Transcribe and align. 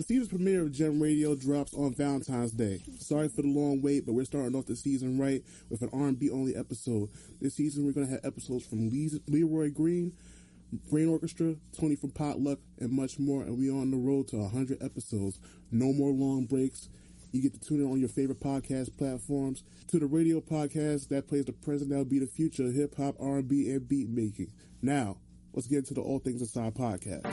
The 0.00 0.06
season 0.06 0.28
premiere 0.28 0.62
of 0.62 0.72
Gem 0.72 0.98
Radio 0.98 1.34
drops 1.34 1.74
on 1.74 1.92
Valentine's 1.92 2.52
Day. 2.52 2.80
Sorry 2.98 3.28
for 3.28 3.42
the 3.42 3.48
long 3.48 3.82
wait, 3.82 4.06
but 4.06 4.14
we're 4.14 4.24
starting 4.24 4.56
off 4.56 4.64
the 4.64 4.74
season 4.74 5.18
right 5.18 5.44
with 5.68 5.82
an 5.82 5.90
R&B 5.92 6.30
only 6.30 6.56
episode. 6.56 7.10
This 7.38 7.56
season 7.56 7.84
we're 7.84 7.92
going 7.92 8.06
to 8.06 8.12
have 8.14 8.24
episodes 8.24 8.64
from 8.64 8.88
Leroy 9.28 9.70
Green, 9.70 10.14
Brain 10.90 11.10
Orchestra, 11.10 11.54
Tony 11.78 11.96
from 11.96 12.12
Potluck, 12.12 12.60
and 12.78 12.90
much 12.90 13.18
more. 13.18 13.42
And 13.42 13.58
we 13.58 13.68
are 13.68 13.76
on 13.76 13.90
the 13.90 13.98
road 13.98 14.28
to 14.28 14.38
100 14.38 14.82
episodes. 14.82 15.38
No 15.70 15.92
more 15.92 16.12
long 16.12 16.46
breaks. 16.46 16.88
You 17.32 17.42
get 17.42 17.52
to 17.52 17.60
tune 17.60 17.82
in 17.82 17.92
on 17.92 18.00
your 18.00 18.08
favorite 18.08 18.40
podcast 18.40 18.96
platforms 18.96 19.64
to 19.88 19.98
the 19.98 20.06
radio 20.06 20.40
podcast 20.40 21.08
that 21.08 21.28
plays 21.28 21.44
the 21.44 21.52
present, 21.52 21.90
that'll 21.90 22.06
be 22.06 22.20
the 22.20 22.26
future 22.26 22.64
of 22.64 22.72
hip 22.72 22.96
hop, 22.96 23.16
R&B, 23.20 23.68
and 23.68 23.86
beat 23.86 24.08
making. 24.08 24.50
Now, 24.80 25.18
let's 25.52 25.68
get 25.68 25.80
into 25.80 25.92
the 25.92 26.00
All 26.00 26.20
Things 26.20 26.40
Aside 26.40 26.74
podcast. 26.74 27.26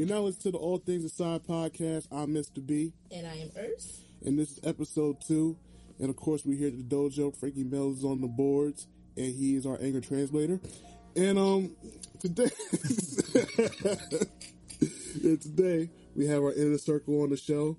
You 0.00 0.06
know, 0.06 0.28
it's 0.28 0.38
to 0.38 0.50
the 0.50 0.56
All 0.56 0.78
Things 0.78 1.04
Aside 1.04 1.44
podcast. 1.44 2.06
I'm 2.10 2.28
Mr. 2.28 2.66
B, 2.66 2.94
And 3.14 3.26
I 3.26 3.34
am 3.34 3.48
Urs. 3.50 3.98
and 4.24 4.38
this 4.38 4.52
is 4.52 4.60
episode 4.64 5.20
two. 5.20 5.58
And 5.98 6.08
of 6.08 6.16
course, 6.16 6.46
we're 6.46 6.56
here 6.56 6.68
at 6.68 6.78
the 6.78 6.96
dojo. 6.96 7.36
Frankie 7.36 7.64
Mel 7.64 7.92
is 7.92 8.02
on 8.02 8.22
the 8.22 8.26
boards, 8.26 8.86
and 9.18 9.26
he 9.26 9.56
is 9.56 9.66
our 9.66 9.76
anger 9.78 10.00
translator. 10.00 10.58
And 11.16 11.38
um, 11.38 11.76
today, 12.18 12.48
yeah, 15.20 15.36
today 15.36 15.90
we 16.16 16.26
have 16.28 16.42
our 16.44 16.54
inner 16.54 16.78
circle 16.78 17.20
on 17.20 17.28
the 17.28 17.36
show. 17.36 17.76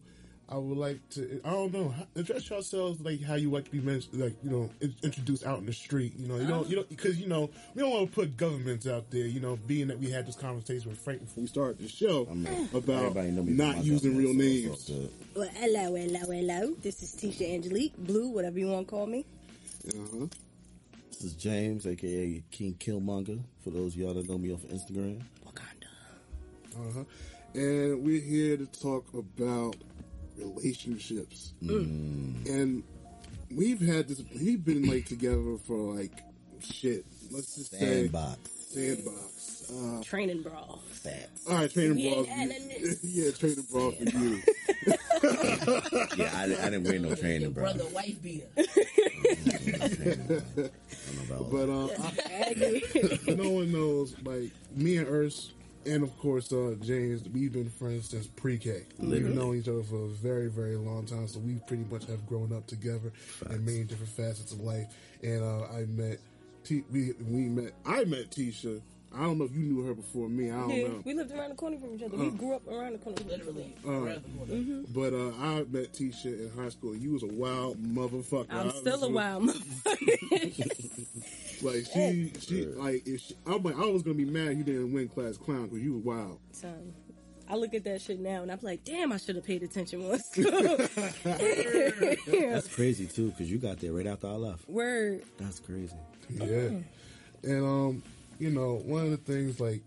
I 0.52 0.58
would 0.58 0.78
like 0.78 1.00
to, 1.12 1.40
I 1.46 1.52
don't 1.52 1.72
know, 1.72 1.94
address 2.18 2.50
yourselves 2.50 3.00
like 3.00 3.24
how 3.24 3.36
you 3.36 3.50
like 3.50 3.64
to 3.66 3.72
be 3.72 3.80
mentioned, 3.80 4.22
like 4.22 4.36
you 4.44 4.50
know, 4.50 4.70
in- 4.82 4.94
introduced 5.02 5.46
out 5.46 5.60
in 5.60 5.66
the 5.66 5.72
street. 5.72 6.14
You 6.18 6.28
know, 6.28 6.36
you 6.36 6.48
don't, 6.48 6.68
you 6.68 6.76
don't, 6.76 6.90
because 6.90 7.18
you 7.18 7.28
know, 7.28 7.50
we 7.74 7.82
don't 7.82 7.92
want 7.92 8.10
to 8.10 8.14
put 8.14 8.36
governments 8.36 8.86
out 8.86 9.10
there. 9.12 9.26
You 9.26 9.40
know, 9.40 9.56
being 9.66 9.88
that 9.88 9.98
we 9.98 10.12
had 10.12 10.28
this 10.28 10.36
conversation 10.36 10.90
with 10.90 11.00
Frank 11.00 11.22
before 11.22 11.44
we 11.44 11.48
started 11.48 11.78
the 11.78 11.88
show 11.88 12.24
about 12.74 12.90
Everybody 12.90 13.32
know 13.32 13.44
me 13.44 13.56
from 13.56 13.58
not 13.58 13.84
using 13.84 14.18
real 14.18 14.34
government, 14.34 14.40
so 14.42 14.64
names. 14.64 14.82
it's 14.82 14.90
all 14.90 14.96
good. 14.98 15.12
Well, 15.36 15.50
hello, 15.54 15.96
hello, 15.96 16.32
hello. 16.32 16.76
This 16.82 17.02
is 17.02 17.16
Tisha 17.16 17.54
Angelique, 17.54 17.96
Blue, 17.98 18.28
whatever 18.28 18.60
you 18.60 18.68
want 18.68 18.88
to 18.88 18.92
call 18.92 19.08
me. 19.08 19.26
Uh-huh. 19.88 20.26
This 21.12 21.24
is 21.24 21.34
James, 21.34 21.88
aka 21.88 22.44
King 22.52 22.74
Killmonger. 22.78 23.40
For 23.64 23.70
those 23.70 23.94
of 23.94 24.02
y'all 24.02 24.14
that 24.16 24.28
know 24.28 24.38
me 24.38 24.52
off 24.52 24.64
Instagram, 24.64 25.22
Wakanda. 25.46 25.88
Uh-huh. 26.76 27.04
And 27.54 28.04
we're 28.04 28.22
here 28.22 28.56
to 28.58 28.66
talk 28.66 29.06
about 29.14 29.76
relationships. 30.42 31.54
And 31.62 32.84
we've 33.56 33.80
had 33.82 34.08
this, 34.08 34.22
we've 34.40 34.64
been 34.66 34.88
like 34.90 35.06
together 35.06 35.58
for 35.66 35.96
like 35.96 36.12
shit. 36.62 37.06
Let's 37.32 37.56
just 37.56 37.72
sandbox, 37.78 38.40
say 38.70 38.96
sandbox. 38.96 39.72
Uh, 39.72 40.04
Training 40.04 40.42
brawl. 40.42 40.82
facts. 40.92 41.48
all 41.48 41.56
right, 41.56 41.72
training 41.72 41.98
Yeah, 41.98 42.14
ball. 42.16 42.24
for 42.26 42.32
and 42.32 42.52
you. 42.52 42.60
then- 42.60 42.98
yeah, 43.04 43.32
training 43.32 43.66
brawl 43.72 43.92
for 43.92 44.04
you. 44.04 44.42
Yeah, 46.18 46.32
I, 46.36 46.44
I 46.44 46.70
didn't 46.72 46.84
wear 46.84 46.98
no 47.00 47.14
training, 47.16 47.52
bro. 47.52 47.64
brother, 47.66 47.86
wife 47.94 48.20
beater. 48.24 48.48
I 48.58 48.64
don't 48.64 50.58
know 50.58 50.66
about 51.30 51.52
But 51.52 51.70
uh, 51.70 51.88
I, 52.26 53.34
no 53.36 53.50
one 53.52 53.72
knows. 53.72 54.16
Like 54.24 54.52
me 54.76 54.98
and 54.98 55.08
Urs, 55.08 55.52
and 55.86 56.04
of 56.04 56.18
course 56.20 56.52
uh, 56.52 56.76
James, 56.82 57.28
we've 57.30 57.52
been 57.54 57.70
friends 57.70 58.10
since 58.10 58.28
pre-K. 58.28 58.84
We've 59.00 59.24
known 59.36 59.58
each 59.58 59.68
other 59.68 59.84
for 59.84 60.06
a 60.06 60.10
very, 60.10 60.48
very 60.50 60.76
long 60.76 61.06
time. 61.06 61.28
So 61.28 61.40
we 61.40 61.56
pretty 61.68 61.86
much 61.92 62.06
have 62.08 62.26
grown 62.28 62.54
up 62.56 62.68
together 62.68 63.12
in 63.50 63.66
many 63.66 63.84
different 63.84 64.12
facets 64.12 64.52
of 64.52 64.60
life. 64.62 64.88
And 65.24 65.44
uh, 65.44 65.66
I 65.74 65.86
met, 65.86 66.18
T- 66.64 66.84
we 66.92 67.14
we 67.28 67.42
met. 67.50 67.74
I 67.86 68.04
met 68.06 68.30
Tisha. 68.32 68.82
I 69.14 69.24
don't 69.24 69.38
know 69.40 69.44
if 69.46 69.52
you 69.54 69.64
knew 69.64 69.84
her 69.86 69.94
before 69.94 70.30
me. 70.30 70.50
I 70.52 70.56
don't 70.58 70.70
Yeah, 70.70 70.88
know. 70.88 71.02
we 71.04 71.14
lived 71.14 71.32
around 71.34 71.50
the 71.50 71.56
corner 71.56 71.78
from 71.78 71.96
each 71.96 72.04
other. 72.04 72.16
We 72.16 72.30
grew 72.30 72.54
up 72.56 72.66
around 72.68 72.94
the 72.94 72.98
corner 73.00 73.18
from 73.20 73.28
each 73.30 73.42
other. 73.42 73.52
Literally. 73.52 73.76
Uh, 73.86 73.92
around 73.92 74.24
the 74.24 74.54
corner. 74.56 74.84
But 74.94 75.14
uh, 75.14 75.32
I 75.44 75.56
met 75.70 75.92
Tisha 75.92 76.26
in 76.26 76.52
high 76.56 76.70
school. 76.70 76.96
You 76.96 77.12
was 77.14 77.24
a 77.24 77.28
wild 77.28 77.78
motherfucker. 77.84 78.46
I'm 78.52 78.70
still 78.72 79.04
a 79.04 79.10
wild 79.10 79.44
motherfucker. 79.50 81.28
Like 81.62 81.86
she, 81.92 82.32
she, 82.40 82.66
like 82.66 83.08
if 83.08 83.22
she, 83.22 83.36
I'm 83.46 83.64
like 83.64 83.78
I 83.78 83.86
was 83.86 84.02
gonna 84.04 84.16
be 84.16 84.26
mad 84.26 84.58
you 84.58 84.64
didn't 84.64 84.94
win 84.94 85.08
class 85.08 85.38
clown 85.38 85.68
because 85.68 85.82
you 85.82 85.94
were 85.94 86.16
wild. 86.16 86.40
So 86.52 86.74
I 87.50 87.56
look 87.56 87.74
at 87.74 87.84
that 87.84 88.02
shit 88.02 88.20
now 88.20 88.42
and 88.44 88.52
I'm 88.52 88.60
like, 88.62 88.84
damn, 88.84 89.12
I 89.12 89.18
should 89.18 89.36
have 89.36 89.46
paid 89.46 89.62
attention 89.64 90.00
more. 90.00 90.18
That's 91.26 92.74
crazy 92.74 93.08
too, 93.08 93.32
because 93.32 93.52
you 93.52 93.58
got 93.58 93.80
there 93.80 93.92
right 93.92 94.08
after 94.08 94.28
I 94.28 94.32
left. 94.32 94.70
Word. 94.70 95.24
That's 95.38 95.60
crazy. 95.60 95.96
Yeah. 96.30 96.70
And 97.44 97.66
um, 97.66 98.04
you 98.40 98.50
know, 98.52 98.82
one 98.86 99.04
of 99.06 99.12
the 99.12 99.18
things 99.18 99.60
like 99.60 99.82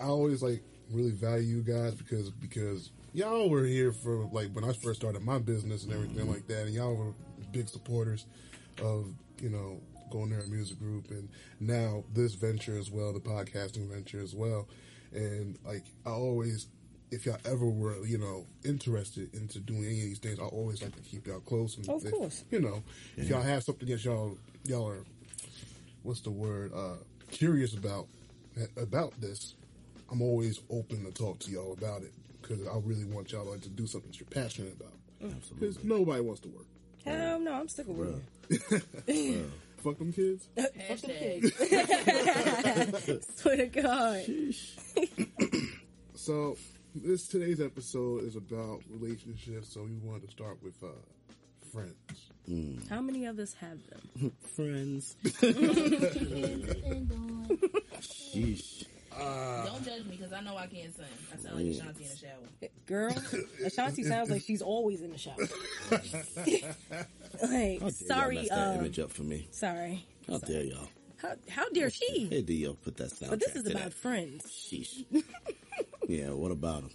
I 0.00 0.06
always 0.06 0.42
like 0.42 0.62
really 0.90 1.10
value 1.12 1.56
you 1.56 1.62
guys 1.62 1.94
because 1.94 2.30
because 2.30 2.90
y'all 3.12 3.48
were 3.48 3.64
here 3.64 3.92
for 3.92 4.28
like 4.32 4.52
when 4.52 4.64
I 4.64 4.72
first 4.72 5.00
started 5.00 5.22
my 5.22 5.38
business 5.38 5.84
and 5.84 5.92
everything 5.92 6.30
like 6.30 6.46
that, 6.48 6.62
and 6.62 6.74
y'all 6.74 6.94
were 6.94 7.12
big 7.52 7.68
supporters 7.68 8.26
of 8.82 9.06
you 9.40 9.50
know 9.50 9.80
going 10.10 10.30
there 10.30 10.40
a 10.40 10.46
music 10.46 10.78
group 10.78 11.10
and 11.10 11.28
now 11.60 12.04
this 12.12 12.34
venture 12.34 12.78
as 12.78 12.90
well, 12.90 13.12
the 13.12 13.20
podcasting 13.20 13.88
venture 13.90 14.20
as 14.20 14.34
well, 14.34 14.68
and 15.12 15.58
like 15.64 15.84
I 16.06 16.10
always. 16.10 16.68
If 17.10 17.26
y'all 17.26 17.38
ever 17.44 17.66
were, 17.66 18.04
you 18.04 18.18
know, 18.18 18.44
interested 18.64 19.32
into 19.34 19.60
doing 19.60 19.84
any 19.84 19.98
of 20.00 20.04
these 20.06 20.18
things, 20.18 20.40
I 20.40 20.44
always 20.44 20.82
like 20.82 20.96
to 20.96 21.02
keep 21.02 21.28
y'all 21.28 21.38
close. 21.38 21.76
And 21.76 21.88
Of 21.88 22.04
if- 22.04 22.10
course. 22.10 22.42
you 22.50 22.58
know, 22.60 22.82
if 23.16 23.28
y'all 23.28 23.42
have 23.42 23.62
something 23.62 23.86
that 23.88 24.04
y'all 24.04 24.36
y'all 24.64 24.88
are 24.88 25.04
what's 26.02 26.22
the 26.22 26.30
word 26.30 26.72
uh 26.74 26.96
curious 27.30 27.74
about 27.74 28.06
about 28.76 29.12
this 29.20 29.54
i'm 30.10 30.20
always 30.22 30.60
open 30.70 31.04
to 31.04 31.10
talk 31.12 31.38
to 31.38 31.50
y'all 31.50 31.72
about 31.72 32.02
it 32.02 32.12
because 32.42 32.60
i 32.66 32.76
really 32.84 33.04
want 33.04 33.30
y'all 33.32 33.44
like, 33.44 33.60
to 33.60 33.68
do 33.70 33.86
something 33.86 34.10
that 34.10 34.18
you're 34.20 34.28
passionate 34.28 34.74
about 34.74 34.92
because 35.58 35.82
nobody 35.84 36.20
wants 36.20 36.40
to 36.40 36.48
work 36.48 36.66
Hell 37.04 37.38
no, 37.40 37.52
I'm 37.52 37.68
sticking 37.68 37.96
with 37.98 38.22
you. 39.06 39.50
fuck 39.84 39.98
them 39.98 40.12
kids 40.12 40.48
Hashtag. 40.56 41.52
Swear 43.36 43.56
to 43.58 43.66
God. 43.66 44.24
so 46.14 46.56
this 46.94 47.28
today's 47.28 47.60
episode 47.60 48.24
is 48.24 48.36
about 48.36 48.80
relationships 48.88 49.72
so 49.74 49.82
we 49.82 49.96
wanted 50.02 50.22
to 50.26 50.30
start 50.30 50.56
with 50.62 50.82
uh 50.82 50.88
friends 51.72 51.94
How 52.88 53.00
many 53.00 53.26
of 53.26 53.38
us 53.38 53.54
have 53.54 53.78
them? 53.88 54.32
Friends. 54.54 55.16
Sheesh. 58.00 58.84
Don't 59.18 59.84
judge 59.84 60.04
me 60.04 60.16
because 60.16 60.32
I 60.32 60.40
know 60.40 60.56
I 60.56 60.66
can't 60.66 60.94
sing. 60.94 61.04
I 61.32 61.36
sound 61.36 61.56
like 61.56 61.66
Ashanti 61.66 62.04
in 62.04 62.10
the 62.10 62.16
shower. 62.16 62.70
Girl, 62.86 63.16
Ashanti 63.66 64.02
sounds 64.04 64.30
like 64.30 64.42
she's 64.42 64.62
always 64.62 65.00
in 65.02 65.10
the 65.12 65.18
shower. 65.18 65.36
like, 65.90 67.80
How 67.80 67.86
dare 67.88 67.90
sorry, 67.90 68.34
y'all 68.36 68.42
mess 68.42 68.48
that 68.50 68.68
uh, 68.68 68.78
image 68.78 68.98
up 68.98 69.10
for 69.10 69.22
me. 69.22 69.48
sorry. 69.50 70.04
How 70.28 70.38
dare 70.38 70.64
y'all? 70.64 70.88
How, 71.18 71.34
how 71.48 71.68
dare 71.70 71.90
she? 71.90 72.26
Hey, 72.30 72.42
do 72.42 72.52
y'all 72.52 72.74
put 72.74 72.96
that 72.98 73.10
soundtrack 73.10 73.30
But 73.30 73.40
this 73.40 73.56
is 73.56 73.66
about 73.66 73.84
that. 73.84 73.94
friends. 73.94 74.44
Sheesh. 74.46 75.04
yeah, 76.08 76.30
what 76.30 76.50
about 76.50 76.82
them? 76.82 76.90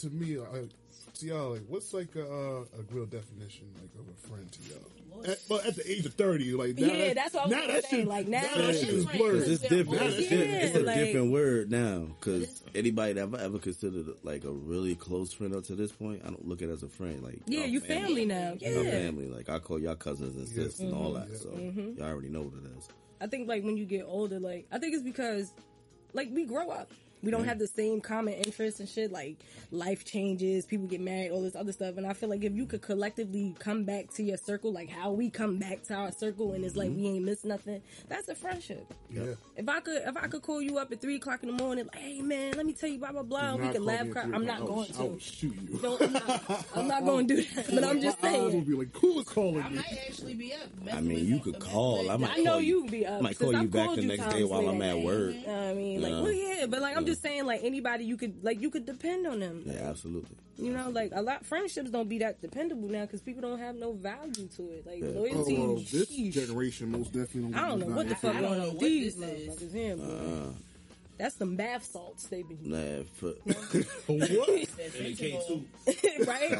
to 0.00 0.08
me 0.10 0.38
like 0.38 0.70
to 1.20 1.26
y'all 1.26 1.52
like 1.52 1.62
what's 1.68 1.92
like 1.94 2.14
a, 2.16 2.22
uh, 2.22 2.60
a 2.78 2.82
real 2.92 3.06
definition 3.06 3.66
like 3.80 3.90
of 3.98 4.06
a 4.08 4.28
friend 4.28 4.50
to 4.52 4.58
y'all 4.68 5.24
at, 5.30 5.38
well 5.48 5.60
at 5.66 5.76
the 5.76 5.90
age 5.90 6.06
of 6.06 6.14
30 6.14 6.52
like 6.54 6.78
now 6.78 6.86
Yeah, 6.86 7.06
that- 7.08 7.14
that's 7.16 7.34
what 7.34 7.40
I 7.42 7.44
was 7.46 7.50
now 7.52 7.60
gonna 7.60 7.72
that 7.74 7.84
say, 7.84 7.96
shit- 7.98 8.06
like, 8.08 8.28
now 8.28 8.40
that 8.42 8.60
it's 8.70 8.80
shit 8.80 8.88
is 8.90 9.04
blurred 9.06 9.36
It's 9.48 9.60
different. 9.62 10.02
It's, 10.02 10.18
Yeah, 10.20 10.28
different. 10.38 10.62
it's 10.62 10.76
a 10.76 10.80
like- 10.80 10.96
different 10.98 11.32
word 11.32 11.70
now. 11.70 12.06
Because 12.18 12.62
anybody 12.74 13.12
that 13.14 13.22
I've 13.24 13.34
ever 13.34 13.58
considered 13.58 14.06
like 14.22 14.44
a 14.44 14.50
really 14.52 14.94
close 14.94 15.32
friend 15.32 15.54
up 15.54 15.64
to 15.64 15.74
this 15.74 15.92
point, 15.92 16.22
I 16.24 16.28
don't 16.28 16.46
look 16.48 16.62
at 16.62 16.68
it 16.68 16.72
as 16.72 16.82
a 16.82 16.88
friend. 16.88 17.22
Like 17.22 17.40
Yeah, 17.46 17.64
y'all 17.64 17.80
family 17.82 18.24
now. 18.24 18.56
Yeah. 18.58 18.70
Mm-hmm. 18.70 18.90
family. 18.90 19.26
Like 19.28 19.48
I 19.48 19.58
call 19.58 19.78
y'all 19.78 19.96
cousins 19.96 20.36
and 20.36 20.46
sisters 20.48 20.80
and 20.80 20.94
all 20.94 21.12
that. 21.14 21.36
So 21.36 21.50
y'all 21.98 22.08
already 22.08 22.28
know 22.28 22.42
what 22.42 22.54
it 22.54 22.78
is. 22.78 22.88
I 23.20 23.26
think 23.26 23.46
like 23.48 23.62
when 23.64 23.76
you 23.76 23.84
get 23.84 24.04
older, 24.06 24.40
like 24.40 24.66
I 24.72 24.78
think 24.78 24.94
it's 24.94 25.02
because 25.04 25.52
like 26.14 26.28
we 26.32 26.44
grow 26.46 26.70
up. 26.70 26.90
We 27.22 27.30
don't 27.30 27.44
have 27.44 27.58
the 27.58 27.66
same 27.66 28.00
common 28.00 28.34
interests 28.34 28.80
and 28.80 28.88
shit. 28.88 29.12
Like 29.12 29.36
life 29.70 30.04
changes, 30.04 30.66
people 30.66 30.86
get 30.86 31.00
married, 31.00 31.30
all 31.30 31.42
this 31.42 31.56
other 31.56 31.72
stuff. 31.72 31.96
And 31.96 32.06
I 32.06 32.12
feel 32.12 32.28
like 32.28 32.44
if 32.44 32.54
you 32.54 32.66
could 32.66 32.82
collectively 32.82 33.54
come 33.58 33.84
back 33.84 34.12
to 34.14 34.22
your 34.22 34.36
circle, 34.36 34.72
like 34.72 34.88
how 34.90 35.12
we 35.12 35.30
come 35.30 35.58
back 35.58 35.82
to 35.84 35.94
our 35.94 36.12
circle, 36.12 36.52
and 36.52 36.64
it's 36.64 36.76
like 36.76 36.90
mm-hmm. 36.90 37.00
we 37.02 37.08
ain't 37.08 37.24
missed 37.24 37.44
nothing. 37.44 37.82
That's 38.08 38.28
a 38.28 38.34
friendship. 38.34 38.92
Yeah. 39.10 39.34
If 39.56 39.68
I 39.68 39.80
could, 39.80 40.02
if 40.06 40.16
I 40.16 40.26
could 40.28 40.42
call 40.42 40.62
you 40.62 40.78
up 40.78 40.92
at 40.92 41.00
three 41.00 41.16
o'clock 41.16 41.42
in 41.42 41.54
the 41.56 41.62
morning, 41.62 41.86
like, 41.92 42.02
hey 42.02 42.22
man, 42.22 42.54
let 42.56 42.66
me 42.66 42.72
tell 42.72 42.88
you 42.88 42.98
blah 42.98 43.12
blah 43.12 43.22
blah, 43.22 43.56
we 43.56 43.68
can 43.70 43.84
laugh. 43.84 44.08
Cry. 44.10 44.22
I'm 44.22 44.44
not 44.46 44.62
o'clock. 44.62 44.76
going 44.76 44.88
I 44.98 45.02
will 45.02 45.14
to. 45.14 45.20
shoot 45.20 45.54
you. 45.68 45.78
Don't, 45.78 46.00
I'm 46.02 46.12
not, 46.12 46.66
I'm 46.74 46.88
not 46.88 47.04
going 47.04 47.28
to 47.28 47.36
do 47.36 47.42
that. 47.54 47.66
But 47.74 47.84
I'm 47.84 48.00
just 48.00 48.22
My 48.22 48.28
eyes 48.30 48.40
will 48.40 48.50
saying. 48.50 48.64
be 48.64 48.72
like, 48.74 48.96
who 48.96 49.18
is 49.20 49.26
calling 49.26 49.62
I 49.62 49.68
me? 49.68 49.76
might 49.76 49.98
actually 50.08 50.34
be 50.34 50.52
up. 50.54 50.60
I 50.92 51.00
mean, 51.00 51.26
you 51.26 51.38
could 51.40 51.58
call. 51.58 52.10
I 52.10 52.16
might 52.16 52.30
I 52.30 52.36
know 52.38 52.52
call 52.52 52.60
you 52.60 52.86
be 52.86 53.06
up. 53.06 53.18
I 53.18 53.20
might 53.22 53.38
call 53.38 53.52
you 53.52 53.68
back 53.68 53.94
the 53.94 54.02
next 54.02 54.26
day 54.30 54.44
while 54.44 54.68
I'm 54.68 54.80
at 54.82 54.98
work. 55.00 55.34
I 55.48 55.74
mean, 55.74 56.00
like, 56.02 56.10
Yeah. 56.12 56.22
well, 56.22 56.32
yeah, 56.32 56.66
but 56.66 56.80
like, 56.80 56.96
I'm 56.96 57.04
Yeah. 57.04 57.09
Just 57.10 57.22
saying, 57.22 57.46
like, 57.46 57.60
anybody 57.62 58.04
you 58.04 58.16
could, 58.16 58.42
like, 58.42 58.60
you 58.60 58.70
could 58.70 58.86
depend 58.86 59.26
on 59.26 59.40
them. 59.40 59.62
Yeah, 59.66 59.88
absolutely. 59.88 60.36
You 60.60 60.72
know, 60.74 60.90
like 60.90 61.10
a 61.14 61.22
lot 61.22 61.44
friendships 61.46 61.90
don't 61.90 62.08
be 62.08 62.18
that 62.18 62.42
dependable 62.42 62.88
now 62.88 63.02
because 63.06 63.22
people 63.22 63.40
don't 63.40 63.58
have 63.58 63.76
no 63.76 63.92
value 63.92 64.46
to 64.56 64.70
it. 64.70 64.86
Like 64.86 65.00
Yeah. 65.00 65.08
Oh, 65.16 65.20
loyalty. 65.22 65.58
well, 65.58 65.74
this 65.76 66.10
sheesh. 66.12 66.32
generation 66.32 66.90
most 66.90 67.12
definitely 67.14 67.52
don't 67.52 67.54
I 67.54 67.68
don't 67.68 67.80
know 67.80 67.86
what 67.96 68.08
the 68.10 68.14
fuck 68.14 68.34
I 68.36 68.40
don't 68.42 68.50
going 68.50 68.60
know 68.60 68.68
what 68.72 68.80
these 68.80 69.16
this 69.16 69.24
motherfuckers 69.56 69.72
here, 69.72 69.96
bro. 69.96 70.06
Uh, 70.06 70.52
That's 71.16 71.36
some 71.36 71.56
bath 71.56 71.84
salts 71.84 72.26
they 72.26 72.42
be, 72.42 72.58
nah, 72.62 73.04
for, 73.14 73.28
What? 74.06 74.48
right? 76.26 76.50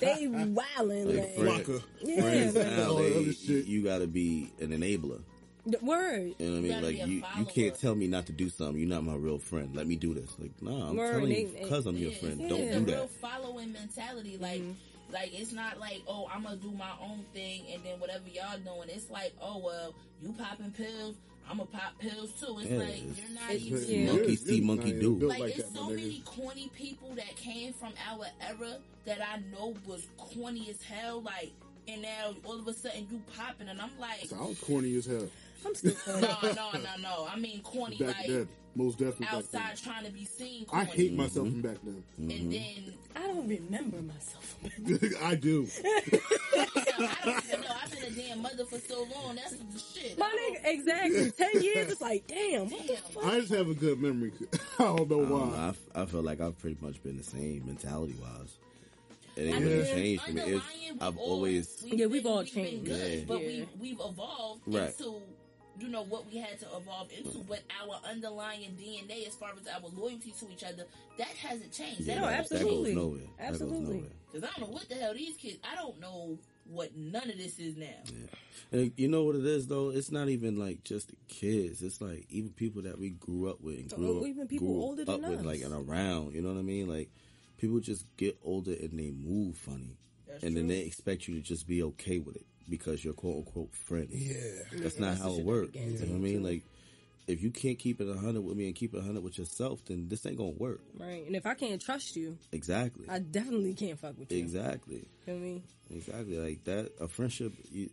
they 0.00 0.26
wildin' 0.26 1.36
like, 1.38 1.38
like, 1.38 1.64
friend, 1.64 1.82
yeah, 2.02 2.20
friends 2.20 2.54
man. 2.54 2.80
All 2.80 2.96
that 2.96 3.04
other 3.04 3.10
nowadays, 3.14 3.48
you, 3.48 3.56
shit. 3.58 3.66
you 3.66 3.82
got 3.84 3.98
to 3.98 4.06
be 4.08 4.50
an 4.60 4.68
enabler. 4.70 5.20
The 5.66 5.78
word. 5.82 6.34
You 6.38 6.46
know 6.46 6.52
what 6.52 6.58
I 6.58 6.60
mean? 6.60 6.82
Like 6.82 7.06
you, 7.08 7.24
you 7.38 7.44
can't 7.46 7.78
tell 7.80 7.94
me 7.96 8.06
not 8.06 8.26
to 8.26 8.32
do 8.32 8.48
something. 8.48 8.78
You're 8.78 8.88
not 8.88 9.02
my 9.04 9.14
real 9.16 9.38
friend. 9.38 9.74
Let 9.74 9.86
me 9.88 9.96
do 9.96 10.14
this. 10.14 10.30
Like, 10.38 10.52
nah, 10.62 10.90
I'm 10.90 10.96
Word, 10.96 11.12
telling 11.14 11.30
you 11.32 11.50
because 11.60 11.86
I'm 11.86 11.96
your 11.96 12.12
Yeah, 12.12 12.18
friend. 12.18 12.40
yeah. 12.40 12.48
Don't 12.48 12.60
It's 12.60 12.76
do 12.76 12.84
that. 12.84 12.92
real 12.92 13.06
following 13.20 13.72
mentality. 13.72 14.38
Like, 14.38 14.60
mm-hmm. 14.60 15.12
like 15.12 15.30
it's 15.38 15.52
not 15.52 15.80
like, 15.80 16.02
oh, 16.06 16.28
I'm 16.32 16.44
gonna 16.44 16.56
do 16.56 16.70
my 16.70 16.92
own 17.02 17.24
thing, 17.34 17.64
and 17.72 17.82
then 17.84 17.98
whatever 17.98 18.28
y'all 18.32 18.58
doing, 18.58 18.88
it's 18.90 19.10
like, 19.10 19.32
oh 19.42 19.58
well, 19.58 19.94
you 20.22 20.32
popping 20.38 20.70
pills, 20.70 21.16
I'm 21.50 21.56
gonna 21.58 21.68
pop 21.70 21.98
pills 21.98 22.30
too. 22.40 22.56
It's 22.60 22.70
Yeah, 22.70 22.78
like 22.78 22.88
it's- 22.98 23.18
you're 23.18 23.34
not 23.34 23.50
it's- 23.50 23.62
even. 23.88 24.00
yeah. 24.06 24.12
Monkey 24.12 24.32
It's- 24.34 24.46
see, 24.46 24.60
monkey 24.60 24.92
do. 25.00 25.14
Like, 25.18 25.38
like 25.40 25.56
it's 25.58 25.68
that, 25.70 25.74
my 25.74 25.80
so 25.80 25.86
nigga. 25.88 25.96
many 25.96 26.22
corny 26.24 26.70
people 26.76 27.12
that 27.16 27.34
came 27.34 27.72
from 27.72 27.92
our 28.08 28.26
era 28.40 28.78
that 29.04 29.18
I 29.20 29.38
know 29.50 29.74
was 29.84 30.06
corny 30.16 30.70
as 30.70 30.80
hell. 30.82 31.22
Like, 31.22 31.52
and 31.88 32.02
now 32.02 32.34
all 32.44 32.58
of 32.58 32.66
a 32.68 32.74
sudden 32.74 33.06
you 33.10 33.20
popping, 33.36 33.68
and 33.68 33.80
I'm 33.80 33.96
like, 33.98 34.32
I 34.32 34.42
was 34.46 34.58
corny 34.60 34.96
as 34.96 35.06
hell 35.06 35.28
I'm 35.66 35.74
still 35.74 35.92
funny. 35.92 36.20
no, 36.22 36.52
no, 36.52 36.70
no, 36.72 36.96
no. 37.00 37.28
I 37.30 37.36
mean 37.36 37.60
corny 37.62 37.96
back 37.96 38.18
like 38.18 38.26
then. 38.26 38.48
Most 38.74 38.98
definitely 38.98 39.26
back 39.26 39.44
then. 39.50 39.62
outside 39.62 39.82
trying 39.82 40.04
to 40.04 40.12
be 40.12 40.24
seen. 40.24 40.66
I 40.72 40.84
hate 40.84 41.14
myself 41.14 41.48
from 41.48 41.56
mm-hmm. 41.56 41.60
back 41.62 41.78
then. 41.82 42.04
And 42.18 42.30
mm-hmm. 42.30 42.50
then 42.50 42.94
I 43.16 43.26
don't 43.26 43.48
remember 43.48 43.96
myself. 44.02 44.56
I 45.22 45.34
do. 45.34 45.66
I 45.84 47.16
don't 47.24 47.44
even 47.44 47.60
know. 47.62 47.76
I've 47.82 47.90
been 47.90 48.04
a 48.04 48.10
damn 48.10 48.42
mother 48.42 48.64
for 48.66 48.78
so 48.78 49.06
long. 49.14 49.36
That's 49.36 49.52
the 49.52 49.78
shit. 49.78 50.18
My 50.18 50.26
nigga, 50.26 50.60
exactly. 50.64 51.30
Ten 51.30 51.62
years, 51.62 51.92
it's 51.92 52.00
like, 52.00 52.26
damn, 52.26 52.70
what 52.70 52.86
the 52.86 52.94
Damn. 52.94 52.96
fuck? 52.96 53.24
I 53.24 53.40
just 53.40 53.52
have 53.54 53.68
a 53.68 53.74
good 53.74 54.00
memory. 54.00 54.32
I 54.78 54.84
don't 54.84 55.08
know 55.10 55.16
I, 55.22 55.28
don't 55.28 55.30
why. 55.52 55.72
I, 55.94 56.02
I 56.02 56.06
feel 56.06 56.22
like 56.22 56.40
I've 56.40 56.58
pretty 56.58 56.76
much 56.80 57.02
been 57.02 57.16
the 57.16 57.24
same 57.24 57.64
mentality 57.66 58.16
wise. 58.20 58.58
It 59.36 59.42
ain't 59.48 59.56
I 59.56 59.58
really 59.60 59.76
mean, 59.76 59.84
changed 59.84 60.22
for 60.24 60.32
me. 60.32 60.40
It's, 60.40 60.48
underlying, 60.48 60.98
I've 61.00 61.14
we've 61.14 61.22
always 61.22 61.82
we've 61.84 61.94
Yeah, 61.94 62.06
we've 62.06 62.22
been- 62.22 62.32
all 62.32 62.38
we've 62.38 62.54
been 62.54 62.64
changed. 62.64 62.84
good, 62.86 63.18
Yeah. 63.18 63.24
but 63.26 63.40
Yeah. 63.40 63.46
we 63.46 63.68
we've 63.80 64.00
evolved 64.00 64.62
Right. 64.66 64.88
into 64.88 65.20
you 65.78 65.88
know 65.88 66.02
what 66.04 66.26
we 66.30 66.38
had 66.38 66.58
to 66.60 66.66
evolve 66.76 67.08
into, 67.16 67.38
but 67.48 67.62
our 67.82 68.00
underlying 68.10 68.76
DNA 68.80 69.26
as 69.26 69.34
far 69.34 69.50
as 69.60 69.66
our 69.68 69.88
loyalty 69.94 70.32
to 70.40 70.50
each 70.50 70.64
other 70.64 70.84
that 71.18 71.28
hasn't 71.28 71.72
changed. 71.72 72.02
yeah, 72.02 72.14
That 72.16 72.20
No, 72.20 72.26
that, 72.26 72.36
hasn't 72.36 72.48
that 72.50 72.54
absolutely. 72.66 72.94
goes 72.94 73.02
nowhere. 73.04 73.20
Absolutely. 73.38 74.04
Because 74.32 74.48
I 74.48 74.58
don't 74.60 74.68
know 74.70 74.74
what 74.74 74.88
the 74.88 74.94
hell 74.96 75.14
these 75.14 75.36
kids. 75.36 75.58
I 75.70 75.74
don't 75.76 76.00
know 76.00 76.38
what 76.68 76.96
none 76.96 77.30
of 77.30 77.36
this 77.38 77.58
is 77.58 77.76
now. 77.76 77.86
And 78.72 78.92
you 78.96 79.08
know 79.08 79.22
what 79.24 79.36
it 79.36 79.44
is 79.46 79.66
though? 79.68 79.90
It's 79.90 80.10
not 80.10 80.28
even 80.28 80.58
like 80.58 80.82
just 80.84 81.08
the 81.08 81.16
kids. 81.28 81.82
It's 81.82 82.00
like 82.00 82.26
even 82.30 82.50
people 82.50 82.82
that 82.82 82.98
we 82.98 83.10
grew 83.10 83.48
up 83.48 83.60
with 83.60 83.78
and 83.78 83.92
Oh, 83.94 83.96
grew 83.96 84.20
up, 84.22 84.26
even 84.26 84.48
people 84.48 84.66
grew 84.68 84.82
older 84.82 85.02
up 85.02 85.20
than 85.20 85.30
with, 85.30 85.40
us. 85.40 85.46
like 85.46 85.62
and 85.62 85.72
around. 85.72 86.34
You 86.34 86.42
know 86.42 86.52
what 86.52 86.58
I 86.58 86.62
mean? 86.62 86.88
Like 86.88 87.08
people 87.58 87.78
just 87.80 88.04
get 88.16 88.36
older 88.44 88.72
and 88.72 88.98
they 88.98 89.10
move 89.10 89.56
funny, 89.56 89.96
That's 90.26 90.42
and 90.42 90.56
then 90.56 90.66
they 90.68 90.80
expect 90.80 91.28
you 91.28 91.34
to 91.36 91.40
just 91.40 91.66
be 91.68 91.82
okay 91.82 92.18
with 92.18 92.36
it 92.36 92.46
because 92.68 93.04
you're 93.04 93.14
quote 93.14 93.36
unquote 93.46 93.74
friends. 93.74 94.10
Yeah. 94.14 94.34
That's 94.80 94.98
not 94.98 95.10
that's 95.12 95.22
how 95.22 95.34
it 95.38 95.44
works. 95.44 95.72
begins 95.72 96.00
You 96.00 96.06
know 96.06 96.12
what 96.14 96.18
I 96.18 96.22
mean? 96.22 96.42
Like 96.42 96.62
if 97.26 97.42
you 97.42 97.50
can't 97.50 97.78
keep 97.78 98.00
it 98.00 98.16
hundred 98.18 98.42
with 98.42 98.56
me 98.56 98.66
and 98.66 98.74
keep 98.74 98.94
it 98.94 99.02
hundred 99.02 99.22
with 99.24 99.36
yourself, 99.38 99.84
then 99.86 100.08
this 100.08 100.24
ain't 100.26 100.36
gonna 100.38 100.50
work. 100.50 100.80
Right. 100.98 101.26
And 101.26 101.34
if 101.34 101.44
I 101.46 101.54
can't 101.54 101.80
trust 101.82 102.14
you, 102.16 102.38
Exactly. 102.52 103.06
I 103.08 103.18
definitely 103.18 103.74
can't 103.74 103.98
fuck 103.98 104.18
with 104.18 104.30
you. 104.30 104.38
Exactly. 104.38 105.08
Feel 105.24 105.38
me? 105.38 105.62
Exactly. 105.90 106.38
Like 106.38 106.64
that, 106.64 106.92
a 107.00 107.08
friendship, 107.08 107.52
you, 107.70 107.90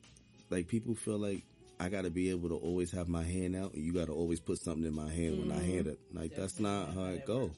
like 0.50 0.68
people 0.68 0.94
feel 0.96 1.18
like 1.18 1.44
I 1.80 1.90
got 1.90 2.04
to 2.04 2.12
be 2.12 2.30
able 2.30 2.50
to 2.50 2.56
always 2.56 2.92
have 2.92 3.10
my 3.10 3.24
hand 3.24 3.56
out 3.56 3.74
and 3.74 3.84
you 3.84 3.92
got 3.94 4.06
to 4.06 4.14
always 4.14 4.40
put 4.40 4.60
something 4.60 4.86
in 4.86 4.94
my 4.94 5.10
hand 5.12 5.40
when 5.40 5.52
I 5.52 5.62
Mm-hmm. 5.62 5.72
hand 5.74 5.88
it. 5.88 6.00
Like 6.14 6.36
that's 6.36 6.60
not 6.60 6.94
how 6.94 7.06
it 7.06 7.26
go. 7.26 7.52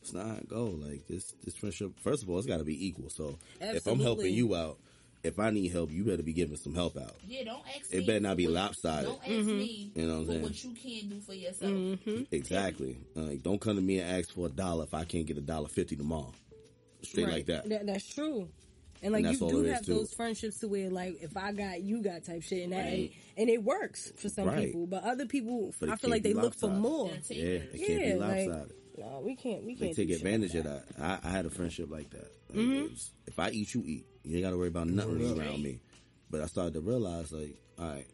It's 0.00 0.12
not 0.12 0.48
go. 0.48 0.64
Like 0.64 1.06
this, 1.06 1.32
this 1.44 1.54
friendship, 1.54 1.92
first 2.00 2.24
of 2.24 2.28
all, 2.30 2.38
it's 2.38 2.46
got 2.48 2.58
to 2.58 2.64
be 2.64 2.86
equal. 2.88 3.08
So 3.10 3.38
if 3.60 3.86
I'm 3.86 4.00
helping 4.00 4.34
you 4.34 4.56
out, 4.56 4.78
if 5.24 5.38
I 5.38 5.50
need 5.50 5.70
help, 5.72 5.90
you 5.90 6.04
better 6.04 6.22
be 6.22 6.32
giving 6.32 6.56
some 6.56 6.74
help 6.74 6.96
out. 6.96 7.14
Yeah, 7.26 7.44
don't 7.44 7.62
ask 7.76 7.92
It 7.92 8.00
me. 8.00 8.06
better 8.06 8.20
not 8.20 8.36
be 8.36 8.46
what- 8.46 8.54
lopsided. 8.54 9.06
Don't 9.08 9.20
ask 9.20 9.30
Mm-hmm. 9.30 9.58
me 9.58 9.92
You 9.94 10.06
know 10.06 10.14
what 10.14 10.20
I'm 10.20 10.26
saying? 10.26 10.42
what 10.42 10.64
you 10.64 10.70
can 10.74 11.08
do 11.10 11.20
for 11.20 11.34
yourself. 11.34 11.70
Mm-hmm. 11.72 12.22
Exactly. 12.32 12.98
Like 13.14 13.42
don't 13.42 13.60
come 13.60 13.76
to 13.76 13.82
me 13.82 13.98
and 14.00 14.18
ask 14.18 14.32
for 14.34 14.46
a 14.46 14.50
dollar 14.50 14.84
if 14.84 14.94
I 14.94 15.04
can't 15.04 15.26
get 15.26 15.38
a 15.38 15.40
dollar 15.42 15.68
fifty 15.68 15.96
tomorrow. 15.96 16.32
Straight 17.02 17.28
like 17.28 17.46
that. 17.46 17.68
That's 17.86 18.06
true. 18.14 18.48
And 19.04 19.12
like 19.12 19.24
And 19.24 19.40
you 19.40 19.48
do 19.50 19.62
have 19.64 19.84
too. 19.84 19.94
those 19.94 20.14
friendships 20.14 20.58
to 20.60 20.68
where 20.68 20.88
like 20.88 21.20
if 21.22 21.36
I 21.36 21.52
got 21.52 21.82
you 21.82 22.02
got 22.02 22.22
type 22.24 22.42
shit 22.42 22.62
and 22.62 22.72
that 22.72 22.84
Right. 22.84 23.12
and 23.36 23.48
it 23.50 23.62
works 23.62 24.12
for 24.16 24.28
some 24.28 24.46
Right. 24.46 24.66
people, 24.66 24.86
but 24.86 25.02
other 25.02 25.26
people 25.26 25.74
But 25.80 25.88
I 25.88 25.96
feel 25.96 26.10
like 26.10 26.22
they 26.22 26.34
be 26.34 26.40
look 26.40 26.54
for 26.54 26.68
more. 26.68 27.08
Yeah, 27.08 27.16
take 27.26 27.38
Yeah, 27.38 27.44
it. 27.44 27.70
it 27.74 27.78
can't 27.78 28.00
Yeah, 28.00 28.12
be 28.12 28.18
like- 28.20 28.48
lopsided. 28.48 28.72
No, 28.98 29.22
we 29.24 29.34
can't. 29.36 29.64
We 29.64 29.74
They 29.74 29.86
can't 29.86 29.96
take 29.96 30.10
advantage 30.10 30.54
like 30.54 30.64
of 30.66 30.70
that. 30.96 31.20
I, 31.24 31.28
I 31.28 31.30
had 31.30 31.46
a 31.46 31.50
friendship 31.50 31.90
like 31.90 32.10
that. 32.10 32.30
Like, 32.50 32.58
Mm-hmm. 32.58 32.82
was- 32.90 33.10
if 33.26 33.38
I 33.38 33.50
eat, 33.50 33.72
you 33.74 33.82
eat. 33.86 34.06
You 34.24 34.36
ain't 34.36 34.44
got 34.44 34.50
to 34.50 34.58
worry 34.58 34.68
about 34.68 34.86
nothing 34.88 35.18
Word 35.20 35.32
up. 35.32 35.38
around 35.46 35.62
me. 35.62 35.80
But 36.30 36.42
I 36.42 36.46
started 36.46 36.74
to 36.74 36.80
realize, 36.80 37.32
like, 37.32 37.56
all 37.78 37.86
right, 37.88 38.06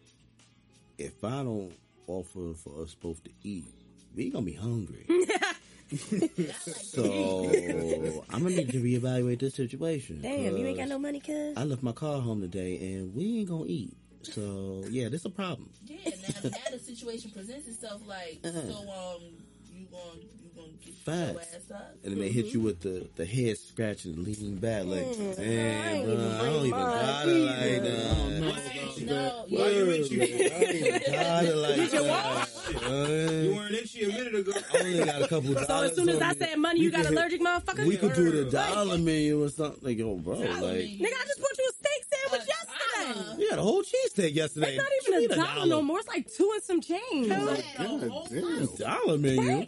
if 0.98 1.22
I 1.24 1.42
don't 1.42 1.72
offer 2.06 2.54
for 2.54 2.82
us 2.82 2.94
both 2.94 3.22
to 3.24 3.30
eat, 3.42 3.66
we 4.14 4.30
gonna 4.30 4.44
be 4.46 4.54
hungry. 4.54 5.06
so 6.82 8.24
I'm 8.30 8.42
gonna 8.42 8.54
need 8.56 8.70
to 8.72 8.80
reevaluate 8.80 9.38
this 9.40 9.54
situation. 9.54 10.20
Damn, 10.22 10.56
you 10.56 10.66
ain't 10.66 10.76
got 10.76 10.82
'cause 10.84 10.90
no 10.90 10.98
money, 10.98 11.20
cuz. 11.20 11.56
I 11.56 11.64
left 11.64 11.82
my 11.82 11.92
car 11.92 12.20
home 12.20 12.40
today, 12.40 12.94
and 12.94 13.14
we 13.14 13.40
ain't 13.40 13.48
gonna 13.48 13.64
eat. 13.66 13.96
So 14.22 14.84
yeah, 14.90 15.08
this 15.08 15.24
a 15.24 15.30
problem. 15.30 15.70
Yeah, 15.86 15.96
now, 16.10 16.50
now 16.50 16.56
the 16.72 16.78
situation 16.78 17.30
presents 17.30 17.68
itself 17.68 18.02
like, 18.06 18.40
so 18.42 18.50
um, 18.50 19.22
you 19.90 19.96
going 19.96 20.20
you 20.20 20.50
gonna 20.56 20.68
get 20.84 20.94
your 21.06 21.40
ass 21.40 21.70
up? 21.72 21.94
And 22.04 22.12
then 22.12 22.18
they 22.20 22.28
hit 22.30 22.46
you 22.46 22.60
with 22.60 22.80
the, 22.80 23.08
the 23.16 23.24
head 23.24 23.58
scratch 23.58 24.04
and 24.04 24.18
leaning 24.18 24.56
back 24.56 24.84
like, 24.84 25.04
Mm, 25.04 25.32
I 25.32 25.34
damn, 25.42 25.94
ain't 25.96 26.04
bro, 26.06 26.14
I 26.14 26.42
don't 26.46 26.66
even 26.66 26.70
mine 26.70 26.90
got 26.90 27.28
it 27.28 27.32
like 27.32 27.58
either. 27.58 27.90
that. 27.90 28.48
No, 29.06 29.44
Why 29.48 29.68
yeah. 29.68 29.78
you 29.78 29.86
with 29.86 30.12
you? 30.12 30.22
I 30.22 30.24
ain't 30.26 31.06
got 31.12 31.44
it 31.44 31.56
like 31.56 31.74
Did 31.76 31.92
you 31.92 32.02
that. 32.02 32.48
You 32.68 33.52
Uh, 33.52 33.56
weren't 33.56 33.74
itchy 33.74 34.04
a 34.04 34.08
minute 34.08 34.34
ago. 34.34 34.52
I 34.74 34.78
only 34.78 35.04
got 35.04 35.22
a 35.22 35.28
couple 35.28 35.54
dollars. 35.54 35.66
So 35.68 35.82
as 35.84 35.94
soon 35.94 36.08
as 36.10 36.20
I 36.20 36.34
said 36.34 36.56
money, 36.58 36.80
you 36.80 36.90
got 36.90 37.06
allergic, 37.06 37.40
motherfucker. 37.40 37.86
We 37.86 37.96
could 37.96 38.14
do 38.14 38.44
the 38.44 38.50
dollar 38.50 38.98
menu 38.98 39.42
or 39.42 39.48
something. 39.48 39.80
Like, 39.82 39.96
yo, 39.98 40.16
bro, 40.16 40.34
like. 40.34 40.50
Nigga, 40.50 41.04
I 41.06 41.24
just 41.26 41.40
bought 41.40 41.56
you 41.58 41.70
a 41.70 41.72
steak 41.72 41.77
sandwich 41.77 41.77
Yesterday. 43.08 43.36
we 43.38 43.48
had 43.48 43.58
a 43.58 43.62
whole 43.62 43.82
cheesesteak 43.82 44.34
yesterday. 44.34 44.76
It's 44.76 44.78
not 44.78 44.88
You 44.90 45.00
even 45.08 45.20
need 45.20 45.30
a 45.32 45.36
dollar, 45.36 45.66
no 45.66 45.82
more. 45.82 45.98
It's 45.98 46.08
like 46.08 46.32
two 46.32 46.50
and 46.54 46.62
some 46.62 46.80
change. 46.80 47.30
I 47.30 47.38
Like, 47.42 47.64
had 47.64 47.86
a 47.86 47.88
God 47.98 48.10
whole 48.10 48.26
damn. 48.30 48.66
Dollar 48.76 49.18
menu. 49.18 49.66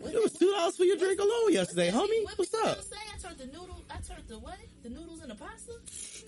What 0.00 0.14
It 0.14 0.22
was 0.22 0.32
two 0.32 0.50
dollars 0.52 0.76
for 0.76 0.84
your 0.84 0.96
drink 0.96 1.18
alone 1.20 1.52
yesterday, 1.52 1.90
homie. 1.90 2.24
What 2.24 2.38
What's 2.38 2.54
up? 2.54 2.80
say? 2.82 2.96
I 3.14 3.18
turned 3.18 3.38
the 3.38 3.46
noodle. 3.46 3.82
I 3.90 3.94
turned 3.96 4.28
the 4.28 4.38
what? 4.38 4.56
The 4.84 4.90
noodles 4.90 5.20
and 5.22 5.30
the 5.30 5.34
pasta. 5.34 5.72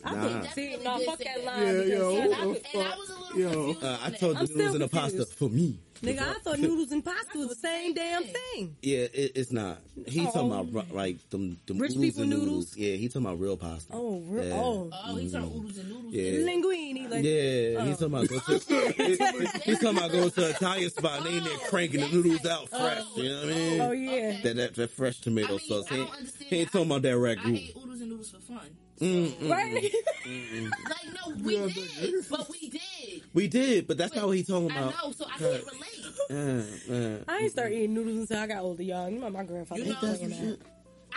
I 0.04 0.14
Nah. 0.14 0.22
think, 0.40 0.52
see, 0.54 0.70
Definitely 0.70 0.84
no, 0.84 0.98
did 0.98 1.06
fuck 1.06 1.18
say 1.18 1.24
that 1.24 1.36
that. 1.36 1.44
line. 1.44 1.66
Yeah, 1.66 1.72
because 1.72 1.88
yo, 1.90 2.20
And 2.20 2.34
I, 2.34 2.44
the 2.46 2.78
and 2.78 2.88
I 2.88 2.96
was 2.96 3.10
a 3.10 3.20
little 3.20 3.38
Yo. 3.38 3.50
confused. 3.74 3.84
Uh, 3.84 3.98
I 4.02 4.10
told 4.10 4.36
the 4.38 4.46
noodles 4.46 4.74
and 4.74 4.82
the 4.82 4.88
pasta 4.88 5.26
for 5.26 5.48
me. 5.48 5.78
Nigga, 6.02 6.20
I 6.20 6.32
thought 6.40 6.58
noodles 6.58 6.92
and 6.92 7.04
pasta 7.04 7.36
was 7.38 7.48
the 7.48 7.54
same 7.56 7.92
damn 7.92 8.22
thing. 8.24 8.74
Yeah, 8.80 9.00
it, 9.12 9.32
it's 9.34 9.52
not. 9.52 9.78
He 10.06 10.20
Oh. 10.26 10.30
talking 10.32 10.52
about 10.70 10.94
like 10.94 11.28
them, 11.28 11.58
them 11.66 11.78
Rich 11.78 11.92
people 11.96 12.22
and 12.22 12.30
noodles? 12.30 12.74
Yeah, 12.76 12.94
he 12.96 13.08
talking 13.08 13.26
about 13.26 13.38
real 13.38 13.56
pasta. 13.58 13.92
Oh, 13.92 14.20
real, 14.20 14.44
Yeah. 14.46 14.54
oh. 14.54 14.90
Oh, 14.92 15.16
he 15.16 15.30
turned 15.30 15.44
oodles 15.54 15.76
and 15.76 15.88
noodles. 15.90 16.14
Yeah. 16.14 16.32
Linguine, 16.32 17.10
like, 17.10 17.24
Yeah, 17.24 17.84
he's 17.84 18.02
oh. 18.02 18.08
talking 18.08 18.14
about 18.14 18.28
go 18.28 18.38
to 18.38 19.58
he's 19.64 19.78
talking 19.78 19.98
about 19.98 20.10
going 20.12 20.30
to 20.30 20.44
an 20.46 20.50
Italian 20.52 20.90
spot 20.90 21.18
and 21.18 21.26
they 21.26 21.36
in 21.36 21.44
there 21.44 21.52
oh, 21.54 21.66
cranking 21.68 22.00
the 22.00 22.08
noodles 22.08 22.46
out 22.46 22.68
fresh. 22.70 23.04
You 23.16 23.28
know 23.28 23.36
what 23.40 23.44
I 23.44 23.46
mean? 23.54 23.80
oh 23.82 23.90
yeah. 23.92 24.40
That, 24.42 24.56
that 24.56 24.74
that 24.76 24.90
fresh 24.92 25.20
tomato 25.20 25.48
I 25.48 25.50
mean, 25.50 25.60
sauce. 25.60 25.84
I 25.90 25.94
He, 25.94 26.00
don't 26.00 26.10
understand. 26.16 26.46
he 26.50 26.56
ain't 26.60 26.72
talking 26.72 26.86
about 26.90 27.02
that 27.02 27.10
I 27.12 27.14
ragu. 27.14 27.56
ate 27.58 27.76
oodles 27.76 28.00
and 28.00 28.08
noodles 28.10 28.30
for 28.30 28.38
fun. 28.40 28.70
Right? 29.00 29.92
Like 30.26 31.08
no, 31.26 31.34
we 31.42 31.56
did, 31.72 32.24
but 32.30 32.48
we 32.50 32.68
did. 32.68 33.22
We 33.32 33.48
did, 33.48 33.86
but 33.86 33.96
that's 33.96 34.14
not 34.14 34.26
what 34.26 34.36
he's 34.36 34.46
talking 34.46 34.70
I 34.70 34.78
about. 34.88 35.04
know, 35.04 35.12
so 35.12 35.24
I 35.26 35.38
can't 35.38 35.64
relate. 35.64 36.00
Uh, 36.30 36.92
uh. 36.92 37.24
I 37.26 37.38
ain't 37.38 37.50
start 37.50 37.72
eating 37.72 37.94
noodles 37.94 38.18
until 38.20 38.38
I 38.38 38.46
got 38.46 38.62
older, 38.62 38.82
y'all. 38.82 39.08
You 39.08 39.18
know 39.18 39.30
my 39.30 39.42
grandfather 39.44 39.82
You 39.82 39.92
know, 39.92 40.00
that. 40.00 40.58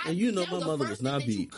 And 0.06 0.18
you 0.18 0.32
know 0.32 0.46
my 0.48 0.60
mother 0.60 0.88
was 0.88 1.02
not 1.02 1.20
that 1.22 1.28
you 1.28 1.48
beat. 1.48 1.54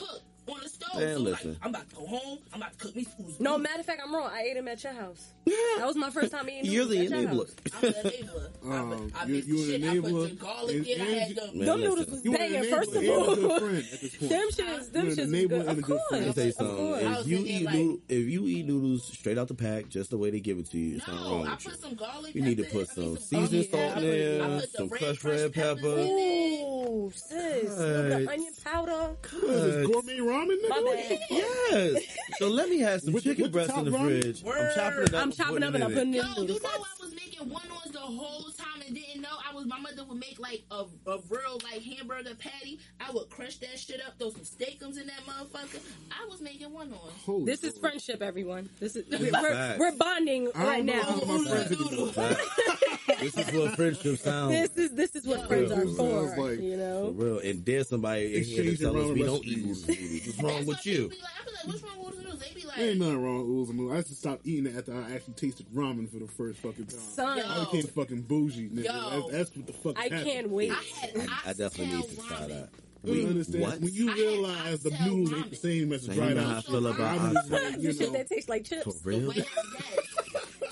Cook 0.45 0.55
on 0.55 0.61
the 0.63 0.69
stove. 0.69 0.99
Man, 1.01 1.15
so 1.15 1.21
listen. 1.21 1.49
Like, 1.51 1.57
I'm 1.63 1.69
about 1.69 1.89
to 1.89 1.95
go 1.95 2.05
home. 2.07 2.37
I'm 2.53 2.61
about 2.61 2.71
to 2.73 2.77
cook 2.77 2.95
me 2.95 3.03
food. 3.03 3.35
No, 3.39 3.57
matter 3.57 3.79
of 3.79 3.85
fact, 3.85 4.01
I'm 4.03 4.13
wrong. 4.13 4.29
I 4.33 4.41
ate 4.41 4.57
him 4.57 4.67
at 4.67 4.83
your 4.83 4.93
house. 4.93 5.27
That 5.45 5.85
was 5.85 5.95
my 5.95 6.09
first 6.09 6.31
time 6.31 6.49
eating 6.49 6.65
You're 6.71 6.85
the 6.85 7.05
at 7.05 7.11
enabler. 7.11 7.49
I'm 7.75 7.81
the 7.81 7.87
enabler. 7.87 8.71
Um, 8.71 9.11
I, 9.15 9.21
I 9.23 9.25
you- 9.25 9.33
mixed 9.35 9.47
you 9.49 9.65
the 9.65 9.75
an 9.75 9.81
shit. 9.81 9.89
I 9.89 9.99
put 10.01 10.11
enabler, 10.11 10.29
the 10.29 10.35
garlic 10.35 10.75
and- 10.77 10.87
in. 10.87 11.01
I 11.01 11.05
had 11.05 11.29
you- 11.29 11.35
the. 11.35 11.41
Man, 11.53 11.65
Them 11.65 11.79
noodles 11.81 12.07
was 12.07 12.25
You 12.25 12.31
an 12.31 12.37
banging, 12.37 12.63
first 12.71 12.95
of 12.95 13.09
all. 13.09 13.35
good 13.35 13.59
friend 13.61 13.77
at 13.77 14.01
this 14.01 14.15
point. 14.17 14.29
Them 14.31 14.47
shits, 14.49 14.91
them 14.91 15.05
shits 15.07 15.17
was 15.17 15.47
good. 15.47 15.67
Of 15.77 15.81
course. 15.83 16.01
Let 16.11 16.21
me 16.27 16.33
tell 16.33 16.45
you 16.45 16.51
something. 16.51 16.95
If 16.95 17.27
you 17.27 17.37
eat 17.45 17.65
like- 17.65 17.75
noodle, 17.75 17.97
if 18.09 18.27
you 18.27 18.45
eat 18.47 18.65
noodles 18.65 19.05
straight 19.07 19.37
out 19.37 19.47
the 19.47 19.53
pack, 19.55 19.89
just 19.89 20.09
the 20.09 20.17
way 20.17 20.31
they 20.31 20.39
give 20.39 20.57
it 20.59 20.69
to 20.71 20.77
you, 20.77 20.99
something 20.99 21.23
No, 21.23 21.31
wrong 21.31 21.47
I 21.47 21.51
with 21.55 21.65
you. 21.65 21.71
put 21.71 21.79
some 21.81 21.95
garlic. 21.95 22.35
You 22.35 22.41
need 22.41 22.57
to 22.57 22.63
put 22.65 22.87
some 22.89 23.03
garlic 23.03 23.21
seasoned 23.21 23.65
salt 23.71 23.97
in 23.97 24.03
there, 24.03 24.61
some 24.61 24.87
red 24.89 24.99
crushed 25.01 25.21
crushed 25.21 25.41
red 25.43 25.53
pepper. 25.53 25.87
in 25.99 26.17
it. 26.17 26.61
Ooh, 26.65 27.11
sis. 27.13 27.75
The 27.75 28.27
onion 28.31 28.53
powder. 28.63 28.91
What 28.91 29.43
is 29.43 29.75
this, 29.75 29.87
gourmet 29.87 30.17
ramen? 30.17 30.34
Nigga? 30.43 30.69
My 30.69 30.81
bad. 30.95 31.19
Yes. 31.29 32.03
So 32.37 32.47
let 32.49 32.69
me 32.69 32.79
have 32.79 33.01
some 33.01 33.13
With 33.13 33.23
chicken 33.23 33.43
with 33.43 33.51
breast 33.51 33.69
top 33.69 33.79
in 33.79 33.85
the 33.85 33.97
ramen? 33.97 34.21
fridge. 34.21 34.43
I'm 34.45 34.75
chopping 34.75 35.03
it 35.03 35.13
up. 35.13 35.21
I'm 35.23 35.31
chopping 35.31 35.63
up 35.63 35.73
and 35.73 35.83
I'm 35.83 35.91
it 35.91 35.95
putting 35.95 36.13
in 36.13 36.19
it 36.19 36.25
Yo, 36.35 36.41
in 36.43 36.47
you 36.47 36.59
know 36.59 36.69
I 36.69 36.77
was 36.99 37.13
making 37.15 37.49
one 37.49 37.69
ones 37.69 37.91
the 37.91 37.99
whole 37.99 38.43
time 38.51 38.81
and 38.85 38.95
didn't 38.95 39.21
know 39.21 39.29
I 39.49 39.53
was. 39.53 39.65
My 39.65 39.79
mother 39.79 40.03
would 40.05 40.19
make 40.19 40.37
like 40.39 40.63
a, 40.71 40.85
a 41.07 41.19
real 41.29 41.59
like 41.63 41.81
hamburger 41.81 42.35
patty. 42.35 42.79
I 42.99 43.11
would 43.11 43.29
crush 43.29 43.57
that 43.57 43.79
shit 43.79 44.01
up, 44.05 44.17
throw 44.19 44.29
some 44.31 44.41
steakums 44.41 44.99
in 44.99 45.07
that 45.07 45.21
motherfucker. 45.25 45.79
I 46.11 46.25
was 46.29 46.41
making 46.41 46.71
one 46.71 46.91
on. 46.93 47.11
Holy 47.25 47.45
This 47.45 47.63
is 47.63 47.77
friendship, 47.77 48.21
everyone. 48.21 48.69
This 48.79 48.95
is 48.95 49.05
we're, 49.09 49.75
we're 49.79 49.91
bonding 49.93 50.49
I 50.55 50.59
don't 50.59 50.67
right 50.67 50.85
know 50.85 50.93
now. 50.93 52.27
how 53.17 53.25
my 53.25 53.29
friends 53.29 53.45
anymore. 53.45 53.45
This 53.45 53.47
is 53.47 53.53
what 53.53 53.75
friendship 53.75 54.19
sounds 54.19 54.51
This 54.51 54.77
is 54.77 54.91
this 54.95 55.15
is 55.15 55.25
what 55.25 55.47
friends 55.47 55.71
are 55.71 55.85
for. 55.87 56.21
like- 56.49 56.59
you 56.61 56.77
For 56.77 57.11
real. 57.11 57.39
And 57.39 57.65
there's 57.65 57.89
somebody 57.89 58.25
in 58.37 58.43
here 58.43 58.63
that 58.63 58.71
Exchanging 58.71 58.77
tell 58.77 58.97
us 59.01 59.11
we 59.13 59.23
don't 59.23 59.45
eat 59.45 59.65
recipes. 59.65 59.87
noodles. 59.87 60.25
What's 60.37 60.43
wrong 60.43 60.65
with 60.65 60.85
you? 60.85 61.07
like, 61.09 61.17
I 61.41 61.45
be 61.45 61.51
like, 61.51 61.67
what's 61.67 61.83
wrong 61.83 62.05
with 62.05 62.17
noodles? 62.17 62.39
They 62.39 62.53
be 62.53 62.67
like, 62.67 62.77
There 62.77 62.89
ain't 62.89 62.99
nothing 62.99 63.23
wrong 63.23 63.37
with 63.39 63.47
oodles 63.49 63.69
and 63.69 63.79
noodles. 63.79 63.97
I 63.97 64.01
just 64.07 64.19
stopped 64.19 64.41
eating 64.45 64.65
it 64.67 64.77
after 64.77 64.93
I 64.93 65.13
actually 65.13 65.33
tasted 65.35 65.65
ramen 65.73 66.09
for 66.11 66.19
the 66.19 66.27
first 66.27 66.59
fucking 66.59 66.85
time. 66.85 66.99
Son, 66.99 67.39
I 67.39 67.59
became 67.65 67.83
fucking 67.87 68.21
bougie, 68.23 68.69
nigga. 68.69 68.83
Yo. 68.85 69.09
That's, 69.29 69.31
that's 69.31 69.55
what 69.57 69.67
the 69.67 69.73
fuck 69.73 69.97
I 69.99 70.03
happened. 70.03 70.23
can't 70.25 70.49
wait. 70.49 70.71
I 70.71 70.75
had 70.75 71.29
I 71.45 71.53
definitely 71.53 71.95
need 71.97 72.09
to 72.09 72.15
try 72.17 72.37
ramen. 72.37 72.47
that. 72.49 72.69
You 73.03 73.11
We, 73.13 73.25
understand? 73.27 73.61
what? 73.63 73.79
When 73.81 73.93
you 73.93 74.13
realize 74.13 74.79
the 74.81 74.89
noodles 74.89 75.33
ain't 75.33 75.49
the 75.51 75.55
same 75.55 75.93
as 75.93 76.07
the 76.07 76.07
So 76.07 76.13
you 76.13 76.19
dried 76.21 76.35
know 76.37 76.43
how 76.49 76.57
I 76.57 76.61
feel 76.61 76.87
about 76.87 77.19
I'm 77.19 77.33
like, 77.33 77.45
the 77.75 77.79
you 77.79 77.93
shit 77.93 78.01
know, 78.01 78.17
that 78.17 78.27
tastes 78.29 78.49
like 78.49 78.63
chips. 78.65 78.83
For 79.01 79.09
real? 79.09 79.29
way 79.29 79.35
that, 79.35 79.45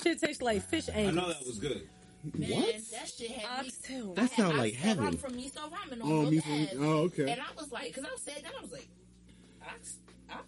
Shit 0.03 0.19
tastes 0.19 0.41
like 0.41 0.61
fish 0.67 0.89
I 0.93 1.11
know 1.11 1.27
that 1.29 1.45
was 1.45 1.59
good. 1.59 1.87
Man, 2.33 2.49
What? 2.51 2.75
that 2.91 3.07
shit 3.09 3.31
had 3.31 3.65
me. 3.65 3.71
That 4.15 4.17
I 4.17 4.21
had 4.21 4.31
sound 4.31 4.57
like 4.57 4.73
oxtail 4.73 4.95
heaven. 4.95 5.05
ramen 5.13 5.19
From 5.19 5.33
Miso 5.33 5.71
Ramen 5.71 6.03
on 6.03 6.11
Oh, 6.11 6.25
oh, 6.25 6.31
me 6.31 6.39
some- 6.39 6.83
oh, 6.83 6.91
okay. 7.03 7.31
And 7.31 7.41
I 7.41 7.45
was 7.59 7.71
like, 7.71 7.87
because 7.93 8.05
I 8.05 8.15
said 8.17 8.43
that, 8.43 8.53
I 8.57 8.61
was 8.61 8.71
like, 8.71 8.87
ox, 9.67 9.97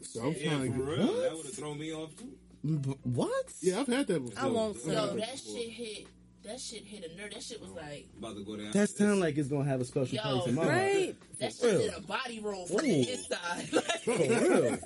So 0.01 0.21
I'm 0.21 0.27
oxtail. 0.29 0.33
Yeah, 0.43 0.49
trying 0.57 0.73
for 0.73 0.77
to 0.79 0.83
real. 0.85 0.97
get. 1.07 1.21
That 1.23 1.35
would 1.37 1.45
have 1.45 1.55
thrown 1.55 1.79
me 1.79 1.93
off 1.93 2.15
too. 2.17 2.31
B- 2.63 2.95
What? 3.03 3.53
Yeah, 3.61 3.79
I've 3.81 3.87
had 3.87 4.07
that 4.07 4.25
before. 4.25 4.43
I 4.43 4.47
won't 4.47 4.75
I've 4.77 4.81
say. 4.81 4.91
that 4.95 5.15
that 5.17 5.39
shit 5.39 5.69
hit. 5.69 6.07
That 6.43 6.59
shit 6.59 6.83
hit 6.83 7.03
a 7.11 7.15
nerve. 7.17 7.31
That 7.33 7.41
shit 7.41 7.59
was 7.59 7.71
oh, 7.71 7.75
like, 7.75 8.07
About 8.19 8.35
to 8.37 8.43
go 8.43 8.55
down. 8.55 8.71
That 8.71 8.87
sound 8.89 9.19
like 9.19 9.35
it's 9.37 9.47
gonna 9.49 9.65
have 9.67 9.81
a 9.81 9.85
special 9.85 10.15
Yo, 10.15 10.21
place 10.21 10.47
in 10.47 10.55
my 10.55 10.63
heart. 10.63 10.75
Right? 10.75 11.15
that 11.39 11.53
For 11.53 11.61
shit 11.61 11.71
real. 11.71 11.81
did 11.81 11.93
a 11.97 12.01
body 12.01 12.39
roll 12.39 12.65
from 12.67 12.75
Ooh. 12.77 12.81
the 12.81 13.11
inside. 13.11 13.67
For 14.03 14.11
real. 14.17 14.77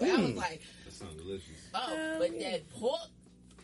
I 0.00 0.20
was 0.20 0.30
mm. 0.30 0.36
like, 0.36 0.60
That 0.84 0.92
sounds 0.92 1.16
delicious. 1.16 1.48
oh, 1.74 2.16
but 2.18 2.38
that 2.40 2.70
pork, 2.78 3.00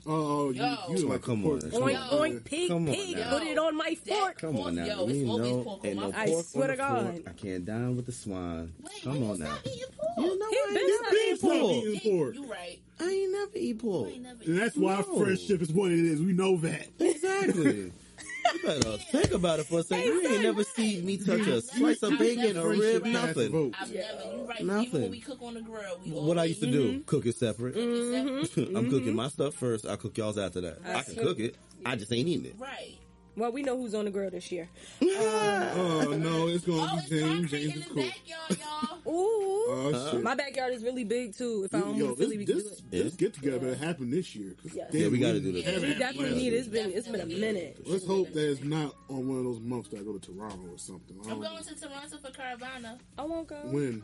Oh, 0.07 0.13
oh, 0.13 0.39
oh, 0.47 0.51
you, 0.51 0.63
Yo. 0.63 0.77
you 0.91 1.09
like 1.09 1.23
Come 1.23 1.47
on. 1.47 1.61
pork. 1.61 1.71
Come 1.71 1.83
Oink, 1.83 1.93
Yo. 1.93 2.19
oink, 2.19 2.45
pig, 2.45 2.69
Come 2.69 2.89
on 2.89 2.95
pig. 2.95 3.17
now. 3.17 3.31
Put 3.31 3.43
it 3.45 3.59
on 3.59 3.77
my 3.77 3.97
that 4.05 4.19
fork. 4.21 4.39
Come 4.39 4.57
on 4.61 4.75
now. 4.75 4.85
Yo, 4.85 5.07
it's 5.09 5.19
you 5.19 5.29
always 5.31 5.45
know, 5.57 5.65
pork 5.65 5.81
on 5.81 5.87
ain't 5.87 5.97
my 5.97 6.03
no 6.03 6.13
fork. 6.13 6.27
I 6.27 6.43
swear 6.43 6.67
to 6.69 6.73
the 6.77 6.83
fork. 6.83 7.05
God. 7.05 7.23
I 7.27 7.33
can't 7.33 7.65
dine 7.65 7.97
with 7.97 8.07
the 8.07 8.13
swine. 8.13 8.73
Wait, 8.83 8.93
Come 9.03 9.23
on 9.31 9.39
now. 9.39 9.47
not 9.47 9.67
eating 9.67 9.81
pork. 9.97 10.13
You 10.19 10.39
know 10.39 10.47
He 10.51 10.57
I 10.57 10.67
been 10.75 10.77
ain't 10.83 10.89
not 10.91 11.13
never 11.13 11.17
eating 11.17 11.37
pork. 11.39 11.61
pork. 11.61 11.85
eating 11.87 12.01
You 12.35 12.47
right. 12.51 12.79
I 13.01 13.05
ain't 13.11 13.33
never 13.33 13.51
eat 13.57 13.79
pork. 13.79 14.11
Ain't 14.11 14.23
never 14.23 14.45
And 14.45 14.59
that's 14.59 14.77
why 14.77 14.97
No. 14.97 15.19
friendship 15.19 15.63
is 15.63 15.73
what 15.73 15.91
it 15.91 15.99
is. 16.05 16.21
We 16.21 16.33
know 16.33 16.57
that. 16.59 16.89
Exactly. 17.01 17.93
You 18.53 18.63
better 18.63 18.97
think 18.99 19.33
about 19.33 19.61
it 19.61 19.67
for 19.67 19.81
a 19.81 19.83
second. 19.83 20.05
You 20.05 20.29
ain't 20.29 20.43
never 20.43 20.65
seen 20.65 21.05
me 21.05 21.17
touch 21.17 21.47
a 21.47 21.61
slice 21.63 22.03
of 22.03 22.19
bacon, 22.19 22.57
a 22.57 22.63
Friendship 22.63 23.05
rib, 23.05 23.13
nothing. 23.13 23.75
I've 23.81 23.93
never. 23.93 24.37
You 24.37 24.45
right. 24.49 24.65
Nothing. 24.65 24.85
Even 24.87 25.03
when 25.03 25.11
we 25.11 25.21
cook 25.21 25.43
on 25.43 25.55
the 25.55 25.61
grill, 25.63 25.99
we 26.05 26.11
What 26.11 26.39
I 26.39 26.45
used 26.45 26.61
to 26.61 26.71
do, 26.71 26.89
mm-hmm. 26.93 27.03
cook 27.05 27.27
it 27.27 27.37
separate. 27.37 27.75
Mm-hmm. 27.75 28.45
separate. 28.45 28.77
I'm 28.77 28.85
cooking 28.91 29.09
mm-hmm. 29.09 29.17
my 29.17 29.29
stuff 29.29 29.55
first. 29.55 29.87
I 29.87 29.97
cook 29.97 30.17
y'all's 30.17 30.39
after 30.39 30.61
that. 30.63 30.79
I 30.87 31.03
can 31.03 31.17
cook 31.17 31.39
it. 31.41 31.57
I 31.87 31.97
just 31.97 32.13
ain't 32.13 32.29
eating 32.29 32.47
it. 32.47 32.57
Right. 32.59 32.99
Well, 33.37 33.51
we 33.51 33.63
know 33.63 33.77
who's 33.77 33.95
on 33.95 34.05
the 34.05 34.11
grill 34.13 34.31
this 34.31 34.51
year. 34.53 34.69
Oh 35.03 36.17
no, 36.19 36.47
it's 36.49 36.65
gonna 36.65 36.89
Oh, 36.93 36.97
be 37.09 37.21
James. 37.21 37.51
James 37.51 37.75
in 37.75 37.83
is 37.83 37.89
the 37.89 37.95
cool. 37.95 38.03
backyard, 38.05 38.59
y'all. 38.61 38.94
Ooh. 39.07 39.65
Oh 39.67 40.11
shit. 40.13 40.23
My 40.23 40.35
backyard 40.35 40.73
is 40.75 40.83
really 40.83 41.05
big 41.05 41.37
too. 41.37 41.65
If 41.65 41.75
I 41.75 41.81
don't 41.81 41.97
Yo, 41.97 42.07
move 42.09 42.17
this, 42.19 42.27
Philly, 42.27 42.39
we 42.39 42.45
do 42.45 42.55
this, 42.55 42.79
it. 42.79 42.91
this 42.91 43.15
get 43.15 43.35
together 43.35 43.75
happened 43.75 44.13
this 44.13 44.35
year. 44.35 44.55
'cause 44.63 44.75
Yes. 44.75 44.91
Yeah, 44.93 45.09
we 45.09 45.19
gotta 45.19 45.41
do 45.41 45.53
this. 45.53 45.65
haven't 45.65 45.89
We 45.91 45.95
definitely 45.95 46.37
need 46.37 46.53
it. 46.53 46.57
It's 46.57 46.69
been 46.69 46.91
it's 46.93 47.09
been 47.09 47.21
a 47.21 47.27
minute. 47.27 47.81
Let's 47.87 48.07
hope 48.07 48.33
that 48.33 48.51
it's 48.51 48.63
not 48.63 48.95
on 49.09 49.29
one 49.29 49.39
of 49.39 49.45
those 49.45 49.61
months 49.61 49.89
that 49.91 50.01
I 50.01 50.03
go 50.03 50.17
to 50.17 50.19
Toronto 50.33 50.71
or 50.73 50.79
something. 50.79 51.17
I 51.19 51.23
I'm 51.23 51.29
don't 51.29 51.41
know. 51.43 51.49
going 51.51 51.65
to 51.65 51.75
Toronto 51.75 52.19
for 52.19 52.31
Caribana, 52.31 52.99
I 53.19 53.23
won't 53.25 53.47
go. 53.49 53.57
When? 53.65 54.03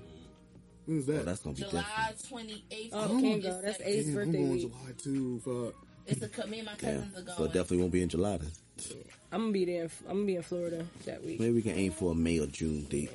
When 0.87 0.99
is 0.99 1.07
that? 1.07 1.21
Oh, 1.21 1.25
that's 1.25 1.41
gonna 1.41 1.55
be 1.57 1.63
different. 1.63 1.87
July 1.87 2.15
28th. 2.29 2.89
Oh, 2.93 3.09
to 3.17 3.21
can't 3.23 3.43
go. 3.43 3.61
That's 3.63 3.79
17th. 3.79 3.87
Ace 3.87 4.07
Damn, 4.07 4.19
I'm 4.19 4.33
going 4.33 4.51
week. 4.51 4.61
July 4.63 4.93
too. 5.03 5.39
Fuck. 5.41 5.87
It's 6.07 6.23
a 6.23 6.29
co- 6.29 6.47
me 6.49 6.59
and 6.59 6.67
my 6.67 6.73
Yeah. 6.73 6.79
cousins 6.95 7.17
are 7.17 7.23
going. 7.23 7.37
So 7.39 7.45
it 7.45 7.53
definitely 7.53 7.77
won't 7.79 7.93
be 7.93 8.03
in 8.03 8.09
July 8.09 8.37
then. 8.39 8.51
I'm 9.33 9.41
gonna 9.43 9.53
be 9.53 9.65
there. 9.67 9.85
in- 9.85 9.91
I'm 10.09 10.15
gonna 10.17 10.27
be 10.27 10.37
in 10.37 10.43
Florida 10.43 10.87
that 11.05 11.25
week. 11.25 11.39
Maybe 11.39 11.53
we 11.53 11.63
can 11.63 11.73
aim 11.79 11.93
for 11.93 12.13
a 12.13 12.15
May 12.15 12.39
or 12.41 12.47
June 12.47 12.85
date. 12.91 13.11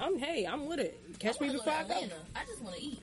I'm 0.00 0.18
hey, 0.18 0.46
I'm 0.46 0.66
with 0.66 0.80
it. 0.80 0.98
Catch 1.18 1.36
I 1.40 1.46
me 1.46 1.52
before 1.52 1.72
I 1.72 1.82
go. 1.84 1.94
Atlanta. 1.94 2.14
I 2.34 2.44
just 2.46 2.62
want 2.62 2.76
to 2.76 2.82
eat. 2.82 3.00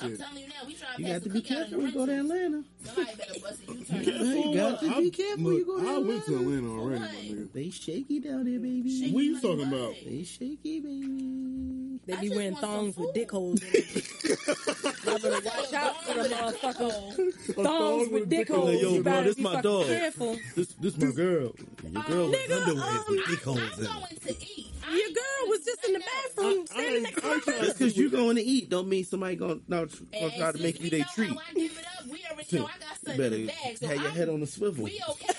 I'm 0.00 0.16
telling 0.16 0.38
you 0.38 0.48
now, 0.48 0.54
we 0.66 0.74
try 0.74 0.88
to 0.96 1.02
You 1.02 1.06
pass 1.06 1.12
got 1.14 1.22
the 1.22 1.28
to 1.28 1.34
be 1.34 1.40
careful 1.42 1.76
when 1.78 1.86
you 1.88 1.92
go 1.92 2.06
to. 2.06 2.12
Atlanta. 2.18 2.64
Somebody 2.84 3.16
better 3.16 3.40
bust 3.40 3.60
a 3.68 3.72
U-turn. 3.72 4.02
You 4.04 4.54
got 4.56 4.80
to 4.80 4.86
be 4.88 5.06
I- 5.06 5.10
careful 5.10 5.44
look, 5.44 5.58
you 5.58 5.66
go 5.66 5.80
to 5.80 5.88
I 5.88 5.98
went 5.98 6.24
to 6.26 6.34
Atlanta. 6.36 6.56
Atlanta 6.56 6.80
already, 6.80 7.00
my 7.00 7.06
nigga. 7.08 7.52
They 7.52 7.70
shaky 7.70 8.20
down 8.20 8.44
there, 8.44 8.60
baby. 8.60 8.98
Shaky 9.00 9.12
What 9.12 9.24
you 9.24 9.32
like 9.34 9.42
talking 9.42 9.70
what? 9.70 9.78
about? 9.78 9.94
They 10.06 10.24
shaky, 10.24 10.80
baby. 10.80 12.00
They 12.06 12.12
I 12.14 12.20
be 12.20 12.30
wearing 12.30 12.56
thongs 12.56 12.96
with 12.96 13.06
food. 13.08 13.14
dick 13.14 13.30
holes. 13.30 13.62
in 13.62 13.68
it. 13.72 13.84
Y'all 15.04 15.18
better 15.18 15.40
watch 15.44 15.72
out 15.74 16.04
for 16.04 16.14
the 16.14 16.28
motherfuckers. 16.30 17.54
Thongs 17.64 18.08
with 18.10 18.28
dick 18.30 18.48
holes. 18.48 18.80
Yo, 18.80 18.94
You 18.94 19.02
bro, 19.02 19.22
this 19.22 19.38
my 19.38 19.60
dog. 19.60 19.86
Careful. 19.86 20.36
This 20.56 20.68
this 20.80 20.96
my 20.98 21.10
girl. 21.12 21.54
Your 21.90 22.02
girl 22.04 22.30
with 22.30 22.50
underwear 22.50 22.84
um, 22.84 23.04
with 23.08 23.26
dick 23.26 23.42
holes 23.42 23.58
I'm 23.60 23.78
in 23.78 23.84
it. 23.84 23.88
going 23.88 24.36
to 24.36 24.42
eat. 24.46 24.66
I 24.86 24.96
Your 24.96 25.08
girl 25.08 25.48
was 25.50 25.64
just 25.64 25.84
in 25.86 25.92
the 25.94 26.00
sit 26.00 26.06
down. 26.36 26.46
bathroom 26.46 26.66
standing 26.66 27.02
next 27.04 27.14
to 27.20 27.22
my 27.22 27.28
I- 27.28 27.34
I- 27.34 27.64
Just 27.64 27.78
because 27.78 27.96
you 27.96 28.10
going 28.10 28.36
to 28.36 28.42
eat 28.42 28.68
don't 28.70 28.88
mean 28.88 29.04
somebody 29.04 29.36
gonna, 29.36 29.60
no, 29.68 29.86
gonna 29.86 29.88
And 30.12 30.32
try 30.34 30.52
to 30.52 30.58
since 30.58 30.62
make 30.62 30.80
you 30.80 30.90
their 30.90 31.06
treat. 31.14 31.30
How 31.30 31.36
I 31.38 31.54
give 31.54 31.72
it 31.78 31.86
up. 31.98 32.06
We 32.06 32.20
already 32.30 32.56
know 32.56 32.64
I 32.66 32.68
got 32.68 32.80
You 32.80 32.96
something 33.04 33.16
better 33.16 33.34
in 33.36 33.46
the 33.46 33.52
bag. 33.64 33.78
So 33.78 33.86
have 33.88 33.96
your 33.96 34.06
I'm, 34.08 34.16
head 34.16 34.28
on 34.28 34.40
the 34.40 34.46
swivel. 34.46 34.84
We 34.84 35.00
okay. 35.10 35.34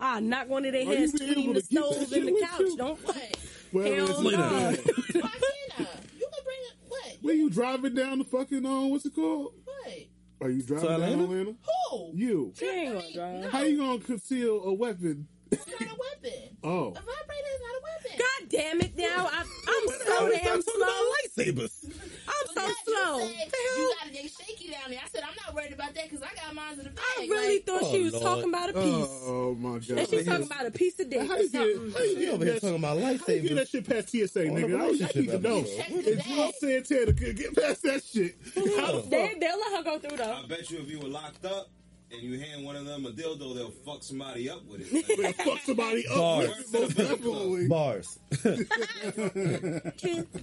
I 0.00 0.20
knock 0.20 0.48
one 0.48 0.64
of 0.64 0.72
their 0.72 0.84
heads 0.84 1.12
being 1.18 1.28
between 1.30 1.52
the 1.54 1.60
to 1.60 1.66
stove 1.66 2.08
shit 2.08 2.12
and 2.12 2.28
the 2.28 2.40
couch. 2.40 2.60
Don't. 2.76 3.04
What? 3.06 3.36
Wherever 3.72 3.94
Hell 3.96 4.08
it's 4.10 4.20
no. 4.20 4.24
like, 4.30 4.38
Why 4.38 5.30
can't 5.30 5.80
I? 5.80 5.86
You 6.18 6.28
can 6.32 6.44
bring 6.44 6.58
it. 6.60 6.76
What? 6.88 7.16
When 7.22 7.38
you 7.38 7.50
driving 7.50 7.94
down 7.94 8.18
the 8.18 8.24
fucking 8.24 8.64
um, 8.64 8.90
what's 8.90 9.04
it 9.06 9.14
called? 9.14 9.52
What? 9.64 9.92
Are 10.40 10.50
you 10.50 10.62
driving 10.62 10.86
To 10.88 10.92
down 10.92 11.02
Atlanta? 11.02 11.24
Atlanta? 11.24 11.54
Who? 11.90 12.10
You. 12.14 12.52
She 12.56 12.66
ain't 12.66 12.92
gonna 12.94 13.40
drive. 13.42 13.52
How 13.52 13.62
you 13.62 13.78
gonna 13.78 13.98
conceal 13.98 14.62
a 14.64 14.72
weapon? 14.72 15.26
It's 15.50 15.66
not 15.68 15.82
a 15.82 15.84
weapon. 15.84 16.56
Oh, 16.62 16.88
A 16.88 16.92
vibrator 16.92 17.50
is 17.54 17.60
not 17.60 17.74
a 17.76 17.82
weapon. 17.82 18.18
God 18.18 18.48
damn 18.48 18.80
it! 18.80 18.96
Now 18.96 19.28
I, 19.30 19.44
I'm 19.68 19.88
so 20.06 20.30
damn 20.30 20.62
slow. 20.62 21.10
lightsabers. 21.12 21.84
I'm 22.26 22.46
so 22.46 22.52
But 22.54 22.74
slow. 22.86 23.18
You, 23.18 23.24
said 23.26 23.52
you 23.76 23.94
got 24.02 24.12
they 24.12 24.28
shaky 24.28 24.70
down 24.70 24.90
there. 24.90 25.00
I 25.04 25.08
said 25.08 25.22
I'm 25.24 25.34
not 25.44 25.54
worried 25.54 25.72
about 25.72 25.94
that 25.94 26.04
because 26.10 26.22
I 26.22 26.34
got 26.34 26.54
mine 26.54 26.72
in 26.72 26.78
the 26.78 26.90
bag. 26.90 27.04
I 27.18 27.26
really 27.28 27.54
like, 27.56 27.66
thought 27.66 27.80
Oh, 27.82 27.92
she 27.92 28.02
was 28.04 28.12
Lord. 28.14 28.24
talking 28.24 28.48
about 28.48 28.70
a 28.70 28.72
oh, 28.74 28.82
piece. 28.82 29.10
oh 29.26 29.54
my 29.56 29.78
god. 29.78 29.90
and 29.98 30.08
she's 30.08 30.26
talking 30.26 30.46
about 30.46 30.66
a 30.66 30.70
piece 30.70 31.00
of 31.00 31.10
dick 31.10 31.28
How 31.28 31.34
or 31.34 31.38
you 31.40 31.50
get? 31.50 31.60
How 31.92 32.02
you 32.04 32.16
get 32.18 32.34
over 32.34 32.44
here 32.44 32.54
talking 32.60 32.76
about 32.76 32.98
How 33.00 33.10
you 33.10 33.18
get 33.42 33.54
that 33.56 33.68
shit 33.68 33.88
past 33.88 34.08
TSA, 34.10 34.48
On 34.48 34.54
nigga? 34.56 34.64
I, 34.64 34.78
I 34.78 34.86
relationship 34.86 35.16
need 35.16 35.30
to 35.30 35.38
know. 35.40 35.58
episode. 35.58 35.76
Check 35.76 35.88
the 35.88 36.12
If 36.12 36.24
Joe 36.26 36.36
bag. 36.36 36.54
Santana 36.60 37.12
could 37.12 37.36
get 37.36 37.56
past 37.56 37.82
that 37.82 38.04
shit, 38.04 38.54
They, 38.54 39.34
they'll 39.38 39.58
let 39.58 39.76
her 39.76 39.82
go 39.84 39.98
through 39.98 40.16
though. 40.16 40.32
I 40.32 40.46
bet 40.46 40.70
you 40.70 40.78
if 40.78 40.88
you 40.88 41.00
were 41.00 41.08
locked 41.08 41.44
up 41.44 41.68
and 42.14 42.22
you 42.22 42.38
hand 42.38 42.64
one 42.64 42.76
of 42.76 42.84
them 42.86 43.04
a 43.06 43.10
dildo, 43.10 43.54
they'll 43.54 43.70
fuck 43.70 44.02
somebody 44.02 44.48
up 44.50 44.64
with 44.66 44.80
it. 44.92 45.06
They'll 45.18 45.32
fuck 45.32 45.60
somebody 45.62 46.06
up. 46.08 46.16
Bars. 46.16 46.48
with 46.48 46.74
it, 46.74 46.80
Most 46.80 46.96
definitely. 46.96 47.68
Bars. 47.68 48.18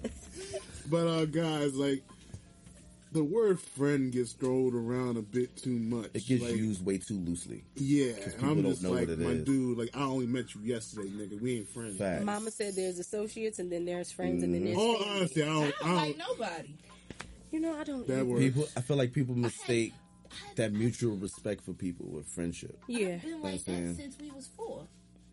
But 0.90 1.08
uh, 1.08 1.26
guys, 1.26 1.76
like 1.76 2.04
the 3.14 3.24
word 3.24 3.60
"friend" 3.60 4.12
gets 4.12 4.34
thrown 4.34 4.74
around 4.76 5.18
a 5.18 5.22
bit 5.22 5.56
too 5.56 5.78
much. 5.78 6.10
It 6.14 6.26
gets 6.26 6.44
like, 6.44 6.56
used 6.56 6.84
way 6.86 6.98
too 6.98 7.20
loosely. 7.20 7.64
Yeah, 7.76 8.14
and 8.14 8.34
I'm 8.44 8.64
just 8.64 8.84
like, 8.84 9.08
my 9.10 9.32
is. 9.32 9.44
dude. 9.46 9.78
Like, 9.78 9.90
I 9.96 10.02
only 10.04 10.28
met 10.28 10.54
you 10.56 10.62
yesterday, 10.62 11.08
nigga. 11.10 11.40
We 11.40 11.58
ain't 11.58 11.70
friends. 11.70 11.98
Facts. 11.98 12.26
Mama 12.26 12.52
said 12.52 12.76
there's 12.76 13.00
associates 13.00 13.60
and 13.60 13.72
then 13.72 13.86
there's 13.86 14.12
friends 14.12 14.44
and 14.44 14.54
then 14.54 14.66
there's 14.66 14.78
All 14.78 14.98
family. 14.98 15.18
honesty, 15.20 15.44
I 15.44 15.46
I 15.46 15.48
don't. 15.54 15.64
don't 15.80 15.88
I 15.90 15.94
like 15.94 16.18
don't 16.18 16.40
nobody. 16.40 16.76
You 17.52 17.60
know 17.60 17.78
I 17.78 17.84
don't. 17.84 18.08
that 18.08 18.26
word. 18.26 18.40
People, 18.40 18.68
I 18.76 18.82
feel 18.82 18.98
like 18.98 19.14
people 19.14 19.36
mistake 19.36 19.94
that 20.56 20.74
mutual 20.74 21.16
respect 21.18 21.64
for 21.64 21.74
people 21.74 22.06
with 22.08 22.26
friendship. 22.28 22.78
Yeah. 22.88 23.16
I've 23.16 23.22
been 23.24 23.42
like 23.42 23.64
that 23.66 23.72
Understand. 23.74 23.96
since 23.98 24.18
we 24.20 24.32
was 24.32 24.48
four. 24.56 24.88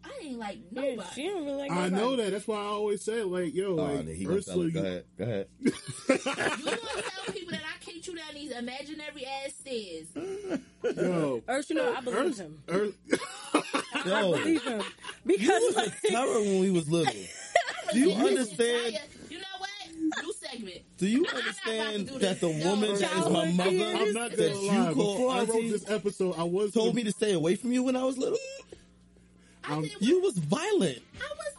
I 0.04 0.10
ain't 0.24 0.38
like 0.38 0.58
Yeah, 0.70 0.82
nobody. 0.82 1.08
she 1.14 1.22
don't 1.24 1.44
really 1.44 1.56
like 1.58 1.70
I 1.72 1.88
know 1.88 2.16
that. 2.16 2.30
That's 2.30 2.46
why 2.46 2.56
I 2.56 2.64
always 2.66 3.02
say 3.02 3.22
like, 3.22 3.52
yo, 3.54 3.72
Oh, 3.78 3.84
like 3.94 4.08
he 4.08 4.24
gonna 4.24 4.38
Ursula. 4.38 4.66
it. 4.66 4.72
Go 4.72 4.80
ahead. 4.80 5.04
Go 5.18 5.24
ahead. 5.24 5.46
You 5.60 5.70
gonna 6.64 6.76
tell 7.02 7.34
people 7.34 7.50
that 7.52 7.62
I 7.64 7.84
kicked 7.84 8.06
you 8.06 8.14
down 8.16 8.32
these 8.34 8.52
imaginary 8.52 9.26
ass 9.44 9.54
stairs? 9.54 10.06
Yo, 10.16 11.42
Urs, 11.48 11.68
you 11.68 11.76
know, 11.76 11.94
I 11.94 12.00
believe 12.00 12.18
Urs- 12.34 12.38
him. 12.40 12.62
Urs- 12.68 12.94
I 13.94 14.02
Yo, 14.06 14.32
believe 14.38 14.62
him. 14.62 14.78
you 14.80 14.84
Because 15.26 15.62
was 15.74 15.76
a 15.76 15.90
terror 16.08 16.40
when 16.40 16.60
we 16.60 16.70
was 16.70 16.88
little. 16.88 17.12
Do 17.92 17.98
you 17.98 18.12
understand? 18.12 18.86
entire- 18.86 19.08
you 19.30 19.38
know 19.38 19.44
what? 19.58 20.24
New 20.24 20.32
segment. 20.32 20.82
Do 20.98 21.06
you 21.06 21.24
I'm 21.30 21.36
understand 21.36 22.08
do 22.08 22.18
that 22.18 22.40
the 22.40 22.48
this. 22.48 22.64
No. 22.64 22.70
woman 22.70 22.94
that 22.98 23.12
is 23.12 23.28
my 23.30 23.50
mother. 23.52 23.70
I'm 24.02 24.12
not 24.12 24.30
that 24.32 24.38
gonna 24.38 24.60
you 24.60 24.68
lie. 24.68 24.92
call 24.94 25.12
Before 25.14 25.30
I 25.32 25.38
wrote 25.40 25.50
auntie 25.50 25.70
this 25.70 25.88
episode, 25.90 26.34
I 26.36 26.42
was 26.42 26.72
told 26.72 26.94
me 26.94 27.04
to 27.04 27.12
stay 27.12 27.32
away 27.34 27.54
from 27.56 27.72
you 27.72 27.82
when 27.84 27.94
I 27.96 28.04
was 28.04 28.18
little? 28.18 28.38
I, 29.64 29.74
Um, 29.74 29.82
did, 29.82 29.92
You 30.00 30.20
was 30.20 30.36
violent. 30.38 30.98
I 31.20 31.28
was 31.36 31.54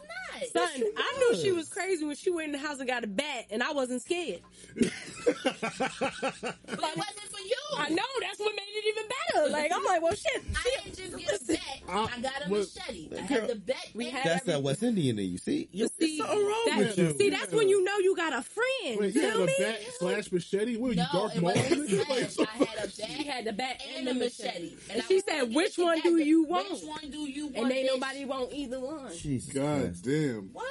not. 0.52 0.68
son, 0.68 0.82
I 0.96 1.12
knew 1.18 1.36
she 1.40 1.52
was 1.52 1.68
crazy 1.68 2.04
when 2.04 2.16
she 2.16 2.30
went 2.30 2.46
in 2.46 2.52
the 2.60 2.66
house 2.66 2.78
and 2.80 2.88
got 2.88 3.04
a 3.04 3.06
bat, 3.06 3.46
and 3.50 3.62
I 3.62 3.72
wasn't 3.72 4.02
scared. 4.02 4.40
But 4.74 4.86
it 4.86 4.92
wasn't 6.96 7.30
for 7.30 7.40
you. 7.40 7.56
I 7.78 7.88
know 7.90 8.02
that's 8.20 8.38
what 8.40 8.52
made 8.54 8.62
it 8.68 8.84
even 8.88 9.04
better. 9.04 9.19
Like 9.50 9.72
I'm 9.74 9.84
like, 9.84 10.02
well, 10.02 10.14
shit. 10.14 10.42
I 10.56 10.80
didn't 10.84 10.96
just 10.96 11.16
get 11.18 11.40
a 11.40 11.44
bat. 11.44 11.58
I- 11.88 12.10
I 12.16 12.20
got 12.20 12.46
a 12.46 12.48
but- 12.48 12.50
machete. 12.50 13.08
I 13.16 13.20
had 13.22 13.48
the 13.48 13.54
bat. 13.56 13.76
We 13.94 14.10
had 14.10 14.24
That's 14.24 14.40
every- 14.42 14.52
that 14.54 14.62
West 14.62 14.82
Indian 14.82 15.18
in 15.18 15.30
you. 15.32 15.38
See, 15.38 15.68
you 15.72 15.88
See, 15.98 16.18
something 16.18 16.38
wrong 16.46 16.64
that- 16.68 16.78
with 16.78 16.98
you. 16.98 17.14
see, 17.18 17.30
that's 17.30 17.52
when 17.52 17.68
you 17.68 17.82
know 17.84 17.98
you 17.98 18.14
got 18.16 18.32
a 18.32 18.42
friend. 18.42 18.98
Wait, 19.00 19.14
you 19.14 19.20
feel 19.20 19.30
had 19.30 19.40
a 19.40 19.46
me? 19.46 19.54
bat 19.58 19.80
slash 19.98 20.32
machete? 20.32 20.76
What, 20.76 20.96
No, 20.96 21.02
you 21.02 21.08
Darth 21.12 21.36
it 21.36 21.42
Maul? 21.42 21.52
wasn't 21.54 21.88
nigga? 21.90 22.08
Like, 22.10 22.30
slash. 22.30 22.48
I 22.48 22.64
had 22.64 22.78
a 22.78 22.80
bat. 22.82 22.92
She 22.94 23.24
had 23.24 23.44
the 23.44 23.52
bat 23.52 23.82
and 23.96 24.08
a 24.08 24.14
machete. 24.14 24.72
And 24.90 25.02
I 25.02 25.04
she 25.06 25.20
said, 25.20 25.54
"Which 25.54 25.76
one 25.78 26.00
do 26.00 26.16
you 26.16 26.44
want?" 26.44 26.70
Which 26.70 26.84
one 26.84 27.10
do 27.10 27.18
you 27.28 27.46
want? 27.48 27.56
And 27.58 27.72
ain't 27.72 27.86
nobody 27.86 28.24
want 28.24 28.52
either 28.52 28.80
one. 28.80 29.16
Jesus 29.16 29.52
God 29.52 29.82
Christ. 29.82 30.04
damn. 30.04 30.50
What? 30.52 30.66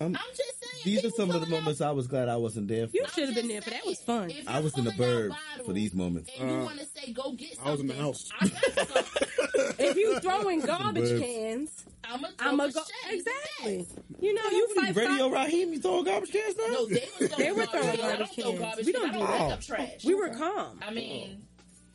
I'm- 0.00 0.16
I'm 0.16 0.30
just 0.36 0.54
saying. 0.60 0.82
these 0.84 1.04
are 1.04 1.10
some 1.10 1.30
of 1.30 1.40
the 1.40 1.46
pulling 1.46 1.54
out- 1.54 1.60
moments 1.62 1.80
I 1.80 1.90
was 1.90 2.06
glad 2.06 2.28
I 2.28 2.36
wasn't 2.36 2.68
there 2.68 2.86
for. 2.88 2.96
You 2.96 3.04
should 3.14 3.26
have 3.26 3.34
been 3.34 3.48
there 3.48 3.62
for 3.62 3.70
that. 3.70 3.84
Was 3.86 4.00
fun. 4.00 4.32
I 4.46 4.60
was 4.60 4.76
in 4.76 4.84
the 4.84 4.92
pulling 4.92 5.30
burbs 5.30 5.64
for 5.64 5.72
these 5.72 5.94
moments. 5.94 6.30
And 6.38 6.50
you 6.50 6.56
Uh, 6.56 6.64
want 6.64 6.78
to 6.80 6.86
say, 6.86 7.12
go 7.12 7.32
get 7.32 7.54
something. 7.56 7.69
I 7.70 7.72
was 7.72 7.80
in 7.80 7.86
the 7.88 7.94
house. 7.94 8.30
I 8.40 8.48
got 8.48 8.88
something. 8.88 9.74
If 9.78 9.96
you 9.96 10.20
throwing 10.20 10.60
garbage 10.60 11.10
Birds. 11.10 11.20
cans, 11.22 11.84
I'm 12.04 12.20
going 12.20 12.32
to 12.32 12.38
throw 12.38 12.48
I'ma 12.52 12.64
a 12.64 12.72
go 12.72 12.80
exactly. 13.10 13.86
You 14.20 14.34
know, 14.34 14.42
you 14.50 14.74
fight. 14.74 14.96
Radio 14.96 15.30
fight. 15.30 15.46
Raheem, 15.46 15.72
you 15.72 15.80
throwing 15.80 16.04
garbage 16.04 16.32
cans 16.32 16.56
now? 16.56 16.66
No, 16.68 16.86
they 16.86 17.08
was 17.18 17.28
throwing 17.30 17.38
They 17.38 17.52
were 17.52 17.66
throwing 17.66 17.86
garbage. 17.86 18.00
I 18.00 18.08
garbage 18.16 18.28
throw 18.34 18.44
cans. 18.50 18.58
garbage 18.60 18.86
We 18.86 18.92
don't 18.92 19.12
do 19.12 19.18
that. 19.20 19.38
pick 19.40 19.52
up 19.52 19.60
trash. 19.60 20.04
We 20.04 20.14
were 20.14 20.28
calm. 20.30 20.80
I 20.86 20.90
mean, 20.92 21.42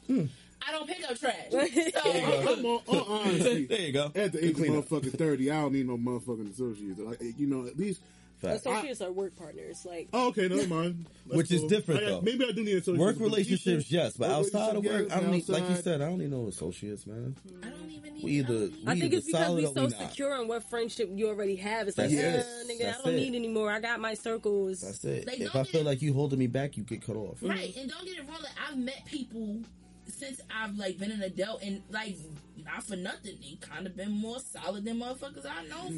Hmm. 0.08 0.26
I 0.68 0.72
don't 0.72 0.88
pick 0.88 1.04
up 1.10 1.20
trash. 1.20 1.36
I'm 1.54 2.66
on, 2.66 2.82
on 2.88 3.06
honesty. 3.28 3.66
there 3.66 3.82
you 3.82 3.92
go. 3.92 4.12
At 4.16 4.32
the 4.34 4.44
age 4.44 4.52
of 4.52 4.58
Clean 4.58 4.76
up. 4.78 4.86
motherfucking 4.86 5.18
30, 5.18 5.52
I 5.52 5.62
don't 5.62 5.74
need 5.74 5.88
no 5.88 5.98
motherfucking 5.98 6.52
associates. 6.54 7.00
Like, 7.00 7.20
you 7.38 7.46
know, 7.48 7.68
at 7.68 7.78
least. 7.78 8.02
Fact. 8.42 8.58
Associates 8.66 9.02
are 9.02 9.12
work 9.12 9.36
partners. 9.38 9.86
Like 9.86 10.10
Oh, 10.14 10.28
okay, 10.30 10.48
never 10.48 10.68
mind. 10.68 11.06
That's 11.26 11.38
Which 11.38 11.52
is 11.52 11.64
different, 11.64 12.02
I 12.02 12.04
got- 12.04 12.10
though. 12.10 12.22
Maybe 12.22 12.46
I 12.46 12.52
do 12.52 12.64
need 12.64 12.78
associates. 12.78 13.00
Work 13.00 13.20
relationships, 13.20 13.86
people- 13.88 14.04
yes, 14.04 14.18
but 14.18 14.30
outside 14.30 14.76
of 14.76 14.84
work, 14.86 15.12
I 15.12 15.20
don't 15.20 15.32
need. 15.32 15.48
Like 15.50 15.68
you 15.70 15.76
said, 15.76 16.02
I 16.02 16.10
don't 16.10 16.20
need 16.20 16.30
no 16.32 16.48
associates, 16.48 17.08
man. 17.08 17.36
I 17.64 17.70
don't 17.70 17.90
even 17.90 18.14
need 18.16 18.24
We 18.24 18.32
either- 18.34 18.54
I 18.54 18.58
don't 18.58 18.88
I 18.88 18.94
We 18.94 19.00
think 19.00 19.04
either 19.14 19.18
it's 19.18 19.26
because 19.28 19.46
solid 19.46 19.58
we 19.64 19.66
or 19.66 19.74
so 19.74 19.86
we 19.86 19.90
secure 20.08 20.42
in 20.42 20.48
what 20.48 20.70
friendship 20.70 21.10
you 21.14 21.28
already 21.30 21.56
have. 21.56 21.88
It's 21.88 21.98
like, 21.98 22.12
That's 22.12 22.46
uh, 22.48 22.64
nigga, 22.68 22.80
That's 22.82 23.00
I 23.00 23.04
don't 23.04 23.14
it. 23.14 23.18
need 23.18 23.36
anymore. 23.36 23.72
I 23.72 23.80
got 23.80 24.00
my 24.00 24.14
circles. 24.14 24.82
That's 24.82 25.04
it. 25.06 25.26
Like, 25.28 25.40
if 25.40 25.56
I 25.56 25.64
feel 25.64 25.82
get- 25.82 25.86
like 25.86 26.02
you 26.02 26.14
holding 26.14 26.38
me 26.40 26.48
back, 26.48 26.78
you 26.78 26.84
get 26.84 27.02
cut 27.02 27.16
off. 27.16 27.40
Right, 27.42 27.76
and 27.76 27.90
don't 27.90 28.06
get 28.06 28.18
it 28.18 28.28
wrong. 28.28 28.38
I've 28.70 28.78
met 28.78 29.04
people 29.06 29.62
since 30.08 30.42
I've 30.54 30.76
like 30.78 30.98
been 30.98 31.12
an 31.12 31.22
adult, 31.22 31.62
and 31.64 31.82
like 31.92 32.16
not 32.64 32.84
for 32.84 32.96
nothing, 32.96 33.38
they 33.42 33.58
kind 33.62 33.86
of 33.88 33.96
been 33.96 34.12
more 34.12 34.40
solid 34.40 34.86
than 34.86 35.00
motherfuckers 35.00 35.46
I 35.46 35.66
know. 35.68 35.92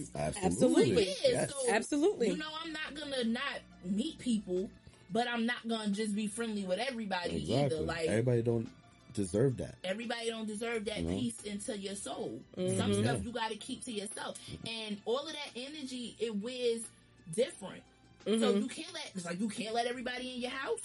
Absolutely. 0.43 0.93
for 0.93 0.99
years. 1.01 1.17
Yes. 1.23 1.51
So, 1.51 1.71
Absolutely. 1.73 2.29
You 2.29 2.37
know, 2.37 2.49
I'm 2.63 2.73
not 2.73 2.95
gonna 2.95 3.23
not 3.25 3.59
meet 3.85 4.19
people, 4.19 4.69
but 5.11 5.27
I'm 5.27 5.45
not 5.45 5.67
gonna 5.67 5.89
just 5.89 6.15
be 6.15 6.27
friendly 6.27 6.63
with 6.65 6.79
everybody 6.79 7.37
Exactly. 7.37 7.77
either. 7.77 7.85
Like 7.85 8.07
Everybody 8.07 8.41
don't 8.41 8.69
deserve 9.13 9.57
that. 9.57 9.75
everybody 9.83 10.29
don't 10.29 10.45
deserve 10.47 10.85
that 10.85 11.01
No. 11.03 11.09
peace 11.17 11.41
into 11.43 11.75
your 11.77 11.95
soul. 11.95 12.39
Mm-hmm. 12.57 12.77
Some 12.77 12.93
stuff 13.03 13.23
you 13.23 13.31
got 13.31 13.49
to 13.51 13.57
keep 13.57 13.83
to 13.85 13.91
yourself, 13.91 14.37
and 14.67 14.97
all 15.05 15.19
of 15.25 15.33
that 15.33 15.49
energy 15.55 16.15
it 16.19 16.35
wears 16.35 16.81
different. 17.35 17.81
So 18.25 18.31
Mm-hmm. 18.31 18.61
you 18.61 18.67
can't 18.67 18.93
let 18.93 19.11
it's 19.15 19.25
like 19.25 19.39
you 19.39 19.47
can't 19.49 19.73
let 19.73 19.85
everybody 19.87 20.33
in 20.35 20.41
your 20.41 20.51
house. 20.51 20.81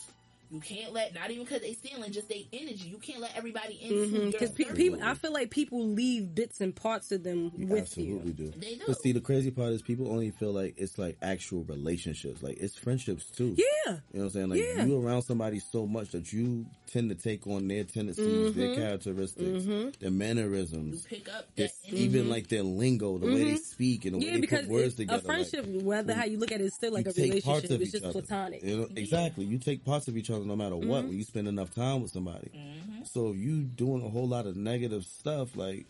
You 0.52 0.60
can't 0.60 0.92
let 0.92 1.14
not 1.14 1.30
even 1.30 1.44
because 1.44 1.62
they 1.62 1.72
stealing 1.72 2.12
just 2.12 2.28
their 2.28 2.42
energy. 2.52 2.88
You 2.90 2.98
can't 2.98 3.20
let 3.20 3.34
everybody 3.34 3.78
into 3.82 3.94
mm-hmm, 3.94 4.16
your 4.16 4.32
Because 4.32 4.50
pe- 4.50 4.64
circle. 4.64 4.76
people, 4.76 5.02
I 5.02 5.14
feel 5.14 5.32
like 5.32 5.50
people 5.50 5.82
leave 5.88 6.34
bits 6.34 6.60
and 6.60 6.76
parts 6.76 7.10
of 7.10 7.22
them 7.24 7.50
with 7.56 7.80
Absolutely 7.84 8.32
you. 8.32 8.50
do. 8.50 8.58
They 8.58 8.74
do. 8.74 8.82
But 8.86 9.00
see, 9.00 9.12
the 9.12 9.22
crazy 9.22 9.50
part 9.50 9.72
is 9.72 9.80
people 9.80 10.10
only 10.12 10.30
feel 10.30 10.52
like 10.52 10.74
it's 10.76 10.98
like 10.98 11.16
actual 11.22 11.64
relationships. 11.64 12.42
Like 12.42 12.58
it's 12.60 12.76
friendships 12.76 13.24
too. 13.30 13.56
Yeah. 13.56 13.64
You 13.86 13.92
know 13.94 13.98
what 14.12 14.22
I'm 14.24 14.30
saying? 14.30 14.48
Like 14.50 14.60
Yeah. 14.60 14.84
you 14.84 15.00
around 15.02 15.22
somebody 15.22 15.58
so 15.58 15.86
much 15.86 16.10
that 16.10 16.30
you 16.34 16.66
tend 16.92 17.08
to 17.08 17.14
take 17.14 17.46
on 17.46 17.66
their 17.68 17.84
tendencies, 17.84 18.54
their 18.54 18.68
mm-hmm. 18.68 18.80
characteristics, 18.80 19.64
mm-hmm. 19.64 19.88
their 20.00 20.10
mannerisms. 20.10 20.72
you 20.72 20.78
mannerisms. 20.78 21.06
pick 21.06 21.28
up 21.34 21.46
that 21.56 21.64
It's 21.64 21.78
even 21.90 22.28
like 22.28 22.48
their 22.48 22.62
lingo, 22.62 23.16
the 23.16 23.26
way 23.26 23.44
they 23.44 23.56
speak, 23.56 24.04
and 24.04 24.14
the 24.14 24.18
way 24.18 24.24
Yeah, 24.26 24.32
they 24.32 24.40
because 24.42 24.60
put 24.66 24.68
words 24.70 24.94
together. 24.96 25.18
a 25.18 25.24
friendship, 25.24 25.66
like, 25.66 25.82
whether 25.82 26.12
how 26.12 26.24
you 26.26 26.38
look 26.38 26.52
at 26.52 26.60
it, 26.60 26.64
is 26.64 26.74
still 26.74 26.92
like 26.92 27.06
a 27.06 27.12
relationship. 27.12 27.80
It's 27.80 27.92
just 27.92 28.04
other. 28.04 28.12
platonic. 28.12 28.62
You 28.62 28.76
know, 28.76 28.88
exactly. 28.94 29.46
You 29.46 29.56
take 29.58 29.82
parts 29.84 30.08
of 30.08 30.16
each 30.18 30.28
other 30.28 30.41
no 30.46 30.56
matter 30.56 30.76
what 30.76 31.04
when 31.04 31.12
you 31.16 31.24
spend 31.24 31.48
enough 31.48 31.74
time 31.74 32.02
with 32.02 32.10
somebody. 32.10 32.50
Mm-hmm. 32.54 33.04
So 33.04 33.30
if 33.30 33.36
you 33.36 33.62
doing 33.62 34.04
a 34.04 34.08
whole 34.08 34.28
lot 34.28 34.46
of 34.46 34.56
negative 34.56 35.04
stuff, 35.04 35.56
like 35.56 35.86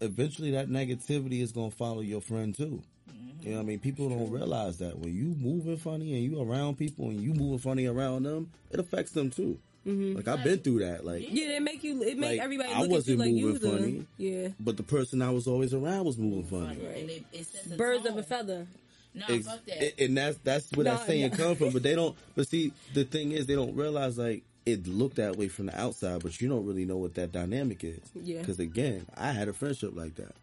eventually 0.00 0.52
that 0.52 0.68
negativity 0.68 1.40
is 1.42 1.52
gonna 1.52 1.70
follow 1.70 2.00
your 2.00 2.20
friend 2.20 2.54
too. 2.56 2.82
Mm-hmm. 3.10 3.42
You 3.46 3.50
know 3.50 3.56
what 3.58 3.62
I 3.62 3.66
mean? 3.66 3.78
People 3.78 4.08
don't 4.08 4.30
realize 4.30 4.78
that 4.78 4.98
when 4.98 5.14
you 5.14 5.34
moving 5.38 5.76
funny 5.76 6.14
and 6.14 6.22
you 6.24 6.40
around 6.42 6.76
people 6.76 7.06
and 7.06 7.20
you 7.20 7.34
moving 7.34 7.58
funny 7.58 7.86
around 7.86 8.24
them, 8.24 8.50
it 8.70 8.80
affects 8.80 9.12
them 9.12 9.30
too. 9.30 9.58
Mm-hmm. 9.86 10.16
Like 10.16 10.28
I've 10.28 10.44
been 10.44 10.58
through 10.58 10.80
that. 10.80 11.04
Like 11.04 11.24
Yeah, 11.30 11.56
it 11.56 11.62
make 11.62 11.82
you. 11.82 12.02
It 12.02 12.18
make 12.18 12.32
Like, 12.32 12.40
everybody 12.40 12.68
I 12.72 12.80
look 12.82 12.84
at 12.84 12.88
you 12.88 12.94
wasn't 12.94 13.18
like 13.20 13.30
you 13.30 13.46
moving 13.46 13.60
the 13.70 13.78
funny. 13.78 14.06
yeah 14.18 14.48
but 14.60 14.76
the 14.76 14.82
person 14.82 15.22
I 15.22 15.30
was 15.30 15.46
always 15.46 15.72
around 15.72 16.04
was 16.04 16.18
moving 16.18 16.44
funny. 16.44 16.84
And 16.84 17.10
it, 17.10 17.24
it 17.32 17.46
sets 17.46 17.68
birds 17.68 18.02
tone. 18.04 18.12
of 18.12 18.18
a 18.18 18.22
feather. 18.22 18.66
No, 19.14 19.24
Ex- 19.28 19.46
fuck 19.46 19.64
that. 19.66 19.82
and- 19.82 19.92
and 20.00 20.16
that's 20.16 20.38
that's 20.44 20.70
where 20.72 20.84
that 20.84 21.06
saying 21.06 21.30
no. 21.30 21.36
come 21.36 21.56
from. 21.56 21.70
But 21.70 21.82
they 21.82 21.94
don't. 21.94 22.16
But 22.34 22.48
see, 22.48 22.72
the 22.94 23.04
thing 23.04 23.32
is, 23.32 23.46
they 23.46 23.54
don't 23.54 23.74
realize 23.74 24.18
like 24.18 24.42
it 24.66 24.86
looked 24.86 25.16
that 25.16 25.36
way 25.36 25.48
from 25.48 25.66
the 25.66 25.80
outside, 25.80 26.22
but 26.22 26.40
you 26.40 26.48
don't 26.48 26.66
really 26.66 26.84
know 26.84 26.98
what 26.98 27.14
that 27.14 27.32
dynamic 27.32 27.82
is. 27.84 28.00
Yeah. 28.14 28.40
Because 28.40 28.58
again, 28.60 29.06
I 29.16 29.32
had 29.32 29.48
a 29.48 29.52
friendship 29.52 29.92
like 29.96 30.16
that 30.16 30.34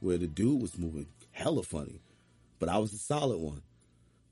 where 0.00 0.18
the 0.18 0.26
dude 0.28 0.60
was 0.62 0.78
moving 0.78 1.06
hella 1.32 1.62
funny, 1.62 2.00
but 2.58 2.68
I 2.68 2.78
was 2.78 2.92
a 2.92 2.98
solid 2.98 3.38
one. 3.38 3.62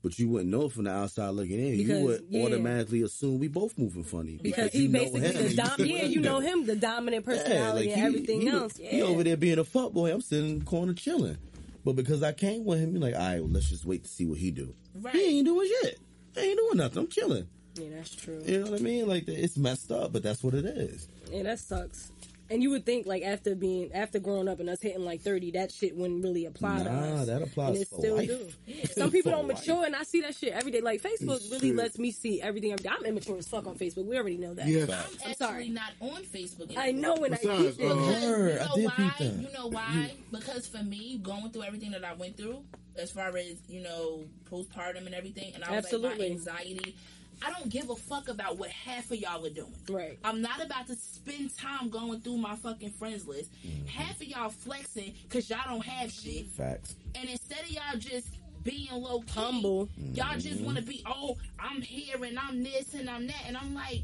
But 0.03 0.17
you 0.17 0.29
wouldn't 0.29 0.49
know 0.49 0.67
from 0.67 0.85
the 0.85 0.91
outside 0.91 1.29
looking 1.29 1.59
in. 1.59 1.77
Because, 1.77 1.99
you 1.99 2.05
would 2.05 2.25
yeah. 2.29 2.43
automatically 2.43 3.03
assume 3.03 3.37
we 3.39 3.47
both 3.47 3.77
moving 3.77 4.03
funny 4.03 4.39
Because 4.41 4.73
you 4.73 4.81
he 4.81 4.87
basically 4.87 5.19
him 5.21 5.33
the 5.33 5.45
and 5.45 5.55
dom- 5.55 5.71
you 5.79 5.85
yeah, 5.85 6.03
you 6.05 6.21
know 6.21 6.39
him. 6.39 6.61
him, 6.61 6.65
the 6.65 6.75
dominant 6.75 7.23
Yeah, 7.27 7.33
personality 7.35 7.89
like 7.89 7.97
and 7.97 8.07
everything 8.07 8.41
he, 8.41 8.47
else. 8.47 8.79
Yeah. 8.79 8.89
He 8.89 9.01
over 9.03 9.23
there 9.23 9.37
being 9.37 9.59
a 9.59 9.63
fuck 9.63 9.91
boy. 9.93 10.11
I'm 10.11 10.21
sitting 10.21 10.49
in 10.49 10.59
the 10.59 10.65
corner 10.65 10.93
chilling. 10.93 11.37
But 11.83 11.95
because 11.95 12.21
I 12.23 12.31
came 12.33 12.63
with 12.65 12.79
him, 12.79 12.91
you're 12.93 13.01
like, 13.01 13.15
all 13.15 13.19
right, 13.21 13.39
well, 13.41 13.49
let's 13.51 13.69
just 13.69 13.85
wait 13.85 14.03
to 14.03 14.09
see 14.09 14.25
what 14.25 14.37
he 14.37 14.51
do. 14.51 14.73
Right. 14.95 15.15
He 15.15 15.37
ain't 15.39 15.45
doing 15.47 15.67
shit. 15.81 15.99
He 16.35 16.41
ain't 16.41 16.57
doing 16.57 16.77
nothing. 16.77 16.99
I'm 16.99 17.07
chilling. 17.07 17.47
yeah, 17.75 17.87
that's 17.95 18.15
true. 18.15 18.41
You 18.45 18.63
know 18.63 18.71
what 18.71 18.79
I 18.79 18.83
mean? 18.83 19.07
Like 19.07 19.27
it's 19.27 19.57
messed 19.57 19.91
up, 19.91 20.13
but 20.13 20.23
that's 20.23 20.43
what 20.43 20.53
it 20.53 20.65
is. 20.65 21.07
Yeah, 21.31 21.43
that 21.43 21.59
sucks. 21.59 22.11
And 22.51 22.61
you 22.61 22.69
would 22.71 22.85
think 22.85 23.07
like 23.07 23.23
after 23.23 23.55
being 23.55 23.93
after 23.93 24.19
growing 24.19 24.47
up 24.49 24.59
and 24.59 24.69
us 24.69 24.81
hitting 24.81 25.05
like 25.05 25.21
thirty, 25.21 25.51
that 25.51 25.71
shit 25.71 25.95
wouldn't 25.95 26.21
really 26.23 26.45
apply 26.45 26.79
to 26.79 26.83
Nah, 26.83 26.99
us. 27.21 27.27
that 27.27 27.41
applies 27.41 27.69
and 27.69 27.77
it 27.77 27.87
for 27.87 27.95
still 27.99 28.15
life. 28.17 28.27
do. 28.27 28.83
Some 28.93 29.09
people 29.09 29.31
don't 29.31 29.47
life. 29.47 29.59
mature, 29.59 29.85
and 29.85 29.95
I 29.95 30.03
see 30.03 30.19
that 30.21 30.35
shit 30.35 30.51
every 30.51 30.71
day. 30.71 30.81
Like 30.81 31.01
Facebook 31.01 31.39
really 31.49 31.69
Shit. 31.69 31.75
lets 31.77 31.97
me 31.97 32.11
see 32.11 32.41
everything. 32.41 32.73
Every 32.73 32.83
day. 32.83 32.89
I'm 32.89 33.05
immature 33.05 33.37
as 33.37 33.47
fuck 33.47 33.65
on 33.67 33.77
Facebook. 33.77 34.05
We 34.05 34.17
already 34.17 34.37
know 34.37 34.53
that. 34.53 34.67
Yeah. 34.67 34.83
I'm 34.83 34.89
I'm 34.91 34.97
actually 35.15 35.33
sorry. 35.35 35.69
not 35.69 35.91
on 36.01 36.23
Facebook. 36.23 36.73
I 36.77 36.91
know 36.91 37.15
when 37.15 37.33
I 37.33 37.37
Besides, 37.37 37.77
peep 37.77 37.85
it. 37.85 37.91
uh, 37.91 37.95
Because 37.95 38.23
Word, 38.25 38.53
you 38.53 38.59
I 38.59 38.65
know 38.65 38.75
did 38.75 38.85
why? 38.85 38.91
peep 38.97 39.17
that. 39.17 39.33
You 39.41 39.53
know 39.53 39.67
why? 39.67 40.11
Because 40.31 40.67
for 40.67 40.83
me, 40.83 41.19
going 41.23 41.51
through 41.51 41.63
everything 41.63 41.91
that 41.91 42.03
I 42.03 42.13
went 42.13 42.35
through, 42.37 42.63
as 42.97 43.11
far 43.11 43.35
as 43.37 43.55
you 43.69 43.81
know, 43.81 44.25
postpartum 44.51 45.05
and 45.05 45.15
everything, 45.15 45.53
and 45.55 45.63
I 45.63 45.67
was 45.71 45.85
like 45.85 45.93
Absolutely. 45.93 46.29
my 46.29 46.35
anxiety. 46.35 46.95
I 47.43 47.51
don't 47.51 47.69
give 47.69 47.89
a 47.89 47.95
fuck 47.95 48.27
about 48.29 48.57
what 48.57 48.69
half 48.69 49.11
of 49.11 49.17
y'all 49.17 49.45
are 49.45 49.49
doing. 49.49 49.73
Right. 49.89 50.17
I'm 50.23 50.41
not 50.41 50.63
about 50.63 50.87
to 50.87 50.95
spend 50.95 51.55
time 51.57 51.89
going 51.89 52.21
through 52.21 52.37
my 52.37 52.55
fucking 52.55 52.91
friends 52.91 53.27
list. 53.27 53.51
Mm-hmm. 53.65 53.87
Half 53.87 54.21
of 54.21 54.27
y'all 54.27 54.49
flexing 54.49 55.13
because 55.23 55.49
y'all 55.49 55.59
don't 55.67 55.85
have 55.85 56.11
shit, 56.11 56.47
Facts. 56.47 56.95
and 57.15 57.29
instead 57.29 57.61
of 57.61 57.71
y'all 57.71 57.97
just 57.97 58.27
being 58.63 58.89
low 58.91 59.21
key, 59.21 59.31
Humble. 59.33 59.89
y'all 60.13 60.37
just 60.37 60.61
want 60.61 60.77
to 60.77 60.83
be 60.83 61.01
oh 61.07 61.35
I'm 61.59 61.81
here 61.81 62.23
and 62.23 62.37
I'm 62.37 62.63
this 62.63 62.93
and 62.93 63.09
I'm 63.09 63.25
that, 63.27 63.43
and 63.47 63.57
I'm 63.57 63.73
like, 63.73 64.01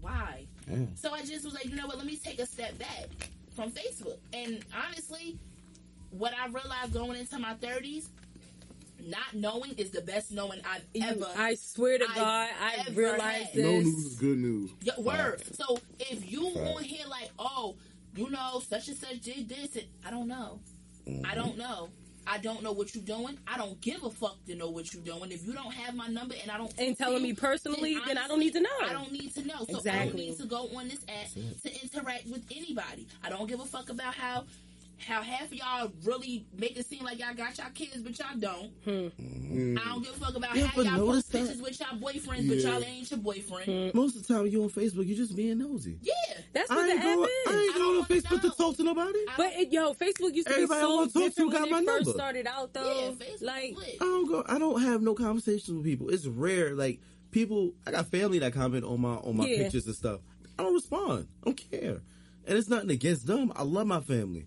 why? 0.00 0.46
Yeah. 0.68 0.76
So 0.94 1.12
I 1.12 1.22
just 1.24 1.44
was 1.44 1.54
like, 1.54 1.64
you 1.66 1.74
know 1.76 1.86
what? 1.86 1.96
Let 1.96 2.06
me 2.06 2.16
take 2.16 2.38
a 2.38 2.46
step 2.46 2.78
back 2.78 3.08
from 3.54 3.70
Facebook. 3.72 4.18
And 4.32 4.64
honestly, 4.86 5.36
what 6.10 6.32
I 6.40 6.46
realized 6.46 6.92
going 6.92 7.18
into 7.18 7.38
my 7.38 7.54
30s, 7.54 8.06
not 9.06 9.34
knowing 9.34 9.72
is 9.72 9.90
the 9.90 10.02
best 10.02 10.32
knowing 10.32 10.60
I've 10.68 10.84
ever. 11.02 11.26
I 11.36 11.54
swear 11.54 11.98
to 11.98 12.04
I've 12.08 12.14
God, 12.14 12.48
I 12.60 12.84
ever 12.86 13.00
realized 13.00 13.54
this. 13.54 13.64
No 13.64 13.70
news 13.72 14.06
is 14.06 14.14
good 14.14 14.38
news. 14.38 14.70
Your 14.82 15.00
word. 15.04 15.42
So 15.54 15.78
if 15.98 16.30
you 16.30 16.46
on 16.46 16.82
here 16.82 17.06
like, 17.08 17.30
oh, 17.38 17.76
you 18.16 18.30
know, 18.30 18.60
such 18.66 18.88
and 18.88 18.96
such 18.96 19.20
did 19.20 19.48
this, 19.48 19.76
and 19.76 19.86
I 20.04 20.10
don't 20.10 20.28
know. 20.28 20.60
Mm-hmm. 21.06 21.30
I 21.30 21.34
don't 21.34 21.56
know. 21.56 21.90
I 22.26 22.38
don't 22.38 22.62
know 22.62 22.72
what 22.72 22.94
you're 22.94 23.02
doing. 23.02 23.38
I 23.46 23.56
don't 23.58 23.80
give 23.80 24.04
a 24.04 24.10
fuck 24.10 24.36
to 24.46 24.54
know 24.54 24.70
what 24.70 24.92
you're 24.92 25.02
doing. 25.02 25.32
If 25.32 25.44
you 25.44 25.52
don't 25.52 25.72
have 25.72 25.94
my 25.94 26.06
number 26.06 26.34
and 26.40 26.50
I 26.50 26.58
don't 26.58 26.72
And 26.78 26.96
telling 26.96 27.22
me 27.22 27.32
personally, 27.32 27.98
then 28.06 28.18
I 28.18 28.28
don't 28.28 28.38
need 28.38 28.52
to 28.52 28.60
know. 28.60 28.68
I 28.84 28.92
don't 28.92 29.10
need 29.10 29.34
to 29.34 29.46
know. 29.46 29.66
So 29.68 29.80
I 29.90 30.04
don't 30.04 30.14
need 30.14 30.38
to 30.38 30.46
go 30.46 30.68
on 30.76 30.88
this 30.88 31.00
app 31.08 31.28
to 31.62 31.82
interact 31.82 32.26
with 32.26 32.44
anybody. 32.54 33.08
I 33.24 33.30
don't 33.30 33.48
give 33.48 33.60
a 33.60 33.64
fuck 33.64 33.90
about 33.90 34.14
how 34.14 34.44
how 35.06 35.22
half 35.22 35.46
of 35.46 35.54
y'all 35.54 35.90
really 36.04 36.46
make 36.56 36.76
it 36.78 36.86
seem 36.86 37.02
like 37.04 37.18
y'all 37.18 37.34
got 37.34 37.56
y'all 37.58 37.66
kids, 37.74 38.02
but 38.02 38.18
y'all 38.18 38.28
don't. 38.38 38.70
Hmm. 38.84 39.78
I 39.78 39.84
don't 39.88 40.02
give 40.04 40.14
a 40.14 40.18
fuck 40.24 40.36
about 40.36 40.54
Yeah, 40.56 40.66
how 40.66 40.76
but 40.76 40.84
y'all 40.86 40.96
notice 40.98 41.14
post 41.22 41.32
that- 41.32 41.38
pictures 41.46 41.62
with 41.62 41.80
y'all 41.80 41.98
boyfriends, 41.98 42.48
but 42.48 42.58
y'all 42.58 42.84
ain't 42.84 43.10
your 43.10 43.20
boyfriend. 43.20 43.64
Hmm. 43.92 43.96
Most 43.98 44.16
of 44.16 44.26
the 44.26 44.34
time, 44.34 44.46
you 44.46 44.62
on 44.62 44.70
Facebook, 44.70 45.06
you 45.06 45.14
just 45.16 45.34
being 45.36 45.58
nosy. 45.58 45.98
Yeah. 46.02 46.12
That's 46.52 46.70
I 46.70 46.76
what 46.76 46.86
the 46.86 46.92
ain't 46.92 47.00
app 47.00 47.04
going. 47.16 47.24
is. 47.28 47.30
I 47.46 47.50
ain't 47.60 47.74
going 47.74 47.78
don't 47.78 47.88
on 47.88 47.94
wanna 47.96 48.06
Facebook 48.22 48.40
to 48.42 48.50
talk 48.56 48.76
to 48.76 48.82
nobody. 48.84 49.18
But 49.36 49.52
it, 49.54 49.72
yo, 49.72 49.94
Facebook 49.94 50.34
used 50.34 50.46
to 50.48 50.54
Everybody 50.54 50.80
be 50.80 50.84
so 50.84 50.94
wanna 50.96 51.10
talk 51.10 51.22
to 51.22 51.28
different 51.28 51.52
got 51.52 51.60
when 51.62 51.70
my 51.70 51.78
it 51.78 51.86
first 51.86 52.06
number. 52.06 52.18
started 52.18 52.46
out, 52.46 52.70
Yeah, 52.74 52.82
though. 52.82 53.16
Facebook 53.18 53.42
like, 53.42 53.76
lit. 53.76 53.96
I 54.00 54.04
don't 54.04 54.28
go. 54.28 54.44
I 54.46 54.58
don't 54.58 54.82
have 54.82 55.02
no 55.02 55.14
conversations 55.14 55.70
with 55.76 55.84
people. 55.84 56.08
It's 56.10 56.26
rare. 56.26 56.74
Like 56.74 57.00
people, 57.30 57.72
I 57.86 57.90
got 57.92 58.06
family 58.08 58.38
that 58.40 58.52
comment 58.52 58.84
on 58.84 59.00
my 59.00 59.14
on 59.16 59.36
my 59.36 59.46
Yeah. 59.46 59.62
pictures 59.64 59.86
and 59.86 59.94
stuff. 59.94 60.20
I 60.58 60.62
don't 60.62 60.74
respond. 60.74 61.26
I 61.42 61.44
don't 61.46 61.70
care. 61.70 62.02
And 62.46 62.58
it's 62.58 62.68
nothing 62.68 62.90
against 62.90 63.26
them. 63.26 63.52
I 63.54 63.62
love 63.62 63.86
my 63.86 64.00
family, 64.00 64.46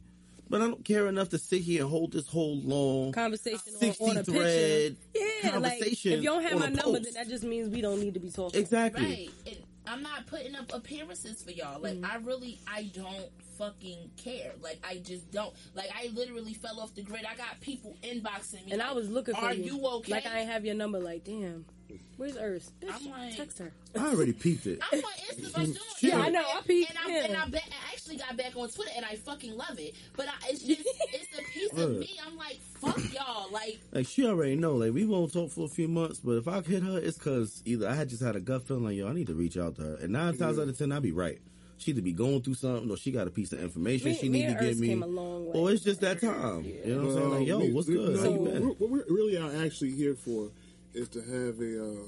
but 0.53 0.61
I 0.61 0.67
don't 0.67 0.85
care 0.85 1.07
enough 1.07 1.29
to 1.29 1.39
sit 1.39 1.63
here 1.63 1.81
and 1.81 1.89
hold 1.89 2.11
this 2.11 2.27
whole 2.27 2.57
long 2.57 3.11
conversation 3.11 3.73
on, 3.73 3.79
sixty 3.79 4.05
on 4.05 4.17
a 4.17 4.23
thread 4.23 4.95
picture. 5.11 5.47
Yeah, 5.47 5.57
like, 5.57 5.81
if 5.81 6.05
you 6.05 6.21
don't 6.21 6.43
have 6.43 6.59
my 6.59 6.67
number, 6.67 6.99
post. 6.99 7.03
then 7.05 7.13
that 7.15 7.27
just 7.27 7.43
means 7.43 7.69
we 7.69 7.81
don't 7.81 7.99
need 7.99 8.13
to 8.13 8.19
be 8.19 8.29
talking. 8.29 8.61
exactly. 8.61 9.03
Right. 9.03 9.29
And 9.47 9.57
I'm 9.87 10.03
not 10.03 10.27
putting 10.27 10.55
up 10.55 10.71
appearances 10.71 11.41
for 11.41 11.49
y'all. 11.49 11.81
Like 11.81 11.95
Mm-hmm. 11.95 12.05
I 12.05 12.15
really 12.17 12.59
I 12.67 12.83
don't 12.93 13.29
fucking 13.57 14.11
care. 14.15 14.51
Like 14.61 14.77
I 14.87 14.97
just 14.97 15.31
don't. 15.31 15.55
Like 15.73 15.89
I 15.91 16.11
literally 16.13 16.53
fell 16.53 16.79
off 16.79 16.93
the 16.93 17.01
grid. 17.01 17.25
I 17.25 17.35
got 17.35 17.59
people 17.59 17.97
inboxing 18.03 18.63
me. 18.65 18.73
And 18.73 18.77
like, 18.79 18.89
I 18.89 18.93
was 18.93 19.09
looking 19.09 19.33
for 19.33 19.41
Are 19.41 19.53
you. 19.55 19.77
you 19.77 19.87
okay? 19.87 20.11
Like 20.11 20.27
I 20.27 20.41
have 20.41 20.65
your 20.65 20.75
number. 20.75 20.99
Like, 20.99 21.23
damn, 21.23 21.65
where's 22.17 22.37
Earth? 22.37 22.71
Bitch, 22.81 22.91
I'm 22.93 23.09
like- 23.11 23.35
text 23.35 23.59
her. 23.59 23.71
I 23.95 24.09
already 24.09 24.33
peeped 24.33 24.65
it. 24.67 24.79
I'm 24.91 24.99
on 24.99 25.11
Instagram 25.31 25.77
Yeah. 26.01 26.19
I 26.19 26.29
know, 26.29 26.39
I 26.41 26.61
peeped, 26.65 26.89
And, 26.89 26.99
I, 26.99 27.09
yeah. 27.09 27.23
and 27.25 27.37
I, 27.37 27.45
ba- 27.47 27.57
I 27.57 27.93
actually 27.93 28.17
got 28.17 28.35
back 28.37 28.55
on 28.55 28.69
Twitter, 28.69 28.91
and 28.95 29.05
I 29.05 29.15
fucking 29.15 29.55
love 29.55 29.77
it. 29.79 29.93
But 30.17 30.27
I, 30.27 30.49
it's 30.49 30.63
just 30.63 30.81
it's 31.13 31.37
a 31.37 31.43
piece 31.51 31.71
of 31.73 31.91
me. 31.97 32.09
I'm 32.25 32.35
like, 32.37 32.59
fuck 32.81 32.97
y'all. 33.13 33.51
Like 33.51 33.79
Like 33.91 34.07
she 34.07 34.25
already 34.25 34.55
know. 34.55 34.75
Like 34.75 34.93
we 34.93 35.05
won't 35.05 35.31
talk 35.31 35.51
for 35.51 35.65
a 35.65 35.69
few 35.69 35.87
months, 35.87 36.19
but 36.19 36.31
if 36.37 36.47
I 36.47 36.61
hit 36.61 36.83
her, 36.83 36.97
it's 36.97 37.17
because 37.17 37.61
either 37.65 37.87
I 37.87 37.93
had 37.95 38.09
just 38.09 38.23
had 38.23 38.35
a 38.35 38.39
gut 38.39 38.67
feeling 38.67 38.85
like 38.85 38.95
yo, 38.95 39.07
I 39.07 39.13
need 39.13 39.27
to 39.27 39.35
reach 39.35 39.57
out 39.57 39.75
to 39.75 39.81
her, 39.83 39.95
and 40.01 40.11
nine 40.13 40.37
times 40.37 40.57
out 40.59 40.67
of 40.67 40.77
ten, 40.77 40.91
I'd 40.91 41.03
be 41.03 41.11
right. 41.11 41.39
She 41.77 41.91
either 41.91 42.01
be 42.01 42.13
going 42.13 42.41
through 42.41 42.53
something, 42.53 42.89
or 42.89 42.95
she 42.97 43.11
got 43.11 43.27
a 43.27 43.31
piece 43.31 43.51
of 43.51 43.59
information 43.61 44.09
Me- 44.09 44.15
she 44.17 44.29
me 44.29 44.45
need 44.45 44.57
to 44.57 44.63
give 44.65 44.79
me, 44.79 44.87
came 44.87 45.03
a 45.03 45.07
or 45.07 45.69
it's 45.71 45.83
just 45.83 45.99
that 46.01 46.21
time. 46.21 46.63
You 46.63 46.95
know 46.95 47.01
what 47.03 47.07
I'm 47.07 47.13
saying? 47.13 47.29
Like 47.31 47.47
yo, 47.47 47.59
what's 47.73 47.87
good? 47.89 48.15
no, 48.15 48.19
How 48.19 48.25
you 48.29 48.31
what 48.39 48.53
been? 48.53 48.61
we're- 48.63 48.75
what 48.77 48.89
we're 48.89 49.05
really 49.15 49.37
are 49.37 49.65
actually 49.65 49.91
here 49.91 50.15
for 50.15 50.49
is 50.93 51.09
to 51.09 51.21
have 51.21 51.59
a 51.59 51.83
uh, 51.83 52.07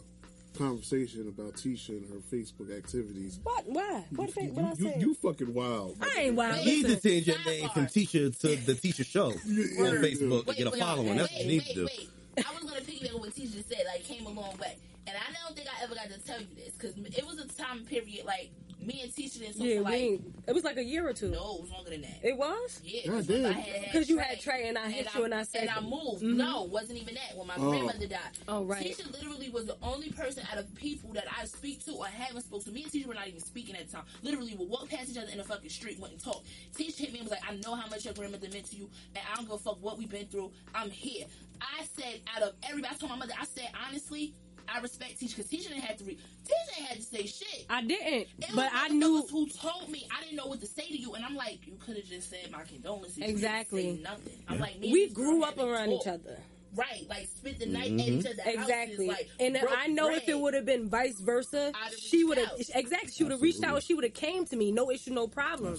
conversation 0.58 1.28
about 1.28 1.54
Tisha 1.54 1.90
and 1.90 2.08
her 2.10 2.20
Facebook 2.32 2.76
activities. 2.76 3.40
What? 3.44 3.66
Why? 3.68 4.04
What? 4.16 4.30
If, 4.30 4.52
what 4.54 4.66
I 4.66 4.70
you, 4.70 4.76
say? 4.76 4.96
you 5.00 5.14
fucking 5.16 5.54
wild. 5.54 5.98
I 6.02 6.22
ain't 6.22 6.36
wild. 6.36 6.66
You 6.66 6.84
need 6.84 6.88
to 6.88 7.10
change 7.10 7.28
your 7.28 7.44
name 7.46 7.70
from 7.70 7.88
Tisha 7.88 8.38
to 8.40 8.48
the 8.56 8.74
Tisha 8.74 9.06
Show 9.06 9.28
on 9.28 9.36
Facebook 9.36 10.40
and 10.40 10.48
wait, 10.48 10.58
get 10.58 10.68
a 10.68 10.72
wait, 10.72 10.80
following. 10.80 11.10
Wait, 11.10 11.18
That's 11.18 11.34
what 11.34 11.42
you 11.42 11.48
need 11.48 11.66
to 11.66 11.74
do. 11.74 11.86
wait, 11.86 12.10
wait. 12.38 12.48
I 12.48 12.54
was 12.54 12.70
gonna 12.70 12.82
piggyback 12.82 13.16
on 13.16 13.22
what 13.22 13.30
Tisha 13.32 13.68
said. 13.68 13.84
Like 13.86 14.04
came 14.04 14.26
a 14.26 14.30
long 14.30 14.58
way, 14.58 14.78
and 15.08 15.16
I 15.18 15.34
don't 15.46 15.56
think 15.56 15.68
I 15.70 15.84
ever 15.84 15.96
got 15.96 16.10
to 16.10 16.20
tell 16.20 16.40
you 16.40 16.48
this 16.56 16.74
because 16.74 16.96
it 16.98 17.26
was 17.26 17.40
a 17.40 17.48
time 17.48 17.86
period 17.86 18.26
like 18.26 18.52
me 18.86 19.02
and 19.04 19.12
Tisha 19.14 19.40
didn't 19.40 19.58
Yeah, 19.58 19.78
for 19.78 19.82
like 19.84 19.94
ain't. 19.94 20.22
It 20.48 20.54
was 20.54 20.64
like 20.64 20.78
a 20.78 20.84
year 20.84 21.08
or 21.08 21.14
two. 21.14 21.30
no, 21.30 21.56
it 21.58 21.62
was 21.64 21.72
longer 21.72 21.90
than 21.90 22.02
that. 22.02 22.20
It 22.24 22.38
was. 22.38 22.82
Yeah, 22.84 23.02
because 23.04 23.28
damn. 23.28 23.46
I 23.46 23.52
had 23.54 23.84
had 23.84 23.92
'Cause 23.94 24.10
you 24.10 24.18
had 24.18 24.40
Trey 24.40 24.68
and 24.68 24.78
I 24.78 24.90
hit 24.90 25.08
you 25.16 25.24
and 25.26 25.34
I 25.34 25.44
said- 25.44 25.62
and 25.62 25.70
I 25.72 25.82
moved. 25.82 26.22
Mhm. 26.24 26.36
No, 26.36 26.66
it 26.66 26.70
wasn't 26.70 27.00
even 27.02 27.16
that. 27.16 27.36
When 27.38 27.48
my 27.48 27.56
Oh. 27.58 27.70
grandmother 27.72 28.08
died, 28.08 28.20
Oh, 28.48 28.64
right. 28.64 28.86
Tisha 28.86 29.12
literally 29.12 29.50
was 29.50 29.66
the 29.66 29.78
only 29.82 30.12
person 30.12 30.46
out 30.52 30.58
of 30.58 30.74
people 30.76 31.12
that 31.14 31.26
I 31.36 31.46
speak 31.46 31.84
to 31.86 31.94
or 31.94 32.06
haven't 32.06 32.42
spoken 32.44 32.66
to. 32.66 32.72
Me 32.72 32.84
and 32.84 32.92
Tisha 32.92 33.06
were 33.08 33.14
not 33.16 33.28
even 33.28 33.40
speaking 33.42 33.76
at 33.76 33.88
the 33.88 33.94
time. 33.94 34.06
Literally, 34.22 34.52
we 34.54 34.58
would 34.60 34.70
walk 34.70 34.90
past 34.90 35.10
each 35.10 35.18
other 35.18 35.32
in 35.32 35.38
the 35.38 35.44
fucking 35.44 35.70
street, 35.70 36.00
went 36.00 36.14
and 36.14 36.24
talked. 36.24 36.46
Tisha 36.78 36.96
hit 36.98 37.14
me 37.14 37.20
and 37.20 37.30
was 37.30 37.38
like, 37.40 37.50
"I 37.50 37.56
know 37.58 37.76
how 37.76 37.88
much 37.90 38.06
your 38.06 38.14
grandmother 38.14 38.50
meant 38.50 38.66
to 38.72 38.76
you, 38.76 38.90
and 39.16 39.24
I 39.32 39.36
don't 39.36 39.46
give 39.46 39.54
a 39.54 39.58
fuck 39.60 39.82
what 39.82 39.98
we've 39.98 40.10
been 40.10 40.28
through. 40.28 40.52
I'm 40.74 40.90
here." 40.92 41.26
I 41.62 41.86
said, 41.98 42.20
out 42.36 42.44
of 42.44 42.54
everybody, 42.64 42.94
I 42.94 42.98
told 42.98 43.12
my 43.12 43.18
mother, 43.18 43.34
I 43.40 43.46
said 43.46 43.70
honestly. 43.88 44.34
I 44.74 44.80
respect 44.80 45.20
Tisha 45.20 45.36
because 45.36 45.52
Tisha 45.52 45.70
didn't 45.70 45.84
have 45.84 45.98
to. 45.98 46.04
Re- 46.06 46.18
Tisha 46.46 46.80
ain't 46.80 46.88
had 46.88 46.98
to 46.98 47.04
say 47.04 47.26
shit. 47.26 47.66
I 47.70 47.82
didn't, 47.82 48.28
but 48.56 48.70
I 48.74 48.90
knew. 48.90 49.26
who 49.30 49.48
told 49.48 49.90
me 49.90 50.08
I 50.16 50.22
didn't 50.24 50.38
know 50.38 50.48
what 50.48 50.60
to 50.62 50.68
say 50.68 50.88
to 50.88 50.98
you, 50.98 51.14
and 51.14 51.26
I'm 51.26 51.36
like, 51.36 51.66
you 51.66 51.74
could 51.86 51.98
have 51.98 52.06
just 52.06 52.30
said 52.30 52.52
my 52.52 52.64
condolences. 52.64 53.18
Exactly. 53.18 53.98
say 53.98 54.02
nothing. 54.02 54.44
I'm 54.48 54.60
like, 54.60 54.80
me 54.80 54.92
We 54.92 55.10
grew 55.10 55.44
up 55.44 55.58
around 55.60 55.92
each 55.92 56.08
other. 56.08 56.38
Right? 56.76 57.06
Like 57.10 57.28
spent 57.28 57.60
the 57.60 57.66
night 57.66 57.92
at 57.92 58.00
each 58.00 58.26
other's 58.26 58.40
Exactly. 58.46 59.08
houses, 59.08 59.08
like 59.08 59.30
and 59.40 59.58
I 59.58 59.88
know 59.88 60.10
if 60.12 60.28
it 60.28 60.38
would 60.40 60.54
have 60.54 60.66
been 60.66 60.90
vice 60.90 61.20
versa, 61.20 61.72
she 61.98 62.24
would 62.24 62.38
have 62.38 62.52
exactly. 62.74 63.12
She 63.12 63.24
would 63.24 63.32
have 63.32 63.42
reached 63.42 63.64
out. 63.64 63.82
She 63.84 63.94
would 63.94 64.04
have 64.04 64.14
came 64.14 64.46
to 64.46 64.56
me. 64.56 64.72
No 64.72 64.92
issue, 64.92 65.12
no 65.12 65.28
problem. 65.28 65.78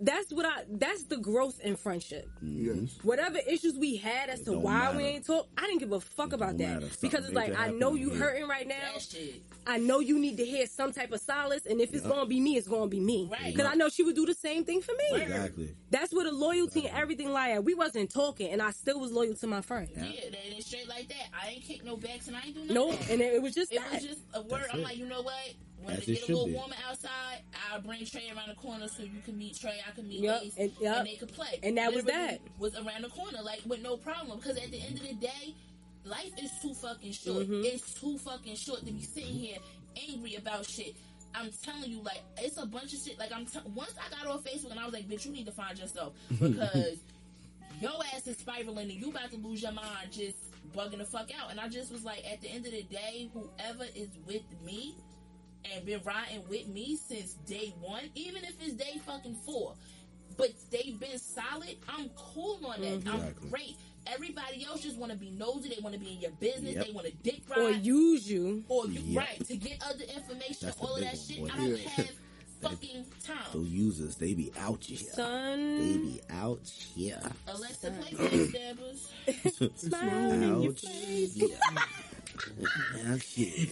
That's 0.00 0.32
what 0.32 0.46
I. 0.46 0.64
That's 0.70 1.04
the 1.04 1.16
growth 1.16 1.60
in 1.60 1.76
friendship. 1.76 2.28
Yes. 2.42 2.98
Whatever 3.02 3.38
issues 3.46 3.74
we 3.74 3.96
had 3.96 4.28
as 4.30 4.40
to 4.40 4.52
don't 4.52 4.62
why 4.62 4.96
we 4.96 5.02
ain't 5.04 5.26
talk, 5.26 5.48
I 5.56 5.62
didn't 5.66 5.78
give 5.80 5.92
a 5.92 6.00
fuck 6.00 6.32
about 6.32 6.58
that 6.58 6.82
because 7.00 7.24
it's 7.24 7.34
like 7.34 7.58
I 7.58 7.70
know 7.70 7.94
you 7.94 8.10
here. 8.10 8.18
hurting 8.18 8.48
right 8.48 8.66
now. 8.66 8.76
I 9.66 9.78
know 9.78 10.00
you 10.00 10.18
need 10.18 10.36
to 10.38 10.44
hear 10.44 10.66
some 10.66 10.92
type 10.92 11.12
of 11.12 11.20
solace, 11.20 11.66
and 11.66 11.80
if 11.80 11.92
it's 11.94 12.06
gonna 12.06 12.26
be 12.26 12.40
me, 12.40 12.56
it's 12.56 12.68
gonna 12.68 12.86
be 12.88 13.00
me. 13.00 13.28
Right. 13.30 13.54
Because 13.54 13.70
I 13.70 13.74
know 13.74 13.88
she 13.88 14.02
would 14.02 14.14
do 14.14 14.24
the 14.26 14.34
same 14.34 14.64
thing 14.64 14.80
for 14.80 14.92
me. 14.92 15.22
Exactly. 15.22 15.74
That's 15.90 16.12
where 16.12 16.24
the 16.24 16.32
loyalty 16.32 16.86
and 16.86 16.96
everything 16.96 17.32
lie 17.32 17.50
at. 17.50 17.64
We 17.64 17.74
wasn't 17.74 18.10
talking, 18.10 18.50
and 18.50 18.62
I 18.62 18.70
still 18.70 19.00
was 19.00 19.12
loyal 19.12 19.34
to 19.34 19.46
my 19.46 19.60
friend. 19.60 19.88
Yeah, 19.96 20.27
and 20.34 20.54
it's 20.56 20.66
straight 20.66 20.88
like 20.88 21.08
that. 21.08 21.28
I 21.32 21.50
ain't 21.50 21.62
kick 21.64 21.84
no 21.84 21.96
backs 21.96 22.28
and 22.28 22.36
I 22.36 22.40
ain't 22.46 22.54
do 22.54 22.60
nothing. 22.60 22.74
Nope, 22.74 22.98
and 23.10 23.20
it, 23.20 23.34
it 23.34 23.42
was 23.42 23.54
just 23.54 23.72
It 23.72 23.80
that. 23.80 23.92
was 23.92 24.02
just 24.04 24.20
a 24.34 24.42
word. 24.42 24.60
That's 24.62 24.74
I'm 24.74 24.80
it. 24.80 24.84
like, 24.84 24.96
you 24.96 25.06
know 25.06 25.22
what? 25.22 25.34
When 25.82 25.94
As 25.96 26.02
it 26.02 26.08
it 26.08 26.14
get 26.20 26.28
a 26.28 26.32
little 26.32 26.46
be. 26.46 26.52
warmer 26.54 26.74
outside, 26.88 27.42
I'll 27.72 27.80
bring 27.80 28.04
Trey 28.04 28.30
around 28.34 28.48
the 28.48 28.54
corner 28.56 28.88
so 28.88 29.02
you 29.04 29.20
can 29.24 29.38
meet 29.38 29.56
Trey. 29.58 29.78
I 29.86 29.92
can 29.92 30.08
meet 30.08 30.20
Yup, 30.20 30.42
Ace, 30.42 30.54
and- 30.58 30.72
yup. 30.80 30.98
and 30.98 31.06
they 31.06 31.14
could 31.16 31.32
play. 31.32 31.58
And 31.62 31.76
that 31.78 31.92
was 31.94 32.04
that. 32.04 32.40
Was 32.58 32.74
around 32.74 33.02
the 33.04 33.08
corner, 33.10 33.38
like 33.42 33.60
with 33.66 33.82
no 33.82 33.96
problem. 33.96 34.38
Because 34.38 34.56
at 34.56 34.70
the 34.72 34.80
end 34.80 34.96
of 34.96 35.02
the 35.06 35.14
day, 35.14 35.54
life 36.04 36.32
is 36.42 36.50
too 36.60 36.74
fucking 36.74 37.12
short. 37.12 37.44
Mm-hmm. 37.44 37.62
It's 37.64 37.94
too 37.94 38.18
fucking 38.18 38.56
short 38.56 38.80
to 38.86 38.92
be 38.92 39.02
sitting 39.02 39.34
here 39.34 39.58
angry 40.10 40.34
about 40.34 40.66
shit. 40.66 40.96
I'm 41.34 41.50
telling 41.62 41.90
you, 41.90 42.00
like 42.02 42.22
it's 42.38 42.56
a 42.56 42.66
bunch 42.66 42.92
of 42.94 42.98
shit. 43.00 43.18
Like 43.18 43.30
I'm 43.32 43.46
t- 43.46 43.60
once 43.74 43.94
I 44.04 44.10
got 44.10 44.26
on 44.26 44.42
Facebook 44.42 44.70
and 44.72 44.80
I 44.80 44.84
was 44.84 44.94
like, 44.94 45.08
bitch, 45.08 45.26
you 45.26 45.32
need 45.32 45.46
to 45.46 45.52
find 45.52 45.78
yourself 45.78 46.14
because 46.40 46.98
your 47.80 47.92
ass 48.14 48.26
is 48.26 48.36
spiraling 48.38 48.90
and 48.90 49.00
you 49.00 49.10
about 49.10 49.30
to 49.30 49.36
lose 49.38 49.62
your 49.62 49.72
mind 49.72 50.10
just 50.10 50.36
bugging 50.76 50.98
the 50.98 51.04
fuck 51.04 51.30
out. 51.40 51.50
And 51.50 51.58
I 51.60 51.68
just 51.68 51.90
was 51.92 52.04
like, 52.04 52.24
at 52.30 52.40
the 52.40 52.48
end 52.48 52.66
of 52.66 52.72
the 52.72 52.82
day, 52.82 53.30
whoever 53.32 53.84
is 53.94 54.08
with 54.26 54.42
me 54.64 54.94
and 55.74 55.84
been 55.84 56.00
riding 56.04 56.42
with 56.48 56.66
me 56.68 56.96
since 57.08 57.34
day 57.46 57.74
one, 57.80 58.04
even 58.14 58.44
if 58.44 58.54
it's 58.60 58.74
day 58.74 59.00
fucking 59.06 59.36
four, 59.46 59.74
but 60.36 60.50
they've 60.70 60.98
been 61.00 61.18
solid, 61.18 61.76
I'm 61.88 62.10
cool 62.16 62.60
on 62.66 62.80
that. 62.80 63.00
Mm-hmm. 63.00 63.08
I'm 63.08 63.14
Exactly. 63.20 63.50
great. 63.50 63.76
Everybody 64.06 64.64
else 64.64 64.80
just 64.82 64.96
want 64.96 65.12
to 65.12 65.18
be 65.18 65.30
nosy. 65.30 65.68
They 65.68 65.82
want 65.82 65.94
to 65.94 66.00
be 66.00 66.12
in 66.12 66.20
your 66.20 66.30
business. 66.32 66.76
Yep. 66.76 66.86
They 66.86 66.92
want 66.92 67.06
to 67.08 67.12
dick 67.22 67.42
ride. 67.50 67.58
or 67.58 67.70
use 67.72 68.30
you. 68.30 68.64
Or 68.68 68.86
you, 68.86 69.00
Yep. 69.00 69.16
right 69.26 69.46
to 69.48 69.56
get 69.56 69.82
other 69.84 70.04
information, 70.04 70.56
That's 70.68 70.78
all 70.80 70.94
of 70.94 71.00
that 71.02 71.14
one, 71.14 71.26
shit. 71.26 71.38
boy. 71.40 71.48
I 71.52 71.56
don't 71.56 71.70
Yeah. 71.78 71.88
have 71.90 72.10
fucking 72.60 73.04
time. 73.24 73.36
Those 73.52 73.68
users, 73.68 74.16
they 74.16 74.34
be 74.34 74.52
out 74.58 74.84
here. 74.84 74.98
They 74.98 75.04
Son, 75.04 75.76
be 75.80 76.20
out 76.30 76.60
here. 76.94 77.20
Alexa, 77.46 77.90
play 77.90 78.12
backstabbers. 78.12 79.76
smile 79.76 80.30
in 80.32 80.62
your 80.62 80.72
face. 80.72 81.42
Out 83.10 83.22
here. 83.22 83.66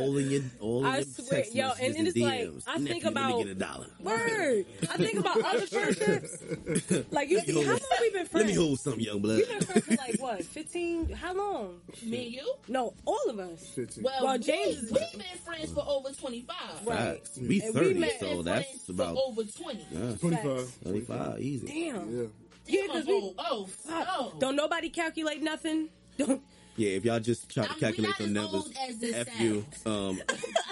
All 0.00 0.16
in 0.18 0.30
your, 0.30 0.42
all 0.60 0.80
in 0.80 0.84
I 0.86 0.96
your 0.98 1.04
swear, 1.06 1.40
text 1.40 1.54
yo, 1.54 1.68
messages 1.68 1.96
and 1.96 2.08
it's 2.08 2.16
like, 2.18 2.40
DMs. 2.40 2.64
I 2.66 2.74
think 2.78 2.88
Nephew, 2.88 3.02
let 3.02 3.02
me 3.04 3.08
about- 3.10 3.38
get 3.38 3.46
a 3.48 3.54
dollar. 3.54 3.86
Word. 4.00 4.66
I 4.90 4.96
think 4.96 5.18
about 5.18 5.44
other 5.44 5.66
friendships. 5.66 6.42
Like 7.10 7.28
you, 7.30 7.38
how 7.40 7.72
long 7.72 7.80
we 8.00 8.10
been 8.10 8.26
friends? 8.26 8.34
Let 8.34 8.46
me 8.46 8.54
hold 8.54 8.78
some, 8.80 9.00
young 9.00 9.20
blood. 9.20 9.38
We've 9.38 9.48
been 9.48 9.60
friends 9.62 9.84
for 9.86 9.94
like 9.96 10.20
what, 10.20 10.44
fifteen? 10.44 11.08
How 11.10 11.34
long? 11.34 11.80
Me 12.04 12.24
and 12.26 12.34
you? 12.34 12.54
No, 12.68 12.94
all 13.06 13.22
of 13.28 13.38
us. 13.38 13.68
15. 13.74 14.04
Well, 14.04 14.14
Well, 14.24 14.32
we, 14.38 14.44
James 14.44 14.76
is- 14.82 14.92
we've 14.92 15.12
been 15.12 15.38
friends 15.44 15.72
for 15.72 15.84
over 15.86 16.10
25. 16.12 16.56
Right. 16.86 16.98
Facts. 16.98 17.38
We 17.38 17.60
And 17.62 17.74
we 17.74 17.80
30, 17.80 17.94
met- 17.94 18.20
so 18.20 18.26
Been 18.36 18.44
that's 18.44 18.66
friends 18.68 18.88
about 18.90 19.14
for 19.14 19.22
over 19.28 19.42
20. 19.44 19.86
yeah, 19.90 20.16
25. 20.16 20.68
35, 20.84 21.40
easy. 21.40 21.66
Damn. 21.66 22.18
Yeah. 22.20 22.26
Yeah, 22.66 22.86
'cause 22.88 23.06
we- 23.06 23.12
oh, 23.14 23.34
oh, 23.38 23.68
oh. 23.88 24.32
Don't 24.38 24.56
nobody 24.56 24.90
calculate 24.90 25.42
nothing. 25.42 25.88
Don't. 26.18 26.42
Yeah, 26.80 26.96
if 26.96 27.04
y'all 27.04 27.20
just 27.20 27.50
try 27.52 27.66
to 27.66 27.74
calculate 27.74 28.08
not 28.08 28.18
the 28.18 28.26
numbers, 28.28 28.54
old 28.64 28.74
as 28.88 29.02
F 29.28 29.38
you, 29.40 29.66
um, 29.84 30.18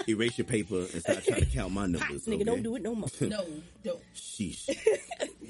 erase 0.07 0.39
your 0.39 0.45
paper 0.45 0.77
and 0.79 1.01
start 1.03 1.23
trying 1.23 1.41
to 1.41 1.45
count 1.53 1.71
my 1.71 1.85
numbers. 1.85 2.25
Nigga, 2.25 2.33
okay? 2.35 2.43
don't 2.45 2.63
do 2.63 2.75
it 2.75 2.81
no 2.81 2.95
more. 2.95 3.09
No, 3.21 3.45
don't. 3.83 3.99
Sheesh. 4.15 4.67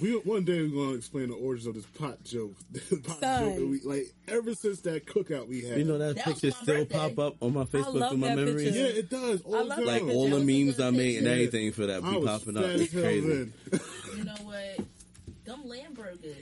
We 0.02 0.12
one 0.17 0.43
day 0.43 0.62
we're 0.63 0.86
gonna 0.86 0.98
explain 0.98 1.30
the 1.30 1.36
origins 1.36 1.67
of 1.67 1.76
this 1.76 1.86
pot 1.86 2.22
joke. 2.26 2.56
This 2.74 2.89
pot 2.89 3.19
Son. 3.22 3.43
joke 3.45 3.56
that 3.56 3.67
we 3.67 3.80
like 3.86 4.13
ever 4.28 4.54
since 4.54 4.82
that 4.82 5.06
cookout 5.06 5.48
we 5.48 5.62
had. 5.62 5.78
You 5.78 5.86
know 5.86 5.98
that, 5.98 6.17
That 6.17 6.26
picture 6.26 6.52
still 6.52 6.76
birthday. 6.84 6.98
pop 6.98 7.19
up 7.19 7.36
on 7.41 7.54
my 7.54 7.63
Facebook 7.63 7.93
love 7.93 8.10
through 8.10 8.17
my 8.17 8.28
that 8.28 8.36
memories. 8.36 8.63
picture. 8.65 8.80
yeah, 8.80 8.86
it 8.88 9.10
does. 9.10 9.41
All 9.43 9.56
I 9.56 9.60
the 9.60 9.63
love 9.63 9.78
time. 9.78 9.86
Like 9.88 10.06
that 10.08 10.13
all 10.13 10.24
the 10.26 10.30
That 10.32 10.36
was 10.36 10.43
a 10.43 10.45
memes 10.65 10.76
good 10.76 10.86
I 10.86 10.89
made 10.89 11.15
and 11.15 11.26
picture. 11.26 11.32
everything 11.32 11.72
for 11.72 11.86
that 11.86 12.04
be 12.04 12.26
popping 12.26 12.58
up. 12.58 12.65
It's 12.65 12.91
crazy. 12.93 13.52
You 14.17 14.24
know 14.26 14.36
what? 14.43 14.80
Them 15.45 15.67
lamb 15.67 15.93
burgers. 15.93 16.36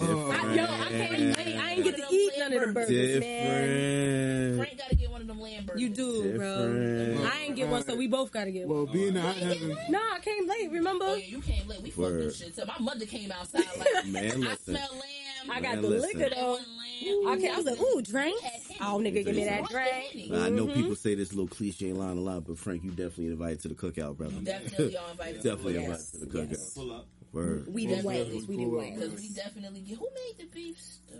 Oh, 0.00 0.30
I, 0.30 0.54
yo, 0.54 0.62
I 0.64 0.66
can't. 0.88 1.38
I, 1.38 1.42
ain't- 1.42 1.60
I 1.60 1.70
ain't 1.72 1.84
get 1.84 1.96
to 1.96 2.06
eat 2.10 2.32
none 2.38 2.52
of 2.52 2.60
the 2.60 2.72
burgers, 2.72 3.20
man. 3.20 4.56
Frank 4.56 4.78
got 4.78 4.88
to 4.90 4.96
get 4.96 5.10
one 5.10 5.20
of 5.20 5.26
them 5.26 5.40
lamb 5.40 5.66
burgers. 5.66 5.82
You 5.82 5.88
do, 5.90 6.36
bro. 6.38 7.28
I 7.30 7.42
ain't 7.42 7.56
get 7.56 7.68
one, 7.68 7.84
so 7.84 7.94
we 7.94 8.06
both 8.08 8.32
gotta 8.32 8.50
get 8.50 8.66
well, 8.66 8.84
one. 8.84 8.92
being 8.92 9.14
that 9.14 9.24
I 9.24 9.32
haven't. 9.32 9.90
No, 9.90 9.98
I 10.00 10.18
came 10.20 10.48
late. 10.48 10.70
Remember? 10.70 11.04
Oh 11.08 11.14
yeah, 11.14 11.26
you 11.26 11.40
came 11.42 11.66
late. 11.68 11.82
We 11.82 11.90
fucked 11.90 11.98
Word. 11.98 12.22
this 12.24 12.38
shit. 12.38 12.56
So 12.56 12.64
my 12.64 12.78
mother 12.80 13.04
came 13.06 13.30
outside 13.32 13.64
like, 13.78 14.06
Man, 14.06 14.44
I 14.46 14.56
smell 14.56 14.88
lamb. 14.92 15.50
I 15.50 15.60
got 15.60 15.74
Man, 15.74 15.82
the 15.82 15.88
listen. 15.88 16.18
liquor 16.20 16.34
though. 16.34 16.50
want 16.52 16.62
lamb. 16.68 17.52
I, 17.52 17.56
was 17.56 17.66
like, 17.66 17.80
ooh, 17.80 18.00
drink. 18.02 18.40
Oh, 18.80 18.98
nigga, 18.98 19.24
give 19.24 19.34
me 19.36 19.44
that 19.44 19.68
drink. 19.68 19.90
Henny? 19.90 20.28
Now, 20.30 20.44
I 20.44 20.48
know 20.50 20.66
Mm-hmm. 20.66 20.80
people 20.80 20.94
say 20.96 21.14
this 21.16 21.32
little 21.32 21.48
cliche 21.48 21.92
line 21.92 22.16
a 22.16 22.20
lot, 22.20 22.44
but 22.46 22.58
Frank, 22.58 22.84
you 22.84 22.90
definitely 22.90 23.26
invited 23.26 23.60
to 23.60 23.68
the 23.68 23.74
cookout, 23.74 24.16
brother. 24.16 24.34
Definitely 24.42 24.94
y'all 24.94 25.10
invited. 25.10 25.42
to 25.42 25.48
Definitely 25.48 25.72
the 25.74 25.78
invited 25.84 26.00
cookout. 26.06 26.10
to 26.12 26.18
the 26.18 26.26
cookout. 26.26 26.50
Yes. 26.50 26.70
Pull 26.74 26.92
up. 26.92 27.06
Word. 27.32 27.66
We 27.72 27.86
didn't 27.86 28.04
wait. 28.04 28.26
We 28.48 28.56
didn't 28.56 28.72
wait. 28.76 28.94
Because 28.94 29.14
we 29.20 29.28
definitely 29.30 29.80
get. 29.80 29.98
Who 29.98 30.08
made 30.14 30.34
the 30.38 30.54
beef 30.54 30.78
stew? 30.80 31.14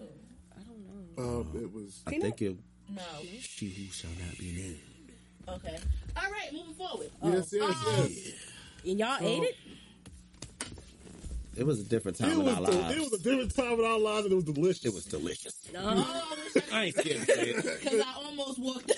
I 0.55 0.61
don't 0.63 1.17
know. 1.17 1.41
Uh, 1.57 1.59
it 1.63 1.73
was. 1.73 2.03
I 2.07 2.11
Peanut? 2.11 2.25
think 2.39 2.43
it. 2.43 2.57
No. 2.91 3.03
She 3.41 3.69
who 3.71 3.91
shall 3.93 4.11
not 4.27 4.37
be 4.39 4.53
named. 4.53 4.79
Okay. 5.49 5.79
All 6.17 6.31
right, 6.31 6.53
moving 6.53 6.75
forward. 6.75 7.11
Yes, 7.23 7.53
yes, 7.53 7.63
Um, 7.87 7.95
yes. 8.09 8.33
And 8.87 8.99
y'all 8.99 9.17
ate 9.21 9.43
it? 9.45 9.57
It 11.55 11.65
was 11.67 11.81
a 11.81 11.85
different 11.85 12.17
time 12.17 12.31
It 12.31 12.33
in 12.35 12.45
was, 12.45 12.55
our 12.57 12.63
the- 12.65 12.73
lives. 12.73 12.97
it 12.97 13.01
was 13.01 13.13
a 13.13 13.19
different 13.23 13.55
time 13.55 13.73
in 13.79 13.85
our 13.85 13.99
lives, 13.99 14.25
and 14.25 14.33
it 14.33 14.37
was 14.37 14.45
delicious. 14.45 14.85
It 14.87 14.95
was 14.95 15.05
delicious. 15.05 15.55
No. 15.73 15.81
Oh, 15.85 16.61
I 16.73 16.85
ain't 16.85 16.97
scared 16.97 17.21
to 17.21 17.27
say 17.27 17.43
it. 17.51 17.57
because 17.83 18.01
I 18.07 18.15
almost 18.17 18.59
walked 18.59 18.91
out. 18.91 18.97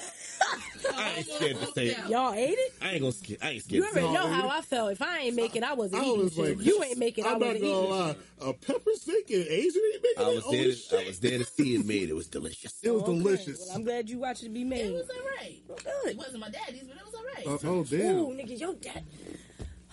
I 0.97 1.15
ain't 1.17 1.27
scared 1.27 1.61
to 1.61 1.67
say 1.73 1.87
it. 1.89 2.09
Y'all 2.09 2.33
ate 2.35 2.51
it? 2.51 2.73
I 2.83 2.91
ain't 2.93 3.01
gonna 3.01 3.13
scare. 3.13 3.37
I 3.43 3.47
ain't 3.51 3.55
You 3.71 3.83
scared. 3.83 3.83
To 3.85 3.95
say 3.95 4.05
already 4.05 4.15
know 4.15 4.33
how 4.33 4.49
I 4.49 4.61
felt. 4.61 4.93
If 4.93 5.03
I 5.03 5.19
ain't 5.21 5.37
make 5.37 5.57
it, 5.57 5.63
I 5.63 5.73
wasn't 5.75 6.03
I 6.03 6.07
eating 6.07 6.21
was 6.25 6.35
shit. 6.35 6.45
like, 6.45 6.59
If 6.61 6.67
you 6.67 6.83
ain't 6.83 6.99
make 6.99 7.19
it, 7.19 7.25
I 7.27 7.33
I'm 7.33 7.39
not 7.39 7.47
wasn't 7.47 7.63
gonna 7.63 7.79
eating 7.79 7.91
lie. 7.91 8.17
A 8.41 8.53
pepper 8.53 8.91
steak 8.95 9.31
and 9.31 9.47
Asian 9.47 9.83
ain't 9.93 10.03
making 10.03 10.25
I 10.27 10.31
it. 10.31 10.35
was 10.35 10.45
Holy 10.45 10.57
there. 10.59 10.67
To, 10.67 10.73
shit. 10.77 11.01
I 11.01 11.07
was 11.07 11.21
there 11.21 11.39
to 11.39 11.45
see 11.45 11.75
it 11.77 11.87
made. 11.87 12.09
It 12.11 12.15
was 12.17 12.27
delicious. 12.27 12.75
It 12.83 12.91
was 12.91 13.03
Okay. 13.03 13.13
delicious. 13.13 13.67
Well, 13.67 13.77
I'm 13.77 13.85
glad 13.85 14.09
you 14.11 14.19
watched 14.19 14.43
it 14.45 14.53
be 14.53 14.65
made. 14.65 14.81
It 14.81 14.85
made. 14.85 14.93
was 14.93 15.09
alright. 15.11 15.63
Good. 15.69 16.11
It 16.13 16.17
wasn't 16.19 16.39
my 16.41 16.51
daddy's, 16.51 16.83
but 16.85 16.97
it 16.97 17.03
was 17.05 17.15
alright. 17.15 17.65
Uh, 17.65 17.69
oh 17.71 17.85
damn! 17.85 18.17
Ooh, 18.19 18.35
nigga, 18.35 18.59
your 18.61 18.75
dad. 18.75 19.03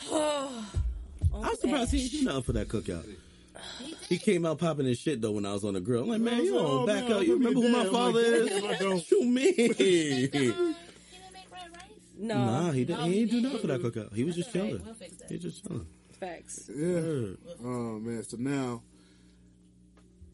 Oh. 0.09 0.65
I'm 1.33 1.55
surprised 1.55 1.91
he 1.91 1.99
didn't 2.09 2.19
do 2.19 2.25
nothing 2.25 2.43
for 2.43 2.51
that 2.53 2.67
cookout. 2.67 3.05
He 4.09 4.17
came 4.17 4.45
out 4.45 4.59
popping 4.59 4.85
his 4.85 4.99
shit 4.99 5.21
though 5.21 5.31
when 5.31 5.45
I 5.45 5.53
was 5.53 5.63
on 5.63 5.73
the 5.73 5.81
grill. 5.81 6.03
I'm 6.03 6.09
like, 6.09 6.21
man, 6.21 6.43
you 6.43 6.55
like, 6.55 6.63
don't 6.63 6.71
oh, 6.71 6.85
back 6.85 7.03
man, 7.03 7.13
up. 7.13 7.23
You 7.23 7.33
remember 7.33 7.61
who 7.61 7.69
my 7.69 7.85
father 7.85 8.19
like, 8.19 8.51
is? 8.51 8.61
damn, 8.61 8.71
I 8.71 8.77
don't. 8.77 9.11
You 9.11 9.25
mean? 9.25 9.53
he 9.55 10.27
didn't 10.27 10.75
make 11.33 11.51
red 11.51 11.69
rice. 11.73 11.83
No. 12.17 12.35
Nah, 12.35 12.71
he 12.71 12.85
didn't. 12.85 12.99
No, 12.99 13.05
he 13.05 13.13
he 13.13 13.25
didn't 13.25 13.31
do 13.31 13.41
nothing 13.41 13.59
for 13.59 13.67
that 13.67 13.81
cookout. 13.81 14.13
He 14.13 14.23
was 14.23 14.35
That's 14.35 14.47
just 14.47 14.55
alright. 14.55 14.71
chilling. 14.71 14.85
We'll 14.85 14.95
fix 14.95 15.15
that. 15.17 15.27
He 15.29 15.35
was 15.35 15.43
just 15.43 15.67
chilling. 15.67 15.87
Facts. 16.19 16.69
Yeah. 16.73 16.87
Word. 16.87 17.37
Oh 17.63 17.99
man. 17.99 18.23
So 18.23 18.37
now, 18.37 18.81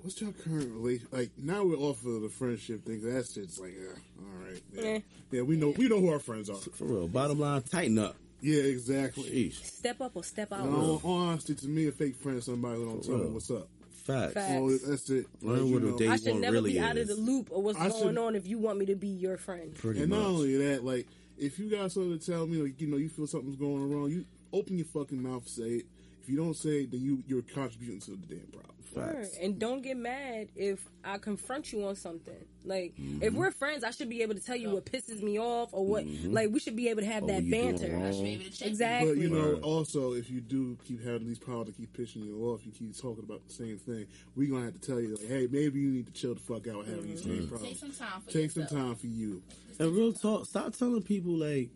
what's 0.02 0.20
your 0.22 0.32
current 0.32 0.72
relation? 0.74 1.08
Like 1.12 1.32
now 1.38 1.63
we're 1.63 1.78
off 1.78 2.06
of 2.06 2.22
the 2.22 2.30
friendship 2.30 2.86
thing. 2.86 3.02
That 3.04 3.28
shit's 3.28 3.60
like, 3.60 3.74
yeah, 3.80 3.88
all 4.20 4.46
right. 4.46 4.62
Yeah. 4.74 4.84
Eh. 4.84 5.00
yeah, 5.32 5.42
we 5.44 5.56
know 5.56 5.70
we 5.78 5.88
know 5.88 6.00
who 6.00 6.12
our 6.12 6.20
friends 6.20 6.50
are. 6.50 6.56
For 6.56 6.86
real. 6.86 7.08
Bottom 7.08 7.40
line, 7.40 7.62
tighten 7.62 8.00
up. 8.00 8.16
Yeah, 8.41 8.62
exactly. 8.63 9.23
Sheesh. 9.23 9.63
Step 9.65 10.00
up 10.02 10.12
or 10.15 10.23
step 10.23 10.52
out. 10.54 10.65
In 10.65 10.73
all 10.76 11.02
honesty, 11.04 11.56
to 11.56 11.67
me, 11.67 11.88
a 11.88 11.91
fake 11.91 12.15
friend 12.15 12.38
is 12.38 12.45
somebody 12.45 12.78
who 12.78 12.86
don't 12.86 13.04
tell 13.04 13.17
me 13.17 13.30
what's 13.30 13.50
up. 13.52 13.67
Facts. 14.06 14.34
Facts. 14.36 14.52
Oh, 14.56 14.69
that's 14.78 15.10
it. 15.10 15.26
Learn 15.41 15.71
what 15.71 15.82
a 15.82 15.86
know. 15.88 15.97
day 15.97 16.08
I 16.08 16.15
should 16.15 16.32
one 16.34 16.41
never 16.41 16.54
really 16.54 16.73
be 16.73 16.80
out 16.80 16.97
of 16.97 17.08
the 17.08 17.15
loop 17.15 17.52
of 17.52 17.63
what's 17.63 17.78
I 17.80 17.89
going 17.89 18.04
should- 18.15 18.17
on 18.17 18.36
if 18.36 18.47
you 18.47 18.58
want 18.58 18.78
me 18.80 18.86
to 18.86 18.95
be 18.95 19.08
your 19.10 19.38
friend. 19.38 19.73
Pretty 19.76 20.02
And 20.02 20.10
much. 20.10 20.19
not 20.19 20.28
only 20.28 20.56
that, 20.58 20.86
like 20.86 21.08
if 21.38 21.60
you 21.60 21.69
got 21.69 21.91
something 21.91 22.17
to 22.17 22.26
tell 22.32 22.47
me, 22.47 22.58
like 22.62 22.80
you 22.80 22.88
know, 22.88 22.97
you 22.97 23.10
feel 23.10 23.28
something's 23.28 23.58
going 23.58 23.91
wrong, 23.91 24.10
you 24.10 24.23
open 24.54 24.78
your 24.78 24.86
fucking 24.86 25.21
mouth, 25.21 25.47
say 25.47 25.63
it. 25.63 25.86
If 26.23 26.30
you 26.30 26.38
don't 26.38 26.56
say 26.56 26.84
it, 26.84 26.91
then 26.91 27.02
you 27.02 27.21
you're 27.28 27.41
contributing 27.41 28.00
to 28.02 28.12
the 28.12 28.17
damn 28.36 28.47
problem. 28.47 28.76
Word. 28.93 29.15
Facts. 29.26 29.38
And 29.41 29.58
don't 29.60 29.82
get 29.82 29.97
mad 29.97 30.47
if 30.56 30.88
I 31.04 31.17
confront 31.17 31.71
you 31.71 31.86
on 31.86 31.95
something. 31.95 32.34
Like, 32.65 32.95
Mm-hmm. 32.97 33.23
if 33.23 33.34
we're 33.34 33.52
friends, 33.52 33.84
I 33.84 33.91
should 33.91 34.10
be 34.10 34.21
able 34.23 34.34
to 34.36 34.39
tell 34.41 34.56
you 34.56 34.69
what 34.71 34.86
pisses 34.86 35.21
me 35.21 35.39
off 35.39 35.69
or 35.71 35.86
what. 35.86 36.06
Like, 36.26 36.50
we 36.52 36.60
should 36.60 36.76
be 36.76 36.89
able 36.89 37.02
to 37.02 37.08
have 37.08 37.23
Oh, 37.23 37.28
that 37.28 37.50
banter. 37.50 37.97
I 38.04 38.12
should 38.12 38.23
be 38.23 38.30
able 38.34 38.43
to 38.45 38.52
check. 38.52 38.67
Exactly. 38.67 39.13
But 39.13 39.21
you 39.21 39.30
know, 39.30 39.54
Right. 39.54 39.62
also 39.63 40.13
if 40.13 40.30
you 40.30 40.41
do 40.41 40.78
keep 40.86 41.04
having 41.04 41.28
these 41.28 41.39
problems, 41.39 41.76
to 41.76 41.82
keep 41.82 41.95
pissing 41.97 42.26
you 42.26 42.43
off, 42.50 42.65
you 42.65 42.71
keep 42.71 42.97
talking 42.97 43.23
about 43.23 43.47
the 43.47 43.54
same 43.54 43.78
thing. 43.78 44.06
We're 44.36 44.50
gonna 44.50 44.65
have 44.65 44.80
to 44.80 44.86
tell 44.88 45.00
you, 45.00 45.15
like, 45.15 45.28
hey, 45.28 45.47
maybe 45.52 45.80
you 45.80 45.89
need 45.91 46.08
to 46.08 46.12
chill 46.13 46.34
the 46.34 46.39
fuck 46.41 46.67
out 46.67 46.86
having 46.86 47.08
these 47.08 47.23
same 47.23 47.39
Take 47.39 47.50
problems. 47.50 47.80
some 47.80 47.91
time 47.91 48.21
for 48.21 48.32
Take 48.32 48.52
some 48.52 48.67
time 48.67 48.95
for 48.95 49.08
you. 49.08 49.41
And 49.80 49.91
real 49.95 50.12
talk, 50.13 50.45
stop 50.47 50.76
telling 50.76 51.04
people 51.04 51.34
like, 51.34 51.69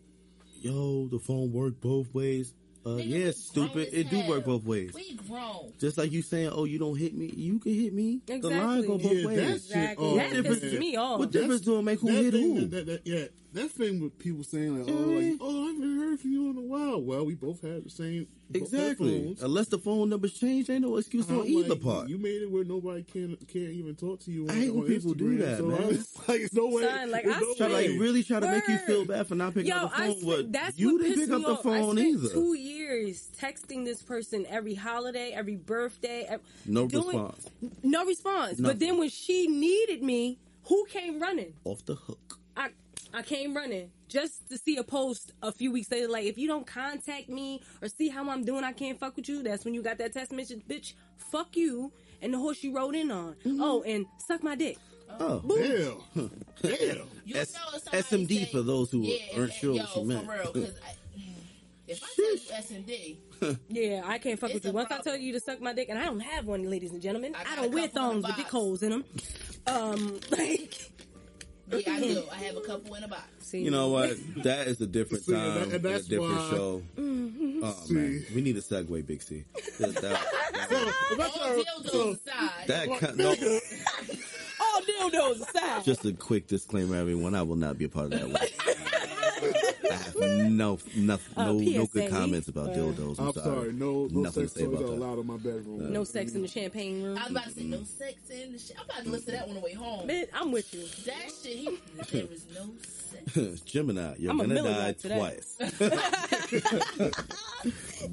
yo, 0.60 1.06
the 1.08 1.18
phone 1.18 1.52
work 1.52 1.80
both 1.80 2.12
ways. 2.14 2.54
Uh, 2.84 2.90
Nigga, 2.90 3.08
yeah, 3.26 3.30
stupid. 3.30 3.72
grown 3.72 3.82
as 3.86 3.92
It 3.94 4.10
do 4.10 4.28
work 4.28 4.44
both 4.44 4.64
ways. 4.64 4.92
We 4.94 5.14
grown. 5.14 5.72
Just 5.78 5.98
like 5.98 6.10
you 6.10 6.20
saying, 6.22 6.50
oh, 6.52 6.64
you 6.64 6.78
don't 6.80 6.96
hit 6.98 7.14
me, 7.14 7.26
you 7.36 7.58
can 7.60 7.72
hit 7.74 7.92
me. 7.92 8.20
The 8.26 8.38
line 8.38 8.78
Exactly. 8.80 8.86
go 8.88 8.98
both 8.98 9.12
Yeah, 9.12 9.26
ways. 9.26 9.36
that's- 9.36 9.54
Exactly. 9.66 10.06
Oh, 10.06 10.16
that 10.16 10.32
pisses 10.32 10.78
me 10.80 10.96
off. 10.96 11.18
What 11.20 11.30
difference 11.30 11.60
do 11.60 11.78
it 11.78 11.82
make 11.82 12.00
who 12.00 12.08
hit 12.08 12.32
thing, 12.32 12.54
who? 12.56 12.60
That, 12.62 12.70
that, 12.70 12.86
that- 12.86 13.06
yeah, 13.06 13.24
that 13.54 13.70
thing 13.70 14.00
with 14.00 14.18
people 14.18 14.44
saying 14.44 14.78
like, 14.78 14.88
oh, 14.88 14.98
like, 14.98 15.24
mm. 15.24 15.38
oh, 15.40 15.64
I 15.64 15.66
haven't 15.72 15.98
heard 15.98 16.20
from 16.20 16.30
you 16.32 16.50
in 16.50 16.56
a 16.56 16.60
while. 16.62 17.00
Well, 17.02 17.24
we 17.26 17.34
both 17.34 17.60
had 17.62 17.84
the 17.84 17.90
same 17.90 18.26
both 18.50 18.70
had 18.70 18.80
Exactly. 18.80 19.22
phones. 19.24 19.42
Unless 19.42 19.68
the 19.68 19.78
phone 19.78 20.08
numbers 20.10 20.34
change, 20.34 20.68
ain't 20.70 20.82
no 20.82 20.96
excuse 20.96 21.28
I'm 21.28 21.40
on 21.40 21.46
either 21.46 21.70
like, 21.70 21.82
part. 21.82 22.08
You 22.08 22.18
made 22.18 22.42
it 22.42 22.50
where 22.50 22.64
nobody 22.64 23.02
can 23.02 23.36
can't 23.48 23.70
even 23.70 23.94
talk 23.94 24.20
to 24.20 24.30
you. 24.30 24.44
On, 24.44 24.50
I 24.50 24.54
hate 24.54 24.74
when 24.74 24.84
on 24.84 24.88
people 24.88 25.14
do 25.14 25.24
Instagram, 25.24 25.38
that, 25.40 25.58
so 25.58 25.64
man. 25.66 25.82
It's 25.90 26.18
like 26.28 26.40
it's 26.40 26.54
no 26.54 26.66
way. 26.68 26.82
Son, 26.82 27.10
like, 27.10 27.26
I 27.26 27.40
no 27.40 27.54
Try 27.54 27.66
like 27.68 27.88
really 27.98 28.22
try 28.22 28.40
to 28.40 28.50
make 28.50 28.68
you 28.68 28.78
feel 28.78 29.04
bad 29.04 29.26
for 29.26 29.34
not 29.34 29.54
picking 29.54 29.70
Yo, 29.70 29.76
up 29.76 29.90
the 29.92 29.96
phone. 29.98 30.10
spent, 30.20 30.26
but 30.26 30.52
that's 30.52 30.78
you 30.78 30.98
didn't 30.98 31.20
pick 31.20 31.30
up 31.30 31.42
the 31.42 31.56
phone 31.56 31.98
I 31.98 32.02
spent 32.02 32.08
either. 32.24 32.28
two 32.30 32.54
years 32.56 33.28
texting 33.38 33.84
this 33.84 34.02
person 34.02 34.46
every 34.48 34.74
holiday, 34.74 35.32
every 35.32 35.56
birthday. 35.56 36.26
ev- 36.28 36.40
No 36.66 36.86
doing- 36.86 37.06
response. 37.06 37.48
No 37.82 38.04
response. 38.06 38.60
But 38.60 38.78
then 38.78 38.98
when 38.98 39.08
she 39.10 39.46
needed 39.46 40.02
me, 40.02 40.38
who 40.64 40.86
came 40.90 41.20
running? 41.20 41.54
Off 41.64 41.84
the 41.86 41.94
hook. 41.94 42.38
I 42.56 42.68
I 43.14 43.22
came 43.22 43.54
running 43.54 43.90
just 44.08 44.48
to 44.50 44.58
see 44.58 44.76
a 44.78 44.82
post 44.84 45.32
a 45.42 45.52
few 45.52 45.70
weeks 45.72 45.90
later. 45.90 46.08
Like, 46.08 46.24
if 46.24 46.38
you 46.38 46.48
don't 46.48 46.66
contact 46.66 47.28
me 47.28 47.62
or 47.82 47.88
see 47.88 48.08
how 48.08 48.28
I'm 48.30 48.44
doing, 48.44 48.64
I 48.64 48.72
can't 48.72 48.98
fuck 48.98 49.16
with 49.16 49.28
you. 49.28 49.42
That's 49.42 49.64
when 49.64 49.74
you 49.74 49.82
got 49.82 49.98
that 49.98 50.12
text 50.12 50.32
message, 50.32 50.62
bitch. 50.68 50.94
Fuck 51.16 51.56
you 51.56 51.92
and 52.22 52.32
the 52.34 52.38
horse 52.38 52.62
you 52.64 52.74
rode 52.74 52.94
in 52.94 53.10
on. 53.10 53.36
Oh, 53.46 53.82
and 53.82 54.06
suck 54.18 54.42
my 54.42 54.54
dick. 54.54 54.78
Oh, 55.20 55.40
Damn, 56.14 56.30
damn. 56.62 57.06
You 57.26 57.36
S- 57.36 57.52
know 57.54 57.78
SMD 58.00 58.28
say- 58.28 58.44
for 58.46 58.62
those 58.62 58.90
who 58.90 59.00
yeah, 59.02 59.18
aren't 59.38 59.52
sure 59.52 59.74
yo, 59.74 59.82
what 59.82 59.90
she 59.92 60.04
meant. 60.04 60.24
For 60.24 60.32
real, 60.32 60.52
'cause 60.52 60.74
I, 60.86 60.94
if 61.88 62.02
I 62.02 62.06
tell 62.16 62.34
you 62.34 62.40
S 62.54 62.70
and 62.70 62.86
D, 62.86 63.18
Yeah, 63.68 64.02
I 64.06 64.16
can't 64.18 64.38
fuck 64.40 64.50
It's 64.50 64.54
with 64.54 64.64
you. 64.64 64.70
a 64.70 64.72
Once 64.72 64.90
I 64.90 64.98
tell 64.98 65.16
you 65.18 65.32
to 65.34 65.40
suck 65.40 65.60
my 65.60 65.74
dick, 65.74 65.90
and 65.90 65.98
I 65.98 66.04
don't 66.06 66.20
have 66.20 66.46
one, 66.46 66.70
ladies 66.70 66.92
and 66.92 67.02
gentlemen. 67.02 67.34
I 67.34 67.52
I, 67.52 67.56
don't 67.56 67.74
wear 67.74 67.88
thongs 67.88 68.26
with 68.26 68.36
dick 68.36 68.46
holes 68.48 68.82
in 68.82 68.90
them. 68.90 69.04
Um, 69.66 70.18
like, 70.30 70.90
yeah, 71.70 71.78
I 71.94 72.00
do. 72.00 72.24
I 72.32 72.36
have 72.36 72.56
a 72.56 72.60
couple 72.60 72.94
in 72.94 73.04
a 73.04 73.08
box. 73.08 73.22
see, 73.40 73.60
You 73.62 73.70
know 73.70 73.88
what? 73.88 74.16
That 74.42 74.68
is 74.68 74.80
a 74.80 74.86
different 74.86 75.24
See, 75.24 75.32
time, 75.32 75.62
and 75.62 75.70
that- 75.70 75.74
and 75.76 75.86
and 75.86 75.94
a 75.96 76.02
different 76.02 76.36
why- 76.36 76.50
show. 76.50 76.82
Mm-hmm. 76.96 77.60
Oh 77.64 77.76
See. 77.86 77.94
man, 77.94 78.26
we 78.34 78.40
need 78.40 78.56
a 78.56 78.60
segue, 78.60 79.06
Big 79.06 79.22
C. 79.22 79.44
That, 79.78 79.94
that, 79.94 80.20
All 81.18 81.62
dildos 81.84 82.12
aside, 82.26 82.66
that 82.66 82.88
kind- 83.00 83.16
no, 83.18 83.30
all 84.60 84.80
dildos 84.82 85.40
aside. 85.40 85.84
just 85.84 86.04
a 86.04 86.12
quick 86.12 86.46
disclaimer, 86.46 86.96
everyone. 86.96 87.34
I 87.34 87.42
will 87.42 87.56
not 87.56 87.78
be 87.78 87.84
a 87.84 87.88
part 87.88 88.12
of 88.12 88.12
that. 88.12 88.28
One. 88.28 88.40
I 89.90 89.94
have 89.94 90.14
no, 90.16 90.78
no, 90.96 91.18
Uh, 91.36 91.44
no, 91.44 91.58
no 91.58 91.86
good 91.86 92.10
comments 92.10 92.48
about 92.48 92.70
Uh, 92.70 92.74
dildos. 92.74 93.18
I'm, 93.18 93.26
I'm 93.28 93.32
sorry. 93.34 93.72
No, 93.72 94.06
no 94.10 94.20
Nothing 94.22 94.42
to 94.44 94.48
sex 94.48 94.52
say 94.54 94.64
toys 94.64 94.74
about 94.74 94.82
are 94.82 94.86
that. 94.86 94.92
allowed 94.98 95.18
in 95.18 95.26
my 95.26 95.36
bedroom. 95.36 95.92
no 95.92 96.04
sex 96.04 96.32
in 96.34 96.42
the 96.42 96.48
champagne 96.48 97.02
room. 97.02 97.18
I 97.18 97.22
was 97.22 97.30
about 97.30 97.44
to 97.44 97.50
say 97.50 97.64
no 97.64 97.82
sex 97.84 98.14
in 98.30 98.52
the 98.52 98.58
shit. 98.58 98.76
I'm 98.78 98.84
about 98.84 99.02
to 99.04 99.10
listen 99.10 99.26
to 99.26 99.32
that 99.32 99.48
on 99.48 99.54
the 99.54 99.60
way 99.60 99.72
home. 99.74 100.06
Man, 100.06 100.26
I'm 100.34 100.52
with 100.52 100.72
you. 100.74 100.82
That 101.06 101.30
shit, 101.42 101.56
he, 101.56 101.78
there 102.10 102.26
was 102.26 102.44
no 102.54 102.70
sex. 102.82 103.60
Gemini, 103.64 104.14
you're 104.18 104.30
I'm 104.30 104.38
gonna 104.38 104.54
die 104.54 104.86
Lite 104.86 105.00
twice, 105.00 105.56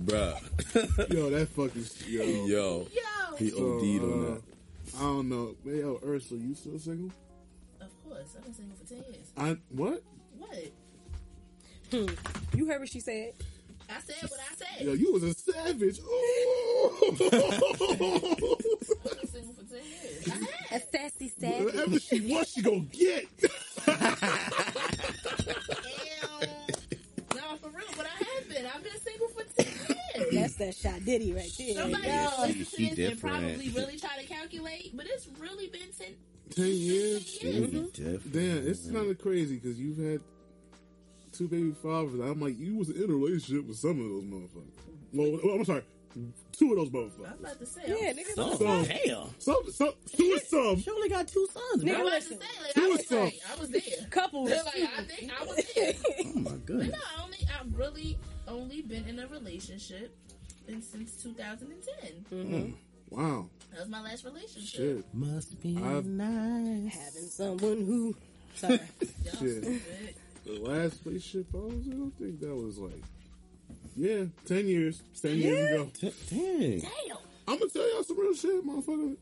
bruh. 0.05 1.13
Yo, 1.13 1.29
that 1.29 1.47
fucking 1.49 1.85
yo. 2.07 2.23
Yo, 2.23 2.87
Yo, 2.91 3.35
he 3.37 3.49
So, 3.49 3.57
OD'd 3.57 4.03
on 4.03 4.25
uh, 4.25 4.29
that. 4.35 4.41
I 4.97 5.01
don't 5.01 5.29
know. 5.29 5.55
Hey, 5.63 5.79
Yo, 5.79 5.99
Ursula, 6.05 6.41
you 6.41 6.55
still 6.55 6.79
single? 6.79 7.11
of 7.81 7.87
course, 8.03 8.35
I've 8.37 8.43
been 8.43 8.53
single 8.53 8.75
for 8.77 8.85
ten 8.87 8.97
years. 9.11 9.31
I 9.37 9.57
what? 9.69 9.91
What? 9.91 10.03
Hmm. 11.91 12.05
You 12.57 12.65
heard 12.67 12.79
what 12.79 12.89
she 12.89 12.99
said. 12.99 13.33
I 13.89 13.99
said 14.01 14.29
what 14.29 14.39
I 14.39 14.55
said. 14.55 14.85
Yo, 14.85 14.93
you 14.93 15.11
was 15.13 15.23
a 15.23 15.33
savage. 15.33 15.99
Ooh. 15.99 16.91
I've 17.01 17.17
been 19.17 19.27
single 19.27 19.53
for 19.53 19.63
ten 19.63 19.83
years. 19.83 20.29
I 20.29 20.31
A 20.31 20.33
have. 20.73 20.83
sassy 20.91 21.29
sassy. 21.39 21.63
Whatever 21.65 21.99
she 21.99 22.31
wants, 22.31 22.51
she 22.53 22.61
gonna 22.61 22.79
get. 22.81 23.25
Ew. 23.39 23.49
No, 27.35 27.55
for 27.57 27.69
real, 27.69 27.85
but 27.97 28.05
I 28.05 28.23
have 28.23 28.49
been. 28.49 28.65
I've 28.65 28.83
been 28.83 28.99
single 29.03 29.27
for 29.29 29.43
ten 29.57 29.65
years. 29.67 30.33
That's 30.33 30.55
that 30.55 30.75
shot 30.75 31.05
Diddy 31.05 31.33
right 31.33 31.51
there. 31.57 31.73
Somebody 31.75 32.07
Yo. 32.07 32.13
else 32.13 32.39
listen 32.39 32.59
to 32.59 32.65
She 32.65 32.77
this 32.83 32.87
and 32.89 32.97
different. 32.97 33.21
probably 33.21 33.69
really 33.69 33.97
try 33.97 34.17
to 34.21 34.27
calculate, 34.27 34.95
but 34.95 35.05
it's 35.07 35.27
really 35.39 35.67
been 35.67 35.81
10, 35.97 36.07
Ten 36.51 36.65
years. 36.67 37.25
She 37.27 37.51
different. 37.59 37.93
Damn, 38.33 38.67
it's 38.67 38.85
kind 38.91 39.09
of 39.09 39.17
crazy 39.19 39.55
because 39.57 39.79
you've 39.79 39.97
had 39.97 40.21
two 41.39 41.47
baby 41.47 41.71
fathers. 41.81 42.19
I'm 42.19 42.39
like, 42.41 42.59
you 42.59 42.75
was 42.75 42.89
in 42.89 43.03
a 43.09 43.13
relationship 43.15 43.65
with 43.67 43.77
some 43.77 43.91
of 43.91 44.09
those 44.09 44.23
motherfuckers. 44.25 44.75
Well, 45.13 45.39
well, 45.43 45.55
I'm 45.55 45.65
sorry, 45.65 45.83
two 46.51 46.71
of 46.73 46.77
those 46.77 46.89
motherfuckers. 46.89 47.25
I 47.25 47.31
motherfuckers. 47.31 47.39
was 47.39 47.39
about 47.39 47.59
to 47.59 47.65
say. 47.65 47.81
Yeah, 47.87 48.13
nigga. 48.13 48.33
Oh, 48.37 48.57
So- 48.57 48.83
damn. 48.83 49.39
Some, 49.39 49.71
some, 49.71 49.93
two 50.15 50.23
is 50.23 50.47
some. 50.49 50.77
She 50.81 50.91
only 50.91 51.09
got 51.09 51.27
two 51.29 51.47
sons, 51.53 51.83
Nigga, 51.83 51.95
I 51.95 52.03
was 52.03 52.11
about 52.11 52.21
to 52.21 52.45
say, 52.45 52.61
like, 52.63 52.73
Two 52.73 52.81
I 52.83 52.87
was 52.87 53.07
some. 53.07 53.19
like, 53.19 53.39
I 53.49 53.59
was 53.59 53.69
there. 53.69 53.81
Couples. 54.11 54.49
like, 54.51 54.89
I 54.97 55.03
think 55.03 55.31
I 55.39 55.45
was 55.45 55.65
there. 55.75 55.93
Oh 56.25 56.39
my 56.39 56.51
But 56.51 56.65
goodness. 56.65 56.91
no, 56.91 56.97
I 57.17 57.23
only, 57.23 57.37
I've 57.59 57.77
really 57.79 58.17
only 58.47 58.81
been 58.81 59.07
in 59.07 59.19
a 59.19 59.27
relationship 59.27 60.15
and 60.67 60.83
since 60.83 61.13
2010. 61.23 62.25
Mm-hmm. 62.31 62.59
Hmm. 62.61 62.71
Wow, 63.11 63.49
That 63.71 63.79
was 63.79 63.89
my 63.89 64.01
last 64.03 64.23
relationship. 64.23 64.79
shit, 64.97 65.05
Must 65.15 65.59
be 65.61 65.77
I've- 65.77 66.07
nice. 66.07 66.93
Having 66.93 67.29
someone 67.29 67.77
who. 67.85 68.15
Sorry. 68.55 68.79
Y'all 69.25 69.35
Shit. 69.39 69.81
Stupid. 70.43 70.63
the 70.63 70.69
last 70.69 70.99
relationship 71.05 71.47
I 71.53 71.57
was 71.57 71.87
in, 71.87 71.93
I 71.93 71.95
don't 71.95 72.17
think 72.17 72.39
that 72.41 72.55
was 72.55 72.77
like, 72.77 73.03
yeah, 73.95 74.23
ten 74.45 74.67
years, 74.67 75.01
ten 75.21 75.35
years 75.37 75.71
ago. 75.71 75.91
T- 75.99 76.13
Dang. 76.29 76.79
Damn. 76.79 77.17
I'm 77.47 77.57
gonna 77.59 77.71
tell 77.71 77.93
y'all 77.93 78.03
some 78.03 78.19
real 78.19 78.33
shit, 78.33 78.65
motherfucker. 78.65 79.15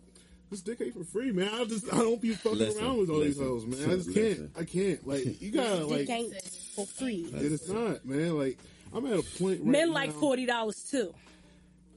This 0.49 0.61
dick 0.61 0.79
ain't 0.81 0.93
for 0.93 1.03
free, 1.03 1.31
man. 1.31 1.49
I 1.53 1.65
just 1.65 1.91
I 1.93 1.97
don't 1.97 2.21
be 2.21 2.31
fucking 2.33 2.57
Listen, 2.59 2.83
around 2.85 2.97
with 2.99 3.09
all 3.09 3.19
these 3.19 3.37
listen, 3.37 3.47
hoes, 3.47 3.65
man. 3.65 3.89
I 3.89 3.95
just 3.95 4.07
listen. 4.09 4.49
can't. 4.53 4.57
I 4.57 4.63
can't. 4.63 5.07
Like 5.07 5.41
you 5.41 5.51
gotta 5.51 5.79
Dick 5.79 5.89
like. 5.89 6.09
ain't 6.09 6.41
for 6.75 6.85
free. 6.85 7.29
It 7.33 7.41
is 7.41 7.69
not, 7.69 8.05
man. 8.05 8.37
Like 8.37 8.57
I'm 8.93 9.05
at 9.07 9.13
a 9.19 9.23
point. 9.23 9.59
Right 9.59 9.65
Men 9.65 9.87
now, 9.89 9.93
like 9.93 10.11
forty 10.13 10.45
dollars 10.45 10.83
too. 10.89 11.13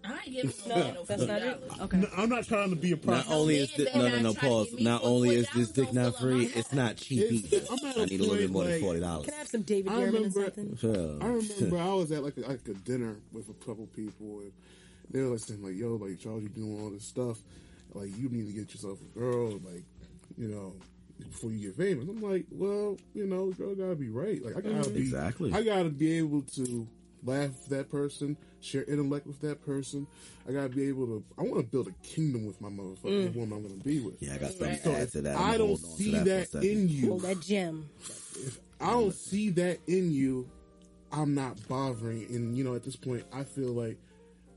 I 0.04 0.14
ain't 0.24 0.32
giving 0.32 0.52
no, 0.68 0.74
No, 0.74 0.80
man 0.82 0.94
no 0.94 1.04
that's 1.04 1.22
not 1.22 1.42
it. 1.42 1.62
Okay. 1.80 1.96
No, 1.98 2.08
I'm 2.16 2.28
not 2.28 2.44
trying 2.46 2.70
to 2.70 2.76
be 2.76 2.92
a 2.92 2.96
Not 3.04 3.30
only 3.30 3.56
is 3.58 3.72
this, 3.74 3.94
no, 3.94 4.08
no, 4.08 4.20
no, 4.20 4.32
trying 4.34 4.50
pause. 4.50 4.80
Not 4.80 5.02
only 5.04 5.36
is 5.36 5.48
this 5.50 5.68
dick 5.70 5.86
don't 5.86 5.94
not 5.94 6.16
fill 6.18 6.28
up 6.28 6.34
free, 6.34 6.44
it's 6.46 6.72
not 6.72 6.96
cheap 6.96 7.20
It's- 7.30 7.52
either. 7.52 7.66
I'm 7.70 7.88
at 7.88 7.98
I 7.98 8.02
a 8.02 8.06
need 8.06 8.20
a 8.20 8.22
little 8.22 8.36
bit 8.36 8.40
point, 8.44 8.52
more 8.52 8.64
than 8.64 8.80
forty 8.80 9.00
dollars. 9.00 9.24
Can 9.26 9.34
I 9.34 9.38
have 9.38 9.48
some 9.48 9.62
David 9.62 9.92
I 9.92 9.96
Yerman 9.96 10.26
or 10.26 10.78
something? 10.78 11.18
I 11.22 11.26
remember 11.26 11.78
I 11.78 11.94
was 11.94 12.12
at 12.12 12.22
like 12.24 12.36
a, 12.38 12.40
like 12.40 12.68
a 12.68 12.74
dinner 12.74 13.16
with 13.32 13.48
a 13.50 13.54
couple 13.64 13.86
people, 13.94 14.40
and 14.40 14.52
they 15.10 15.20
were 15.20 15.28
like 15.28 15.40
saying 15.40 15.62
like, 15.62 15.76
"Yo, 15.76 15.96
like 15.96 16.18
Charles, 16.18 16.42
you 16.42 16.48
doing 16.48 16.80
all 16.80 16.90
this 16.90 17.04
stuff. 17.04 17.38
Like 17.92 18.16
you 18.16 18.28
need 18.28 18.46
to 18.46 18.52
get 18.52 18.72
yourself 18.72 18.98
a 19.02 19.18
girl, 19.18 19.52
like 19.52 19.84
you 20.38 20.48
know." 20.48 20.74
Before 21.20 21.50
you 21.50 21.68
get 21.68 21.76
famous, 21.76 22.08
I'm 22.08 22.22
like, 22.22 22.46
well, 22.50 22.96
you 23.12 23.26
know, 23.26 23.50
girl 23.52 23.74
gotta 23.74 23.94
be 23.94 24.08
right. 24.08 24.42
Like 24.42 24.56
I 24.56 24.62
gotta 24.62 24.88
be, 24.88 25.00
Exactly. 25.00 25.52
I 25.52 25.62
gotta 25.62 25.90
be 25.90 26.16
able 26.16 26.40
to 26.54 26.88
laugh 27.24 27.48
with 27.50 27.66
that 27.68 27.90
person, 27.90 28.36
share 28.60 28.84
intellect 28.84 29.26
with 29.26 29.40
that 29.40 29.64
person. 29.64 30.06
I 30.48 30.52
gotta 30.52 30.68
be 30.68 30.88
able 30.88 31.06
to. 31.06 31.24
I 31.38 31.42
want 31.42 31.56
to 31.56 31.62
build 31.62 31.88
a 31.88 32.06
kingdom 32.06 32.46
with 32.46 32.60
my 32.60 32.68
motherfucking 32.68 33.34
woman 33.34 33.56
I'm 33.58 33.62
gonna 33.62 33.82
be 33.82 34.00
with. 34.00 34.20
Yeah, 34.20 34.34
I 34.34 34.38
got 34.38 34.50
something 34.52 34.68
Right. 34.68 34.82
to 34.84 34.92
add 34.98 35.12
to 35.12 35.22
that. 35.22 35.36
I'm 35.36 35.42
I 35.42 35.46
gonna 35.46 35.58
don't 35.58 35.66
hold 35.68 35.84
on 35.84 35.90
to 35.90 35.96
see 35.96 36.10
that, 36.12 36.24
that, 36.24 36.48
for 36.50 36.58
a 36.58 36.62
second. 36.62 36.78
in 36.82 36.88
you. 36.88 37.12
Oh, 37.14 37.18
that 37.18 37.40
gem. 37.40 37.88
I 38.80 38.90
don't 38.92 39.14
see 39.14 39.50
that 39.50 39.78
in 39.86 40.10
you, 40.10 40.48
I'm 41.12 41.34
not 41.34 41.56
bothering. 41.68 42.24
And 42.34 42.56
you 42.56 42.64
know, 42.64 42.74
at 42.74 42.82
this 42.84 42.96
point, 42.96 43.24
I 43.32 43.44
feel 43.44 43.68
like 43.72 43.98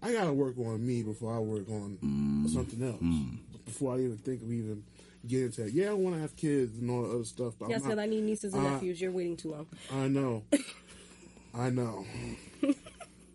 I 0.01 0.11
gotta 0.13 0.33
work 0.33 0.57
on 0.57 0.85
me 0.85 1.01
before 1.03 1.33
I 1.35 1.39
work 1.39 1.69
on 1.69 1.97
Mm. 2.01 2.49
something 2.49 2.83
else. 2.83 3.01
Before 3.65 3.95
I 3.95 3.99
even 3.99 4.17
think 4.17 4.41
of 4.41 4.51
even 4.51 4.83
getting 5.25 5.45
into 5.47 5.63
that. 5.63 5.73
Yeah, 5.73 5.89
I 5.91 5.93
want 5.93 6.15
to 6.15 6.21
have 6.21 6.35
kids 6.35 6.77
and 6.77 6.89
all 6.91 7.03
that 7.03 7.15
other 7.15 7.23
stuff. 7.23 7.53
But 7.57 7.69
Yes, 7.69 7.81
I'm 7.83 7.89
because 7.89 7.99
I 8.03 8.05
need 8.07 8.23
nieces 8.23 8.53
and 8.53 8.65
uh, 8.65 8.71
nephews. 8.71 8.99
You're 9.01 9.11
waiting 9.11 9.37
too 9.37 9.51
long. 9.51 9.67
I 9.89 10.07
know, 10.09 10.43
I 11.53 11.69
know. 11.69 12.05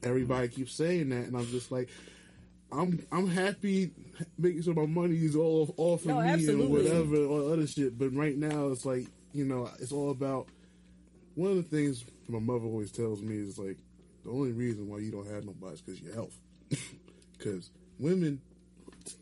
Everybody 0.02 0.48
keeps 0.48 0.72
saying 0.74 1.08
that, 1.10 1.26
and 1.26 1.36
I'm 1.36 1.46
just 1.46 1.70
like. 1.72 1.88
I'm 2.70 3.02
I'm 3.10 3.26
happy 3.26 3.92
making 4.36 4.60
sure 4.60 4.74
my 4.74 4.84
money 4.84 5.16
is 5.16 5.34
all 5.34 5.74
off 5.78 6.00
of 6.02 6.06
No, 6.08 6.20
me 6.20 6.28
absolutely. 6.28 6.64
and 6.66 6.70
whatever 6.70 7.16
or 7.24 7.54
other 7.54 7.66
shit. 7.66 7.98
But 7.98 8.14
right 8.14 8.36
now 8.36 8.68
it's 8.68 8.84
like 8.84 9.06
you 9.32 9.46
know 9.46 9.70
it's 9.80 9.90
all 9.90 10.10
about 10.10 10.48
one 11.34 11.52
of 11.52 11.56
the 11.56 11.62
things 11.62 12.04
my 12.28 12.38
mother 12.40 12.66
always 12.66 12.92
tells 12.92 13.22
me 13.22 13.38
is 13.38 13.58
like 13.58 13.78
the 14.22 14.30
only 14.30 14.52
reason 14.52 14.86
why 14.86 14.98
you 14.98 15.10
don't 15.10 15.26
have 15.32 15.46
nobody 15.46 15.72
is 15.76 15.80
because 15.80 16.00
your 16.02 16.12
health. 16.14 16.38
Because 17.38 17.70
women, 17.98 18.42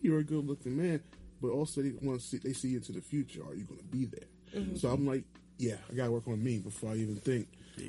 you're 0.02 0.18
a 0.18 0.24
good 0.24 0.44
looking 0.44 0.76
man, 0.76 1.00
but 1.40 1.50
also 1.50 1.82
they 1.82 1.92
want 2.02 2.18
to 2.20 2.26
see 2.26 2.38
they 2.38 2.52
see 2.52 2.74
into 2.74 2.90
the 2.90 3.00
future. 3.00 3.42
Are 3.42 3.54
you 3.54 3.62
going 3.62 3.78
to 3.78 3.84
be 3.86 4.06
there? 4.06 4.60
Mm-hmm. 4.60 4.74
So 4.74 4.88
I'm 4.88 5.06
like, 5.06 5.22
yeah, 5.58 5.76
I 5.88 5.94
got 5.94 6.06
to 6.06 6.10
work 6.10 6.26
on 6.26 6.42
me 6.42 6.58
before 6.58 6.90
I 6.90 6.94
even 6.96 7.14
think 7.14 7.46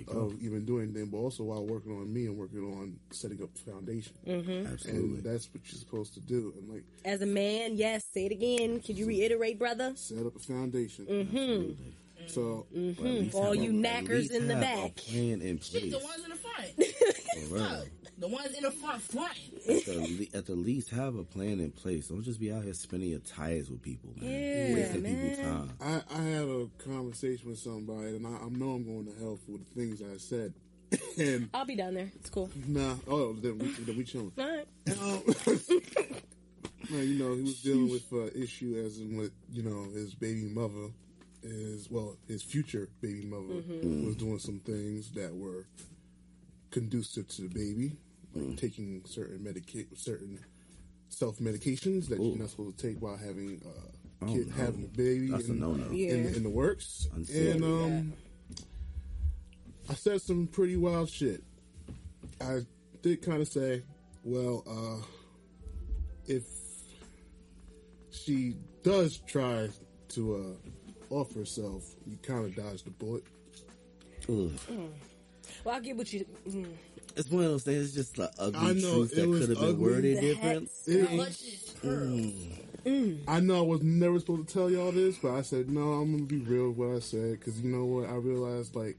of 0.08 0.34
even 0.42 0.66
doing 0.66 0.94
them, 0.94 1.10
But 1.10 1.18
also 1.18 1.44
while 1.44 1.66
working 1.66 1.92
on 1.94 2.12
me, 2.14 2.26
I'm 2.28 2.38
working 2.38 2.60
on 2.80 2.98
setting 3.12 3.42
up 3.42 3.54
the 3.54 3.72
foundation, 3.72 4.14
Mm-hmm. 4.28 4.68
Absolutely. 4.74 5.02
and 5.16 5.24
that's 5.24 5.50
what 5.54 5.62
you're 5.72 5.80
supposed 5.80 6.14
to 6.16 6.20
do. 6.20 6.54
And 6.58 6.70
like 6.70 6.84
As 7.06 7.22
a 7.22 7.26
man, 7.26 7.76
yes, 7.78 8.06
say 8.14 8.26
it 8.26 8.32
again. 8.32 8.80
Could 8.82 8.98
you 8.98 9.06
reiterate, 9.08 9.58
brother? 9.60 9.94
set 9.96 10.26
up 10.26 10.36
a 10.36 10.40
foundation. 10.40 11.06
Mm-hmm. 11.06 11.72
So 12.28 12.66
Well, 12.72 12.90
at 12.92 13.00
least 13.04 13.36
All 13.36 13.56
you 13.56 13.72
knackers 13.72 14.32
in 14.32 14.48
the 14.48 14.56
back. 14.56 14.96
plan 14.96 15.42
in 15.42 15.60
Shit, 15.60 15.82
place. 15.82 15.92
the 15.94 16.00
ones 16.00 16.24
in 16.24 16.30
the 16.32 16.36
front. 16.36 17.88
For 18.20 18.28
real. 18.28 18.38
Fuck. 18.38 18.42
The 18.42 18.44
ones 18.44 18.58
in 18.58 18.64
the 18.64 18.72
front 18.72 19.02
fronting. 19.02 19.54
at, 19.70 19.86
the, 19.86 20.28
le- 20.34 20.38
at 20.40 20.46
the 20.46 20.56
least 20.56 20.90
have 20.92 21.16
a 21.16 21.24
plan 21.24 21.60
in 21.60 21.72
place. 21.72 22.08
Don't 22.08 22.24
just 22.24 22.40
be 22.40 22.52
out 22.52 22.64
here 22.64 22.74
spinning 22.74 23.10
your 23.10 23.20
tires 23.20 23.70
with 23.70 23.82
people, 23.82 24.12
man. 24.20 24.30
Yeah, 24.30 24.74
Wasting 24.76 25.04
man. 25.04 25.30
people's 25.30 25.46
time. 25.46 25.72
I, 25.82 26.02
I 26.16 26.22
had 26.24 26.44
a 26.44 26.68
conversation 26.84 27.50
with 27.50 27.60
somebody, 27.60 28.16
and 28.16 28.26
I, 28.26 28.32
I 28.32 28.50
know 28.50 28.72
I'm 28.72 28.84
going 28.86 29.06
to 29.06 29.20
hell 29.20 29.38
for 29.46 29.52
the 29.58 29.66
things 29.76 30.02
I 30.02 30.18
said. 30.18 30.54
and 31.20 31.50
I'll 31.54 31.66
be 31.66 31.76
down 31.76 31.94
there. 31.96 32.12
It's 32.16 32.30
cool. 32.30 32.50
nah, 32.66 32.96
oh, 33.08 33.34
then 33.34 33.60
we, 33.60 33.72
then 33.72 33.98
we 33.98 34.04
chilling. 34.06 34.32
All 34.38 34.48
right. 34.48 34.68
Um, 35.00 35.22
well, 36.92 37.04
you 37.04 37.20
know, 37.20 37.36
he 37.36 37.42
was 37.44 37.62
dealing 37.62 37.90
with 37.90 38.12
uh, 38.14 38.28
issue 38.42 38.82
as 38.86 38.98
in 39.00 39.18
with 39.18 39.32
you 39.52 39.64
know 39.64 39.84
his 39.94 40.16
baby 40.16 40.44
mother, 40.46 40.88
is 41.44 41.90
well, 41.92 42.16
his 42.28 42.42
future 42.42 42.88
baby 43.02 43.26
mother 43.26 43.62
was 44.06 44.16
doing 44.16 44.40
some 44.40 44.60
things 44.60 45.12
that 45.12 45.36
were 45.36 45.66
conducive 46.72 47.28
to 47.28 47.42
the 47.44 47.50
baby, 47.50 47.98
like 48.38 48.58
taking 48.58 49.02
certain 49.06 49.44
medica- 49.44 49.96
certain 49.96 50.40
self 51.10 51.38
medications 51.40 52.08
that 52.10 52.20
Ooh. 52.20 52.30
you're 52.30 52.38
not 52.38 52.50
supposed 52.50 52.78
to 52.78 52.88
take 52.88 53.02
while 53.02 53.18
having 53.18 53.62
uh, 53.66 53.70
Oh, 54.20 54.26
kid, 54.34 54.48
no. 54.48 54.54
having 54.56 54.84
a 54.84 54.88
baby. 54.98 55.28
That's 55.28 55.48
a 55.48 55.54
no-no. 55.54 55.92
Yeah. 55.92 56.14
in, 56.16 56.34
in 56.36 56.44
the 56.44 56.50
works. 56.50 57.08
Unsafe. 57.16 57.54
And 57.56 57.64
um, 57.64 58.14
I 59.90 59.94
said 59.94 60.22
some 60.22 60.48
pretty 60.48 60.76
wild 60.76 61.08
shit. 61.10 61.44
I 62.42 62.62
did 63.04 63.22
kind 63.22 63.42
of 63.44 63.48
say, 63.48 63.84
well, 64.24 64.64
uh, 64.68 65.06
if 66.26 66.44
she 68.12 68.56
does 68.84 69.20
try 69.20 69.70
to 70.10 70.36
uh, 70.36 71.14
offer 71.14 71.40
herself, 71.40 71.84
you 72.08 72.18
kind 72.18 72.46
of 72.46 72.56
dodged 72.56 72.86
the 72.86 72.92
bullet. 72.92 73.24
Ugh. 74.30 74.52
Well, 75.64 75.76
I'll 75.76 75.82
get 75.82 75.96
what 75.96 76.12
you. 76.12 76.26
Mm. 76.50 76.68
It's 77.18 77.30
one 77.32 77.44
of 77.44 77.52
those 77.52 77.64
things. 77.64 77.86
It's 77.86 77.94
just 77.96 78.16
the 78.16 78.30
I 78.40 78.44
ugly 78.44 78.82
know, 78.82 78.96
truth 79.06 79.16
that 79.16 79.26
could 79.26 79.50
have 79.50 79.60
been 79.60 79.80
worded 79.80 80.20
different. 80.22 80.70
hats. 80.70 80.88
It- 80.88 81.12
is 81.12 81.76
curls. 81.82 83.20
I 83.28 83.40
know 83.42 83.58
I 83.58 83.62
was 83.68 83.82
never 83.84 84.18
supposed 84.20 84.48
to 84.48 84.54
tell 84.54 84.70
y'all 84.72 84.92
this, 84.92 85.18
but 85.18 85.32
I 85.34 85.42
said 85.42 85.70
no. 85.70 85.94
I'm 85.94 86.12
gonna 86.12 86.24
be 86.24 86.38
real 86.38 86.70
with 86.70 86.78
what 86.78 86.96
I 86.96 87.00
said 87.00 87.40
because 87.40 87.60
you 87.60 87.70
know 87.70 87.86
what? 87.86 88.10
I 88.10 88.14
realized 88.16 88.76
like 88.76 88.98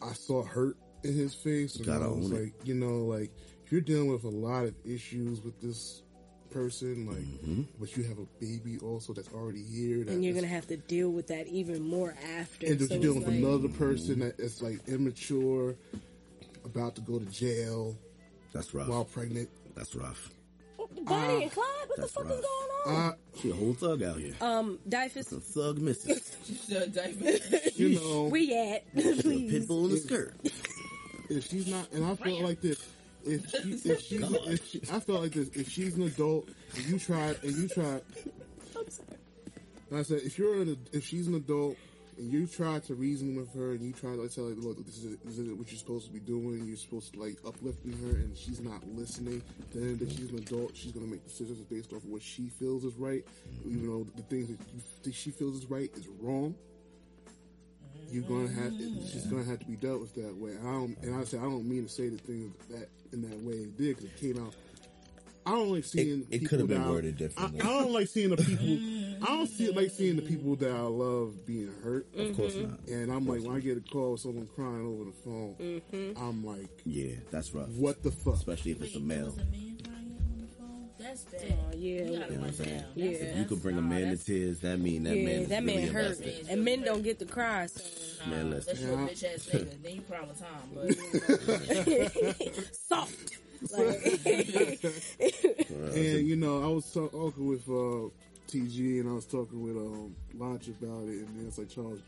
I 0.00 0.12
saw 0.14 0.42
hurt 0.42 0.76
in 1.04 1.14
his 1.14 1.34
face, 1.34 1.76
and 1.76 1.84
Gotta 1.86 2.06
I 2.06 2.08
was 2.08 2.26
own 2.26 2.32
it. 2.36 2.40
like, 2.44 2.52
you 2.64 2.74
know, 2.74 3.04
like 3.04 3.30
if 3.66 3.72
you're 3.72 3.80
dealing 3.82 4.10
with 4.10 4.24
a 4.24 4.28
lot 4.28 4.64
of 4.64 4.74
issues 4.84 5.42
with 5.42 5.60
this 5.60 6.02
person, 6.50 7.06
like, 7.06 7.16
Mm-hmm. 7.18 7.62
but 7.80 7.96
you 7.96 8.02
have 8.04 8.18
a 8.18 8.26
baby 8.40 8.78
also 8.78 9.12
that's 9.12 9.28
already 9.32 9.62
here, 9.62 10.04
that 10.04 10.12
And 10.12 10.24
you're 10.24 10.34
is- 10.34 10.40
gonna 10.42 10.52
have 10.52 10.66
to 10.68 10.76
deal 10.76 11.10
with 11.10 11.26
that 11.28 11.48
even 11.48 11.82
more 11.82 12.14
after. 12.38 12.66
and 12.66 12.80
so 12.80 12.86
you're 12.94 13.02
dealing 13.02 13.18
with 13.20 13.28
like- 13.28 13.36
another 13.38 13.68
person 13.68 14.20
that 14.20 14.38
is 14.40 14.62
like 14.62 14.80
immature, 14.88 15.74
about 16.64 16.94
to 16.96 17.00
go 17.00 17.18
to 17.18 17.24
jail 17.26 17.96
That's 18.52 18.72
rough. 18.74 18.88
while 18.88 19.04
pregnant. 19.04 19.48
That's 19.74 19.94
rough. 19.94 20.30
Bonnie 21.04 21.44
and 21.44 21.52
Clyde, 21.52 21.66
what 21.86 21.96
the 21.96 22.02
that's 22.02 22.12
fuck 22.12 22.24
is 22.24 22.30
going 22.30 22.44
on? 22.96 23.10
Uh, 23.12 23.12
She 23.40 23.50
a 23.50 23.54
whole 23.54 23.72
thug 23.74 24.02
out 24.02 24.18
here. 24.18 24.34
um, 24.40 24.78
Dyfus, 24.88 25.26
Some 25.26 25.40
thug 25.40 25.78
misses. 25.78 26.36
you 27.78 27.94
know, 28.00 28.24
where 28.28 28.40
you 28.40 28.54
at? 28.54 28.84
She 28.96 29.10
a 29.10 29.14
Please. 29.22 29.50
pit 29.50 29.68
bull 29.68 29.84
in 29.86 29.90
the 29.92 29.96
skirt. 29.98 30.34
if 31.30 31.48
she's 31.48 31.68
not, 31.68 31.90
and 31.92 32.04
I 32.04 32.14
felt 32.16 32.40
like 32.40 32.60
this. 32.60 32.84
If 33.24 33.48
she, 33.50 33.72
if 33.88 34.00
she, 34.02 34.16
if 34.16 34.66
she, 34.68 34.80
I 34.92 35.00
felt 35.00 35.22
like 35.22 35.32
this. 35.32 35.48
If 35.50 35.70
she's 35.70 35.94
an 35.96 36.02
adult, 36.02 36.48
and 36.76 36.84
you 36.86 36.98
try, 36.98 37.34
and 37.42 37.56
you 37.56 37.68
try, 37.68 38.00
and 39.90 39.98
I 39.98 40.02
said, 40.02 40.20
if 40.24 40.38
you're 40.38 40.60
an, 40.62 40.76
if 40.92 41.04
she's 41.06 41.26
an 41.28 41.34
adult, 41.34 41.76
and 42.18 42.32
you 42.32 42.46
try 42.46 42.78
to 42.80 42.94
reason 42.94 43.34
with 43.36 43.54
her, 43.54 43.70
and 43.72 43.80
you 43.80 43.92
try 43.92 44.16
to 44.16 44.28
tell 44.28 44.48
her, 44.48 44.54
look, 44.54 44.84
this 44.84 44.98
is, 44.98 45.16
this 45.24 45.38
is 45.38 45.52
what 45.52 45.70
you're 45.70 45.78
supposed 45.78 46.06
to 46.06 46.12
be 46.12 46.20
doing. 46.20 46.64
You're 46.66 46.76
supposed 46.76 47.14
to 47.14 47.20
like 47.20 47.38
uplifting 47.46 47.92
her, 47.92 48.16
and 48.16 48.36
she's 48.36 48.60
not 48.60 48.86
listening. 48.88 49.42
Then 49.74 49.98
that 49.98 50.10
she's 50.10 50.30
an 50.30 50.38
adult, 50.38 50.76
she's 50.76 50.92
gonna 50.92 51.06
make 51.06 51.24
decisions 51.24 51.58
based 51.64 51.92
off 51.92 52.04
of 52.04 52.10
what 52.10 52.22
she 52.22 52.48
feels 52.48 52.84
is 52.84 52.94
right, 52.96 53.24
even 53.66 53.86
though 53.86 54.06
the 54.16 54.22
things 54.22 54.48
that, 54.48 54.58
you, 54.74 54.82
that 55.02 55.14
she 55.14 55.30
feels 55.30 55.56
is 55.56 55.70
right 55.70 55.90
is 55.96 56.06
wrong. 56.20 56.54
you're 58.10 58.22
gonna 58.24 58.48
have 58.48 58.72
it's 58.78 59.12
just 59.12 59.26
mm-hmm. 59.26 59.38
gonna 59.38 59.48
have 59.48 59.58
to 59.58 59.66
be 59.66 59.76
dealt 59.76 60.00
with 60.00 60.14
that 60.14 60.36
way. 60.36 60.52
I 60.60 60.64
don't, 60.64 60.96
and 61.02 61.16
I 61.16 61.24
say 61.24 61.38
I 61.38 61.42
don't 61.42 61.68
mean 61.68 61.84
to 61.84 61.88
say 61.88 62.08
the 62.08 62.18
things 62.18 62.54
that 62.70 62.88
in 63.12 63.22
that 63.22 63.40
way 63.42 63.54
it 63.54 63.76
did 63.78 63.96
because 63.96 64.04
it 64.04 64.16
came 64.16 64.44
out. 64.44 64.54
I 65.44 65.50
don't 65.50 65.70
like 65.72 65.84
seeing. 65.84 66.20
it 66.22 66.30
people 66.30 66.48
could 66.48 66.58
have 66.60 66.68
been 66.68 66.88
worded 66.88 67.16
differently. 67.16 67.60
I, 67.60 67.64
I 67.64 67.80
don't 67.80 67.92
like 67.92 68.08
seeing 68.08 68.30
the 68.30 68.36
people. 68.36 69.24
I 69.24 69.36
don't 69.36 69.46
see 69.48 69.70
like 69.70 69.90
seeing 69.90 70.16
the 70.16 70.22
people 70.22 70.54
that 70.56 70.70
I 70.70 70.80
love 70.82 71.44
being 71.46 71.72
hurt. 71.82 72.06
Of 72.16 72.36
course 72.36 72.54
not. 72.56 72.78
And 72.88 73.10
I'm 73.12 73.26
like, 73.26 73.42
when 73.42 73.56
I 73.56 73.60
get 73.60 73.76
a 73.76 73.80
call 73.80 74.12
with 74.12 74.20
someone 74.20 74.48
crying 74.54 74.86
over 74.86 75.04
the 75.04 75.12
phone, 75.24 75.56
Mm-hmm. 75.58 76.22
I'm 76.22 76.44
like, 76.44 76.68
Yeah, 76.84 77.14
that's 77.30 77.52
rough. 77.54 77.68
what 77.70 78.02
the 78.02 78.10
fuck? 78.10 78.34
Especially 78.34 78.72
if 78.72 78.82
it's 78.82 78.94
a 78.96 79.00
male. 79.00 79.34
a 79.34 79.36
man 79.44 79.78
crying 79.84 80.16
on 80.18 80.38
the 80.38 80.46
phone? 80.58 80.88
That's 80.98 81.22
bad. 81.24 81.58
Oh, 81.72 81.74
yeah. 81.76 81.78
You 81.78 82.04
You 82.04 82.18
know 82.18 82.20
what 82.20 82.30
I'm 82.46 82.52
saying? 82.52 82.84
Yeah. 82.94 83.08
If 83.10 83.36
You 83.38 83.44
could 83.44 83.62
bring 83.62 83.78
a 83.78 83.80
nah, 83.80 83.88
man 83.88 84.16
to 84.16 84.24
tears. 84.24 84.60
That 84.60 84.78
mean 84.78 85.02
that 85.04 85.16
yeah, 85.16 85.24
man. 85.24 85.34
Is 85.42 85.48
that 85.48 85.64
really 85.64 85.76
man 85.84 85.88
hurt, 85.92 86.18
and 86.48 86.64
men 86.64 86.82
don't 86.82 87.02
get 87.02 87.18
to 87.18 87.24
cry. 87.26 87.66
So. 87.66 87.82
nah, 88.26 88.30
Man, 88.36 88.50
listen. 88.50 88.74
That's 88.74 88.82
your 88.82 88.92
Yeah. 88.92 89.06
bitch 89.08 89.24
ass 89.34 89.46
nigga. 89.52 89.82
Then 89.82 89.94
you 89.96 90.02
cry 90.02 90.18
all 90.20 90.26
the 90.26 90.34
time. 90.34 90.68
But 90.74 92.66
soft. 92.88 93.38
Like, 93.70 94.04
And 95.94 96.26
you 96.28 96.36
know, 96.36 96.62
I 96.62 96.66
was 96.66 96.90
talk- 96.92 97.12
talking 97.12 97.46
with 97.46 97.68
uh, 97.68 98.08
TG, 98.48 99.00
and 99.00 99.08
I 99.08 99.12
was 99.12 99.26
talking 99.26 99.62
with 99.62 99.76
um, 99.76 100.14
Lodge 100.34 100.68
about 100.68 101.04
it, 101.08 101.26
and 101.26 101.28
then 101.38 101.46
it's 101.48 101.58
like 101.58 101.68
Charles. 101.68 102.00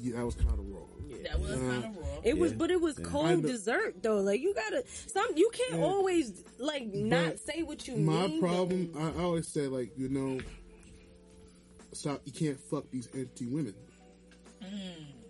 Yeah, 0.00 0.16
that 0.16 0.24
was 0.24 0.34
kind 0.34 0.48
of 0.58 0.66
wrong. 0.70 0.88
that 1.24 1.38
was 1.38 1.50
kind 1.50 1.84
of 1.84 1.96
raw. 1.98 2.06
it 2.24 2.38
was, 2.38 2.52
Yeah. 2.52 2.56
but 2.58 2.70
it 2.70 2.80
was 2.80 2.98
Yeah. 2.98 3.04
Cold 3.04 3.42
dessert 3.42 4.02
though. 4.02 4.20
Like 4.20 4.40
you 4.40 4.54
gotta 4.54 4.82
some. 4.86 5.26
You 5.36 5.50
can't 5.52 5.80
Yeah. 5.80 5.86
always 5.86 6.42
like 6.58 6.86
not 6.94 7.26
But 7.32 7.40
say 7.40 7.62
what 7.62 7.86
you 7.86 7.96
My 7.96 8.28
mean. 8.28 8.40
problem, 8.40 8.92
I, 8.96 9.20
I 9.20 9.22
always 9.24 9.46
say, 9.46 9.66
like 9.66 9.92
you 9.98 10.08
know, 10.08 10.40
stop. 11.92 12.22
You 12.24 12.32
can't 12.32 12.58
fuck 12.58 12.90
these 12.90 13.08
empty 13.14 13.44
women. 13.46 13.74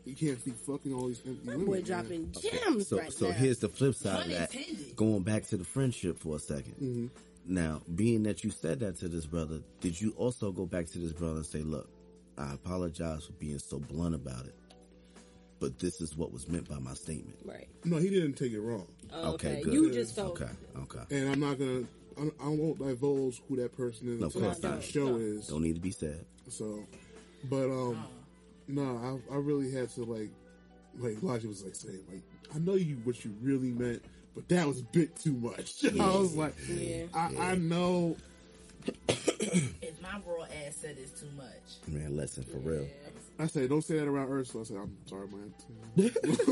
You 0.08 0.14
can't 0.16 0.42
be 0.44 0.52
fucking 0.52 0.92
all 0.94 1.08
these 1.08 1.20
empty 1.26 1.44
That 1.44 1.52
women. 1.52 1.66
boy 1.66 1.72
man. 1.74 1.82
dropping 1.82 2.32
gems 2.40 2.88
So, 2.88 2.98
right 2.98 3.12
so 3.12 3.26
now. 3.28 3.32
here's 3.34 3.58
the 3.58 3.68
flip 3.68 3.94
side 3.94 4.26
of 4.26 4.32
that. 4.32 4.96
Going 4.96 5.22
back 5.22 5.46
to 5.48 5.56
the 5.58 5.64
friendship 5.64 6.18
for 6.18 6.36
a 6.36 6.38
2nd 6.38 6.74
Mm-hmm. 6.80 7.06
Now, 7.46 7.82
being 7.94 8.22
that 8.24 8.42
you 8.44 8.50
said 8.50 8.80
that 8.80 8.96
to 9.00 9.08
this 9.08 9.26
brother, 9.26 9.60
did 9.80 9.98
you 10.00 10.12
also 10.16 10.50
go 10.52 10.66
back 10.66 10.86
to 10.88 10.98
this 10.98 11.12
brother 11.12 11.36
and 11.36 11.46
say, 11.46 11.60
"Look, 11.62 11.88
I 12.36 12.52
apologize 12.52 13.24
for 13.24 13.32
being 13.32 13.58
so 13.58 13.78
blunt 13.78 14.14
about 14.14 14.44
it, 14.44 14.54
but 15.58 15.78
this 15.78 16.02
is 16.02 16.14
what 16.14 16.30
was 16.30 16.46
meant 16.46 16.68
by 16.68 16.78
my 16.78 16.92
statement." 16.92 17.38
right. 17.46 17.66
No, 17.86 17.96
he 17.96 18.10
didn't 18.10 18.34
take 18.34 18.52
it 18.52 18.60
wrong, 18.60 18.86
Oh, 19.14 19.32
Okay, 19.34 19.52
okay. 19.52 19.62
good. 19.62 19.72
You 19.72 19.90
just 19.90 20.14
felt 20.14 20.38
Okay, 20.40 20.50
okay. 20.82 21.04
and 21.16 21.30
I'm 21.30 21.40
not 21.40 21.58
gonna. 21.58 21.84
I, 22.18 22.44
I 22.44 22.48
won't 22.48 22.78
divulge 22.80 23.40
who 23.48 23.56
that 23.56 23.74
person 23.74 24.12
is 24.12 24.20
No, 24.20 24.26
of 24.26 24.32
course 24.34 24.44
after 24.56 24.68
the 24.68 24.74
not. 24.74 24.82
show 24.84 25.16
is. 25.16 25.46
Don't 25.46 25.62
need 25.62 25.76
to 25.76 25.80
be 25.80 25.90
said. 25.92 26.26
So, 26.48 26.84
but 27.48 27.64
um, 27.70 28.04
no, 28.68 29.20
I, 29.30 29.34
I 29.34 29.36
really 29.38 29.70
had 29.72 29.88
to 29.94 30.04
like, 30.04 30.30
like 30.98 31.22
Elijah 31.22 31.48
was 31.48 31.64
like 31.64 31.74
saying, 31.74 32.00
like, 32.12 32.22
I 32.54 32.58
know 32.58 32.74
you 32.74 32.96
what 33.04 33.24
you 33.24 33.34
really 33.42 33.70
meant, 33.70 34.02
but 34.34 34.48
that 34.48 34.66
was 34.66 34.80
a 34.80 34.84
bit 34.84 35.16
too 35.16 35.32
much. 35.32 35.84
I 36.00 36.16
was 36.16 36.36
like, 36.36 36.54
Yeah. 36.68 37.04
I, 37.14 37.34
I 37.38 37.54
know. 37.56 38.16
If 39.08 40.00
my 40.02 40.20
raw 40.26 40.44
ass 40.66 40.76
said 40.80 40.96
it's 40.98 41.20
too 41.20 41.28
much. 41.36 41.46
Man, 41.88 42.16
listen 42.16 42.44
for 42.44 42.58
real. 42.58 42.86
I 43.38 43.46
said, 43.46 43.68
don't 43.68 43.82
say 43.82 43.98
that 43.98 44.06
around 44.08 44.30
Ursula. 44.30 44.64
I 44.64 44.66
said, 44.66 44.76
I'm 44.78 44.96
sorry, 45.06 45.28
man. 45.28 45.52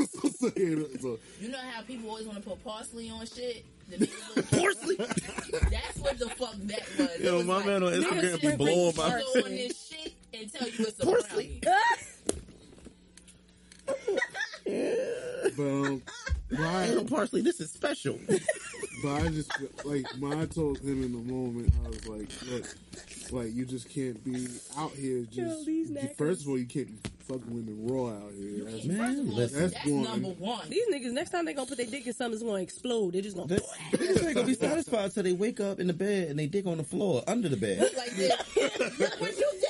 so, 0.07 0.29
so, 0.29 1.19
You 1.41 1.49
know 1.49 1.57
how 1.57 1.81
people 1.81 2.09
always 2.09 2.25
want 2.25 2.41
to 2.41 2.49
put 2.49 2.63
parsley 2.63 3.09
on 3.09 3.25
shit? 3.25 3.65
The 3.89 3.97
nigga 4.07 4.35
look- 4.35 4.51
Parsley. 4.51 4.95
That's 4.97 5.97
what 5.99 6.17
the 6.19 6.29
fuck 6.29 6.55
that 6.55 6.81
was. 6.97 7.09
It 7.15 7.21
Yo, 7.21 7.37
was 7.37 7.45
my 7.45 7.57
like, 7.57 7.65
man 7.65 7.83
on 7.83 7.93
Instagram 7.93 8.41
be 8.41 8.55
blowing 8.55 8.95
my- 8.95 9.09
sugar 9.19 9.45
on 9.47 9.51
this 9.51 9.87
shit 9.89 10.13
and 10.39 10.51
tell 10.53 10.67
you 10.67 10.73
it's 10.79 10.99
a 10.99 11.05
Parsley. 11.05 11.61
brownie. 11.61 11.87
but 15.55 15.63
um, 15.63 16.01
but 16.49 16.59
I, 16.61 16.85
Ain't 16.85 16.95
no 16.95 17.03
parsley. 17.03 17.41
This 17.41 17.59
is 17.59 17.71
special. 17.71 18.19
but 19.03 19.09
I 19.23 19.27
just 19.29 19.51
like 19.85 20.05
when 20.19 20.33
I 20.39 20.45
told 20.45 20.79
him 20.79 21.03
in 21.03 21.11
the 21.13 21.31
moment, 21.33 21.73
I 21.85 21.89
was 21.89 22.07
like, 22.07 22.29
look, 22.49 22.65
like 23.31 23.53
you 23.53 23.65
just 23.65 23.89
can't 23.89 24.21
be 24.23 24.47
out 24.77 24.91
here 24.91 25.23
just. 25.31 25.65
these 25.65 25.89
you- 25.89 26.09
first 26.17 26.43
of 26.43 26.49
all, 26.49 26.57
you 26.57 26.65
can't 26.65 26.87
be 26.87 27.09
fucking 27.27 27.43
women 27.53 27.77
raw 27.85 28.07
out 28.11 28.31
here. 28.37 28.63
That's, 28.63 28.85
First 28.85 29.19
of 29.19 29.27
all, 29.29 29.35
listen. 29.35 29.59
that's, 29.59 29.73
That's 29.73 29.85
one. 29.85 30.03
number 30.03 30.29
one. 30.29 30.69
These 30.69 30.87
niggas 30.87 31.11
next 31.11 31.31
time 31.31 31.43
they 31.45 31.53
gonna 31.53 31.67
put 31.67 31.77
their 31.77 31.85
dick 31.87 32.07
in 32.07 32.13
something, 32.13 32.35
it's 32.35 32.43
gonna 32.43 32.61
explode. 32.61 33.11
They're 33.13 33.21
just 33.21 33.35
gonna. 33.35 33.47
They 33.47 33.59
they 33.97 34.27
ain't 34.27 34.35
gonna 34.35 34.47
be 34.47 34.53
satisfied 34.53 35.05
until 35.05 35.23
they 35.23 35.33
wake 35.33 35.59
up 35.59 35.79
in 35.81 35.87
the 35.87 35.93
bed 35.93 36.29
and 36.29 36.39
they 36.39 36.47
dig 36.47 36.67
on 36.67 36.77
the 36.77 36.83
floor 36.85 37.23
under 37.27 37.49
the 37.49 37.57
bed. 37.57 37.79
Like 37.97 38.11
this. 38.15 38.33
Look 38.99 39.19
what 39.21 39.37
you 39.37 39.49
did 39.51 39.61
to 39.61 39.61
me. 39.61 39.66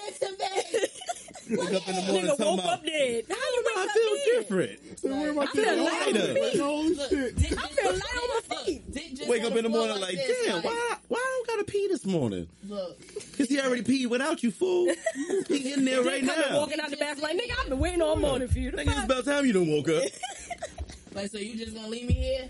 Wake 1.49 1.73
up 1.73 1.87
in 1.87 1.95
the 1.95 2.01
morning 2.01 2.31
Nigga 2.31 2.39
woke 2.39 2.65
up 2.65 2.85
dead. 2.85 3.25
How 3.29 3.35
you 3.35 3.63
wake 3.65 3.77
I 3.77 3.87
feel 3.93 4.15
dead? 4.15 4.39
different. 4.39 4.99
So 4.99 5.09
where 5.09 5.29
am 5.29 5.39
I 5.39 5.43
I 5.43 5.45
feel 5.47 5.63
thinking? 5.63 5.83
lighter. 5.85 6.41
Like, 6.41 6.59
holy 6.59 6.93
Look, 6.95 7.09
shit. 7.09 7.35
dick 7.37 7.51
I 7.57 7.67
feel 7.67 7.91
light 7.91 8.01
on 8.01 8.29
my 8.29 8.41
look, 8.49 8.65
feet. 8.65 9.15
just 9.15 9.29
Wake 9.29 9.43
up 9.43 9.55
in 9.55 9.63
the 9.63 9.69
morning 9.69 9.99
like, 10.01 10.15
this, 10.15 10.45
damn, 10.45 10.55
like, 10.55 10.65
why, 10.65 10.95
why 11.07 11.17
I 11.19 11.43
don't 11.45 11.47
gotta 11.47 11.71
pee 11.71 11.87
this 11.89 12.05
morning? 12.05 12.47
Look, 12.67 12.97
Cause 13.37 13.47
he 13.47 13.59
already 13.61 13.83
peed 13.83 14.07
without 14.09 14.43
you, 14.43 14.51
fool. 14.51 14.91
He 15.47 15.73
in 15.73 15.85
there 15.85 16.01
right 16.03 16.21
They 16.21 16.27
coming 16.27 16.49
now. 16.51 16.57
walking 16.57 16.79
out 16.79 16.89
the 16.89 16.97
bathroom 16.97 17.23
like, 17.23 17.37
nigga, 17.37 17.53
I've 17.63 17.69
been 17.69 17.79
waiting 17.79 18.01
all 18.01 18.15
morning 18.15 18.47
for 18.47 18.59
you. 18.59 18.71
The 18.71 18.77
Nigga, 18.77 18.87
it's 18.95 19.03
about 19.05 19.25
time 19.25 19.45
you 19.45 19.53
done 19.53 19.67
woke 19.69 19.89
up. 19.89 20.03
like 21.13 21.29
so 21.31 21.37
you 21.37 21.55
just 21.57 21.73
gonna 21.75 21.87
leave 21.87 22.07
me 22.07 22.13
here? 22.13 22.49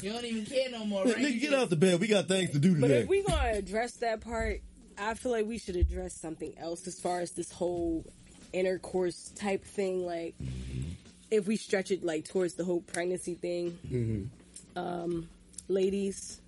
You 0.00 0.12
don't 0.12 0.24
even 0.24 0.46
care 0.46 0.70
no 0.70 0.84
more, 0.84 1.04
right? 1.04 1.16
Nigga, 1.16 1.40
get 1.40 1.54
out 1.54 1.70
the 1.70 1.76
bed. 1.76 2.00
We 2.00 2.08
got 2.08 2.26
things 2.28 2.50
to 2.50 2.58
do 2.58 2.74
today. 2.74 2.80
But 2.80 2.90
if 2.90 3.08
we 3.08 3.22
gonna 3.22 3.52
address 3.52 3.92
that 3.98 4.20
part, 4.20 4.60
I 4.98 5.14
feel 5.14 5.32
like 5.32 5.46
we 5.46 5.58
should 5.58 5.76
address 5.76 6.14
something 6.14 6.54
else 6.58 6.86
as 6.86 6.98
far 7.00 7.20
as 7.20 7.32
this 7.32 7.50
whole 7.52 8.04
intercourse 8.52 9.30
type 9.36 9.64
thing. 9.64 10.04
Like, 10.04 10.34
if 11.30 11.46
we 11.46 11.56
stretch 11.56 11.90
it 11.90 12.04
like 12.04 12.28
towards 12.28 12.54
the 12.54 12.64
whole 12.64 12.80
pregnancy 12.80 13.34
thing, 13.34 13.78
mm-hmm. 13.86 14.78
um, 14.78 15.28
ladies, 15.68 16.40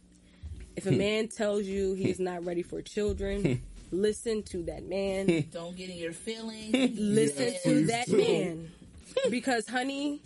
if 0.77 0.87
a 0.87 0.91
hmm. 0.91 0.99
man 0.99 1.29
tells 1.29 1.65
you 1.65 1.95
he 1.95 2.11
is 2.11 2.19
hmm. 2.19 2.25
not 2.25 2.45
ready 2.45 2.63
for 2.63 2.83
children, 2.83 3.43
hmm. 3.45 3.55
listen 3.91 4.43
to 4.45 4.63
that 4.65 4.89
man. 4.89 5.47
Don't 5.53 5.77
get 5.77 5.91
in 5.91 5.97
your 5.97 6.13
feelings. 6.13 6.73
listen 6.99 7.45
Yes, 7.45 7.63
to 7.63 7.87
that 7.87 8.07
do. 8.07 8.17
man 8.17 8.71
because 9.31 9.69
honey 9.69 10.21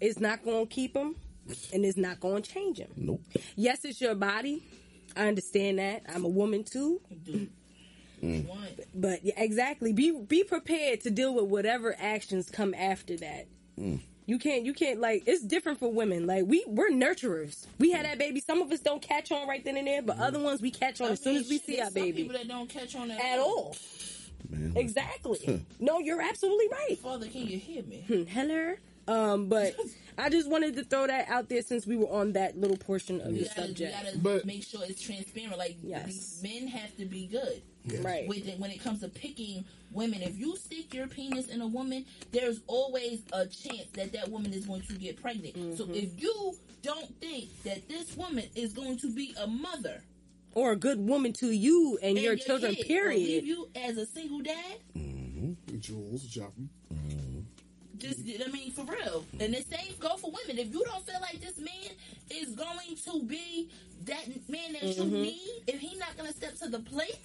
is 0.00 0.18
not 0.20 0.44
going 0.44 0.66
to 0.66 0.72
keep 0.72 0.96
him 0.96 1.16
and 1.72 1.84
it's 1.84 1.96
not 1.96 2.20
going 2.20 2.42
to 2.42 2.50
change 2.50 2.78
him. 2.78 2.90
nope. 2.96 3.20
Yes, 3.56 3.84
it's 3.84 4.00
your 4.00 4.14
body. 4.14 4.62
I 5.16 5.26
understand 5.26 5.78
that. 5.78 6.02
I'm 6.08 6.24
a 6.24 6.28
woman 6.28 6.62
too. 6.64 7.00
Mm. 8.22 8.36
Dude. 8.36 8.48
One. 8.48 8.68
But 8.94 9.24
yeah, 9.24 9.34
exactly, 9.36 9.92
be 9.92 10.12
be 10.12 10.44
prepared 10.44 11.00
to 11.02 11.10
deal 11.10 11.34
with 11.34 11.44
whatever 11.46 11.96
actions 11.98 12.50
come 12.50 12.74
after 12.74 13.16
that. 13.18 13.46
Mm. 13.78 14.00
You 14.26 14.38
can't 14.38 14.64
you 14.64 14.72
can't 14.72 15.00
like 15.00 15.24
it's 15.26 15.42
different 15.42 15.78
for 15.80 15.90
women. 15.92 16.26
Like 16.26 16.44
we 16.46 16.64
we're 16.66 16.90
nurturers. 16.90 17.66
We 17.78 17.90
had 17.90 18.04
that 18.06 18.18
baby. 18.18 18.40
Some 18.40 18.62
of 18.62 18.70
us 18.70 18.80
don't 18.80 19.02
catch 19.02 19.32
on 19.32 19.48
right 19.48 19.64
then 19.64 19.76
and 19.76 19.86
there, 19.86 20.02
but 20.02 20.14
mm-hmm. 20.14 20.22
other 20.22 20.38
ones 20.38 20.60
we 20.62 20.70
catch 20.70 21.00
on 21.00 21.10
as 21.10 21.20
soon 21.20 21.36
as 21.36 21.48
we 21.48 21.58
see 21.58 21.76
There's 21.76 21.80
our 21.80 21.84
some 21.86 21.94
baby. 21.94 22.22
people 22.22 22.38
that 22.38 22.46
don't 22.46 22.68
catch 22.68 22.94
on 22.94 23.10
At 23.10 23.38
all. 23.40 23.74
Man. 24.48 24.72
Exactly. 24.76 25.64
no, 25.80 25.98
you're 25.98 26.20
absolutely 26.20 26.68
right. 26.70 26.98
Father, 26.98 27.26
can 27.26 27.46
you 27.46 27.58
hear 27.58 27.82
me? 27.82 28.04
Hmm, 28.06 28.22
hello. 28.24 28.74
Um, 29.08 29.46
but 29.48 29.74
I 30.18 30.28
just 30.28 30.48
wanted 30.48 30.76
to 30.76 30.84
throw 30.84 31.06
that 31.06 31.28
out 31.28 31.48
there 31.48 31.62
since 31.62 31.86
we 31.86 31.96
were 31.96 32.08
on 32.10 32.32
that 32.34 32.58
little 32.58 32.76
portion 32.76 33.20
of 33.20 33.32
the 33.34 33.44
gotta, 33.44 33.60
you 33.62 33.66
subject. 33.66 34.04
gotta 34.04 34.18
But- 34.18 34.44
make 34.44 34.62
sure 34.62 34.80
it's 34.84 35.02
transparent. 35.02 35.58
Like 35.58 35.78
Yes. 35.82 36.06
these 36.06 36.40
men 36.42 36.68
have 36.68 36.96
to 36.98 37.04
be 37.04 37.26
good. 37.26 37.62
Right. 38.02 38.28
With 38.28 38.46
it, 38.46 38.58
when 38.58 38.70
it 38.70 38.82
comes 38.82 39.00
to 39.00 39.08
picking 39.08 39.64
women, 39.92 40.22
if 40.22 40.38
you 40.38 40.56
stick 40.56 40.92
your 40.94 41.06
penis 41.06 41.48
in 41.48 41.60
a 41.60 41.66
woman, 41.66 42.04
there's 42.30 42.60
always 42.66 43.22
a 43.32 43.46
chance 43.46 43.88
that 43.94 44.12
that 44.12 44.28
woman 44.28 44.52
is 44.52 44.66
going 44.66 44.82
to 44.82 44.92
get 44.94 45.20
pregnant. 45.20 45.54
So 45.78 45.84
Mm-hmm. 45.84 45.94
if 45.94 46.20
you 46.20 46.54
don't 46.82 47.08
think 47.20 47.48
that 47.64 47.88
this 47.88 48.16
woman 48.16 48.44
is 48.54 48.72
going 48.72 48.98
to 48.98 49.12
be 49.12 49.34
a 49.42 49.46
mother 49.46 50.02
Or 50.54 50.72
a 50.72 50.76
good 50.76 50.98
woman 51.00 51.32
to 51.34 51.50
you 51.50 51.98
and, 52.02 52.16
and 52.16 52.24
your 52.24 52.36
children, 52.36 52.74
kid, 52.74 52.86
period. 52.86 53.18
leave 53.26 53.46
you 53.46 53.68
as 53.74 53.96
a 53.96 54.06
single 54.06 54.40
dad, 54.40 54.76
Jules 55.80 56.22
Joplin. 56.24 56.68
Just 58.00 58.20
I 58.20 58.50
mean 58.50 58.72
for 58.72 58.84
real. 58.84 59.24
And 59.38 59.54
the 59.54 59.62
same 59.62 59.94
go 59.98 60.16
for 60.16 60.30
women. 60.30 60.58
If 60.58 60.72
you 60.72 60.84
don't 60.84 61.04
feel 61.06 61.20
like 61.20 61.40
this 61.40 61.58
man 61.58 61.92
is 62.30 62.54
going 62.54 62.78
to 63.04 63.22
be 63.24 63.70
that 64.06 64.26
man 64.48 64.72
that 64.72 64.82
Mm-hmm. 64.82 65.02
you 65.14 65.22
need, 65.22 65.62
if 65.66 65.78
he's 65.80 65.98
not 65.98 66.16
gonna 66.16 66.32
step 66.32 66.56
to 66.60 66.68
the 66.68 66.78
plate, 66.80 67.18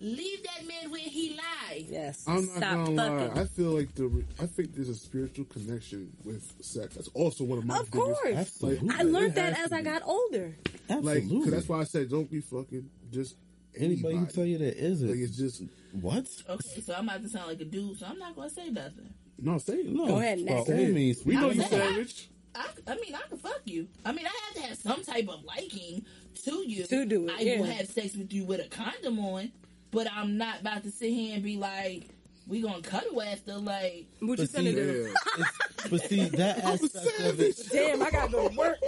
leave 0.00 0.42
that 0.44 0.66
man 0.66 0.90
where 0.90 1.00
he 1.00 1.36
lies. 1.36 1.86
Yes. 1.88 2.24
I'm 2.26 2.46
not 2.46 2.56
Stop 2.56 2.60
gonna 2.86 2.96
fucking. 2.96 3.34
lie. 3.34 3.40
I 3.42 3.44
feel 3.46 3.70
like 3.70 3.94
the 3.94 4.24
I 4.40 4.46
think 4.46 4.74
there's 4.74 4.88
a 4.88 4.94
spiritual 4.94 5.44
connection 5.46 6.12
with 6.24 6.42
sex. 6.64 6.94
That's 6.94 7.08
also 7.14 7.44
one 7.44 7.58
of 7.58 7.64
my 7.64 7.78
Of 7.78 7.90
biggest- 7.90 8.20
course. 8.22 8.34
Absolutely. 8.36 8.90
I 8.94 9.02
learned 9.02 9.34
that 9.36 9.58
as 9.58 9.72
I 9.72 9.82
got 9.82 10.02
older. 10.04 10.56
Like, 10.88 10.98
Absolutely. 11.18 11.40
'cause 11.42 11.50
that's 11.50 11.68
why 11.68 11.80
I 11.80 11.84
said 11.84 12.08
don't 12.10 12.30
be 12.30 12.40
fucking 12.40 12.88
just 13.10 13.36
Anybody 13.76 14.16
who 14.16 14.26
tell 14.26 14.44
you 14.44 14.58
that 14.58 14.76
isn't. 14.76 15.08
Like 15.08 15.18
it's 15.20 15.36
just 15.36 15.62
what? 15.92 16.26
Okay, 16.48 16.80
so 16.80 16.94
I'm 16.94 17.08
about 17.08 17.22
to 17.22 17.28
sound 17.28 17.46
like 17.48 17.60
a 17.60 17.64
dude, 17.64 17.96
so 17.98 18.06
I'm 18.06 18.18
not 18.18 18.34
gonna 18.34 18.50
say 18.50 18.70
nothing. 18.70 19.12
No 19.38 19.58
say 19.58 19.74
it. 19.74 19.88
No. 19.88 20.06
Go 20.06 20.18
ahead, 20.18 20.44
by 20.44 20.52
next. 20.54 20.68
all 20.70 20.76
means. 20.76 21.24
We 21.24 21.34
know 21.36 21.50
I'm 21.50 21.56
you 21.56 21.62
saying- 21.62 21.82
savage. 21.94 22.28
I, 22.54 22.66
I 22.88 22.94
mean, 22.96 23.14
I 23.14 23.20
can 23.28 23.38
fuck 23.38 23.60
you. 23.66 23.86
I 24.04 24.12
mean, 24.12 24.26
I 24.26 24.30
have 24.46 24.54
to 24.54 24.68
have 24.68 24.78
some 24.78 25.04
type 25.04 25.28
of 25.28 25.44
liking 25.44 26.04
to 26.44 26.64
you 26.68 26.84
To 26.86 27.04
do 27.04 27.28
it, 27.28 27.34
I 27.38 27.40
yeah. 27.42 27.58
will 27.60 27.66
have 27.66 27.86
sex 27.88 28.16
with 28.16 28.32
you 28.32 28.44
with 28.46 28.60
a 28.64 28.68
condom 28.68 29.18
on, 29.20 29.52
but 29.92 30.10
I'm 30.10 30.38
not 30.38 30.60
about 30.62 30.82
to 30.84 30.90
sit 30.90 31.10
here 31.12 31.34
and 31.34 31.42
be 31.44 31.56
like, 31.56 32.08
we 32.48 32.62
gonna 32.62 32.80
cuddle 32.82 33.20
after. 33.22 33.54
Like, 33.58 34.06
What 34.20 34.38
you 34.40 34.46
But 34.46 34.50
see, 34.50 34.58
finna 34.58 34.74
do? 34.74 35.14
But 35.90 36.02
see 36.08 36.24
that 36.30 36.58
aspect 36.64 37.20
of 37.20 37.40
it. 37.40 37.60
Damn, 37.70 38.02
I 38.02 38.10
gotta 38.10 38.32
go 38.32 38.48
to 38.48 38.56
work. 38.56 38.80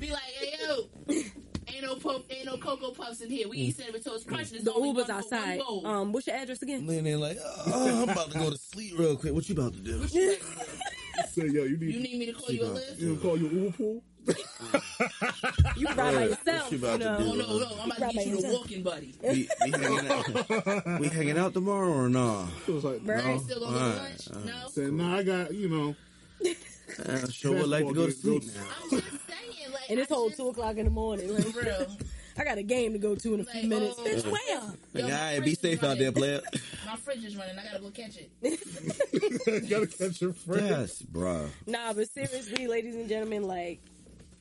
be 0.00 0.10
like, 0.10 0.22
hey 0.22 0.54
yo, 0.66 1.22
ain't 1.76 1.84
no 1.86 1.94
puff, 1.96 2.22
ain't 2.30 2.46
no 2.46 2.56
cocoa 2.56 2.90
puffs 2.90 3.20
in 3.20 3.30
here. 3.30 3.48
We 3.48 3.58
eat 3.58 3.76
cinnamon 3.76 4.02
toast 4.02 4.26
crunch. 4.26 4.50
The 4.50 4.72
only 4.72 4.88
Uber's 4.88 5.08
one 5.08 5.22
for 5.22 5.36
one 5.36 5.40
outside. 5.44 5.58
bowl. 5.60 5.86
Um, 5.86 6.12
what's 6.12 6.26
your 6.26 6.36
address 6.36 6.62
again? 6.62 6.86
Then 6.86 7.04
they're 7.04 7.16
like, 7.16 7.38
oh, 7.42 8.02
I'm 8.02 8.08
about 8.08 8.30
to 8.32 8.38
go 8.38 8.50
to 8.50 8.56
sleep 8.58 8.98
real 8.98 9.16
quick. 9.16 9.34
What 9.34 9.48
you 9.48 9.54
about 9.54 9.72
to 9.74 9.80
do? 9.80 10.00
What 10.00 10.14
you, 10.14 10.30
like 10.30 10.40
to 10.40 10.44
do? 10.46 10.52
Say, 11.28 11.46
yo, 11.48 11.64
you 11.64 11.76
need, 11.78 11.94
you 11.94 12.00
need 12.00 12.18
me 12.18 12.26
to 12.26 12.32
call 12.32 12.50
you 12.50 12.64
a 12.64 12.66
lift? 12.66 12.98
you 12.98 13.10
know, 13.10 13.16
call 13.16 13.38
your 13.38 13.50
Uber 13.50 13.76
pool? 13.76 14.02
You 15.76 15.86
can 15.86 15.96
ride 15.96 16.14
by 16.14 16.24
yourself. 16.24 16.72
you 16.72 16.78
about 16.78 16.92
you 16.92 16.98
to 16.98 17.04
know. 17.04 17.18
do? 17.18 17.24
Oh 17.24 17.34
no, 17.34 17.58
no, 17.58 17.82
I'm 17.82 17.90
about 17.90 18.10
to 18.10 18.16
get 18.16 18.26
you 18.26 18.40
the 18.40 18.52
walking 18.52 18.82
buddy. 18.82 19.14
We, 19.22 19.48
we, 19.64 19.70
hanging 19.70 20.10
out, 20.10 21.00
we 21.00 21.08
hanging 21.08 21.38
out 21.38 21.52
tomorrow 21.54 21.92
or 21.92 22.08
nah? 22.08 22.46
It 22.66 22.72
was 22.72 22.84
like, 22.84 23.00
Right. 23.04 23.34
You 23.34 23.38
still 23.40 23.60
gonna 23.60 23.72
go 23.72 23.78
to 23.78 23.84
Alright, 23.84 24.28
lunch? 24.32 24.46
No. 24.46 24.68
Said, 24.68 24.92
nah, 24.92 25.16
I 25.18 25.22
got, 25.22 25.54
you 25.54 25.68
know, 25.68 25.96
Uh, 27.04 27.28
sure 27.28 27.54
would 27.54 27.68
like 27.68 27.86
to 27.86 27.92
go 27.94 28.06
to 28.06 28.12
sleep 28.12 28.44
now. 28.54 28.62
I'm 28.82 28.90
just 28.90 29.06
saying, 29.28 29.72
like, 29.72 29.82
And 29.90 29.98
it's 30.00 30.10
I 30.10 30.14
whole 30.14 30.28
just- 30.28 30.38
two 30.40 30.48
o'clock 30.48 30.76
in 30.76 30.84
the 30.84 30.90
morning. 30.90 31.34
Like, 31.34 31.44
For 31.46 31.60
real. 31.60 31.96
I 32.38 32.44
got 32.44 32.58
a 32.58 32.62
game 32.62 32.92
to 32.92 32.98
go 32.98 33.14
to 33.14 33.34
in 33.34 33.40
a 33.40 33.44
few 33.44 33.60
Like, 33.62 33.68
minutes. 33.70 33.94
oh. 33.98 34.04
Bitch, 34.04 34.24
where? 34.30 34.42
Yo, 34.48 34.60
Like, 34.66 34.76
my 34.94 35.02
all 35.04 35.08
right, 35.10 35.34
fridge 35.36 35.44
be 35.46 35.50
is 35.52 35.58
safe 35.58 35.82
out 35.84 35.96
there, 35.98 36.10
running. 36.10 36.12
player. 36.12 36.40
My 36.84 36.96
fridge 36.96 37.24
is 37.24 37.34
running. 37.36 37.58
I 37.58 37.64
gotta 37.64 37.78
go 37.80 37.90
catch 37.90 38.18
it. 38.18 38.30
gotta 39.70 39.86
catch 39.86 40.20
your 40.20 40.34
friend. 40.34 40.68
Yes, 40.68 41.00
bruh. 41.02 41.48
Nah, 41.66 41.94
but 41.94 42.10
seriously, 42.10 42.66
ladies 42.66 42.94
and 42.94 43.08
gentlemen, 43.08 43.42
like 43.44 43.80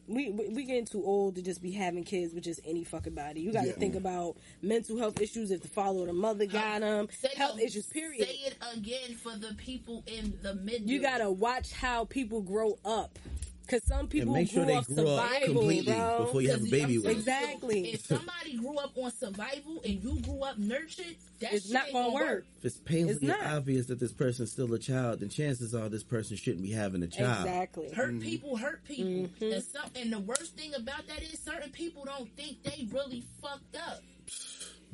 we 0.07 0.29
we, 0.31 0.49
we 0.49 0.63
getting 0.65 0.85
too 0.85 1.03
old 1.03 1.35
to 1.35 1.41
just 1.41 1.61
be 1.61 1.71
having 1.71 2.03
kids 2.03 2.33
with 2.33 2.43
just 2.43 2.59
any 2.65 2.83
fucking 2.83 3.13
body. 3.15 3.41
You 3.41 3.51
got 3.51 3.61
to 3.61 3.67
Yeah. 3.67 3.73
think 3.73 3.95
about 3.95 4.37
mental 4.61 4.97
health 4.97 5.19
issues 5.21 5.51
if 5.51 5.61
the 5.61 5.67
father 5.67 5.99
or 5.99 6.05
the 6.07 6.13
mother 6.13 6.45
got 6.45 6.81
them, 6.81 7.07
Say 7.19 7.29
health 7.35 7.59
it- 7.59 7.65
issues. 7.65 7.87
Period. 7.87 8.27
Say 8.27 8.35
it 8.45 8.55
again 8.75 9.15
for 9.15 9.35
the 9.37 9.53
people 9.55 10.03
in 10.07 10.37
the 10.41 10.55
mid. 10.55 10.89
You 10.89 11.01
gotta 11.01 11.29
watch 11.31 11.71
how 11.71 12.05
people 12.05 12.41
grow 12.41 12.77
up, 12.85 13.17
cause 13.65 13.83
some 13.85 13.99
And 14.01 14.09
people 14.09 14.33
make 14.33 14.49
sure 14.49 14.63
grew 14.63 14.73
they 14.73 14.77
off 14.77 14.87
grew 14.87 15.07
up 15.07 15.29
survival, 15.29 15.53
completely 15.55 15.93
bro. 15.93 16.17
before 16.25 16.41
you 16.41 16.51
have 16.51 16.61
a 16.63 16.69
baby 16.69 16.97
with 16.97 17.05
them. 17.05 17.15
Exactly. 17.17 17.93
If 17.93 18.05
somebody 18.05 18.57
grew 18.57 18.77
up 18.77 18.97
on 18.97 19.11
survival 19.11 19.81
and 19.83 20.03
you 20.03 20.19
grew 20.21 20.41
up 20.43 20.57
nurtured, 20.57 21.15
that's 21.39 21.69
not 21.69 21.85
ain't 21.85 21.93
gonna 21.93 22.13
work. 22.13 22.45
If 22.59 22.65
it's 22.65 22.77
painfully 22.77 23.13
It's 23.15 23.21
not. 23.23 23.41
obvious 23.45 23.87
that 23.87 23.99
this 23.99 24.11
person's 24.13 24.51
still 24.51 24.73
a 24.73 24.79
child, 24.79 25.19
then 25.19 25.29
chances 25.29 25.73
are 25.75 25.89
this 25.89 26.03
person 26.03 26.37
shouldn't 26.37 26.63
be 26.63 26.71
having 26.71 27.03
a 27.03 27.07
child. 27.07 27.45
Exactly. 27.47 27.91
Hurt 27.91 28.19
people 28.21 28.57
hurt 28.57 28.83
people, 28.85 29.05
Mm-hmm. 29.05 29.51
and 29.53 29.63
some. 29.63 29.89
And 29.95 30.11
the 30.13 30.19
worst 30.19 30.55
thing 30.57 30.73
about 30.75 31.07
that 31.07 31.21
is 31.21 31.39
certain 31.39 31.71
people 31.71 32.05
don't 32.05 32.29
think 32.35 32.63
they 32.63 32.87
really 32.91 33.23
fucked 33.41 33.75
up. 33.75 34.01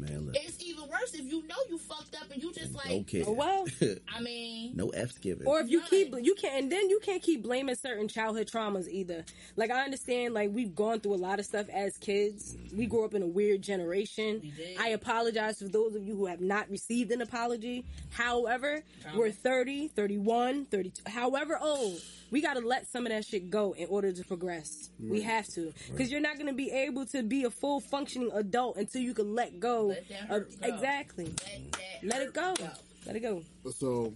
Man, 0.02 0.26
look. 0.26 0.36
It's 0.36 0.62
even 0.64 0.90
worse 0.90 1.14
if 1.14 1.32
you 1.32 1.46
know 1.48 1.56
you 1.70 1.78
fucked 1.78 2.16
up 2.16 2.32
and 2.32 2.42
you 2.42 2.52
just 2.52 2.74
like. 2.74 2.90
Okay. 2.90 3.24
Well, 3.28 3.66
I 4.14 4.20
mean, 4.20 4.72
no 4.76 4.90
F's 4.90 5.20
given. 5.20 5.46
Or 5.46 5.60
if 5.60 5.70
you 5.70 5.80
None. 5.80 5.88
keep 5.90 6.16
you 6.22 6.34
can't 6.34 6.64
and 6.64 6.72
then 6.72 6.90
you 6.90 7.00
can't 7.04 7.22
keep 7.22 7.44
blaming 7.44 7.76
certain 7.76 8.08
childhood 8.08 8.48
traumas 8.48 8.88
either. 8.88 9.24
Like 9.56 9.70
I 9.70 9.84
understand 9.84 10.34
like 10.34 10.50
we've 10.52 10.76
gone 10.76 11.00
through 11.02 11.14
a 11.14 11.22
lot 11.22 11.38
of 11.40 11.46
stuff 11.46 11.70
as 11.70 11.98
kids. 11.98 12.56
Mm-hmm. 12.56 12.78
We 12.78 12.86
grew 12.88 13.06
up 13.06 13.14
in 13.14 13.22
a 13.22 13.28
weird 13.28 13.62
generation. 13.62 14.42
We. 14.42 14.76
I 14.80 14.90
apologize 14.90 15.60
for 15.60 15.68
those 15.68 15.94
of 15.96 16.04
you 16.04 16.16
who 16.16 16.26
have 16.26 16.42
not 16.42 16.68
received 16.70 17.12
an 17.12 17.22
apology. 17.22 17.86
However, 18.10 18.84
Trauma. 19.04 19.20
we're 19.20 19.32
30, 19.32 19.90
31, 19.90 20.66
32, 20.66 21.04
however 21.10 21.60
old. 21.62 22.02
We 22.32 22.42
got 22.42 22.54
to 22.56 22.62
let 22.62 22.88
some 22.90 23.06
of 23.06 23.12
that 23.12 23.26
shit 23.26 23.50
go 23.50 23.74
in 23.74 23.88
order 23.90 24.12
to 24.12 24.24
progress. 24.24 24.90
We 25.00 25.22
have 25.22 25.48
to. 25.50 25.74
Cuz 25.98 26.10
you're 26.12 26.22
not 26.22 26.36
going 26.38 26.48
to 26.48 26.54
be 26.54 26.72
able 26.72 27.06
to 27.08 27.22
be 27.24 27.44
a 27.44 27.50
full 27.52 27.80
functioning 27.82 28.32
adult 28.34 28.78
until 28.78 29.02
you 29.02 29.14
can 29.14 29.36
let 29.36 29.60
go 29.60 29.88
Let 29.88 30.08
that 30.10 30.32
of 30.32 30.62
go. 30.62 30.68
exactly. 30.68 31.26
let 31.26 31.72
that 31.74 32.04
Let 32.04 32.22
it 32.22 32.26
hurt 32.26 32.34
go. 32.58 32.70
Let 33.06 33.16
it 33.18 33.20
go. 33.20 33.44
So, 33.72 34.14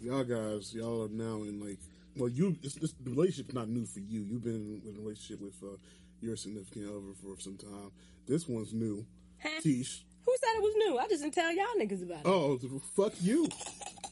y'all 0.00 0.24
guys, 0.24 0.72
y'all 0.72 1.04
are 1.04 1.08
now 1.08 1.42
in 1.42 1.60
like, 1.60 1.78
well, 2.16 2.28
you, 2.30 2.56
it's, 2.62 2.76
this, 2.76 2.92
the 3.02 3.10
relationship's 3.10 3.52
not 3.54 3.68
new 3.68 3.84
for 3.84 4.00
you. 4.00 4.20
You've 4.22 4.44
been 4.44 4.80
in 4.86 4.96
a 4.96 5.00
relationship 5.00 5.42
with 5.42 5.60
uh, 5.62 5.76
your 6.22 6.36
significant 6.36 6.86
other 6.88 7.12
for 7.20 7.38
some 7.40 7.56
time. 7.58 7.90
This 8.26 8.48
one's 8.48 8.72
new. 8.72 9.04
Huh? 9.42 9.60
Tish. 9.60 10.05
Who 10.26 10.36
said 10.42 10.56
it 10.56 10.62
was 10.62 10.74
new? 10.76 10.98
I 10.98 11.08
just 11.08 11.22
didn't 11.22 11.34
tell 11.34 11.54
y'all 11.54 11.66
niggas 11.78 12.02
about 12.02 12.18
it. 12.18 12.26
Oh, 12.26 12.58
fuck 12.96 13.12
you. 13.20 13.48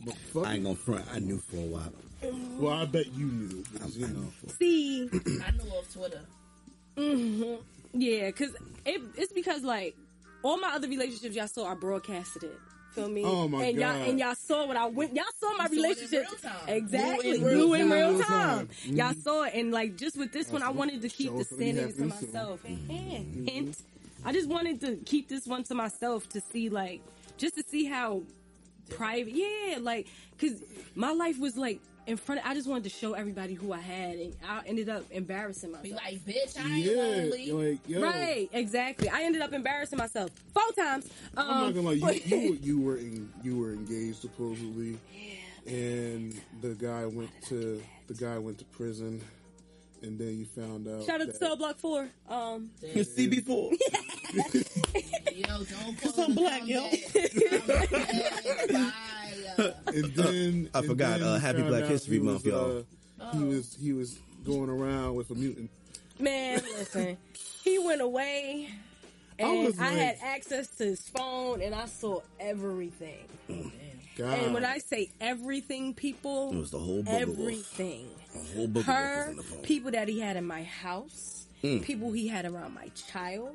But 0.04 0.14
fuck 0.32 0.46
I 0.46 0.54
ain't 0.54 0.64
gonna 0.64 0.76
front. 0.76 1.04
I 1.12 1.18
knew 1.18 1.38
for 1.38 1.56
a 1.56 1.60
while. 1.60 1.92
Well, 2.58 2.72
I 2.72 2.84
bet 2.86 3.12
you 3.14 3.26
knew. 3.26 3.64
Because, 3.72 3.96
you 3.96 4.06
know. 4.06 4.32
See, 4.58 5.08
I 5.12 5.50
know 5.52 5.76
off 5.76 5.92
Twitter. 5.92 6.20
Mm-hmm. 6.96 7.54
yeah, 8.00 8.26
because 8.26 8.52
it, 8.86 9.02
it's 9.16 9.32
because 9.32 9.62
like 9.62 9.96
all 10.44 10.58
my 10.58 10.68
other 10.68 10.86
relationships 10.88 11.34
y'all 11.34 11.48
saw, 11.48 11.66
I 11.66 11.74
broadcasted 11.74 12.44
it. 12.44 12.58
Feel 12.94 13.08
me? 13.08 13.24
Oh, 13.24 13.48
my 13.48 13.64
and 13.64 13.78
God. 13.78 13.96
y'all 13.96 14.08
and 14.08 14.18
y'all 14.20 14.34
saw 14.36 14.66
what 14.66 14.76
I 14.76 14.86
went. 14.86 15.16
Y'all 15.16 15.24
saw 15.40 15.52
my 15.56 15.66
You 15.68 15.68
saw 15.68 15.72
it 15.72 15.74
in 15.74 15.82
relationship 15.82 16.26
real 16.30 16.52
time. 16.52 16.68
exactly, 16.68 17.38
Blue 17.38 17.40
in 17.40 17.44
real 17.44 17.66
blue 17.66 17.74
in 17.74 17.80
time. 17.80 17.90
real 17.90 18.10
Real 18.10 18.22
time. 18.22 18.28
time. 18.28 18.68
Y'all 18.84 19.10
mm-hmm. 19.10 19.20
saw 19.20 19.42
it, 19.42 19.54
and 19.54 19.72
like 19.72 19.96
just 19.96 20.16
with 20.16 20.32
this 20.32 20.48
one, 20.52 20.62
I 20.62 20.70
wanted 20.70 21.02
to 21.02 21.08
keep 21.08 21.32
the 21.32 21.40
us 21.40 21.50
what 21.50 21.60
you 21.60 21.72
standings 21.72 21.80
have 21.80 21.94
to 21.94 22.00
been 22.00 22.08
myself. 22.28 22.62
Mm-hmm. 22.62 22.88
Hint, 22.88 23.50
hint. 23.50 23.76
I 24.24 24.32
just 24.32 24.48
wanted 24.48 24.80
to 24.80 24.96
keep 25.04 25.28
this 25.28 25.46
one 25.46 25.64
to 25.64 25.74
myself 25.74 26.28
to 26.30 26.40
see 26.40 26.68
like 26.68 27.00
just 27.36 27.54
to 27.56 27.64
see 27.68 27.84
how 27.84 28.22
private. 28.90 29.34
Yeah, 29.34 29.78
like 29.80 30.06
because 30.36 30.62
my 30.94 31.12
life 31.12 31.38
was 31.38 31.56
like. 31.56 31.80
In 32.06 32.18
front, 32.18 32.42
of, 32.42 32.46
I 32.46 32.52
just 32.52 32.68
wanted 32.68 32.84
to 32.84 32.90
show 32.90 33.14
everybody 33.14 33.54
who 33.54 33.72
I 33.72 33.78
had, 33.78 34.16
and 34.18 34.36
I 34.46 34.60
ended 34.66 34.90
up 34.90 35.04
embarrassing 35.10 35.70
myself. 35.72 35.84
Be 35.84 35.94
like, 35.94 36.22
bitch, 36.26 36.60
I 36.62 36.68
ain't 36.76 36.84
Yeah. 36.84 36.96
lonely. 36.96 37.50
Like, 37.50 37.88
yo. 37.88 38.02
Right, 38.02 38.46
exactly. 38.52 39.08
I 39.08 39.22
ended 39.22 39.40
up 39.40 39.54
embarrassing 39.54 39.96
myself 39.96 40.30
four 40.52 40.70
times. 40.76 41.08
Um, 41.34 41.46
I'm 41.48 41.60
not 41.64 41.74
gonna 41.74 41.86
lie. 41.88 41.98
but- 42.00 42.26
You, 42.26 42.36
you, 42.36 42.50
were- 42.50 42.56
you 42.62 42.80
were 42.82 42.96
in, 42.98 43.32
you 43.42 43.58
were 43.58 43.72
engaged 43.72 44.18
supposedly, 44.20 44.98
and 45.66 46.38
the 46.60 46.74
guy 46.74 47.06
went 47.06 47.30
to 47.48 47.82
the 48.08 48.12
guy 48.14 48.36
went 48.36 48.58
to 48.58 48.66
prison, 48.66 49.22
and 50.02 50.18
then 50.18 50.38
you 50.38 50.44
found 50.44 50.86
out. 50.86 51.04
Shout 51.04 51.22
out 51.22 51.28
to 51.28 51.32
Cell 51.34 51.56
Block 51.56 51.78
Four. 51.78 52.10
Um, 52.28 52.70
CB4. 52.82 53.72
Yo, 55.34 55.64
don't 55.64 56.00
call 56.00 56.24
I'm 56.24 56.34
black, 56.34 56.66
yo. 56.66 56.84
I'm 56.84 57.66
bad. 57.66 57.88
Bye. 58.72 59.72
and 59.86 60.14
then 60.14 60.70
I 60.74 60.78
and 60.78 60.86
forgot, 60.86 61.20
then 61.20 61.28
uh, 61.28 61.34
you 61.34 61.40
Happy 61.40 61.58
found 61.58 61.68
Black 61.70 61.82
out 61.84 61.88
History 61.90 62.14
he 62.14 62.18
was, 62.20 62.32
Month, 62.32 62.46
y'all. 62.46 62.84
uh, 63.20 63.32
He 63.32 63.42
was 63.44 63.76
he 63.80 63.92
was 63.92 64.18
going 64.44 64.68
around 64.70 65.14
with 65.14 65.30
a 65.30 65.34
mutant. 65.34 65.70
man, 66.18 66.60
listen, 66.78 67.16
he 67.62 67.78
went 67.78 68.00
away, 68.00 68.68
and 69.38 69.64
was 69.64 69.78
I, 69.78 69.84
had 69.90 70.16
like- 70.16 70.22
access 70.22 70.68
to 70.78 70.84
his 70.84 71.00
phone, 71.08 71.62
and 71.62 71.74
I 71.74 71.86
saw 71.86 72.20
everything. 72.40 73.26
God. 74.16 74.38
And 74.38 74.54
when 74.54 74.64
I 74.64 74.78
say 74.78 75.10
everything, 75.20 75.92
people, 75.94 76.50
It 76.52 76.56
was 76.56 76.70
the 76.70 76.78
whole 76.78 77.02
book 77.02 77.20
of 77.22 77.28
wolf. 77.36 77.40
everything. 77.40 78.06
A 78.34 78.54
whole 78.56 78.68
book 78.68 78.82
of 78.82 78.86
wolf 78.86 78.96
her, 78.98 79.30
in 79.30 79.36
the 79.36 79.42
phone. 79.42 79.62
people 79.62 79.90
that 79.90 80.06
he 80.08 80.20
had 80.20 80.36
in 80.36 80.44
my 80.46 80.62
house, 80.62 81.43
Mm. 81.64 81.82
people 81.82 82.12
he 82.12 82.28
had 82.28 82.44
around 82.44 82.74
my 82.74 82.88
child, 83.10 83.54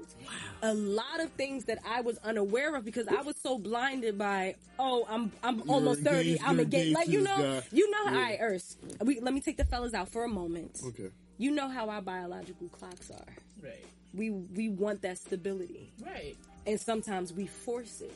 a 0.63 0.73
lot 0.73 1.19
of 1.19 1.29
things 1.33 1.65
that 1.65 1.77
I 1.87 2.01
was 2.01 2.17
unaware 2.23 2.75
of 2.75 2.83
because 2.83 3.07
I 3.07 3.21
was 3.21 3.35
so 3.43 3.59
blinded 3.59 4.17
by, 4.17 4.55
oh, 4.79 5.05
I'm 5.07 5.31
I'm 5.43 5.57
You're 5.59 5.67
almost 5.67 6.01
thirty, 6.01 6.31
engaged- 6.31 6.43
I'm 6.43 6.55
you're 6.55 6.63
engaged. 6.65 6.87
engaged 6.87 6.97
Like 6.97 7.07
you 7.09 7.21
know, 7.21 7.37
guy. 7.37 7.63
you 7.71 7.91
know. 7.91 8.03
Yeah. 8.05 8.09
All 8.17 8.21
right, 8.23 8.39
Urs, 8.41 8.75
we 9.05 9.19
let 9.19 9.33
me 9.33 9.41
take 9.41 9.57
the 9.57 9.65
fellas 9.65 9.93
out 9.93 10.09
for 10.09 10.23
a 10.23 10.27
moment. 10.27 10.79
okay. 10.87 11.09
You 11.37 11.51
know 11.51 11.69
how 11.69 11.89
our 11.89 12.01
biological 12.01 12.67
clocks 12.69 13.11
are. 13.11 13.33
Right. 13.63 13.85
We 14.15 14.31
we 14.31 14.69
want 14.69 15.03
that 15.03 15.19
stability, 15.19 15.91
Right. 16.03 16.35
and 16.65 16.79
sometimes 16.81 17.31
we 17.31 17.45
force 17.45 18.01
it, 18.01 18.13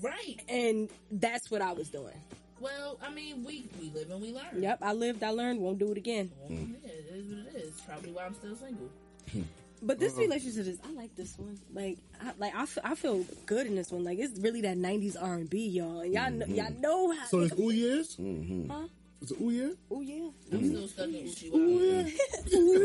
Right. 0.00 0.40
and 0.48 0.88
that's 1.10 1.50
what 1.50 1.60
I 1.60 1.72
was 1.72 1.88
doing. 1.90 2.14
Well, 2.60 2.98
I 3.02 3.10
mean, 3.10 3.44
we 3.44 3.66
we 3.80 3.90
live 3.90 4.10
and 4.10 4.20
we 4.20 4.32
learn. 4.32 4.62
Yep, 4.62 4.78
I 4.82 4.92
lived, 4.92 5.22
I 5.22 5.30
learned, 5.30 5.60
won't 5.60 5.78
do 5.78 5.92
it 5.92 5.98
again. 5.98 6.30
Well, 6.40 6.58
yeah, 6.58 6.90
it 6.90 7.06
is 7.14 7.32
what 7.32 7.54
it 7.54 7.56
is. 7.56 7.80
Probably 7.82 8.12
why 8.12 8.24
I'm 8.24 8.34
still 8.34 8.56
single. 8.56 8.90
But 9.82 9.98
this 9.98 10.16
relationship 10.16 10.66
is, 10.66 10.78
I 10.84 10.90
like 10.92 11.14
this 11.16 11.38
one. 11.38 11.58
Like, 11.74 11.98
I, 12.20 12.32
like 12.38 12.54
I, 12.54 12.62
f- 12.62 12.78
I 12.82 12.94
feel 12.94 13.26
good 13.44 13.66
in 13.66 13.76
this 13.76 13.92
one. 13.92 14.04
Like, 14.04 14.18
it's 14.18 14.38
really 14.40 14.62
that 14.62 14.78
'90s 14.78 15.16
R&B, 15.20 15.68
y'all. 15.68 16.00
And 16.00 16.14
y'all, 16.14 16.30
know, 16.30 16.46
mm-hmm. 16.46 16.54
y'all 16.54 16.80
know 16.80 17.12
how. 17.12 17.26
So 17.26 17.40
it's 17.40 17.58
ooh 17.58 17.70
years. 17.70 18.16
Huh? 18.18 18.88
Is 19.26 19.32
it 19.32 19.40
ooh 19.40 19.50
yeah? 19.50 19.70
Oh 19.90 20.00
yeah. 20.02 20.28
I'm 20.52 20.64
still 20.68 20.86
stuck 20.86 21.08
in 21.08 21.26
Uchi 21.26 21.50
Ooh 21.52 22.06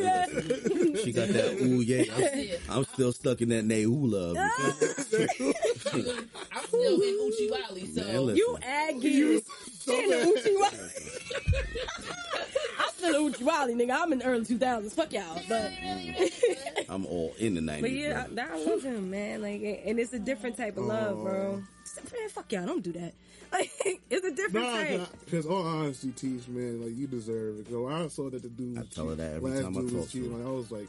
yeah. 0.01 0.25
She 1.03 1.11
got 1.11 1.27
that 1.27 1.57
ooh 1.61 1.81
yeah. 1.81 2.01
Yeah. 2.35 2.55
I'm, 2.67 2.79
I'm 2.79 2.83
still 2.85 3.13
stuck 3.13 3.41
in 3.41 3.49
that 3.49 3.63
nay 3.63 3.83
ooh 3.83 4.07
love. 4.07 4.35
Ah. 4.39 4.49
I'm 4.49 4.71
still 6.65 6.99
in 6.99 7.19
Oochie 7.19 7.51
Wally, 7.51 7.85
so 7.85 8.03
Man, 8.03 8.21
listen. 8.25 8.37
you 8.37 8.57
Aggie. 8.63 9.43
She 9.85 10.03
in 10.03 10.09
the 10.09 10.15
Oochie 10.15 10.59
Wally. 10.59 10.89
I'm 13.03 13.11
still 13.13 13.25
in 13.27 13.33
Oochie 13.33 13.41
Wally, 13.43 13.73
nigga. 13.75 13.97
I'm 13.99 14.11
in 14.13 14.19
the 14.19 14.25
early 14.25 14.45
2000s. 14.45 14.91
Fuck 14.93 15.13
y'all. 15.13 15.39
But, 15.49 15.71
I'm 16.89 17.05
all 17.05 17.33
in 17.37 17.55
the 17.55 17.61
90s. 17.61 17.81
but 17.81 17.91
yeah, 17.91 18.25
bro. 18.27 18.43
I, 18.43 18.47
I 18.53 18.63
love 18.65 18.83
him, 18.83 19.09
man. 19.09 19.41
Like, 19.41 19.61
and 19.85 19.99
it's 19.99 20.13
a 20.13 20.19
different 20.19 20.57
type 20.57 20.77
of 20.77 20.85
love, 20.85 21.21
bro. 21.23 21.61
Oh. 21.63 22.17
Man, 22.19 22.29
fuck 22.29 22.51
y'all. 22.51 22.65
Don't 22.65 22.83
do 22.83 22.91
that. 22.93 23.13
Like, 23.53 23.69
it's 24.09 24.25
a 24.25 24.31
different 24.31 24.65
Nah, 24.65 24.77
type. 24.77 25.07
because 25.25 25.45
all 25.45 25.61
honesty, 25.67 26.13
Teach, 26.13 26.47
man, 26.47 26.81
like 26.81 26.95
you 26.97 27.05
deserve 27.05 27.59
it. 27.59 27.69
Go, 27.69 27.89
I 27.89 28.07
saw 28.07 28.29
that 28.29 28.41
the 28.41 28.47
dude. 28.47 28.77
I 28.79 28.83
tell 28.83 29.09
her 29.09 29.15
that 29.15 29.33
every 29.33 29.61
time 29.61 29.75
I 29.77 29.81
dude 29.81 29.89
talk 29.89 29.91
to 29.91 29.97
her. 29.97 30.05
cheating. 30.07 30.37
Like, 30.37 30.47
I 30.47 30.51
was 30.55 30.71
like, 30.71 30.87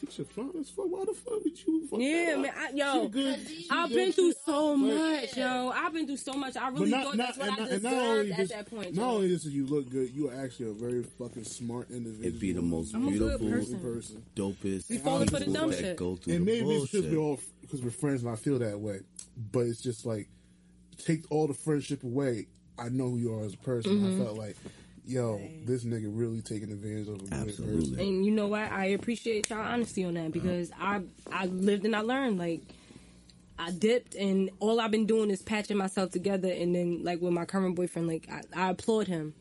Tisha 0.00 0.26
fine 0.26 0.50
as 0.60 0.68
fuck. 0.70 0.84
Why 0.90 1.04
the 1.06 1.14
fuck 1.14 1.42
would 1.42 1.66
you? 1.66 1.86
Fuck 1.88 2.00
Yeah, 2.00 2.26
that 2.36 2.38
man. 2.40 2.52
I, 2.56 2.70
yo, 2.74 3.02
She 3.04 3.08
good. 3.08 3.48
She 3.48 3.66
I've 3.70 3.88
been 3.90 4.12
through 4.12 4.32
She- 4.32 4.38
so 4.44 4.72
Like- 4.72 5.22
much, 5.22 5.36
yo. 5.36 5.68
I've 5.74 5.92
been 5.94 6.06
through 6.06 6.16
so 6.18 6.32
much. 6.34 6.56
I 6.56 6.68
really 6.68 6.90
thought 6.90 7.16
that's 7.16 7.38
what 7.38 7.48
I 7.48 7.56
and 7.62 7.68
deserved 7.70 7.94
only 7.94 8.32
at 8.32 8.38
just- 8.38 8.52
that 8.52 8.70
point. 8.70 8.94
Not 8.94 9.02
yo. 9.02 9.10
only 9.16 9.28
just 9.28 9.44
that 9.44 9.52
you 9.52 9.66
look 9.66 9.88
good, 9.88 10.10
you 10.14 10.28
are 10.28 10.34
actually 10.34 10.70
a 10.70 10.72
very 10.74 11.02
fucking 11.02 11.44
smart 11.44 11.90
individual. 11.90 12.26
It'd 12.26 12.40
be 12.40 12.52
the 12.52 12.62
most 12.62 12.94
I'm 12.94 13.06
beautiful, 13.08 13.48
person. 13.48 13.80
person. 13.80 14.22
dopest 14.34 14.90
We 14.90 14.98
falling 14.98 15.28
for 15.28 15.38
the 15.40 15.46
dumb 15.46 15.72
shit. 15.72 15.96
go 15.96 16.16
through 16.16 16.34
And 16.34 16.42
the 16.46 16.50
maybe 16.52 16.68
it's 16.70 16.78
bullshit. 16.78 16.90
just 17.02 17.08
we 17.08 17.16
all 17.16 17.40
because 17.62 17.82
we're 17.82 17.90
friends 17.90 18.22
and 18.22 18.30
I 18.30 18.36
feel 18.36 18.58
that 18.58 18.78
way. 18.78 19.00
But 19.52 19.60
it's 19.60 19.80
just 19.80 20.04
like 20.04 20.28
take 20.98 21.24
all 21.30 21.46
the 21.46 21.54
friendship 21.54 22.04
away. 22.04 22.46
I 22.78 22.90
know 22.90 23.08
who 23.10 23.16
you 23.18 23.34
are 23.34 23.44
as 23.44 23.54
a 23.54 23.58
person. 23.58 23.92
Mm-hmm. 23.92 24.20
I 24.20 24.24
felt 24.24 24.36
like, 24.38 24.56
yo, 25.06 25.40
this 25.64 25.84
nigga 25.84 26.06
really 26.06 26.42
taking 26.42 26.70
advantage 26.70 27.08
of 27.08 27.14
a 27.14 27.18
good 27.18 27.32
Absolutely. 27.32 27.90
person. 27.90 28.00
And 28.00 28.26
you 28.26 28.32
know 28.32 28.48
what? 28.48 28.70
I 28.70 28.86
appreciate 28.86 29.48
y'all 29.50 29.60
honesty 29.60 30.04
on 30.04 30.14
that 30.14 30.32
because 30.32 30.70
uh-huh. 30.72 31.00
I 31.32 31.42
I 31.42 31.46
lived 31.46 31.84
and 31.84 31.94
I 31.94 32.00
learned. 32.00 32.38
Like 32.38 32.62
I 33.58 33.70
dipped 33.70 34.14
and 34.14 34.50
all 34.60 34.80
I've 34.80 34.90
been 34.90 35.06
doing 35.06 35.30
is 35.30 35.42
patching 35.42 35.76
myself 35.76 36.10
together. 36.10 36.48
And 36.48 36.74
then 36.74 37.04
like 37.04 37.20
with 37.20 37.32
my 37.32 37.44
current 37.44 37.76
boyfriend, 37.76 38.08
like 38.08 38.28
I, 38.30 38.42
I 38.54 38.70
applaud 38.70 39.06
him 39.06 39.34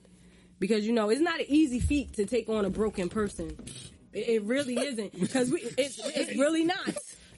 because 0.59 0.85
you 0.85 0.93
know 0.93 1.09
it's 1.09 1.21
not 1.21 1.39
an 1.39 1.47
easy 1.49 1.79
feat 1.79 2.13
to 2.13 2.25
take 2.25 2.47
on 2.47 2.65
a 2.65 2.69
broken 2.69 3.09
person. 3.09 3.57
It, 4.13 4.29
it 4.29 4.43
really 4.43 4.77
isn't 4.77 5.19
because 5.19 5.51
we 5.51 5.61
it's, 5.77 5.99
it's 5.99 6.37
really 6.37 6.63
not. 6.63 6.95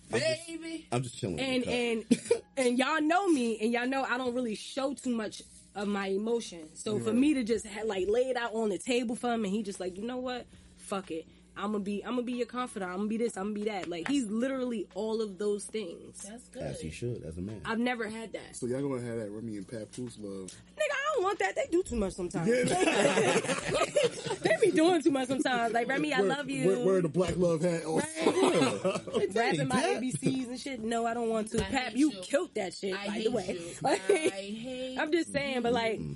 Baby. 0.09 0.87
I'm 0.91 1.03
just 1.03 1.17
chilling. 1.17 1.39
and 1.39 1.65
and 1.65 2.05
and 2.57 2.77
y'all 2.77 3.01
know 3.01 3.27
me, 3.27 3.57
and 3.61 3.73
y'all 3.73 3.87
know 3.87 4.03
I 4.03 4.17
don't 4.17 4.33
really 4.33 4.55
show 4.55 4.93
too 4.93 5.13
much 5.13 5.41
of 5.77 5.87
my 5.87 6.07
emotion. 6.07 6.67
So 6.73 6.99
for 6.99 7.13
me 7.13 7.33
to 7.35 7.43
just 7.43 7.65
ha- 7.65 7.85
like 7.85 8.07
lay 8.09 8.23
it 8.23 8.35
out 8.35 8.53
on 8.53 8.69
the 8.69 8.77
table 8.77 9.15
for 9.15 9.33
him, 9.33 9.45
and 9.45 9.53
he 9.53 9.63
just 9.63 9.79
like, 9.79 9.95
you 9.97 10.03
know 10.05 10.17
what, 10.17 10.45
fuck 10.75 11.11
it. 11.11 11.25
I'm 11.55 11.71
gonna 11.71 11.79
be, 11.83 12.03
I'm 12.03 12.11
gonna 12.11 12.21
be 12.23 12.33
your 12.33 12.45
confidant. 12.45 12.91
I'm 12.91 12.97
gonna 12.97 13.09
be 13.09 13.17
this. 13.17 13.35
I'm 13.35 13.53
gonna 13.53 13.55
be 13.55 13.63
that. 13.65 13.87
Like 13.87 14.07
he's 14.07 14.25
literally 14.27 14.87
all 14.93 15.21
of 15.21 15.37
those 15.37 15.65
things. 15.65 16.21
That's 16.29 16.47
good. 16.49 16.61
as 16.63 16.81
he 16.81 16.91
should, 16.91 17.23
as 17.23 17.37
a 17.37 17.41
man. 17.41 17.61
I've 17.65 17.79
never 17.79 18.07
had 18.09 18.33
that. 18.33 18.55
So 18.55 18.67
y'all 18.67 18.81
gonna 18.81 19.01
have 19.07 19.17
that 19.17 19.31
Remy 19.31 19.57
and 19.57 19.67
Papoose 19.67 20.17
love. 20.19 20.51
Nigga, 20.77 20.91
I 20.91 20.96
don't 21.17 21.23
want 21.23 21.39
that. 21.39 21.55
They 21.55 21.67
do 21.71 21.83
too 21.83 21.95
much 21.95 22.13
sometimes. 22.13 22.47
they 24.41 24.55
be 24.61 24.71
doing 24.71 25.01
too 25.01 25.11
much 25.11 25.27
sometimes. 25.27 25.73
Like 25.73 25.87
Remy, 25.87 26.13
I 26.13 26.19
Wear- 26.21 26.29
love 26.29 26.49
you. 26.49 26.67
Wear, 26.67 26.85
wear 26.85 27.01
the 27.01 27.09
black 27.09 27.37
love 27.37 27.61
hat. 27.61 27.81
Oh, 27.85 27.97
Rapping 29.33 29.67
my 29.67 29.75
Pat. 29.75 30.01
ABCs 30.01 30.47
and 30.47 30.59
shit. 30.59 30.81
No, 30.81 31.05
I 31.05 31.13
don't 31.13 31.29
want 31.29 31.51
to. 31.51 31.59
I 31.59 31.69
Pap, 31.69 31.95
you 31.95 32.11
you. 32.11 32.19
killed 32.21 32.53
that 32.55 32.73
shit. 32.73 32.93
I 32.93 33.07
by 33.07 33.13
hate 33.13 33.23
the 33.25 33.31
way, 33.31 33.57
you. 33.59 33.71
Like, 33.81 34.01
I 34.09 34.13
hate 34.13 34.97
I'm 34.99 35.11
just 35.11 35.31
saying, 35.31 35.61
but 35.61 35.73
like, 35.73 35.99
mm-hmm. 35.99 36.13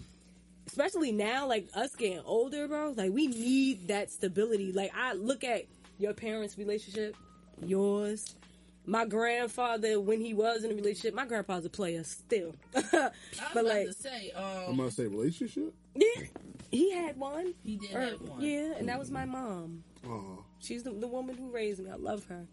especially 0.68 1.12
now, 1.12 1.48
like 1.48 1.68
us 1.74 1.96
getting 1.96 2.22
older, 2.26 2.68
bro, 2.68 2.94
like 2.96 3.12
we 3.12 3.28
need 3.28 3.88
that 3.88 4.12
stability. 4.12 4.72
Like 4.72 4.92
I 4.96 5.14
look 5.14 5.44
at 5.44 5.66
your 5.98 6.14
parents' 6.14 6.58
relationship, 6.58 7.16
yours, 7.64 8.36
my 8.86 9.06
grandfather 9.06 10.00
when 10.00 10.22
he 10.22 10.34
was 10.34 10.64
in 10.64 10.72
a 10.72 10.76
relationship. 10.76 11.14
My 11.14 11.26
grandpa's 11.26 11.66
a 11.66 11.70
player 11.70 12.04
still, 12.04 12.56
I 12.76 12.80
was 12.80 12.92
but 12.92 13.12
about 13.62 13.66
like, 13.66 13.88
to 13.88 13.94
say, 13.94 14.32
I'm 14.36 14.70
um, 14.72 14.78
gonna 14.78 14.92
say 14.92 15.08
relationship. 15.08 15.74
yeah, 15.96 16.24
he 16.72 16.92
had 16.94 17.18
one. 17.18 17.54
he 17.64 17.78
did 17.78 17.96
Or- 17.96 18.00
have 18.02 18.22
one. 18.22 18.42
Yeah, 18.42 18.74
and 18.78 18.88
that 18.90 18.98
was 19.00 19.12
my 19.12 19.26
mom. 19.26 19.84
Oh, 20.08 20.44
She's 20.60 20.84
the, 20.84 20.92
the 20.92 21.08
woman 21.08 21.36
who 21.38 21.50
raised 21.52 21.80
me. 21.84 21.90
I 21.92 21.96
love 21.96 22.26
her. 22.26 22.46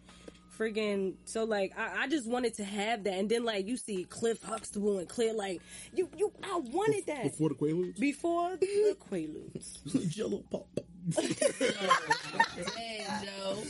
Friggin' 0.59 1.15
so 1.25 1.45
like 1.45 1.73
I, 1.79 2.03
I 2.05 2.09
just 2.09 2.27
wanted 2.29 2.55
to 2.55 2.65
have 2.65 3.05
that, 3.05 3.15
and 3.15 3.29
then 3.29 3.45
like 3.45 3.67
you 3.69 3.77
see 3.77 4.05
Cliff 4.05 4.43
Huxtable 4.43 4.99
and 4.99 5.09
Clair 5.09 5.33
like 5.33 5.61
you 5.95 6.09
you 6.17 6.33
I 6.43 6.59
wanted 6.59 7.07
that 7.07 7.23
before 7.23 7.51
the 7.51 7.55
Quaaludes. 7.55 7.99
before 8.01 8.57
the 8.57 8.97
Quaaludes. 9.09 10.09
Jello 10.11 10.43
pop. 10.51 10.67
Hey, 12.77 13.07
Joe. 13.25 13.63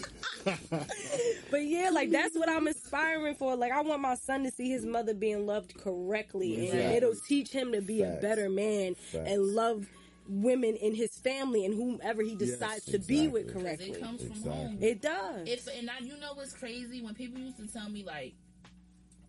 But 1.51 1.65
yeah, 1.65 1.91
like 1.91 2.11
that's 2.11 2.37
what 2.37 2.49
I'm 2.49 2.67
aspiring 2.67 3.35
for. 3.35 3.57
Like 3.57 3.73
I 3.73 3.81
want 3.83 4.01
my 4.01 4.15
son 4.15 4.45
to 4.45 4.51
see 4.51 4.71
his 4.71 4.85
mother 4.85 5.15
being 5.15 5.47
loved 5.47 5.77
correctly, 5.79 6.69
and 6.71 6.79
it'll 6.95 7.15
teach 7.15 7.51
him 7.51 7.73
to 7.73 7.81
be 7.81 8.01
Facts. 8.03 8.19
a 8.19 8.21
better 8.23 8.49
man 8.49 8.95
Facts. 8.95 9.29
and 9.31 9.43
love 9.55 9.87
women 10.29 10.77
in 10.77 10.95
his 10.95 11.11
family 11.19 11.65
and 11.65 11.75
whomever 11.75 12.23
he 12.23 12.35
decides 12.35 12.85
to 12.87 12.99
be 12.99 13.29
with 13.29 13.53
correctly. 13.53 13.93
It 13.93 14.01
comes 14.01 14.21
from 14.23 14.33
Exactly. 14.33 14.53
home. 14.53 14.79
It 14.81 15.01
does. 15.03 15.49
If 15.49 15.67
and 15.77 15.87
now 15.87 15.99
you 16.01 16.19
know 16.19 16.35
what's 16.35 16.53
crazy 16.53 17.03
when 17.03 17.15
people 17.15 17.41
used 17.41 17.57
to 17.59 17.67
tell 17.67 17.89
me 17.89 18.05
like, 18.05 18.35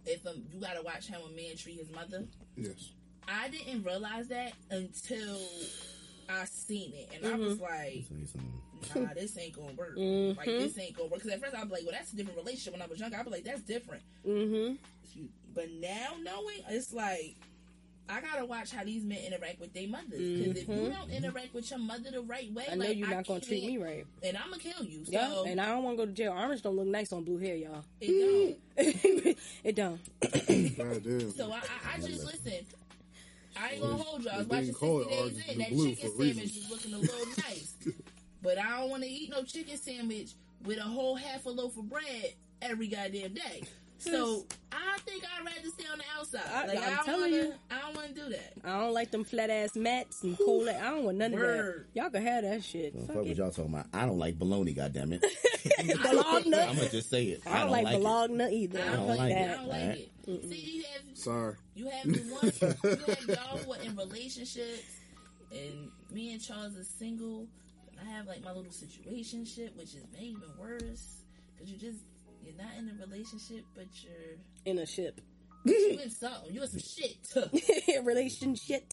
if 0.05 0.25
um, 0.27 0.43
you 0.53 0.59
gotta 0.59 0.81
watch 0.81 1.07
how 1.09 1.21
a 1.21 1.29
man 1.31 1.55
treat 1.57 1.79
his 1.79 1.89
mother. 1.91 2.25
Yes. 2.55 2.91
I 3.27 3.47
didn't 3.49 3.83
realize 3.83 4.27
that 4.29 4.53
until 4.71 5.37
I 6.29 6.45
seen 6.45 6.93
it, 6.93 7.09
and 7.15 7.25
I 7.25 7.35
Mm-hmm. 7.37 7.45
was 7.45 7.59
like, 7.59 8.05
Nah, 8.95 9.13
this 9.13 9.37
ain't 9.37 9.53
gonna 9.55 9.73
work. 9.73 9.93
Like 10.37 10.45
this 10.45 10.77
ain't 10.79 10.95
gonna 10.95 11.09
work. 11.09 11.19
Because 11.21 11.31
at 11.33 11.41
first 11.41 11.53
I 11.55 11.63
was 11.63 11.71
like, 11.71 11.83
well, 11.83 11.91
that's 11.91 12.13
a 12.13 12.15
different 12.15 12.37
relationship. 12.39 12.73
When 12.73 12.81
I 12.81 12.85
was 12.87 12.99
younger, 12.99 13.17
I 13.17 13.21
was 13.23 13.31
like, 13.33 13.43
that's 13.43 13.61
different. 13.61 14.01
mm-hmm. 14.25 14.75
But 15.53 15.69
now 15.79 16.11
knowing, 16.23 16.61
it's 16.69 16.93
like. 16.93 17.35
I 18.11 18.21
gotta 18.21 18.43
watch 18.43 18.71
how 18.71 18.83
these 18.83 19.03
men 19.03 19.19
interact 19.23 19.59
with 19.59 19.71
their 19.71 19.87
mothers. 19.87 20.17
Because 20.17 20.57
if 20.63 20.67
you 20.67 20.89
don't 20.89 21.11
interact 21.11 21.53
with 21.53 21.69
your 21.69 21.77
mother 21.77 22.09
the 22.09 22.21
right 22.21 22.51
way, 22.51 22.63
Mm-hmm. 22.63 22.71
I 22.71 22.75
know 22.75 22.85
like, 22.87 22.97
you're 22.97 23.07
not 23.07 23.27
gonna 23.27 23.39
treat 23.39 23.63
me 23.63 23.77
right. 23.77 24.03
and 24.23 24.35
I'm 24.35 24.49
gonna 24.49 24.57
kill 24.63 24.83
you. 24.83 25.05
So 25.05 25.11
Yeah, 25.11 25.43
and 25.51 25.61
I 25.61 25.67
don't 25.67 25.83
want 25.83 25.95
to 25.99 26.05
go 26.05 26.07
to 26.07 26.11
jail. 26.13 26.33
Orange 26.35 26.63
don't 26.63 26.75
look 26.75 26.87
nice 26.87 27.13
on 27.13 27.23
blue 27.23 27.37
hair, 27.37 27.55
y'all. 27.55 27.83
it 28.01 28.57
don't. 28.75 29.37
it 29.63 29.75
don't. 29.75 29.99
God 30.75 31.03
damn. 31.03 31.31
So 31.33 31.51
I, 31.51 31.57
I, 31.57 31.61
I 31.93 31.97
just 31.99 32.25
listen. 32.25 32.53
I 33.61 33.69
ain't 33.73 33.81
gonna 33.81 33.95
hold 33.97 34.23
you. 34.23 34.29
I 34.29 34.37
was 34.39 34.47
watching 34.47 34.65
didn't 34.67 34.79
60 34.79 35.09
Days 35.09 35.31
in. 35.47 35.51
and 35.51 35.61
That 35.61 35.69
chicken 35.69 35.95
for 35.95 36.07
a 36.07 36.25
reason. 36.25 36.47
sandwich 36.47 36.57
is 36.57 36.69
looking 36.71 36.93
a 36.93 36.97
little 36.97 37.25
nice. 37.37 37.73
But 38.41 38.57
I 38.57 38.79
don't 38.79 38.89
want 38.89 39.03
to 39.03 39.09
eat 39.09 39.29
no 39.31 39.43
chicken 39.43 39.77
sandwich 39.77 40.31
with 40.65 40.77
a 40.77 40.81
whole 40.83 41.15
half 41.15 41.45
a 41.45 41.49
loaf 41.49 41.77
of 41.77 41.89
bread 41.89 42.33
every 42.61 42.87
goddamn 42.87 43.33
day. 43.33 43.63
So 43.97 44.45
I 44.71 44.97
think 45.05 45.25
I'd 45.25 45.45
rather 45.45 45.67
stay 45.69 45.83
on 45.91 45.97
the 45.97 46.05
outside. 46.17 46.41
I- 46.49 46.65
like, 46.67 46.77
I'm 46.77 46.83
I 46.83 46.95
don't 46.95 47.05
telling 47.05 47.31
wanna, 47.31 47.43
you. 47.43 47.53
I 47.69 47.79
don't 47.81 47.95
want 47.97 48.07
to 48.07 48.13
do 48.13 48.29
that. 48.29 48.53
I 48.63 48.79
don't 48.79 48.93
like 48.93 49.11
them 49.11 49.25
flat 49.25 49.49
ass 49.49 49.75
mats 49.75 50.23
and 50.23 50.37
cold. 50.37 50.69
I 50.69 50.79
don't 50.89 51.03
want 51.03 51.17
none 51.17 51.33
of 51.33 51.39
that. 51.41 51.83
Y'all 51.95 52.09
can 52.09 52.21
have 52.23 52.43
that 52.45 52.63
shit. 52.63 52.93
Fuck 52.93 53.07
Fuck 53.07 53.15
what 53.25 53.35
y'all 53.35 53.51
talking 53.51 53.73
about. 53.73 53.87
I 53.93 54.05
don't 54.05 54.17
like 54.17 54.39
bologna, 54.39 54.73
goddammit. 54.73 55.21
Bologna. 56.01 56.55
I'm 56.57 56.75
gonna 56.77 56.89
just 56.89 57.09
say 57.09 57.25
it. 57.25 57.41
I 57.45 57.59
don't 57.59 57.71
like 57.71 57.87
it. 57.87 57.91
bologna 58.01 58.49
either. 58.55 58.79
I 58.79 58.83
I 58.83 58.85
don't 58.85 58.95
don't 58.99 59.07
like 59.09 59.19
like 59.19 59.31
it. 59.31 59.35
I 59.35 59.53
don't 59.55 59.67
like 59.67 59.81
Alright. 59.81 59.97
it. 59.99 60.11
See, 60.29 60.77
you 60.77 60.83
have 60.83 61.17
Sorry. 61.17 61.55
You 61.75 61.89
have 61.89 62.05
the 62.05 62.19
one, 62.19 62.51
you 62.83 63.13
have 63.13 63.27
y'all 63.27 63.57
who 63.57 63.73
are 63.73 63.81
in 63.81 63.95
relationships, 63.95 64.99
and 65.51 65.89
me 66.11 66.33
and 66.33 66.41
Charles 66.41 66.75
is 66.75 66.87
single. 66.87 67.47
And 67.91 68.07
I 68.07 68.11
have 68.13 68.27
like 68.27 68.43
my 68.43 68.51
little 68.51 68.71
situation 68.71 69.43
situationship, 69.43 69.75
which 69.75 69.95
is 69.95 70.03
maybe 70.13 70.27
even 70.27 70.49
worse 70.57 71.23
because 71.55 71.71
you 71.71 71.77
just 71.77 71.99
you're 72.43 72.55
not 72.55 72.71
in 72.77 72.89
a 72.89 73.05
relationship, 73.05 73.65
but 73.75 73.87
you're 74.03 74.37
In 74.65 74.77
a 74.79 74.85
ship. 74.85 75.19
You 75.69 75.89
mm-hmm. 75.93 75.99
in 76.01 76.09
something. 76.11 76.53
You 76.53 76.61
in 76.63 76.67
some 76.69 76.79
shit. 76.79 77.17
Relationship. 78.05 78.83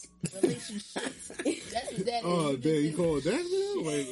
Relationship. 0.43 1.03
That's 1.03 1.93
what 1.93 2.07
that 2.07 2.19
is. 2.19 2.23
Oh 2.25 2.51
You 2.51 2.57
damn, 2.59 2.73
you 2.75 2.83
just- 2.85 2.97
call 2.97 3.17
it 3.17 3.25
that 3.25 3.33
now? 3.33 3.83
Like, 3.91 4.07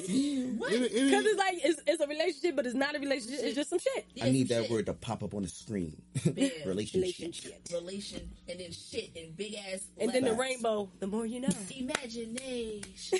What? 0.58 0.72
it- 0.72 0.92
it- 0.92 1.04
Because 1.04 1.24
it's 1.26 1.38
like 1.38 1.54
it's, 1.64 1.80
it's 1.86 2.02
a 2.02 2.06
relationship, 2.06 2.56
but 2.56 2.66
it's 2.66 2.74
not 2.74 2.94
a 2.96 2.98
relationship. 2.98 3.40
It's 3.42 3.54
just 3.56 3.70
some 3.70 3.78
shit. 3.78 4.06
Yeah, 4.14 4.26
I 4.26 4.30
need 4.30 4.48
that 4.48 4.62
shit. 4.62 4.70
word 4.70 4.86
to 4.86 4.94
pop 4.94 5.22
up 5.22 5.34
on 5.34 5.42
the 5.42 5.48
screen. 5.48 6.00
Yeah. 6.36 6.48
Relationship. 6.66 7.02
Relationship. 7.02 7.68
Relation 7.72 8.30
and 8.48 8.60
then 8.60 8.72
shit 8.72 9.10
and 9.16 9.36
big 9.36 9.54
ass. 9.54 9.84
And 9.98 10.10
then 10.12 10.22
the 10.24 10.30
letters. 10.32 10.38
rainbow. 10.38 10.90
The 11.00 11.06
more 11.06 11.26
you 11.26 11.40
know. 11.40 11.48
imagination. 11.76 13.18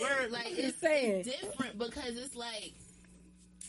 Word, 0.00 0.30
like 0.32 0.46
it's, 0.58 0.78
saying. 0.80 1.22
different 1.22 1.78
because 1.78 2.16
it's 2.16 2.34
like 2.34 2.72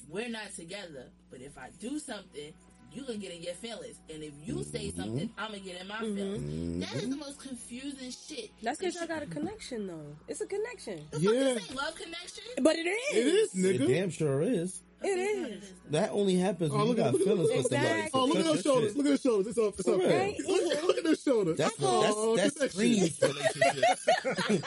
we're 0.09 0.29
not 0.29 0.53
together. 0.55 1.05
But 1.29 1.41
if 1.41 1.57
I 1.57 1.69
do 1.79 1.99
something, 1.99 2.53
you 2.93 3.03
gonna 3.03 3.17
get 3.17 3.31
in 3.33 3.41
your 3.41 3.53
feelings, 3.55 3.99
and 4.09 4.23
if 4.23 4.33
you 4.43 4.63
say 4.63 4.87
mm-hmm. 4.87 5.01
something, 5.01 5.29
I'm 5.37 5.47
gonna 5.51 5.59
get 5.59 5.81
in 5.81 5.87
my 5.87 5.95
mm-hmm. 5.95 6.15
feelings. 6.15 6.85
That 6.85 6.95
is 6.95 7.01
the 7.01 7.07
mm-hmm. 7.07 7.19
most 7.19 7.39
confusing 7.39 8.11
shit. 8.11 8.51
That's 8.61 8.79
because 8.79 8.95
y'all 8.95 9.07
got 9.07 9.23
a 9.23 9.27
connection, 9.27 9.87
though. 9.87 10.15
It's 10.27 10.41
a 10.41 10.45
connection. 10.45 11.01
yeah, 11.17 11.31
This 11.31 11.69
ain't 11.69 11.75
love 11.75 11.95
connection. 11.95 12.43
But 12.61 12.75
it 12.75 12.85
it 12.85 13.17
is. 13.17 13.55
is, 13.55 13.65
It 13.65 13.87
damn 13.87 14.09
sure 14.09 14.41
is. 14.41 14.81
It 15.03 15.19
is. 15.19 15.73
That 15.89 16.11
only 16.11 16.37
happens 16.37 16.71
oh, 16.71 16.77
when 16.77 16.81
Oh, 16.81 16.85
you 16.85 16.89
look 16.91 16.99
at- 16.99 17.03
got 17.03 17.11
look 17.13 17.21
at- 17.21 17.27
feelings 17.27 17.49
for 17.49 17.55
Exactly. 17.57 17.87
somebody. 17.87 18.09
Oh, 18.13 18.25
look 18.25 18.37
at 18.37 18.43
cut 18.45 18.53
those 18.53 18.61
shoulders. 18.63 18.89
shit. 18.89 18.97
Look 18.97 19.05
at 19.05 19.09
those 19.09 19.21
shoulders. 19.21 19.47
It's 19.47 19.57
up. 19.57 19.73
It's 19.79 19.87
up. 19.87 20.01
For 20.01 20.07
there. 20.07 20.25
real. 20.27 20.47
Look, 20.47 20.83
look 20.83 20.97
at 20.97 21.03
those 21.03 21.21
shoulders. 21.23 21.57
That's 21.57 21.75
oh, 21.81 22.35
that's 22.37 22.53
that's 22.53 22.75
connection. 22.75 23.09
Scream's 23.09 23.21
relationship. 23.21 24.65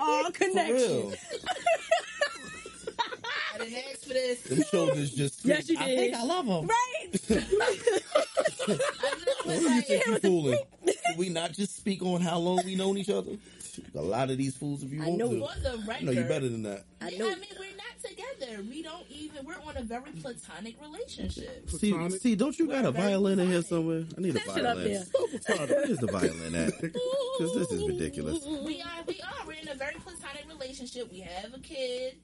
All 0.00 0.24
For 0.24 0.32
connection. 0.32 1.12
real. 3.58 3.66
I 3.66 3.70
didn't 3.70 3.90
ask 3.90 4.00
for 4.02 4.08
this. 4.10 4.42
Them 4.42 4.62
shoulders 4.70 5.10
just. 5.14 5.44
Yes, 5.44 5.68
you 5.68 5.76
did. 5.76 5.84
I 5.84 5.96
think 5.96 6.14
I 6.14 6.24
love 6.24 6.46
him. 6.46 6.66
Right? 6.66 7.08
I 7.10 7.14
just 9.24 9.46
was 9.46 9.60
you 9.62 9.68
like, 9.68 9.86
think 9.86 10.06
you 10.06 10.18
fooling? 10.18 10.58
Did 10.84 10.96
we 11.16 11.28
not 11.28 11.52
just 11.52 11.76
speak 11.76 12.02
on 12.02 12.20
how 12.20 12.38
long 12.38 12.60
we 12.64 12.74
known 12.74 12.98
each 12.98 13.10
other? 13.10 13.32
A 13.94 14.00
lot 14.00 14.28
of 14.30 14.38
these 14.38 14.56
fools, 14.56 14.82
if 14.82 14.92
you 14.92 15.02
I 15.02 15.06
want 15.06 15.18
know. 15.18 15.32
to. 15.32 15.46
for 15.54 15.60
the 15.60 15.78
record, 15.86 16.02
I 16.02 16.04
know 16.04 16.12
you 16.12 16.24
better 16.24 16.48
than 16.48 16.62
that. 16.64 16.84
I 17.00 17.10
Yeah, 17.10 17.18
know. 17.18 17.26
I 17.30 17.34
mean, 17.36 17.44
we're 17.60 17.76
not 17.76 17.96
together. 18.02 18.62
We 18.68 18.82
don't 18.82 19.04
even. 19.08 19.46
We're 19.46 19.54
on 19.64 19.76
a 19.76 19.82
very 19.82 20.10
platonic 20.20 20.74
relationship. 20.82 21.70
See, 21.70 21.92
Platonic. 21.92 22.20
see, 22.20 22.34
don't 22.34 22.58
you 22.58 22.66
got 22.66 22.84
a 22.84 22.90
We're 22.90 22.92
very 22.92 23.08
violin 23.10 23.38
in 23.38 23.50
here 23.50 23.62
somewhere? 23.62 24.04
I 24.16 24.20
need 24.20 24.30
a 24.30 24.32
That 24.34 24.46
violin. 24.46 25.04
Where's 25.68 25.98
the 25.98 26.06
violin 26.10 26.54
at? 26.56 26.72
Because 27.38 27.54
this 27.54 27.70
is 27.70 27.86
ridiculous. 27.88 28.44
We 28.44 28.82
are. 28.82 29.04
We 29.06 29.20
are. 29.22 29.46
We're 29.46 29.52
in 29.52 29.68
a 29.68 29.74
very 29.76 29.94
platonic 29.94 30.44
relationship. 30.48 31.08
We 31.12 31.20
have 31.20 31.54
a 31.54 31.58
kid. 31.60 32.16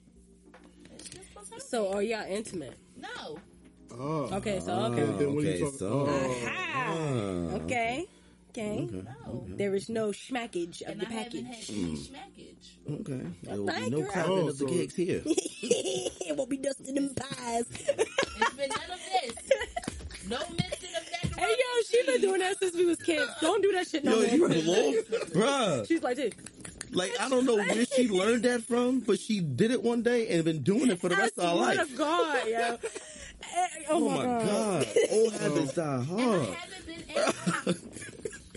This 1.45 1.51
was 1.53 1.63
her 1.63 1.67
So 1.69 1.93
are 1.93 2.01
y'all 2.01 2.25
intimate? 2.27 2.77
no. 2.97 3.37
Oh. 3.97 4.29
Okay, 4.37 4.59
so 4.59 4.73
okay. 4.73 5.05
Then 5.05 5.35
what 5.35 5.45
are 5.45 5.47
you 5.47 5.53
Okay, 5.53 5.59
talking- 5.59 5.77
so- 5.79 6.07
oh. 6.09 6.45
Aha. 6.45 6.95
Ah. 7.51 7.55
Okay. 7.63 8.05
Okay. 8.49 8.89
No. 8.91 9.45
There 9.49 9.73
is 9.75 9.87
no 9.89 10.09
schmackage 10.09 10.81
of 10.81 10.89
And 10.89 11.01
the 11.01 11.07
I 11.07 11.11
haven't 11.11 11.45
package. 11.45 11.67
had 11.67 11.75
any 11.75 11.83
hmm. 11.85 11.95
schmackage. 11.95 12.99
Okay. 13.01 13.27
There 13.43 13.57
will 13.61 13.67
be 13.73 13.89
no 13.89 14.01
girl. 14.01 14.11
clapping 14.11 14.31
Oh, 14.31 14.47
of 14.47 14.57
the 14.57 14.65
so- 14.67 14.73
gigs 14.73 14.95
here. 14.95 15.21
it 15.25 16.35
won't 16.35 16.49
be 16.49 16.57
dusting 16.57 16.95
them 16.95 17.13
pies. 17.15 17.65
It's 17.71 18.53
been 18.55 18.69
none 18.69 18.91
of 18.91 18.99
this. 18.99 19.33
No 20.27 20.39
mention 20.39 20.89
of 20.95 21.03
macaroni. 21.11 21.41
hey 21.41 21.55
yo, 21.59 21.81
she 21.89 22.03
been 22.11 22.21
doing 22.21 22.39
that 22.39 22.57
since 22.59 22.75
we 22.75 22.85
was 22.85 22.97
kids. 23.01 23.31
Don't 23.39 23.61
do 23.61 23.71
that 23.73 23.87
shit 23.87 24.03
no 24.03 24.19
Yo, 24.19 24.25
you 24.33 24.39
more. 24.39 24.49
belong, 24.49 24.93
bruh. 25.35 25.87
She's 25.87 26.01
like 26.03 26.15
this. 26.17 26.33
Like 26.91 27.19
I 27.19 27.29
don't 27.29 27.45
know 27.45 27.55
where 27.57 27.85
she 27.85 28.07
learned 28.09 28.43
that 28.43 28.63
from, 28.63 28.99
but 28.99 29.19
she 29.19 29.39
did 29.41 29.71
it 29.71 29.81
one 29.83 30.01
day 30.01 30.27
and 30.29 30.43
been 30.45 30.63
doing 30.63 30.89
it 30.91 30.99
for 30.99 31.09
the 31.09 31.15
rest 31.15 31.37
of 31.37 31.43
her 31.49 31.55
life. 31.55 31.89
to 31.91 31.97
God, 31.97 32.47
yo. 32.47 32.77
Eh, 33.57 33.67
Oh, 33.89 34.05
Oh 34.05 34.09
my 34.09 34.23
god, 34.23 34.87
old 35.11 35.33
habits 35.33 35.73
die 35.75 36.01
hard. 36.03 36.41
haven't 36.55 36.85
been 36.87 37.03
able. 37.09 37.79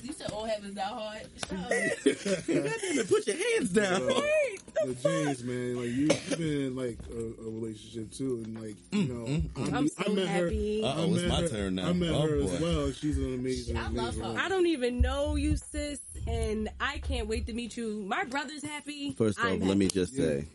You 0.02 0.07
said 0.18 0.30
all 0.32 0.44
heavens 0.44 0.74
die 0.74 0.82
hard. 0.82 1.22
Shut 1.48 1.58
up. 1.58 1.68
Goddamn 2.46 2.98
it, 2.98 3.08
put 3.08 3.26
your 3.26 3.36
hands 3.36 3.70
down. 3.70 4.06
the 4.06 4.94
James, 5.02 5.44
man, 5.44 5.76
like 5.76 5.90
you've 5.90 6.38
been 6.38 6.66
in 6.66 6.76
like 6.76 6.98
a, 7.10 7.42
a 7.42 7.50
relationship 7.50 8.12
too, 8.12 8.42
and 8.44 8.60
like 8.60 8.76
you 8.92 8.98
mm, 9.04 9.08
know, 9.08 9.24
mm, 9.26 9.48
mm. 9.50 9.72
I, 9.72 9.76
I'm 9.76 9.88
so 9.88 10.04
I 10.06 10.08
met 10.10 10.26
happy. 10.28 10.82
her. 10.82 10.88
Uh-oh, 10.88 11.02
I 11.02 11.04
it's 11.06 11.22
met 11.22 11.28
my 11.28 11.40
her, 11.42 11.48
turn 11.48 11.74
now. 11.76 11.88
I 11.88 11.92
met 11.92 12.10
Oh, 12.10 12.22
her 12.22 12.36
as 12.36 12.60
well. 12.60 12.90
She's 12.92 13.18
an 13.18 13.34
amazing, 13.34 13.76
I 13.76 13.82
love 13.82 13.92
amazing 13.92 14.20
her. 14.22 14.26
woman. 14.28 14.42
I 14.44 14.48
don't 14.48 14.66
even 14.66 15.00
know 15.00 15.36
you, 15.36 15.56
sis, 15.56 16.00
and 16.26 16.68
I 16.80 16.98
can't 16.98 17.28
wait 17.28 17.46
to 17.46 17.52
meet 17.52 17.76
you. 17.76 18.04
My 18.06 18.24
brother's 18.24 18.64
happy. 18.64 19.12
First 19.12 19.38
off, 19.38 19.46
I'm 19.46 19.60
let 19.60 19.76
me 19.76 19.86
happy. 19.86 19.94
just 19.94 20.14
say, 20.16 20.46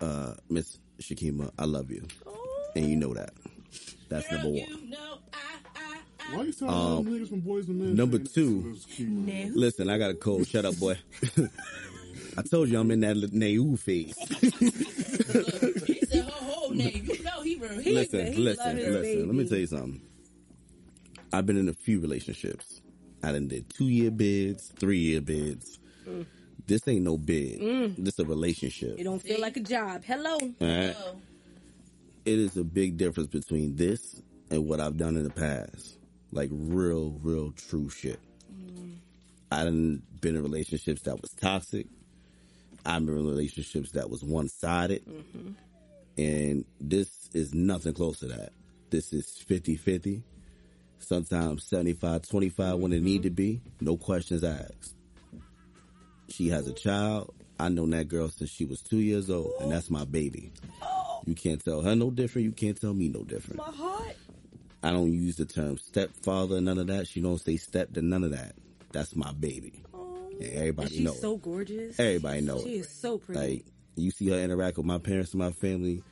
uh, 0.00 0.34
Miss 0.48 0.78
Shakima, 1.00 1.50
I 1.58 1.64
love 1.64 1.90
you, 1.90 2.06
Oh. 2.26 2.70
and 2.76 2.86
you 2.86 2.96
know 2.96 3.14
that. 3.14 3.30
That's 4.08 4.28
Girl, 4.28 4.38
number 4.38 4.48
one. 4.50 4.58
You 4.58 4.90
know, 4.90 5.18
I, 5.32 5.36
I, 5.36 5.56
I. 5.56 5.61
Why 6.30 6.42
you 6.44 6.52
telling 6.52 6.74
all 6.74 7.02
them 7.02 7.12
niggas 7.12 7.28
from 7.28 7.40
Boys 7.40 7.68
and 7.68 7.78
Men? 7.78 7.88
Um, 7.90 7.96
number 7.96 8.18
two. 8.18 8.62
this 8.72 8.78
is 8.78 8.84
cute? 8.86 9.54
Listen, 9.56 9.90
I 9.90 9.98
got 9.98 10.10
a 10.10 10.14
cold. 10.14 10.46
Shut 10.46 10.64
up, 10.64 10.78
boy. 10.78 10.98
I 12.38 12.42
told 12.42 12.68
you 12.70 12.78
I'm 12.80 12.90
in 12.90 13.00
that 13.00 13.16
naive 13.32 13.80
phase. 13.80 14.16
He 15.86 16.00
said 16.06 16.24
her 16.24 16.30
whole 16.30 16.70
name. 16.70 17.06
You 17.06 17.22
know 17.24 17.42
he 17.42 17.56
real. 17.56 17.78
He 17.78 17.92
listen, 17.92 18.32
he 18.32 18.38
listen, 18.38 18.66
love 18.66 18.76
his 18.76 18.88
listen. 18.88 19.26
Let 19.26 19.34
me 19.36 19.48
tell 19.48 19.58
you 19.58 19.66
something. 19.66 20.00
I've 21.32 21.46
been 21.46 21.56
in 21.56 21.68
a 21.68 21.72
few 21.72 22.00
relationships. 22.00 22.80
I 23.22 23.32
done 23.32 23.48
did 23.48 23.70
two 23.70 23.86
year 23.88 24.10
bids, 24.10 24.68
three 24.78 24.98
year 24.98 25.20
bids. 25.20 25.78
This 26.66 26.86
ain't 26.88 27.04
no 27.04 27.16
bid. 27.18 27.96
This 27.96 28.14
is 28.14 28.20
a 28.20 28.24
relationship. 28.24 28.96
It 28.98 29.04
don't 29.04 29.20
feel 29.22 29.40
like 29.40 29.56
a 29.56 29.60
job. 29.60 30.04
Hello. 30.04 30.34
All 30.38 30.50
right? 30.60 30.94
Oh, 30.98 31.16
It 32.24 32.38
is 32.38 32.56
a 32.56 32.64
big 32.64 32.96
difference 32.96 33.28
between 33.28 33.76
this 33.76 34.20
and 34.50 34.66
what 34.66 34.80
I've 34.80 34.96
done 34.96 35.16
in 35.16 35.24
the 35.24 35.30
past. 35.30 35.98
Like 36.32 36.50
real, 36.52 37.18
real 37.22 37.52
true 37.52 37.90
shit. 37.90 38.20
Mm-hmm. 38.52 38.92
I 39.50 39.64
done 39.64 40.02
been 40.20 40.36
in 40.36 40.42
relationships 40.42 41.02
that 41.02 41.20
was 41.20 41.30
toxic. 41.32 41.86
I've 42.84 43.04
been 43.04 43.18
in 43.18 43.26
relationships 43.26 43.92
that 43.92 44.08
was 44.10 44.24
one 44.24 44.48
sided. 44.48 45.04
Mm-hmm. 45.06 45.50
And 46.18 46.64
this 46.80 47.28
is 47.32 47.54
nothing 47.54 47.94
close 47.94 48.18
to 48.20 48.26
that. 48.26 48.52
This 48.90 49.12
is 49.12 49.38
50 49.38 49.76
50. 49.76 50.22
Sometimes 50.98 51.64
75 51.66 52.28
25 52.28 52.78
when 52.78 52.92
it 52.92 53.02
need 53.02 53.16
mm-hmm. 53.16 53.22
to 53.24 53.30
be. 53.30 53.60
No 53.80 53.96
questions 53.96 54.42
asked. 54.42 54.94
She 56.28 56.48
has 56.48 56.66
a 56.66 56.72
child. 56.72 57.34
I 57.60 57.68
known 57.68 57.90
that 57.90 58.08
girl 58.08 58.28
since 58.28 58.50
she 58.50 58.64
was 58.64 58.80
two 58.80 58.98
years 58.98 59.30
old, 59.30 59.52
and 59.60 59.70
that's 59.70 59.90
my 59.90 60.04
baby. 60.04 60.52
Oh. 60.84 61.22
You 61.24 61.36
can't 61.36 61.64
tell 61.64 61.82
her 61.82 61.94
no 61.94 62.10
different. 62.10 62.46
You 62.46 62.52
can't 62.52 62.80
tell 62.80 62.94
me 62.94 63.08
no 63.08 63.22
different. 63.22 63.58
My 63.58 63.70
heart. 63.70 64.16
I 64.82 64.90
don't 64.90 65.12
use 65.12 65.36
the 65.36 65.44
term 65.44 65.78
stepfather, 65.78 66.60
none 66.60 66.78
of 66.78 66.86
that. 66.88 67.06
She 67.08 67.20
don't 67.20 67.38
say 67.40 67.56
step 67.56 67.92
to 67.94 68.02
none 68.02 68.24
of 68.24 68.32
that. 68.32 68.54
That's 68.92 69.14
my 69.14 69.32
baby. 69.32 69.84
And 70.40 70.52
everybody 70.54 70.90
She's 70.90 71.00
knows. 71.00 71.20
so 71.20 71.36
gorgeous. 71.36 71.98
everybody 72.00 72.40
knows. 72.40 72.64
She 72.64 72.76
is 72.78 72.88
so 72.88 73.18
pretty. 73.18 73.40
Like 73.40 73.64
you 73.96 74.10
see 74.10 74.28
her 74.30 74.36
interact 74.38 74.76
with 74.78 74.86
my 74.86 74.98
parents 74.98 75.32
and 75.32 75.38
my 75.40 75.52
family. 75.52 76.02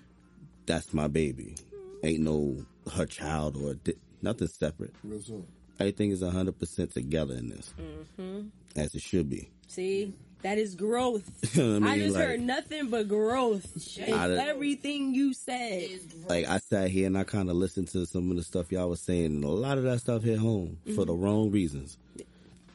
That's 0.67 0.93
my 0.95 1.09
baby. 1.09 1.57
Ain't 2.05 2.21
no 2.21 2.65
her 2.95 3.07
child 3.07 3.57
or 3.57 3.75
di- 3.75 3.95
nothing 4.23 4.49
separate. 4.49 4.95
Real 5.03 5.21
talk. 5.21 5.47
Everything 5.81 6.11
is 6.11 6.23
hundred 6.23 6.59
percent 6.59 6.93
together 6.93 7.35
in 7.35 7.49
this, 7.49 7.73
Mm-hmm. 7.79 8.49
as 8.77 8.95
it 8.95 9.01
should 9.03 9.29
be. 9.31 9.51
See, 9.67 10.15
that 10.43 10.59
is 10.59 10.75
growth. 10.75 11.31
You 11.57 11.65
know 11.65 11.81
what 11.81 11.89
I 11.89 11.95
I 11.95 11.99
just 11.99 12.15
Like- 12.15 12.27
heard 12.27 12.41
nothing 12.41 12.89
but 12.89 13.09
growth. 13.09 13.99
in 13.99 14.15
everything 14.15 15.15
you 15.15 15.35
said. 15.35 15.91
like 16.29 16.49
I 16.49 16.59
sat 16.59 16.91
here 16.91 17.07
and 17.07 17.19
I 17.19 17.25
kind 17.25 17.51
of 17.51 17.57
listened 17.57 17.89
to 17.89 18.07
some 18.07 18.31
of 18.31 18.37
the 18.37 18.43
stuff 18.43 18.73
y'all 18.73 18.91
was 18.91 19.01
saying, 19.01 19.27
and 19.27 19.45
a 19.45 19.49
lot 19.49 19.79
of 19.79 19.85
that 19.85 20.01
stuff 20.01 20.23
hit 20.23 20.39
home 20.39 20.79
for 20.95 21.05
the 21.05 21.13
mm-hmm. 21.13 21.23
wrong 21.23 21.51
reasons. 21.51 21.99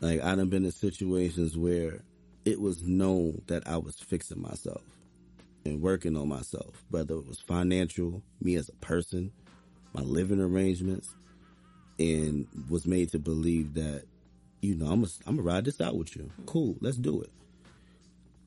Like 0.02 0.22
I 0.24 0.36
done 0.36 0.50
been 0.50 0.66
in 0.66 0.72
situations 0.72 1.58
where 1.58 2.02
it 2.44 2.60
was 2.60 2.84
known 2.84 3.42
that 3.48 3.68
I 3.68 3.78
was 3.78 3.96
fixing 3.96 4.42
myself 4.42 4.82
and 5.66 5.82
working 5.82 6.16
on 6.16 6.30
myself, 6.30 6.84
whether 6.90 7.16
it 7.16 7.28
was 7.28 7.40
financial, 7.40 8.22
me 8.40 8.56
as 8.56 8.70
a 8.70 8.74
person, 8.74 9.32
my 9.94 10.02
living 10.02 10.40
arrangements, 10.40 11.16
and 11.98 12.48
was 12.70 12.86
made 12.86 13.10
to 13.12 13.20
believe 13.20 13.74
that, 13.74 14.04
you 14.62 14.76
know, 14.76 14.86
I'm 14.86 15.02
gonna 15.02 15.14
I'm 15.26 15.38
gonna 15.38 15.48
ride 15.48 15.66
this 15.66 15.82
out 15.82 15.96
with 15.96 16.16
you. 16.16 16.24
Mm-hmm. 16.24 16.46
Cool, 16.46 16.76
let's 16.82 16.98
do 16.98 17.22
it. 17.22 17.32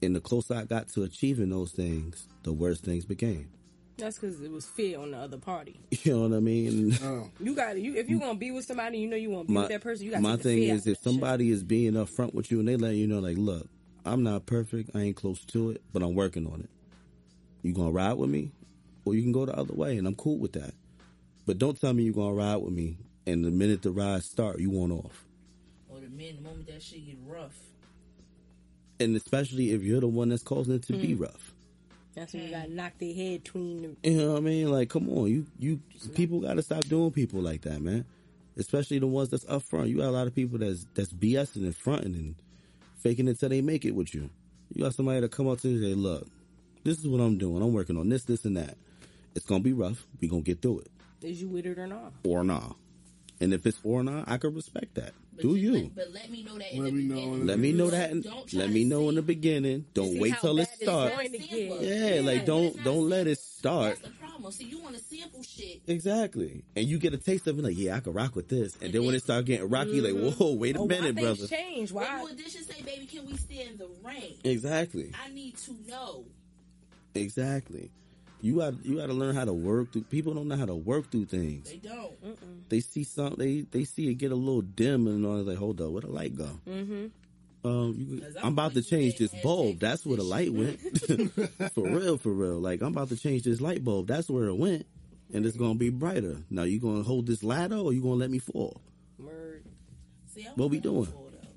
And 0.03 0.14
the 0.14 0.20
closer 0.20 0.55
I 0.55 0.64
got 0.64 0.88
to 0.90 1.03
achieving 1.03 1.51
those 1.51 1.72
things, 1.72 2.28
the 2.44 2.53
worse 2.53 2.80
things 2.80 3.05
became. 3.05 3.49
That's 3.96 4.16
because 4.16 4.40
it 4.40 4.51
was 4.53 4.64
fear 4.64 5.01
on 5.01 5.11
the 5.11 5.18
other 5.18 5.38
party. 5.38 5.80
You 6.05 6.12
know 6.14 6.28
what 6.28 6.36
I 6.36 6.40
mean? 6.40 6.96
Oh, 7.03 7.28
You 7.40 7.55
got 7.57 7.72
to 7.72 7.80
You 7.80 7.96
if 7.96 8.09
you 8.09 8.20
gonna 8.20 8.38
be 8.38 8.53
with 8.53 8.64
somebody, 8.64 8.99
you 8.99 9.09
know 9.09 9.16
you 9.16 9.30
want 9.30 9.46
to 9.46 9.49
be 9.49 9.55
my, 9.55 9.61
with 9.62 9.70
that 9.70 9.80
person. 9.80 10.07
You 10.07 10.12
got 10.12 10.22
my 10.22 10.36
take 10.36 10.38
the 10.38 10.42
thing 10.44 10.59
fear 10.59 10.74
is 10.74 10.74
out 10.74 10.76
if 10.78 10.84
that 10.84 10.90
shit. 10.90 11.03
somebody 11.05 11.51
is 11.51 11.64
being 11.64 11.92
upfront 11.94 12.32
with 12.34 12.51
you 12.53 12.61
and 12.61 12.68
they 12.68 12.76
let 12.76 12.94
you 12.94 13.07
know 13.09 13.18
like 13.18 13.36
look 13.36 13.66
i'm 14.07 14.22
not 14.22 14.46
perfect 14.46 14.90
i 14.94 15.01
ain't 15.01 15.16
close 15.16 15.44
to 15.46 15.70
it 15.72 15.82
but 15.92 16.03
i'm 16.03 16.14
working 16.14 16.46
on 16.46 16.61
it 16.61 16.70
you 17.62 17.74
gonna 17.74 17.90
ride 17.90 18.12
with 18.14 18.30
me 18.30 18.53
or 19.05 19.14
you 19.14 19.22
can 19.22 19.32
go 19.32 19.44
the 19.44 19.55
other 19.59 19.74
way 19.74 19.99
and 19.99 20.07
i'm 20.07 20.14
cool 20.14 20.38
with 20.38 20.53
that 20.53 20.72
but 21.44 21.59
don't 21.59 21.78
tell 21.80 21.92
me 21.92 22.05
you're 22.05 22.14
gonna 22.14 22.32
ride 22.32 22.57
with 22.57 22.72
me 22.72 22.96
and 23.26 23.44
the 23.44 23.51
minute 23.51 23.82
the 23.82 23.90
ride 23.90 24.22
start 24.22 24.61
you 24.61 24.70
want 24.70 24.92
off 24.92 25.24
Or 25.90 25.99
the 26.01 26.09
man, 26.09 26.36
the 26.36 26.42
moment 26.42 26.68
that 26.68 26.80
shit 26.82 27.05
get 27.05 27.16
rough. 27.26 27.59
And 29.01 29.16
especially 29.16 29.70
if 29.72 29.82
you're 29.82 30.01
the 30.01 30.09
one 30.09 30.28
that's 30.30 30.42
causing 30.42 30.74
it 30.74 30.82
to 30.84 30.92
be 30.94 31.14
Hmm. 31.14 31.22
rough. 31.22 31.55
That's 32.14 32.32
when 32.32 32.42
you 32.44 32.51
got 32.51 32.64
to 32.64 32.72
knock 32.72 32.92
their 32.99 33.14
head 33.14 33.44
between. 33.44 33.96
The, 34.03 34.11
you 34.11 34.16
know 34.18 34.32
what 34.32 34.38
i 34.38 34.40
mean? 34.40 34.70
Like 34.70 34.88
come 34.90 35.09
on. 35.11 35.28
You 35.28 35.46
you 35.59 35.80
people 36.14 36.40
gotta 36.40 36.62
stop 36.62 36.84
doing 36.84 37.11
people 37.12 37.40
like 37.40 37.62
that 37.62 37.80
man. 37.80 38.05
Especially 38.57 38.99
the 38.99 39.07
ones 39.07 39.28
that's 39.28 39.46
up 39.49 39.62
front. 39.62 39.88
You 39.88 39.99
got 39.99 40.09
a 40.09 40.11
lot 40.11 40.26
of 40.26 40.34
people 40.34 40.59
that's 40.59 40.84
that's 40.94 41.12
bsing 41.12 41.62
and 41.64 41.76
fronting 41.76 42.14
and 42.14 42.34
faking 42.96 43.28
it 43.28 43.38
till 43.38 43.49
they 43.51 43.61
make 43.61 43.84
it 43.84 43.94
with 43.94 44.14
you. 44.14 44.30
You 44.74 44.82
got 44.82 44.94
somebody 44.94 45.20
to 45.20 45.28
come 45.28 45.46
up 45.49 45.61
to 45.61 45.68
you 45.68 45.76
and 45.76 45.84
say 45.84 45.94
look 45.94 46.26
this 46.84 46.99
is 46.99 47.07
what 47.07 47.20
i'm 47.20 47.38
doing. 47.38 47.62
I'm 47.62 47.72
working 47.72 47.96
on 47.96 48.09
this 48.09 48.24
this 48.24 48.44
and 48.44 48.57
that. 48.57 48.76
It's 49.36 49.46
gonna 49.46 49.62
be 49.62 49.72
rough. 49.72 50.05
We 50.20 50.26
gonna 50.26 50.42
get 50.42 50.61
through 50.61 50.80
it. 50.80 50.90
Is 51.22 51.40
you 51.40 51.49
with 51.49 51.66
it 51.66 51.78
or 51.78 51.86
not? 51.86 52.12
or 52.24 52.42
nah. 52.42 52.72
And 53.40 53.55
if 53.55 53.64
it's 53.66 53.78
or 53.84 54.03
not 54.03 54.28
i 54.28 54.38
can 54.38 54.53
respect 54.55 54.96
that 54.96 55.12
But 55.39 55.43
do 55.43 55.55
you 55.57 55.72
Let, 55.72 55.95
but 55.95 56.12
let 56.12 56.30
me 56.30 56.43
know 56.43 56.59
that 56.59 56.74
Let 56.74 56.93
me 56.93 57.03
know 57.05 57.14
beginning. 57.14 57.32
in 57.34 57.41
the 57.41 57.47
let 57.47 57.59
me 57.59 57.72
know 57.72 57.91
that 57.91 58.22
don't 58.22 58.53
let 58.55 58.70
me 58.70 58.84
know 58.84 59.09
in 59.09 59.14
the 59.14 59.22
beginning 59.22 59.84
don't 59.95 60.18
wait 60.18 60.34
till 60.41 60.59
it 60.59 60.68
starts 60.80 61.14
going 61.16 61.32
to 61.32 61.39
get. 61.39 61.80
yeah 61.80 62.20
like 62.22 62.45
don't 62.45 62.82
don't 62.84 63.09
let 63.09 63.26
it 63.26 63.39
start 63.39 63.97
That's 63.97 64.01
the 64.03 64.11
problem. 64.11 64.53
See, 64.53 64.64
you 64.66 64.80
want 64.80 64.95
to 64.97 65.03
sample 65.03 65.43
shit. 65.43 65.80
Exactly. 65.89 66.62
And 66.76 66.86
you 66.86 66.99
get 66.99 67.12
a 67.12 67.16
taste 67.18 67.49
of 67.49 67.59
it 67.59 67.62
like, 67.64 67.76
yeah, 67.76 67.97
I 67.97 68.01
can 68.01 68.12
rock 68.12 68.36
with 68.36 68.49
this. 68.49 68.76
And 68.80 68.93
then 68.93 69.05
when 69.05 69.14
it 69.16 69.22
start 69.24 69.47
getting 69.47 69.68
rocky, 69.68 69.91
you're 69.93 70.05
like, 70.05 70.14
mm-hmm. 70.14 70.43
whoa, 70.45 70.53
wait 70.55 70.76
a 70.76 70.78
Oh, 70.78 70.86
minute, 70.86 71.16
why 71.16 71.22
brother. 71.22 71.34
things 71.47 71.51
change? 71.51 71.93
When 71.93 72.05
Why? 72.05 72.20
you 72.22 72.28
audition, 72.28 72.62
say, 72.64 72.80
baby, 72.82 73.07
can 73.07 73.26
we 73.26 73.36
stay 73.36 73.66
in 73.66 73.76
the 73.78 73.89
rain? 74.05 74.36
Exactly. 74.45 75.11
I 75.24 75.28
need 75.30 75.57
to 75.59 75.72
know. 75.89 76.24
Exactly. 77.16 77.91
You 78.41 78.57
got 78.59 78.84
you 78.84 78.97
got 78.97 79.07
to 79.07 79.14
learn 79.14 79.34
how 79.34 79.45
to 79.45 79.53
work 79.53 79.93
through. 79.93 80.03
People 80.05 80.34
don't 80.34 80.47
know 80.49 80.57
how 80.57 80.66
to 80.66 80.74
work 80.74 81.11
through 81.11 81.24
things. 81.26 81.68
They 81.70 81.76
don't. 81.78 82.68
They 82.68 82.80
see 82.80 83.03
some. 83.05 83.34
They 83.36 83.62
they 83.70 83.84
see 83.84 84.09
it 84.09 84.14
get 84.14 84.30
a 84.30 84.36
little 84.36 84.62
dim, 84.62 85.07
and 85.09 85.24
they're 85.24 85.32
like, 85.32 85.59
hold 85.59 85.80
up, 85.80 85.91
where 85.91 86.03
the 86.03 86.09
light 86.09 86.36
go? 86.36 86.49
Mm-hmm. 86.68 87.07
Um, 87.64 87.95
you, 87.99 88.22
I'm, 88.39 88.47
I'm 88.47 88.53
about 88.53 88.74
to 88.74 88.82
change 88.82 89.16
this 89.18 89.34
bulb. 89.43 89.80
That's 89.80 90.07
where 90.07 90.16
the 90.16 90.22
light 90.22 90.53
went. 90.53 90.78
for 91.74 91.82
real, 91.89 92.16
for 92.16 92.30
real. 92.32 92.61
Like 92.61 92.80
I'm 92.80 92.89
about 92.93 93.09
to 93.09 93.16
change 93.16 93.43
this 93.43 93.61
light 93.61 93.82
bulb. 93.84 94.07
That's 94.07 94.30
where 94.30 94.45
it 94.45 94.55
went, 94.57 94.86
and 95.34 95.45
it's 95.45 95.57
gonna 95.57 95.74
be 95.74 95.91
brighter. 95.91 96.36
Now 96.51 96.62
you 96.62 96.78
gonna 96.78 97.03
hold 97.03 97.26
this 97.26 97.43
ladder, 97.43 97.76
or 97.76 97.93
you 97.93 98.01
gonna 98.01 98.14
let 98.14 98.30
me 98.30 98.39
fall? 98.39 98.80
Word. 99.18 99.64
See, 100.32 100.47
What 100.55 100.70
we 100.70 100.78
doing? 100.78 101.07
before, 101.07 101.30
though. 101.32 101.49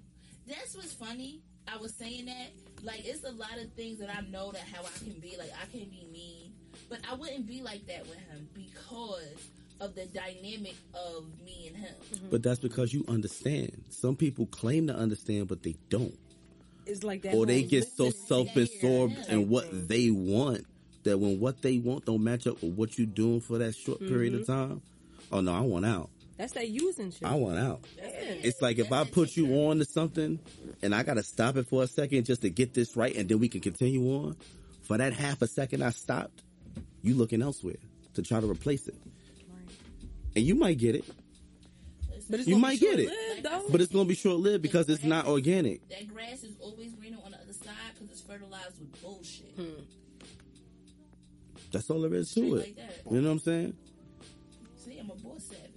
That's 0.47 0.75
what's 0.75 0.93
funny. 0.93 1.41
I 1.67 1.77
was 1.77 1.93
saying 1.93 2.25
that. 2.25 2.47
Like, 2.83 3.05
it's 3.05 3.23
a 3.23 3.31
lot 3.31 3.59
of 3.63 3.71
things 3.73 3.99
that 3.99 4.09
I 4.09 4.21
know 4.21 4.51
that 4.51 4.63
how 4.73 4.81
I 4.81 4.89
can 4.97 5.19
be. 5.19 5.35
Like, 5.37 5.51
I 5.61 5.65
can 5.67 5.87
be 5.87 6.07
mean. 6.11 6.51
But 6.91 6.99
I 7.09 7.15
wouldn't 7.15 7.47
be 7.47 7.61
like 7.61 7.87
that 7.87 8.01
with 8.01 8.17
him 8.17 8.49
because 8.53 9.49
of 9.79 9.95
the 9.95 10.05
dynamic 10.07 10.75
of 10.93 11.25
me 11.43 11.69
and 11.69 11.77
him. 11.77 11.95
But 12.29 12.43
that's 12.43 12.59
because 12.59 12.93
you 12.93 13.05
understand. 13.07 13.85
Some 13.89 14.17
people 14.17 14.45
claim 14.47 14.87
to 14.87 14.93
understand, 14.93 15.47
but 15.47 15.63
they 15.63 15.75
don't. 15.89 16.13
It's 16.85 17.03
like 17.03 17.21
that. 17.21 17.33
or 17.33 17.45
they 17.45 17.63
get 17.63 17.87
so 17.87 18.09
self-absorbed 18.09 19.15
Yeah. 19.15 19.35
in 19.35 19.49
what 19.49 19.87
they 19.87 20.11
want 20.11 20.65
that 21.03 21.17
when 21.17 21.39
what 21.39 21.61
they 21.61 21.77
want 21.77 22.05
don't 22.05 22.23
match 22.23 22.45
up 22.45 22.61
with 22.61 22.73
what 22.73 22.97
you're 22.97 23.07
doing 23.07 23.39
for 23.39 23.57
that 23.59 23.73
short 23.73 23.99
period 23.99 24.33
of 24.33 24.41
mm-hmm. 24.41 24.69
time, 24.69 24.81
oh 25.31 25.39
no, 25.39 25.53
I 25.53 25.61
want 25.61 25.85
out. 25.85 26.09
That's 26.37 26.53
that 26.53 26.69
using 26.69 27.11
shit. 27.11 27.23
I 27.23 27.35
want 27.35 27.57
out. 27.57 27.81
Yeah. 27.97 28.03
It's 28.43 28.61
like 28.61 28.79
if 28.79 28.91
I 28.91 29.05
put 29.05 29.37
you 29.37 29.67
on 29.67 29.79
to 29.79 29.85
something 29.85 30.39
and 30.81 30.93
I 30.93 31.03
gotta 31.03 31.23
stop 31.23 31.55
it 31.55 31.67
for 31.67 31.83
a 31.83 31.87
second 31.87 32.25
just 32.25 32.41
to 32.41 32.49
get 32.49 32.73
this 32.73 32.97
right 32.97 33.15
and 33.15 33.29
then 33.29 33.39
we 33.39 33.47
can 33.47 33.61
continue 33.61 34.03
on. 34.13 34.35
For 34.81 34.97
that 34.97 35.13
half 35.13 35.41
a 35.41 35.47
second 35.47 35.83
I 35.83 35.91
stopped, 35.91 36.41
you 37.03 37.15
looking 37.15 37.41
elsewhere 37.41 37.75
to 38.13 38.21
try 38.21 38.39
to 38.39 38.49
replace 38.49 38.87
it. 38.87 38.95
And 40.35 40.45
you 40.45 40.55
might 40.55 40.77
get 40.77 40.95
it, 40.95 41.03
But 42.29 42.39
it's 42.39 42.47
You 42.47 42.57
might 42.57 42.79
get 42.79 42.99
it. 42.99 43.43
though. 43.43 43.65
but 43.69 43.81
it's 43.81 43.91
gonna 43.91 44.05
be 44.05 44.15
short 44.15 44.39
lived 44.39 44.61
because 44.61 44.87
it's 44.89 45.03
not 45.03 45.27
organic. 45.27 45.87
That 45.89 46.07
grass 46.07 46.43
is 46.43 46.55
always 46.61 46.93
greener 46.93 47.17
on 47.25 47.31
the 47.31 47.37
other 47.37 47.51
side 47.53 47.73
because 47.93 48.11
it's 48.11 48.21
fertilized 48.21 48.79
with 48.79 49.01
bullshit. 49.01 49.53
Hmm. 49.57 49.81
That's 51.71 51.89
all 51.89 52.01
there 52.01 52.13
is 52.15 52.29
Straight 52.29 52.49
to 52.49 52.55
like 52.55 52.67
it. 52.69 52.77
that. 52.77 53.11
You 53.11 53.21
know 53.21 53.27
what 53.29 53.33
I'm 53.33 53.39
saying? 53.39 53.73
See, 54.77 54.97
I'm 54.99 55.09
a 55.09 55.15
boss 55.15 55.43
savage. 55.43 55.67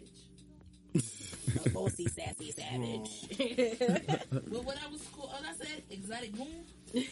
A 1.66 1.68
bossy, 1.70 2.06
sassy 2.08 2.50
savage. 2.52 3.28
But 4.30 4.64
what 4.64 4.76
I 4.84 4.90
was 4.90 5.02
called, 5.14 5.30
oh, 5.32 5.44
I 5.48 5.52
said 5.54 5.82
exotic 5.90 6.32
goon. 6.36 6.64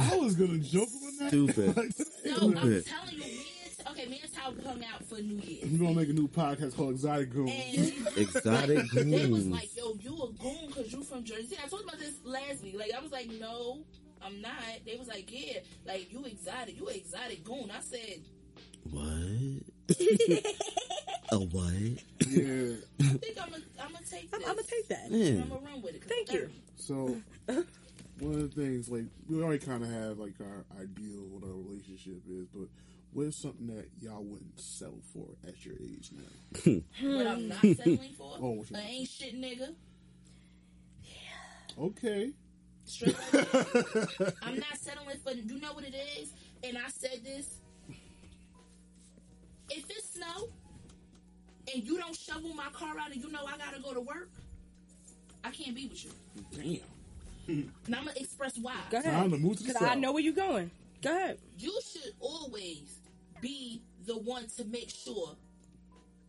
I 0.00 0.16
was 0.16 0.34
gonna 0.36 0.58
joke 0.58 0.88
on 1.02 1.16
that. 1.18 1.28
Stupid. 1.28 1.76
Like, 1.76 1.90
No, 2.24 2.36
I'm 2.36 2.52
telling 2.52 3.12
you, 3.12 3.18
me 3.18 3.36
and 3.36 3.46
okay, 3.90 4.06
me 4.06 4.20
and 4.22 4.32
Tal 4.32 4.54
hung 4.64 4.84
out 4.84 5.04
for 5.04 5.16
New 5.16 5.40
Year's. 5.44 5.70
We're 5.70 5.78
gonna 5.78 5.94
make 5.94 6.08
a 6.08 6.12
new 6.12 6.28
podcast 6.28 6.76
called 6.76 6.92
Exotic 6.92 7.30
Goon. 7.30 7.48
Exotic 8.16 8.90
Goon. 8.90 9.10
they 9.10 9.26
was 9.26 9.46
like, 9.46 9.76
yo, 9.76 9.96
you 10.00 10.14
a 10.14 10.42
goon 10.42 10.68
because 10.68 10.92
you 10.92 11.02
from 11.02 11.24
Jersey. 11.24 11.56
I 11.62 11.68
talked 11.68 11.84
about 11.84 11.98
this 11.98 12.14
last 12.24 12.62
week. 12.62 12.78
Like, 12.78 12.92
I 12.96 13.00
was 13.00 13.12
like, 13.12 13.28
no, 13.28 13.84
I'm 14.24 14.40
not. 14.40 14.54
They 14.86 14.96
was 14.96 15.08
like, 15.08 15.30
yeah, 15.30 15.60
like, 15.86 16.12
you 16.12 16.24
exotic. 16.24 16.76
You 16.78 16.88
an 16.88 16.96
exotic 16.96 17.44
goon. 17.44 17.70
I 17.70 17.80
said, 17.80 18.20
What? 18.90 19.06
A 21.32 21.38
what? 21.38 21.72
Yeah. 22.26 22.74
I 23.00 23.04
think 23.18 23.36
I'm 23.40 23.50
going 23.50 23.62
to 23.62 24.10
take 24.10 24.28
I'm. 24.32 24.40
I'm 24.40 24.56
gonna 24.56 24.62
take 24.62 24.88
that. 24.88 25.10
Yeah. 25.10 25.42
I'm 25.42 25.48
going 25.48 25.60
to 25.60 25.66
run 25.66 25.82
with 25.82 25.94
it. 25.94 26.04
Thank 26.04 26.32
you. 26.32 26.50
So 26.76 27.20
one 28.20 28.34
of 28.34 28.54
the 28.54 28.60
things, 28.60 28.88
like 28.88 29.04
we 29.28 29.42
already 29.42 29.64
kind 29.64 29.82
of 29.82 29.90
have 29.90 30.18
like 30.18 30.34
our 30.40 30.64
ideal 30.80 31.22
what 31.30 31.44
our 31.44 31.56
relationship 31.56 32.20
is, 32.28 32.46
but 32.52 32.68
what 33.12 33.26
is 33.26 33.36
something 33.36 33.66
that 33.68 33.88
y'all 34.00 34.22
wouldn't 34.22 34.60
settle 34.60 35.00
for 35.12 35.26
at 35.46 35.64
your 35.64 35.74
age 35.80 36.10
now? 36.12 36.60
Hmm. 36.62 37.16
What 37.16 37.26
I'm 37.26 37.48
not 37.48 37.60
settling 37.76 38.14
for, 38.16 38.36
Oh, 38.40 38.50
what 38.50 38.66
I 38.74 38.80
ain't 38.80 39.08
shit 39.08 39.34
nigga. 39.34 39.74
Okay. 41.78 42.32
I'm 44.42 44.58
not 44.58 44.76
settling 44.76 45.16
for. 45.24 45.32
You 45.32 45.60
know 45.60 45.72
what 45.72 45.84
it 45.84 45.94
is, 46.20 46.32
and 46.64 46.76
I 46.76 46.88
said 46.88 47.20
this. 47.24 47.60
If 49.68 49.88
it 49.88 50.04
snow 50.04 50.48
and 51.72 51.84
you 51.84 51.96
don't 51.96 52.16
shovel 52.16 52.52
my 52.54 52.68
car 52.72 52.98
out, 52.98 53.12
and 53.12 53.22
you 53.22 53.30
know 53.30 53.40
I 53.46 53.56
gotta 53.56 53.80
go 53.80 53.94
to 53.94 54.00
work, 54.00 54.30
I 55.44 55.50
can't 55.50 55.76
be 55.76 55.86
with 55.86 56.04
you. 56.04 56.10
Damn. 56.52 56.80
And 57.46 57.72
I'm 57.96 58.04
gonna 58.04 58.12
express 58.16 58.58
why. 58.58 58.76
Go 58.90 58.98
ahead. 58.98 59.30
to 59.30 59.38
move 59.38 59.56
to 59.58 59.62
the 59.62 59.68
Because 59.72 59.88
I 59.88 59.94
know 59.94 60.12
where 60.12 60.22
you're 60.22 60.32
going. 60.32 60.70
Go 61.02 61.10
ahead. 61.14 61.38
You 61.58 61.78
should 61.92 62.12
always 62.20 62.99
be 63.40 63.82
the 64.06 64.16
one 64.18 64.46
to 64.56 64.64
make 64.64 64.90
sure 64.90 65.36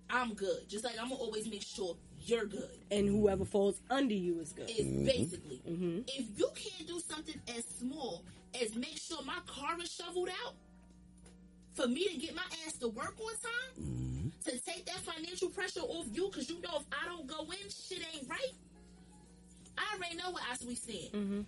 I'm 0.09 0.33
good. 0.33 0.67
Just 0.67 0.83
like 0.83 0.95
I'm 0.99 1.09
gonna 1.09 1.21
always 1.21 1.49
make 1.49 1.63
sure 1.63 1.95
you're 2.19 2.45
good. 2.45 2.69
And 2.91 3.07
whoever 3.07 3.45
falls 3.45 3.79
under 3.89 4.13
you 4.13 4.39
is 4.39 4.53
good. 4.53 4.69
is 4.69 4.85
mm-hmm. 4.85 5.05
basically 5.05 5.61
mm-hmm. 5.67 5.99
if 6.07 6.25
you 6.37 6.49
can't 6.55 6.87
do 6.87 6.99
something 6.99 7.39
as 7.57 7.65
small 7.65 8.23
as 8.61 8.75
make 8.75 8.97
sure 8.97 9.19
my 9.25 9.37
car 9.47 9.77
is 9.81 9.91
shoveled 9.91 10.29
out 10.45 10.53
for 11.73 11.87
me 11.87 12.07
to 12.09 12.17
get 12.17 12.35
my 12.35 12.43
ass 12.65 12.73
to 12.73 12.89
work 12.89 13.15
on 13.19 13.31
time 13.41 13.81
mm-hmm. 13.81 14.27
to 14.43 14.51
take 14.65 14.85
that 14.85 14.97
financial 14.97 15.49
pressure 15.49 15.79
off 15.79 16.05
you 16.11 16.27
because 16.27 16.49
you 16.49 16.61
know 16.61 16.77
if 16.77 16.85
I 16.91 17.07
don't 17.07 17.25
go 17.27 17.43
in, 17.43 17.69
shit 17.69 18.03
ain't 18.13 18.29
right. 18.29 18.53
I 19.77 19.95
already 19.95 20.17
know 20.17 20.31
what 20.31 20.43
I 20.43 20.55
we 20.67 20.75
seeing. 20.75 21.45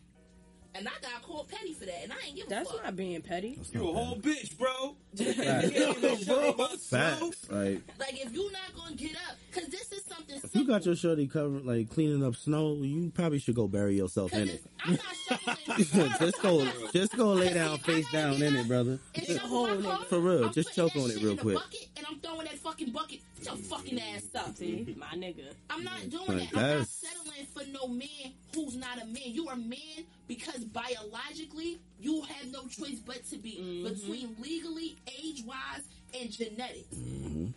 And 0.76 0.88
I 0.88 0.92
got 1.02 1.22
called 1.22 1.50
petty 1.50 1.74
for 1.74 1.86
that, 1.86 2.00
and 2.04 2.12
I 2.12 2.16
ain't 2.26 2.36
give 2.36 2.48
a 2.48 2.50
That's 2.50 2.72
fuck. 2.72 2.84
not 2.84 2.96
being 2.96 3.22
petty. 3.22 3.60
You 3.74 3.90
a 3.90 3.94
whole 3.94 4.16
bitch, 4.18 4.58
bro. 4.58 4.96
Facts. 5.16 6.88
Facts. 6.88 7.50
Like 7.50 7.82
Like 8.00 8.20
if 8.26 8.34
you 8.34 8.52
not 8.52 8.74
gonna 8.76 8.96
get 8.96 9.16
up, 9.30 9.38
because 9.54 9.70
this 9.70 9.92
is 9.92 10.04
something. 10.06 10.36
if 10.44 10.56
you 10.56 10.66
got 10.66 10.86
your 10.86 10.96
shorty 10.96 11.28
covered, 11.28 11.66
like 11.66 11.90
cleaning 11.90 12.24
up 12.24 12.36
snow, 12.36 12.76
you 12.82 13.12
probably 13.14 13.40
should 13.40 13.56
go 13.56 13.68
bury 13.68 13.96
yourself 13.96 14.34
in 14.34 14.50
it. 14.50 14.64
I'm 14.84 14.94
not 14.94 15.60
just 16.20 16.42
go, 16.42 16.68
just 16.92 17.16
go 17.16 17.34
lay 17.34 17.54
down 17.54 17.78
face 17.80 18.10
down 18.12 18.42
in 18.42 18.56
it, 18.56 18.68
brother. 18.68 19.00
and 19.16 19.26
shovel 19.26 19.68
my 19.80 19.82
car. 19.82 20.06
For 20.06 20.20
real, 20.20 20.46
I'm 20.46 20.54
just 20.54 20.74
choke 20.74 20.96
on 20.96 21.10
it 21.12 21.22
real 21.22 21.38
quick. 21.38 21.56
Bucket, 21.56 21.88
and 21.98 22.06
I'm 22.10 22.20
throwing 22.20 22.46
that 22.46 22.58
fucking 22.58 22.92
bucket. 22.92 23.20
Get 23.38 23.46
your 23.46 23.56
fucking 23.58 24.00
ass 24.00 24.24
up. 24.36 24.56
See, 24.56 24.96
my 24.98 25.08
nigga. 25.16 25.54
I'm 25.70 25.84
not 25.84 26.10
doing 26.10 26.40
Like, 26.40 26.52
that. 26.52 26.64
I'm 26.64 26.78
not 26.80 26.88
settling 26.88 27.46
for 27.54 27.64
no 27.72 27.88
man 27.88 28.34
who's 28.56 28.76
not 28.76 29.02
a 29.02 29.06
man. 29.06 29.24
You 29.26 29.48
are 29.50 29.54
a 29.54 29.58
man 29.58 30.06
because 30.28 30.64
biologically 30.66 31.80
you 32.00 32.22
have 32.22 32.52
no 32.52 32.68
choice 32.68 33.00
but 33.06 33.26
to 33.30 33.38
be 33.38 33.60
mm-hmm. 33.62 33.94
between 33.94 34.36
legally, 34.40 34.98
age 35.20 35.44
wise, 35.46 35.84
and 36.20 36.32
genetics. 36.32 36.96
Mm-hmm. 36.96 37.48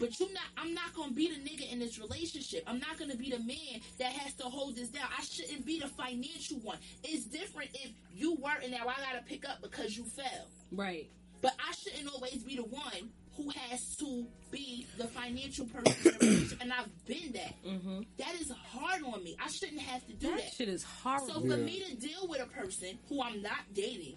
But 0.00 0.18
you 0.18 0.32
not 0.32 0.42
I'm 0.56 0.74
not 0.74 0.94
gonna 0.94 1.12
be 1.12 1.28
the 1.28 1.36
nigga 1.36 1.70
in 1.70 1.78
this 1.78 1.98
relationship. 2.00 2.64
I'm 2.66 2.80
not 2.80 2.98
gonna 2.98 3.16
be 3.16 3.30
the 3.30 3.38
man 3.38 3.80
that 3.98 4.12
has 4.12 4.34
to 4.36 4.44
hold 4.44 4.74
this 4.76 4.88
down. 4.88 5.06
I 5.16 5.22
shouldn't 5.22 5.64
be 5.66 5.78
the 5.78 5.88
financial 5.88 6.58
one. 6.60 6.78
It's 7.04 7.26
different 7.26 7.70
if 7.74 7.90
you 8.14 8.34
were 8.36 8.56
and 8.62 8.72
now 8.72 8.88
I 8.88 8.94
gotta 9.00 9.22
pick 9.26 9.48
up 9.48 9.60
because 9.62 9.96
you 9.96 10.04
fell. 10.16 10.48
Right. 10.72 11.08
But 11.42 11.52
I 11.58 11.72
shouldn't 11.72 12.12
always 12.12 12.42
be 12.42 12.56
the 12.56 12.64
one 12.64 13.10
who 13.36 13.48
has 13.50 13.96
to 13.96 14.26
be 14.50 14.86
the 14.98 15.06
financial 15.08 15.64
person 15.66 15.92
in 15.96 16.02
the 16.02 16.18
relationship. 16.26 16.58
And 16.60 16.72
I've 16.72 17.06
been 17.06 17.32
that. 17.32 17.54
Mm-hmm. 17.64 18.00
That 18.18 18.34
is 18.40 18.50
hard 18.50 19.02
on 19.04 19.22
me. 19.24 19.36
I 19.42 19.48
shouldn't 19.48 19.80
have 19.80 20.06
to 20.08 20.12
do 20.14 20.28
That 20.30 20.36
that. 20.38 20.52
shit 20.56 20.68
is 20.68 20.82
horrible. 20.82 21.28
So 21.28 21.40
for 21.40 21.46
Yeah. 21.46 21.56
me 21.56 21.82
to 21.88 21.96
deal 21.96 22.26
with 22.28 22.42
a 22.42 22.46
person 22.46 22.98
who 23.08 23.22
I'm 23.22 23.40
not 23.40 23.60
dating, 23.72 24.16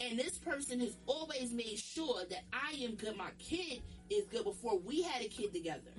and 0.00 0.18
this 0.18 0.38
person 0.38 0.80
has 0.80 0.96
always 1.06 1.52
made 1.52 1.78
sure 1.78 2.20
that 2.30 2.44
I 2.52 2.72
am 2.82 2.94
good, 2.96 3.16
my 3.16 3.30
kid 3.38 3.82
is 4.10 4.24
good 4.26 4.44
before 4.44 4.78
we 4.78 5.02
had 5.02 5.22
a 5.22 5.28
kid 5.28 5.52
together. 5.54 5.90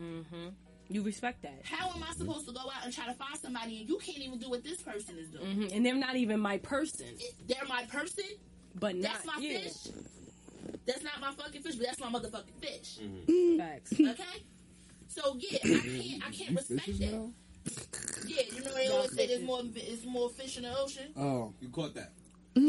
you 0.89 1.01
respect 1.01 1.41
that. 1.43 1.61
How 1.63 1.89
am 1.91 2.03
I 2.03 2.13
supposed 2.13 2.45
to 2.47 2.53
go 2.53 2.59
out 2.61 2.83
and 2.85 2.93
try 2.93 3.05
to 3.07 3.13
find 3.13 3.37
somebody 3.39 3.79
and 3.79 3.89
you 3.89 3.97
can't 3.97 4.19
even 4.19 4.37
do 4.39 4.49
what 4.49 4.63
this 4.63 4.81
person 4.81 5.17
is 5.17 5.29
doing? 5.29 5.45
hmm 5.55 5.67
And 5.73 5.85
they're 5.85 5.95
not 5.95 6.15
even 6.15 6.39
my 6.39 6.57
person, 6.59 7.07
It- 7.19 7.35
They're 7.47 7.67
my 7.67 7.83
person. 7.85 8.25
but 8.75 8.95
not 8.95 9.13
That's 9.13 9.25
my 9.25 9.37
yeah. 9.39 9.59
fish. 9.59 9.87
That's 10.85 11.03
not 11.03 11.19
my 11.19 11.31
fucking 11.31 11.61
fish, 11.63 11.75
but 11.75 11.85
that's 11.87 11.99
my 11.99 12.07
motherfucking 12.07 12.61
fish. 12.61 12.99
Facts. 13.57 13.93
Okay? 13.93 14.43
So 15.07 15.37
yeah, 15.39 15.57
I 15.63 15.67
can't 15.67 16.27
I 16.27 16.31
can't 16.31 16.55
respect 16.57 16.81
fishes 16.81 16.99
that. 16.99 17.31
Yeah, 18.27 18.41
you 18.53 18.63
know 18.63 18.73
they 18.73 18.87
always 18.89 19.11
say 19.13 19.25
there's 19.27 19.41
more 19.43 19.61
it's 19.75 20.05
more 20.05 20.29
fish 20.29 20.57
in 20.57 20.63
the 20.63 20.77
ocean. 20.77 21.11
Oh, 21.15 21.53
You 21.61 21.69
caught 21.69 21.95
that. 21.95 22.11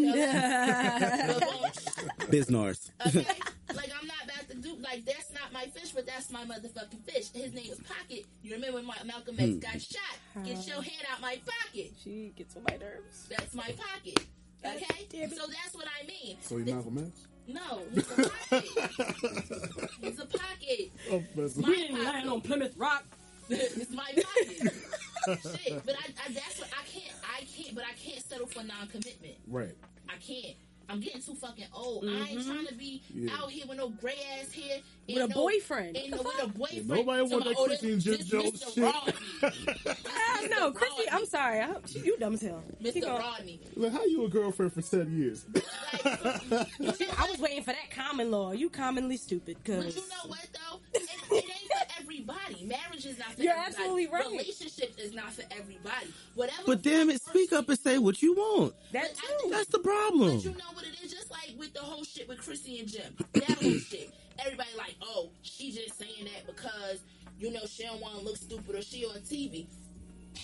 Biznars. 2.26 2.90
Okay? 3.06 3.26
like 3.74 3.90
I'm 4.00 4.06
not 4.06 4.24
about 4.24 4.48
to 4.50 4.56
do 4.56 4.76
like 4.82 5.04
that's 5.04 5.32
not 5.32 5.52
my 5.52 5.66
fish, 5.66 5.92
but 5.92 6.06
that's 6.06 6.30
my 6.30 6.44
motherfucking 6.44 7.04
fish. 7.04 7.30
His 7.32 7.52
name 7.52 7.70
is 7.70 7.78
Pocket. 7.80 8.24
You 8.42 8.54
remember 8.54 8.78
when 8.78 8.86
Ma- 8.86 8.94
Malcolm 9.04 9.36
X 9.38 9.48
hmm. 9.48 9.58
got 9.58 9.80
shot? 9.80 10.18
Get 10.44 10.66
your 10.66 10.82
hand 10.82 11.06
out 11.12 11.20
my 11.20 11.38
pocket. 11.46 11.92
she 12.02 12.32
gets 12.36 12.56
on 12.56 12.64
my 12.68 12.76
nerves. 12.76 13.28
That's 13.28 13.54
my 13.54 13.70
pocket. 13.76 14.26
Okay? 14.64 15.08
So 15.28 15.46
that's 15.46 15.74
what 15.74 15.86
I 15.86 16.06
mean. 16.06 16.36
so 16.40 16.56
you 16.56 16.64
Malcolm 16.64 16.98
X? 16.98 17.26
No, 17.48 17.82
he's 17.94 18.10
a 18.10 18.28
pocket. 18.28 18.64
he's 20.00 20.18
a 20.18 20.26
pocket. 20.26 20.90
Oh, 21.12 21.22
My 21.36 21.48
We 21.68 21.76
didn't 21.76 22.02
land 22.02 22.28
on 22.28 22.40
Plymouth 22.40 22.76
Rock. 22.76 23.04
it's 23.50 23.90
my 23.90 24.04
pocket. 24.04 24.72
Shit, 25.42 25.84
but 25.84 25.94
I, 25.96 26.06
I 26.24 26.32
that's 26.32 26.58
what 26.58 26.68
I 26.72 26.84
can't 26.88 27.12
I 27.24 27.44
can't 27.44 27.74
but 27.74 27.84
I 27.84 27.92
can't 27.94 28.22
settle 28.24 28.46
for 28.46 28.62
non-commitment. 28.62 29.34
right. 29.48 29.74
I 30.08 30.16
can't. 30.18 30.56
I'm 30.88 31.00
getting 31.00 31.20
too 31.20 31.34
fucking 31.34 31.66
old. 31.74 32.04
I 32.08 32.28
ain't 32.28 32.46
trying 32.46 32.64
to 32.68 32.74
be 32.76 33.02
Yeah. 33.12 33.32
out 33.36 33.50
here 33.50 33.66
with 33.68 33.76
no 33.76 33.88
gray 33.88 34.20
ass 34.40 34.52
hair. 34.52 34.78
With 35.08 35.16
a 35.16 35.26
no- 35.26 35.34
boyfriend. 35.34 35.96
And 35.96 36.12
What 36.14 36.22
the 36.38 36.46
with 36.46 36.54
a 36.54 36.58
boyfriend. 36.58 36.88
nobody 36.88 37.22
want 37.22 37.30
that 37.44 37.50
about, 37.50 37.54
oh, 37.58 37.66
Chrissy 37.66 37.92
and 37.92 38.00
Jim 38.02 38.18
Jones 38.24 38.62
shit. 38.72 38.84
Rodney. 38.84 39.12
Ah, 40.08 40.42
no, 40.48 40.70
Chrissy, 40.70 41.10
I'm 41.10 41.26
sorry. 41.26 41.58
I, 41.60 41.74
you 41.92 42.16
dumb 42.18 42.34
as 42.34 42.42
hell. 42.42 42.62
Keep 42.80 42.94
Mr. 42.94 43.00
going. 43.02 43.18
Rodney. 43.20 43.60
Like, 43.74 43.92
how 43.92 44.04
you 44.04 44.24
a 44.26 44.28
girlfriend 44.28 44.72
for 44.74 44.80
seven 44.82 45.18
years? 45.18 45.44
I 46.04 47.26
was 47.30 47.38
waiting 47.40 47.62
for 47.64 47.72
that 47.72 47.90
common 47.90 48.30
law. 48.30 48.52
You 48.52 48.70
commonly 48.70 49.16
stupid, 49.16 49.56
But 49.64 49.74
cause 49.82 49.96
you 49.96 50.02
know 50.02 50.28
what 50.28 50.46
though? 50.52 50.78
It, 50.94 51.02
it 51.32 51.44
ain't 51.44 51.44
for 51.44 51.85
everybody. 52.16 52.64
Marriage 52.64 53.06
is 53.06 53.18
not 53.18 53.28
for 53.28 53.42
everybody. 53.42 53.44
You're 53.44 53.52
everybody. 53.52 53.74
absolutely 53.74 54.06
right. 54.08 54.30
Relationship 54.30 54.94
is 54.98 55.14
not 55.14 55.32
for 55.32 55.42
everybody. 55.50 56.06
Whatever. 56.34 56.62
But 56.66 56.82
damn 56.82 57.10
it, 57.10 57.20
speak 57.22 57.52
up 57.52 57.68
and 57.68 57.78
say 57.78 57.98
what 57.98 58.22
you 58.22 58.34
want. 58.34 58.74
that 58.92 59.14
too. 59.14 59.50
That's 59.50 59.68
the 59.68 59.78
problem. 59.78 60.36
But 60.36 60.44
you 60.44 60.50
know 60.52 60.72
what 60.72 60.84
it 60.84 60.96
is? 61.02 61.12
Just 61.12 61.30
like 61.30 61.54
with 61.58 61.72
the 61.74 61.80
whole 61.80 62.04
shit 62.04 62.28
with 62.28 62.42
Chrissy 62.42 62.80
and 62.80 62.88
Jim. 62.88 63.16
That 63.34 63.50
whole 63.50 63.72
shit. 63.78 64.12
Everybody 64.38 64.70
like, 64.76 64.96
oh, 65.02 65.30
she 65.42 65.72
just 65.72 65.98
saying 65.98 66.24
that 66.24 66.46
because, 66.46 67.00
you 67.38 67.50
know, 67.52 67.64
she 67.66 67.84
don't 67.84 68.00
want 68.00 68.18
to 68.18 68.24
look 68.24 68.36
stupid 68.36 68.74
or 68.74 68.82
she 68.82 69.04
on 69.06 69.20
TV. 69.20 69.66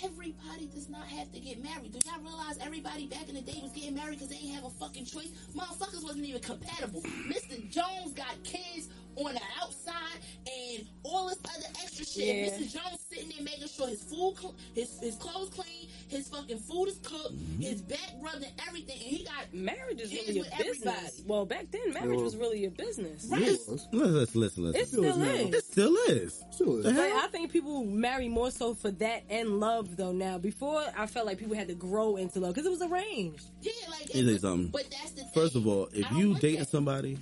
Everybody 0.02 0.66
does 0.74 0.88
not 0.88 1.06
have 1.06 1.30
to 1.32 1.38
get 1.40 1.62
married. 1.62 1.92
Do 1.92 1.98
y'all 2.10 2.18
realize 2.20 2.56
everybody 2.62 3.06
back 3.06 3.28
in 3.28 3.34
the 3.34 3.42
day 3.42 3.60
was 3.62 3.72
getting 3.72 3.94
married 3.94 4.12
because 4.18 4.28
they 4.28 4.36
didn't 4.36 4.54
have 4.54 4.64
a 4.64 4.70
fucking 4.70 5.04
choice? 5.04 5.28
Motherfuckers 5.54 6.02
wasn't 6.02 6.24
even 6.24 6.40
compatible. 6.40 7.02
Mr. 7.28 7.70
Jones 7.70 8.14
got 8.14 8.42
kids 8.42 8.88
on 9.16 9.34
the 9.34 9.40
outside 9.60 10.18
and 10.46 10.86
all 11.02 11.28
this 11.28 11.38
other 11.44 11.66
extra 11.82 12.04
shit. 12.04 12.24
Yeah. 12.24 12.32
And 12.44 12.52
Mr. 12.64 12.72
Jones 12.72 12.98
sitting 13.10 13.28
there 13.30 13.44
making 13.44 13.68
sure 13.68 13.88
his 13.88 14.02
food, 14.02 14.34
cl- 14.38 14.54
his 14.74 14.98
his 15.00 15.16
clothes 15.16 15.50
clean, 15.50 15.88
his 16.08 16.28
fucking 16.28 16.58
food 16.58 16.86
is 16.88 16.98
cooked, 17.02 17.34
his 17.60 17.82
back 17.82 18.12
rubbed 18.20 18.36
and 18.44 18.52
everything, 18.66 18.94
and 18.96 19.02
he 19.18 19.24
got 19.24 19.52
Marriage 19.52 20.00
is 20.00 20.10
kids 20.10 20.28
really 20.28 20.40
a 20.40 20.56
business. 20.62 20.86
everybody. 20.86 21.22
Well, 21.26 21.44
back 21.46 21.70
then, 21.70 21.92
marriage 21.92 22.16
Well- 22.16 22.24
was 22.24 22.36
really 22.36 22.64
a 22.64 22.70
business. 22.70 23.26
Right. 23.26 23.40
Listen, 23.42 23.80
listen, 23.92 24.40
listen. 24.40 24.64
It 24.66 24.72
listen. 24.72 24.86
still 24.86 25.04
is 25.04 25.16
now. 25.18 25.24
is. 25.32 25.54
It 25.54 25.64
still 25.64 25.96
is. 26.08 26.44
Still 26.52 26.78
is. 26.78 26.84
The 26.84 26.92
But? 26.92 27.12
I 27.12 27.26
think 27.28 27.52
people 27.52 27.84
marry 27.84 28.28
more 28.28 28.50
so 28.50 28.74
for 28.74 28.90
that 28.92 29.24
and 29.30 29.60
love 29.60 29.96
though 29.96 30.12
now. 30.12 30.38
Before 30.38 30.82
I 30.96 31.06
felt 31.06 31.26
like 31.26 31.38
people 31.38 31.54
had 31.56 31.68
to 31.68 31.74
grow 31.74 32.16
into 32.16 32.40
love 32.40 32.54
because 32.54 32.66
it 32.66 32.70
was 32.70 32.82
arranged. 32.82 33.44
Yeah, 33.60 33.72
like 33.90 34.14
Let 34.14 34.24
me 34.24 34.38
something. 34.38 34.68
But 34.68 34.86
that's 34.90 35.10
the 35.12 35.22
thing. 35.22 35.30
First 35.34 35.54
of 35.56 35.66
all, 35.66 35.88
if 35.92 36.10
you 36.12 36.30
want 36.30 36.40
dating 36.42 36.64
somebody, 36.64 37.18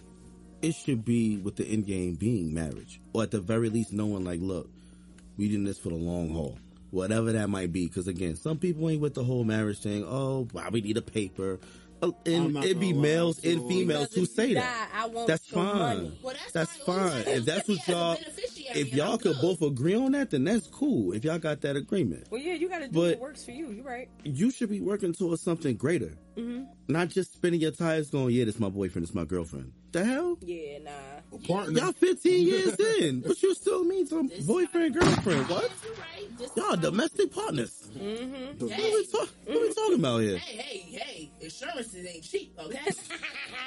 it 0.63 0.75
should 0.75 1.05
be 1.05 1.39
with 1.39 1.57
the 1.57 1.65
end 1.67 1.87
game 1.87 2.15
being 2.15 2.53
marriage, 2.55 3.01
or 3.13 3.23
at 3.23 3.31
the 3.31 3.41
very 3.41 3.69
least 3.69 3.93
knowing 3.93 4.25
like, 4.25 4.41
look, 4.41 4.69
we 5.37 5.49
doing 5.49 5.65
this 5.65 5.79
for 5.79 5.89
the 5.91 5.95
long 5.95 6.31
haul, 6.31 6.59
whatever 6.91 7.33
that 7.33 7.49
might 7.49 7.73
be. 7.73 7.87
Because 7.87 8.09
again, 8.09 8.37
some 8.37 8.59
people 8.59 8.89
ain't 8.91 9.01
with 9.01 9.15
the 9.15 9.25
whole 9.25 9.45
marriage 9.45 9.79
thing. 9.81 10.05
Oh, 10.07 10.49
why 10.53 10.69
we 10.71 10.81
need 10.81 10.97
a 10.97 11.03
paper, 11.03 11.59
Uh, 12.03 12.07
I'm 12.27 12.33
and 12.33 12.55
not 12.55 12.65
it 12.65 12.81
be 12.81 12.93
males 12.93 13.45
and 13.45 13.67
females 13.69 14.13
who 14.15 14.25
say 14.27 14.49
you 14.49 14.55
that. 14.55 14.91
I 14.95 15.07
want 15.07 15.27
That's 15.29 15.47
fine. 15.47 15.75
money. 15.77 16.19
Well, 16.23 16.35
that's 16.35 16.53
That's 16.53 16.77
fine. 16.79 16.99
Only 16.99 17.11
fine. 17.11 17.25
time 17.25 17.33
If 17.35 17.45
that's 17.45 17.69
what 17.69 17.79
as 17.81 17.89
a 17.89 17.93
y'all, 17.93 18.15
beneficiary, 18.75 18.89
if 18.89 18.95
y'all 18.95 19.19
could 19.19 19.35
good. 19.35 19.43
both 19.43 19.63
agree 19.63 19.95
on 19.95 20.13
that, 20.13 20.31
then 20.31 20.45
that's 20.45 20.67
cool. 20.69 21.13
If 21.13 21.25
y'all 21.25 21.39
got 21.39 21.61
that 21.63 21.77
agreement. 21.77 22.27
Well, 22.31 22.41
yeah, 22.41 22.55
you 22.55 22.69
got 22.69 22.81
to 22.81 22.89
do 22.89 22.93
But- 22.95 23.19
what 23.19 23.21
works 23.21 23.45
for 23.45 23.51
you. 23.53 23.71
You're 23.71 23.85
right. 23.85 24.09
you 24.25 24.51
should 24.51 24.71
be 24.71 24.81
working 24.81 25.13
towards 25.13 25.43
something 25.43 25.77
greater. 25.77 26.13
Mm-hmm. 26.37 26.65
Not 26.89 27.09
just 27.09 27.33
spinning 27.35 27.61
your 27.61 27.73
tires 27.73 28.11
going, 28.11 28.35
yeah, 28.35 28.45
this 28.45 28.59
my 28.59 28.69
boyfriend, 28.69 29.07
this 29.07 29.15
my 29.15 29.25
girlfriend. 29.25 29.73
The 29.93 30.05
hell? 30.05 30.39
Yeah, 30.41 30.79
nah. 30.79 30.91
A 31.33 31.39
partner. 31.47 31.81
Y'all 31.81 31.93
15 31.93 32.47
years 32.47 32.79
in, 32.79 33.21
but 33.21 33.43
you 33.43 33.55
still 33.55 33.85
mean 33.85 34.07
some 34.07 34.29
This 34.29 34.41
boyfriend, 34.47 34.95
girlfriend. 34.95 35.49
What? 35.49 35.71
You're 35.85 35.95
right. 35.95 36.57
Y'all 36.57 36.75
is- 36.75 36.81
domestic 36.81 37.33
partners. 37.33 37.91
Mm-hmm. 37.97 38.65
What 38.65 38.79
we, 38.79 39.07
talk, 39.07 39.29
what 39.47 39.61
we 39.61 39.75
talking 39.75 39.95
about 39.99 40.19
here? 40.21 40.39
Hey, 40.39 40.57
hey, 40.57 40.79
hey! 40.99 41.33
Insurances 41.41 42.07
ain't 42.07 42.23
cheap, 42.23 42.57
okay? 42.59 42.79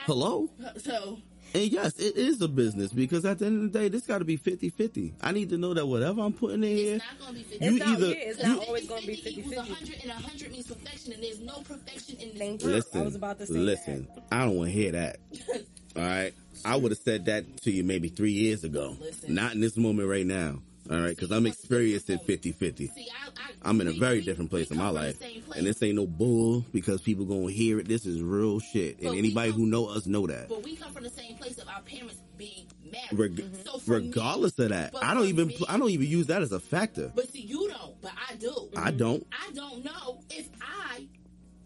Hello? 0.06 0.50
so 0.78 1.20
And 1.56 1.72
yes, 1.72 2.00
it 2.00 2.16
is 2.18 2.42
a 2.42 2.48
business 2.48 2.92
because 2.92 3.26
at 3.26 3.38
the 3.40 3.46
end 3.46 3.64
of 3.66 3.72
the 3.74 3.80
day, 3.80 3.88
this 3.88 4.08
got 4.08 4.20
to 4.20 4.26
be 4.26 4.38
50 4.38 4.70
50. 4.70 5.14
I 5.22 5.32
need 5.32 5.50
to 5.50 5.58
know 5.58 5.74
that 5.76 5.86
whatever 5.86 6.22
I'm 6.22 6.34
putting 6.34 6.64
in 6.64 6.76
here, 6.78 6.98
not 6.98 7.20
gonna 7.20 7.34
be 7.34 7.40
you 7.40 7.58
It's 7.62 7.78
not- 7.80 7.88
either. 7.90 8.08
yeah, 8.08 8.14
it's 8.16 8.40
you- 8.42 8.48
not 8.48 8.68
always 8.68 8.88
gonna 8.88 9.02
be 9.06 9.16
50 9.16 9.30
equals 9.40 9.56
50-50. 9.56 9.58
100 9.70 10.00
and 10.02 10.12
100 10.12 10.52
means 10.52 10.68
perfection, 10.68 11.14
and 11.14 11.24
there's 11.24 11.40
no 11.40 11.56
perfection 11.64 12.16
in 12.20 12.30
this 12.30 12.38
Thank 12.40 12.62
you. 12.64 12.68
world. 12.70 12.78
listen, 12.84 13.02
I 13.02 13.04
was 13.04 13.16
about 13.16 13.40
to 13.40 13.46
say 13.46 13.54
listen, 13.54 14.08
I 14.32 14.46
don't 14.46 14.56
want 14.56 14.70
to 14.70 14.74
hear 14.74 14.92
that. 14.94 15.18
All 15.96 16.02
right? 16.02 16.34
I 16.66 16.76
would 16.76 16.92
have 16.92 17.00
said 17.00 17.26
that 17.26 17.46
to 17.64 17.72
you 17.72 17.84
maybe 17.84 18.08
three 18.10 18.32
years 18.32 18.64
ago. 18.64 18.98
Listen. 19.00 19.36
Not 19.36 19.54
in 19.54 19.60
this 19.62 19.78
moment 19.78 20.10
right 20.10 20.26
now. 20.26 20.60
All 20.92 21.00
right? 21.00 21.16
Because 21.16 21.32
I'm 21.32 21.46
experiencing 21.46 22.20
50 22.20 22.52
50. 22.52 22.92
I, 22.92 23.28
I, 23.30 23.70
I'm 23.70 23.80
in 23.82 23.88
a 23.88 23.94
very 23.94 24.22
different 24.22 24.50
place 24.50 24.70
in 24.70 24.78
my 24.78 24.86
come 24.86 24.96
from 24.96 25.02
the 25.04 25.08
life. 25.10 25.58
And 25.58 25.66
this 25.66 25.82
ain't 25.82 25.96
no 25.96 26.06
bull 26.06 26.66
because 26.74 27.02
people 27.02 27.26
gonna 27.26 27.52
hear 27.52 27.80
it. 27.80 27.88
This 27.88 28.06
is 28.06 28.22
real 28.22 28.60
shit. 28.60 29.00
And 29.02 29.16
anybody 29.18 29.52
who 29.52 29.66
know 29.66 29.86
us 29.88 30.06
know 30.06 30.28
that. 30.28 30.50
But 30.50 30.64
we 30.64 30.76
come 30.76 30.92
from 30.92 31.04
the 31.04 31.10
same 31.10 31.36
place 31.38 31.58
of 31.58 31.68
our 31.70 31.82
parents 31.82 32.18
being 32.38 32.66
married. 32.92 33.38
Reg- 33.40 33.56
So 33.66 33.78
for 33.80 34.00
me- 34.00 34.08
regardless 34.08 34.60
of 34.60 34.70
that, 34.70 34.94
I 35.02 35.14
don't 35.14 35.28
even 35.28 35.48
me- 35.48 35.58
I 35.70 35.78
don't 35.78 35.90
even 35.92 36.08
use 36.08 36.28
that 36.28 36.42
as 36.42 36.52
a 36.52 36.60
factor. 36.60 37.12
But 37.16 37.32
see, 37.32 37.42
you 37.42 37.70
don't, 37.70 38.00
but 38.02 38.12
I 38.30 38.36
do. 38.36 38.70
I 38.76 38.92
don't. 38.92 39.26
I 39.32 39.52
don't 39.54 39.86
know 39.86 40.20
if 40.32 40.50
I 40.62 41.08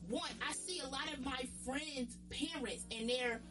want. 0.09 0.31
I 0.47 0.53
see 0.53 0.79
a 0.79 0.87
lot 0.89 1.11
of 1.11 1.25
my 1.25 1.41
friends' 1.65 2.17
parents, 2.29 2.85
and 2.91 3.09
they're 3.09 3.41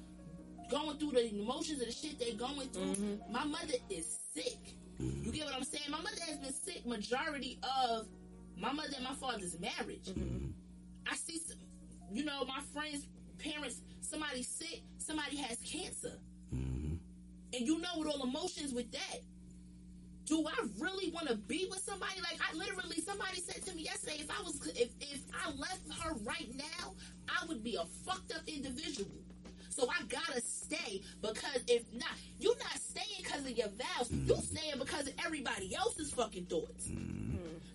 going 0.70 0.96
through 0.98 1.12
the 1.12 1.28
emotions 1.34 1.80
of 1.80 1.86
the 1.86 1.92
shit 1.92 2.18
they're 2.20 2.34
going 2.34 2.68
through. 2.68 2.82
Mm-hmm. 2.94 3.32
My 3.32 3.44
mother 3.44 3.74
is 3.90 4.06
sick. 4.34 4.58
You 4.98 5.32
get 5.32 5.44
what 5.44 5.54
I'm 5.54 5.64
saying? 5.64 5.84
My 5.90 5.98
mother 5.98 6.20
has 6.26 6.38
been 6.38 6.52
sick 6.52 6.86
majority 6.86 7.58
of 7.62 8.06
my 8.56 8.72
mother 8.72 8.94
and 8.94 9.04
my 9.04 9.14
father's 9.14 9.58
marriage. 9.60 10.06
Mm-hmm. 10.08 10.48
I 11.10 11.16
see, 11.16 11.38
some, 11.38 11.58
you 12.12 12.24
know, 12.24 12.44
my 12.44 12.60
friends' 12.72 13.06
parents. 13.38 13.82
Somebody's 14.00 14.48
sick. 14.48 14.82
Somebody 14.98 15.36
has 15.36 15.58
cancer, 15.58 16.18
mm-hmm. 16.54 16.94
and 17.52 17.66
you 17.66 17.80
know, 17.80 17.88
with 17.98 18.08
all 18.08 18.22
emotions 18.22 18.72
with 18.72 18.90
that 18.92 19.20
do 20.26 20.44
I 20.46 20.66
really 20.78 21.10
want 21.12 21.28
to 21.28 21.36
be 21.36 21.66
with 21.70 21.80
somebody? 21.80 22.20
Like 22.20 22.38
I 22.42 22.54
literally, 22.56 23.00
somebody 23.00 23.40
said 23.40 23.64
to 23.64 23.74
me 23.74 23.82
yesterday, 23.82 24.18
if 24.18 24.30
I 24.30 24.42
was, 24.42 24.60
if 24.74 24.90
if 25.00 25.22
I 25.32 25.50
left 25.52 25.88
her 26.02 26.14
right 26.24 26.50
now, 26.54 26.94
I 27.28 27.46
would 27.46 27.62
be 27.62 27.76
a 27.76 27.84
fucked 28.04 28.32
up 28.34 28.42
individual. 28.46 29.10
So 29.76 29.86
I 29.90 30.02
gotta 30.08 30.40
stay 30.40 31.02
because 31.20 31.60
if 31.68 31.82
not, 31.92 32.08
you're 32.40 32.56
not 32.56 32.78
staying 32.78 33.22
because 33.22 33.40
of 33.40 33.50
your 33.50 33.68
vows. 33.68 34.10
You're 34.10 34.38
staying 34.38 34.78
because 34.78 35.06
of 35.06 35.12
everybody 35.24 35.74
else's 35.74 36.10
fucking 36.12 36.46
thoughts. 36.46 36.88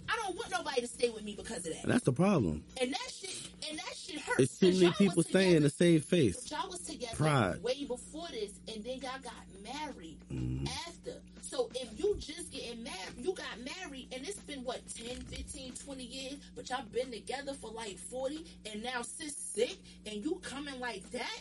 I 0.10 0.16
don't 0.26 0.36
want 0.36 0.50
nobody 0.52 0.82
to 0.82 0.88
stay 0.88 1.10
with 1.10 1.24
me 1.24 1.36
because 1.38 1.60
of 1.60 1.74
that. 1.74 1.84
That's 1.86 2.04
the 2.04 2.12
problem. 2.12 2.64
And 2.82 2.92
that 2.92 3.12
shit, 3.16 3.38
and 3.70 3.78
that 3.78 3.96
shit 3.96 4.20
hurts. 4.20 4.40
It's 4.40 4.60
too 4.60 4.74
many 4.74 4.92
people 4.94 5.22
staying 5.24 5.58
in 5.58 5.64
the 5.64 5.70
same 5.70 6.02
face. 6.02 6.50
y'all 6.52 6.70
was 6.70 6.80
together 6.80 7.16
Pride. 7.16 7.62
way 7.64 7.86
before 7.86 8.28
this, 8.32 8.52
and 8.74 8.84
then 8.84 8.98
y'all 8.98 9.22
got 9.24 9.34
married 9.64 10.18
Mm-hmm. 10.32 10.66
after. 10.88 11.20
So 11.42 11.70
if 11.76 12.00
you 12.00 12.16
just 12.18 12.52
getting 12.52 12.84
married, 12.84 12.98
you 13.20 13.34
got 13.34 13.46
married, 13.60 14.08
and 14.14 14.26
it's 14.28 14.40
been 14.40 14.64
what 14.64 14.82
10, 14.96 15.18
15, 15.18 15.74
20 15.86 16.04
years, 16.04 16.36
but 16.56 16.70
y'all 16.70 16.84
been 16.92 17.12
together 17.12 17.54
for 17.54 17.72
like 17.72 17.98
40, 17.98 18.46
and 18.72 18.82
now 18.84 19.02
sis 19.02 19.36
sick, 19.36 19.78
and 20.06 20.24
you 20.24 20.40
coming 20.42 20.80
like 20.80 21.10
that, 21.12 21.40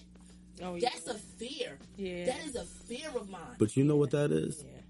Oh, 0.62 0.74
yeah. 0.74 0.88
that's 0.92 1.06
a 1.08 1.14
fear. 1.18 1.78
Yeah. 1.96 2.26
That 2.26 2.44
is 2.44 2.56
a 2.56 2.64
fear 2.64 3.08
of 3.14 3.28
mine. 3.30 3.40
But 3.58 3.76
you 3.76 3.84
know 3.84 3.96
what 3.96 4.10
that 4.12 4.30
is? 4.32 4.62
Yeah. 4.64 4.80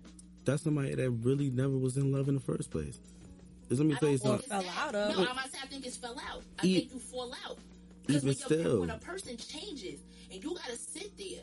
That's 0.45 0.63
somebody 0.63 0.95
that 0.95 1.11
really 1.11 1.51
never 1.51 1.77
was 1.77 1.97
in 1.97 2.13
love 2.13 2.29
in 2.29 2.35
the 2.35 2.41
first 2.41 2.71
place. 2.71 2.99
Let 3.69 3.79
me 3.87 3.95
I 3.95 3.99
tell 3.99 4.09
you 4.09 4.19
don't 4.19 4.43
something. 4.45 4.49
Fell 4.69 4.75
out 4.79 4.95
of. 4.97 5.17
No, 5.17 5.21
I'm 5.29 5.37
not 5.37 5.51
saying 5.53 5.63
I 5.63 5.67
think 5.69 5.87
it's 5.87 5.97
fell 5.97 6.19
out. 6.31 6.43
I 6.61 6.67
E- 6.67 6.79
think 6.81 6.93
you 6.95 6.99
fall 6.99 7.33
out. 7.47 7.59
Even 8.09 8.25
when, 8.27 8.35
still. 8.35 8.81
when 8.81 8.91
a 8.91 8.99
person 8.99 9.37
changes, 9.37 10.01
and 10.33 10.43
you 10.43 10.51
gotta 10.57 10.77
sit 10.77 11.17
there. 11.17 11.43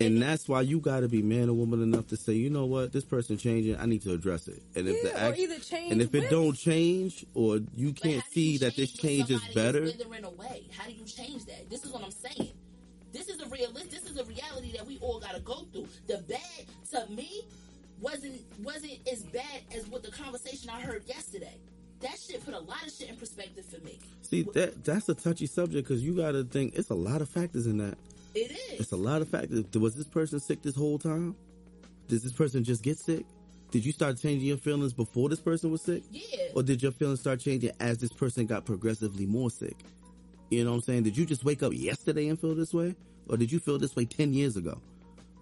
And 0.00 0.22
that's 0.22 0.46
why 0.48 0.60
you 0.60 0.78
got 0.78 1.00
to 1.00 1.08
be 1.08 1.22
man 1.22 1.48
or 1.48 1.54
woman 1.54 1.82
enough 1.82 2.06
to 2.08 2.16
say, 2.16 2.34
you 2.34 2.50
know 2.50 2.66
what, 2.66 2.92
this 2.92 3.02
person 3.02 3.36
changing, 3.36 3.76
I 3.78 3.86
need 3.86 4.02
to 4.02 4.12
address 4.12 4.46
it. 4.46 4.62
And 4.76 4.86
if 4.86 5.02
the 5.02 5.08
Yeah, 5.08 5.14
or 5.26 5.30
act- 5.30 5.38
either 5.40 5.58
change 5.58 5.90
and 5.92 6.00
if 6.00 6.14
it 6.14 6.30
don't 6.30 6.54
change, 6.56 7.26
or 7.34 7.58
you 7.74 7.92
can't 7.94 8.22
see 8.30 8.52
you 8.52 8.58
that 8.60 8.76
this 8.76 8.92
change 8.92 9.28
is 9.30 9.40
somebody 9.40 9.54
better, 9.54 9.82
withering 9.82 10.24
away? 10.24 10.68
How 10.76 10.86
do 10.86 10.92
you 10.92 11.04
change 11.04 11.46
that? 11.46 11.68
This 11.68 11.84
is 11.84 11.90
what 11.90 12.04
I'm 12.04 12.12
saying. 12.12 12.52
This 13.12 13.28
is 13.28 13.40
a 13.40 13.48
real. 13.48 13.72
This 13.72 14.04
is 14.04 14.18
a 14.18 14.24
reality 14.24 14.72
that 14.76 14.86
we 14.86 14.98
all 14.98 15.20
got 15.20 15.34
to 15.34 15.40
go 15.40 15.66
through. 15.72 15.88
The 16.06 16.18
bad 16.28 16.66
to 16.92 17.12
me 17.12 17.42
wasn't 18.00 18.40
wasn't 18.62 18.98
as 19.10 19.24
bad 19.24 19.62
as 19.76 19.86
what 19.88 20.02
the 20.02 20.10
conversation 20.10 20.70
I 20.70 20.80
heard 20.80 21.04
yesterday. 21.06 21.58
That 22.00 22.16
shit 22.18 22.44
put 22.44 22.54
a 22.54 22.60
lot 22.60 22.86
of 22.86 22.92
shit 22.92 23.08
in 23.08 23.16
perspective 23.16 23.64
for 23.64 23.84
me. 23.84 23.98
see 24.22 24.42
that 24.54 24.84
that's 24.84 25.08
a 25.08 25.14
touchy 25.14 25.46
subject 25.46 25.88
because 25.88 26.02
you 26.02 26.14
got 26.14 26.32
to 26.32 26.44
think 26.44 26.74
it's 26.76 26.90
a 26.90 26.94
lot 26.94 27.22
of 27.22 27.28
factors 27.28 27.66
in 27.66 27.78
that. 27.78 27.98
It 28.34 28.52
is. 28.52 28.80
It's 28.80 28.92
a 28.92 28.96
lot 28.96 29.22
of 29.22 29.28
factors. 29.28 29.64
Was 29.74 29.94
this 29.96 30.06
person 30.06 30.38
sick 30.38 30.62
this 30.62 30.76
whole 30.76 30.98
time? 30.98 31.34
Did 32.08 32.22
this 32.22 32.32
person 32.32 32.62
just 32.62 32.82
get 32.82 32.98
sick? 32.98 33.24
Did 33.70 33.84
you 33.84 33.92
start 33.92 34.18
changing 34.18 34.46
your 34.46 34.56
feelings 34.56 34.92
before 34.92 35.28
this 35.28 35.40
person 35.40 35.70
was 35.70 35.82
sick? 35.82 36.02
Yeah. 36.10 36.48
Or 36.54 36.62
did 36.62 36.82
your 36.82 36.92
feelings 36.92 37.20
start 37.20 37.40
changing 37.40 37.72
as 37.80 37.98
this 37.98 38.12
person 38.12 38.46
got 38.46 38.64
progressively 38.64 39.26
more 39.26 39.50
sick? 39.50 39.76
You 40.50 40.64
know 40.64 40.70
what 40.70 40.76
I'm 40.76 40.82
saying? 40.82 41.02
Did 41.04 41.16
you 41.16 41.26
just 41.26 41.44
wake 41.44 41.62
up 41.62 41.72
yesterday 41.74 42.28
and 42.28 42.40
feel 42.40 42.54
this 42.54 42.72
way? 42.72 42.94
Or 43.28 43.36
did 43.36 43.52
you 43.52 43.58
feel 43.58 43.78
this 43.78 43.94
way 43.94 44.04
10 44.06 44.32
years 44.32 44.56
ago? 44.56 44.80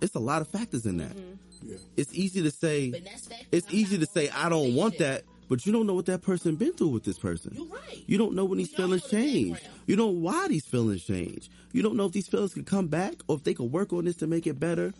It's 0.00 0.14
a 0.14 0.18
lot 0.20 0.42
of 0.42 0.48
factors 0.48 0.84
in 0.86 0.98
that. 0.98 1.10
Mm-hmm. 1.16 1.70
Yeah. 1.70 1.76
It's 1.96 2.12
easy 2.12 2.42
to 2.42 2.50
say, 2.50 2.90
But 2.90 3.04
that's 3.04 3.26
factors 3.28 3.46
it's 3.52 3.68
I'm 3.68 3.74
easy 3.74 3.98
to 3.98 4.06
say, 4.06 4.28
I 4.30 4.48
don't 4.48 4.74
want 4.74 4.98
that, 4.98 5.22
but 5.48 5.64
you 5.64 5.72
don't 5.72 5.86
know 5.86 5.94
what 5.94 6.06
that 6.06 6.22
person 6.22 6.56
been 6.56 6.72
through 6.74 6.88
with 6.88 7.04
this 7.04 7.18
person. 7.18 7.52
You're 7.56 7.66
right. 7.66 8.02
You 8.06 8.18
don't 8.18 8.34
know 8.34 8.44
when 8.44 8.58
these 8.58 8.72
feelings 8.74 9.08
change. 9.08 9.58
You 9.86 9.96
don't 9.96 10.06
know 10.14 10.20
why 10.20 10.48
these 10.48 10.66
feelings 10.66 11.04
change. 11.04 11.48
You 11.72 11.82
don't 11.82 11.96
know 11.96 12.06
if 12.06 12.12
these 12.12 12.28
feelings 12.28 12.52
could 12.54 12.66
come 12.66 12.88
back 12.88 13.14
or 13.28 13.36
if 13.36 13.44
they 13.44 13.54
could 13.54 13.72
work 13.72 13.92
on 13.92 14.04
this 14.04 14.16
to 14.16 14.26
make 14.26 14.46
it 14.46 14.58
better. 14.60 14.92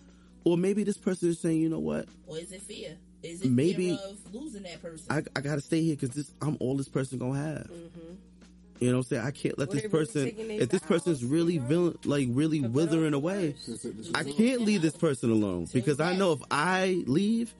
Or 0.45 0.57
maybe 0.57 0.85
this 0.85 0.97
person 0.97 1.29
is 1.29 1.41
saying, 1.41 1.61
you 1.61 1.69
know 1.69 1.81
what? 1.81 2.07
Or 2.27 2.39
is 2.39 2.53
it 2.53 2.63
fear? 2.63 2.97
Is 3.23 3.43
it 3.43 3.51
Maybe- 3.51 3.97
fear 3.97 4.07
of 4.09 4.35
losing 4.35 4.63
that 4.63 4.81
person? 4.81 5.07
I, 5.11 5.23
I 5.35 5.41
gotta 5.41 5.61
stay 5.61 5.83
here 5.83 5.97
because 5.97 6.11
this 6.11 6.31
I'm 6.41 6.57
all 6.61 6.77
this 6.77 6.89
person 6.89 7.19
gonna 7.19 7.39
have. 7.39 7.67
Mm-hmm. 7.67 8.15
You 8.81 8.91
know 8.91 8.99
what 8.99 9.07
I'm 9.07 9.09
saying? 9.09 9.27
I 9.27 9.31
can't 9.31 9.59
let 9.59 9.69
Or 9.71 9.73
this 9.75 9.87
person, 9.91 10.33
if 10.37 10.69
this 10.69 10.83
person's 10.83 11.21
vows, 11.21 11.31
really 11.31 11.59
villain, 11.59 11.99
like 12.05 12.29
really 12.31 12.61
Put 12.61 12.71
withering 12.73 13.15
away. 13.15 13.49
words. 13.49 13.67
This 13.67 13.85
is- 13.85 13.95
this 13.97 14.07
is 14.09 14.13
I 14.15 14.25
can't 14.25 14.63
leave 14.63 14.83
this 14.83 14.97
person 14.97 15.31
alone 15.31 15.67
because 15.73 16.01
I 16.01 16.15
know 16.17 16.33
if 16.33 16.41
I 16.51 17.03
leave, 17.07 17.55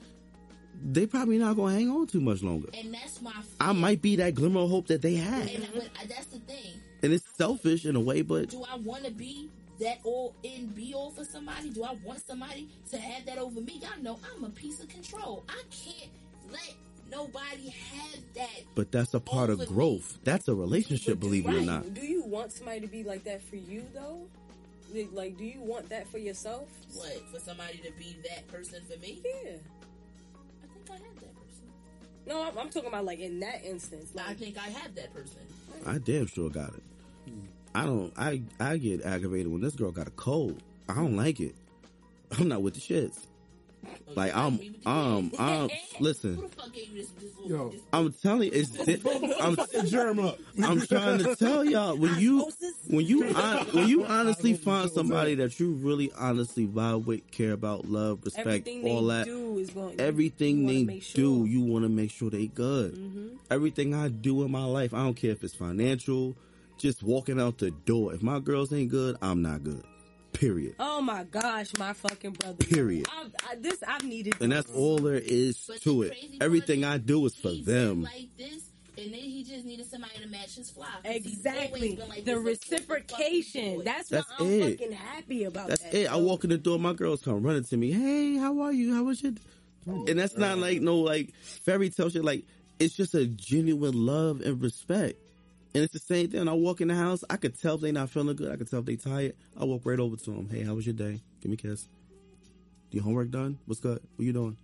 they 0.91 1.07
probably 1.07 1.37
not 1.39 1.55
gonna 1.55 1.73
hang 1.73 1.89
on 1.89 2.05
too 2.07 2.21
much 2.21 2.43
longer. 2.43 2.69
and 2.73 2.93
that's 2.93 3.21
my. 3.21 3.31
Fear. 3.31 3.41
I 3.59 3.71
might 3.71 4.01
be 4.01 4.15
that 4.17 4.35
glimmer 4.35 4.59
of 4.61 4.69
hope 4.69 4.87
that 4.87 5.01
they 5.01 5.15
had, 5.15 5.49
And 5.49 5.67
but 5.73 5.83
uh, 5.85 6.05
that's 6.07 6.27
the 6.27 6.39
thing. 6.39 6.73
and 7.01 7.11
it's 7.13 7.25
selfish 7.35 7.85
in 7.85 7.95
a 7.95 7.99
way, 7.99 8.21
but 8.21 8.49
do 8.49 8.63
I 8.63 8.75
want 8.75 9.03
to 9.05 9.11
be 9.11 9.49
that 9.79 9.99
all 10.03 10.35
in 10.43 10.67
be 10.67 10.93
all 10.93 11.09
for 11.11 11.23
somebody? 11.23 11.69
Do 11.71 11.83
I 11.83 11.95
want 12.05 12.25
somebody 12.27 12.67
to 12.91 12.97
have 12.97 13.25
that 13.25 13.39
over 13.39 13.59
me? 13.59 13.79
Y'all 13.81 14.01
know 14.03 14.19
I'm 14.35 14.43
a 14.43 14.49
piece 14.49 14.79
of 14.79 14.87
control. 14.89 15.43
I 15.49 15.61
can't 15.71 16.11
let 16.51 16.75
nobody 17.11 17.69
had 17.69 18.19
that. 18.35 18.61
But 18.75 18.91
that's 18.91 19.13
a 19.13 19.19
part 19.19 19.49
of 19.49 19.59
Over 19.61 19.69
me. 19.69 19.75
growth. 19.75 20.19
That's 20.23 20.47
a 20.47 20.55
relationship, 20.55 21.19
believe 21.19 21.45
it 21.47 21.53
or 21.55 21.61
not. 21.61 21.93
Do 21.93 22.01
you 22.05 22.23
want 22.23 22.51
somebody 22.51 22.81
to 22.81 22.87
be 22.87 23.03
like 23.03 23.23
that 23.25 23.41
for 23.41 23.55
you 23.55 23.85
though? 23.93 24.21
Like- 24.93 25.09
Like, 25.13 25.37
do 25.37 25.43
you 25.45 25.59
want 25.61 25.89
that 25.89 26.07
for 26.07 26.17
yourself? 26.17 26.67
What 26.93 27.21
for 27.31 27.39
somebody 27.39 27.77
to 27.79 27.91
be 27.97 28.15
that 28.29 28.47
person 28.47 28.81
for 28.89 28.97
me? 28.99 29.21
Yeah. 29.23 29.51
I 30.63 30.67
think 30.73 30.89
I 30.89 30.93
have 30.93 31.15
that 31.19 31.35
person. 31.35 31.65
No, 32.25 32.43
I'm, 32.43 32.57
I'm 32.57 32.69
talking 32.69 32.87
about 32.89 33.05
like 33.05 33.19
in 33.19 33.39
that 33.41 33.63
instance. 33.65 34.11
Like, 34.15 34.29
I 34.29 34.33
think 34.33 34.57
I 34.57 34.69
have 34.69 34.95
that 34.95 35.13
person. 35.13 35.41
I 35.85 35.97
damn 35.99 36.25
sure 36.27 36.49
got 36.49 36.73
it. 36.73 36.83
I 37.75 37.85
don't. 37.85 38.11
I 38.17 38.41
I 38.59 38.77
get 38.77 39.03
aggravated 39.05 39.51
when 39.51 39.61
this 39.61 39.75
girl 39.75 39.91
got 39.91 40.07
a 40.07 40.11
cold. 40.11 40.63
I 40.89 40.95
don't 40.95 41.15
like 41.17 41.39
it. 41.39 41.53
I'm 42.39 42.47
not 42.47 42.61
with 42.61 42.73
the 42.73 42.79
shits. 42.79 43.26
Like 44.15 44.35
I'm, 44.35 44.57
me 44.57 44.69
with 44.71 44.83
the 44.83 44.89
um, 44.89 45.29
kids? 45.29 45.39
um. 45.39 45.69
Listen, 45.99 46.35
the 46.41 46.47
fuck 46.49 46.73
gave 46.73 46.89
you 46.89 47.01
this? 47.01 47.09
this, 47.11 47.31
Yo. 47.45 47.73
I'm 47.93 48.13
telling 48.13 48.51
you, 48.53 48.59
it's. 48.59 48.69
di- 48.69 49.01
I'm. 49.39 49.57
Germ 49.87 50.19
up. 50.19 50.39
I'm 50.63 50.81
trying 50.81 51.19
to 51.19 51.35
tell 51.35 51.63
y'all 51.63 51.95
when 51.95 52.19
you 52.19 52.49
when 52.87 53.05
you 53.05 53.23
when 53.73 53.87
you 53.87 54.05
honestly 54.05 54.53
find 54.55 54.89
somebody 54.89 55.35
that 55.35 55.59
you 55.59 55.73
really 55.73 56.11
honestly 56.17 56.65
vibe 56.67 57.05
with, 57.05 57.29
care 57.31 57.51
about, 57.53 57.85
love, 57.85 58.19
respect, 58.23 58.47
everything 58.47 58.87
all 58.87 59.03
that. 59.07 59.25
do 59.25 59.57
is 59.59 59.69
going. 59.69 59.99
Everything 59.99 60.57
you 60.59 60.63
wanna 60.65 60.77
they 60.79 60.83
make 60.85 61.13
do. 61.13 61.35
Mm-hmm. 61.35 61.45
you 61.45 61.61
want 61.61 61.83
to 61.85 61.89
make 61.89 62.11
sure 62.11 62.29
they 62.29 62.47
good. 62.47 63.37
Everything 63.51 63.93
I 63.93 64.09
do 64.09 64.43
in 64.43 64.51
my 64.51 64.65
life, 64.65 64.93
I 64.93 65.03
don't 65.03 65.15
care 65.15 65.31
if 65.31 65.43
it's 65.43 65.55
financial, 65.55 66.35
just 66.77 67.03
walking 67.03 67.39
out 67.39 67.57
the 67.59 67.71
door. 67.71 68.13
If 68.13 68.23
my 68.23 68.39
girls 68.39 68.73
ain't 68.73 68.89
good, 68.89 69.17
I'm 69.21 69.41
not 69.41 69.63
good. 69.63 69.83
Period. 70.39 70.75
Oh 70.79 71.01
my 71.01 71.23
gosh, 71.23 71.71
my 71.79 71.93
fucking 71.93 72.31
brother. 72.33 72.57
Period. 72.63 73.07
I, 73.11 73.25
I, 73.51 73.55
this 73.55 73.81
I've 73.87 74.03
needed. 74.03 74.35
And 74.39 74.51
that's 74.51 74.69
all 74.71 74.97
there 74.99 75.15
is 75.15 75.63
But 75.67 75.81
to 75.81 76.03
it. 76.03 76.13
Everything 76.41 76.83
I 76.85 76.97
do 76.99 77.25
is 77.25 77.35
for 77.35 77.51
them. 77.51 78.03
Like 78.03 78.29
this, 78.37 78.63
and 78.99 79.07
then 79.13 79.19
he 79.19 79.43
just 79.43 79.65
needed 79.65 79.89
somebody 79.89 80.13
to 80.21 80.27
match 80.27 80.55
his 80.55 80.69
fly. 80.69 80.85
'cause 81.03 81.13
he's 81.15 81.25
Exactly. 81.37 81.95
like 82.07 82.23
the 82.25 82.35
this, 82.35 82.45
like, 82.45 82.59
fucking 82.61 82.87
reciprocation. 82.87 83.83
That's, 83.83 84.09
That's 84.09 84.27
why 84.37 84.45
I'm 84.45 84.51
it. 84.61 84.77
fucking 84.79 84.91
happy 84.93 85.43
about 85.45 85.69
That's 85.69 85.81
that. 85.83 85.93
it. 85.95 86.11
I 86.11 86.17
walk 86.17 86.43
in 86.43 86.51
the 86.51 86.57
door, 86.59 86.77
my 86.77 86.93
girls 86.93 87.21
come 87.23 87.41
running 87.41 87.63
to 87.65 87.77
me. 87.77 87.91
Hey, 87.91 88.37
how 88.37 88.59
are 88.61 88.71
you? 88.71 88.93
How 88.93 89.03
was 89.03 89.21
your? 89.23 89.33
And 89.87 90.19
that's 90.19 90.35
not 90.37 90.57
like 90.59 90.81
no 90.81 90.97
like 90.97 91.33
fairy 91.63 91.89
tale 91.89 92.09
shit. 92.09 92.23
Like 92.23 92.43
it's 92.77 92.95
just 92.95 93.15
a 93.15 93.25
genuine 93.25 94.05
love 94.05 94.41
and 94.41 94.61
respect. 94.61 95.17
And 95.77 95.83
it's 95.83 95.93
the 95.93 95.99
same 95.99 96.27
thing. 96.27 96.39
When 96.39 96.49
I 96.49 96.53
walk 96.53 96.81
in 96.81 96.87
the 96.87 96.95
house, 96.95 97.23
I 97.29 97.37
could 97.37 97.61
tell 97.61 97.75
if 97.75 97.81
they 97.81 97.91
not 97.91 98.09
feeling 98.09 98.35
good. 98.35 98.51
I 98.51 98.55
could 98.55 98.67
tell 98.67 98.79
if 98.79 98.87
they 98.87 98.95
tired. 98.95 99.35
I 99.55 99.63
walk 99.63 99.81
right 99.83 99.99
over 99.99 100.15
to 100.15 100.31
them. 100.31 100.49
Hey, 100.49 100.63
how 100.63 100.73
was 100.73 100.87
your 100.87 100.95
day? 100.95 101.21
Give 101.39 101.51
me 101.51 101.53
a 101.53 101.57
kiss. 101.57 101.87
Your 102.89 103.03
homework 103.03 103.29
done? 103.29 103.59
What's 103.67 103.79
good? 103.79 104.01
What 104.15 104.25
you 104.25 104.33
doing? 104.33 104.57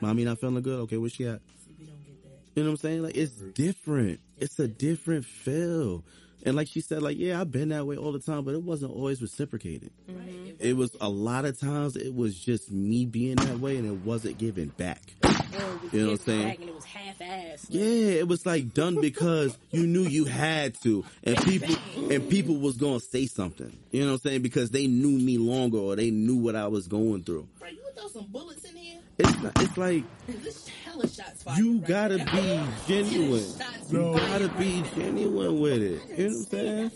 Mommy 0.00 0.24
not 0.24 0.40
feeling 0.40 0.62
good? 0.62 0.80
Okay, 0.84 0.96
where 0.96 1.10
she 1.10 1.26
at? 1.26 1.42
We 1.78 1.84
don't 1.84 2.02
get 2.06 2.22
that. 2.22 2.38
You 2.54 2.62
know 2.62 2.70
what 2.70 2.72
I'm 2.72 2.76
saying? 2.78 3.02
Like 3.02 3.18
it's 3.18 3.32
different. 3.32 4.20
It's 4.38 4.58
a 4.58 4.66
different 4.66 5.26
feel. 5.26 6.02
And 6.46 6.54
like 6.54 6.68
she 6.68 6.80
said, 6.80 7.02
like, 7.02 7.18
yeah, 7.18 7.40
I've 7.40 7.50
been 7.50 7.70
that 7.70 7.86
way 7.86 7.96
all 7.96 8.12
the 8.12 8.20
time, 8.20 8.44
but 8.44 8.54
it 8.54 8.62
wasn't 8.62 8.92
always 8.92 9.20
reciprocated. 9.20 9.90
Right. 10.08 10.54
It 10.60 10.76
was 10.76 10.96
a 11.00 11.08
lot 11.08 11.44
of 11.44 11.58
times 11.58 11.96
it 11.96 12.14
was 12.14 12.38
just 12.38 12.70
me 12.70 13.04
being 13.04 13.34
that 13.34 13.58
way 13.58 13.76
and 13.76 13.84
it 13.84 14.06
wasn't 14.06 14.38
giving 14.38 14.68
back. 14.68 15.02
Was 15.24 15.92
You 15.92 16.00
know 16.00 16.10
what 16.12 16.20
I'm 16.20 16.24
saying? 16.24 16.56
And 16.60 16.68
it 16.68 16.74
was 16.74 16.84
half-assed. 16.84 17.66
Yeah, 17.68 17.82
it 17.82 18.28
was 18.28 18.46
like 18.46 18.74
done 18.74 19.00
because 19.00 19.58
you 19.72 19.88
knew 19.88 20.02
you 20.02 20.24
had 20.24 20.80
to, 20.82 21.04
and 21.24 21.36
people 21.42 21.74
and 22.10 22.28
people 22.28 22.56
was 22.58 22.76
gonna 22.76 23.00
say 23.00 23.26
something. 23.26 23.76
You 23.90 24.02
know 24.02 24.12
what 24.12 24.24
I'm 24.24 24.30
saying? 24.30 24.42
Because 24.42 24.70
they 24.70 24.86
knew 24.86 25.18
me 25.18 25.38
longer 25.38 25.78
or 25.78 25.96
they 25.96 26.10
knew 26.10 26.36
what 26.36 26.54
I 26.54 26.68
was 26.68 26.86
going 26.86 27.24
through. 27.24 27.48
Bro, 27.58 27.68
you 27.70 27.78
throw 27.96 28.08
some 28.08 28.26
bullets 28.26 28.64
in 28.64 28.76
here? 28.76 28.98
It's 29.18 29.42
not, 29.42 29.62
it's 29.62 29.76
like 29.78 30.04
'Cause 30.26 30.36
this 30.42 30.68
hella 30.68 31.08
shots 31.08 31.42
fired. 31.42 31.58
you 31.58 31.78
gotta 31.78 32.18
be 32.18 32.60
genuine. 32.86 33.44
You 33.90 34.12
gotta 34.14 34.48
be 34.58 34.84
genuine 34.94 35.60
with 35.60 35.82
it. 35.82 36.02
You 36.18 36.28
know 36.28 36.34
what 36.34 36.38
I'm 36.38 36.44
saying? 36.44 36.90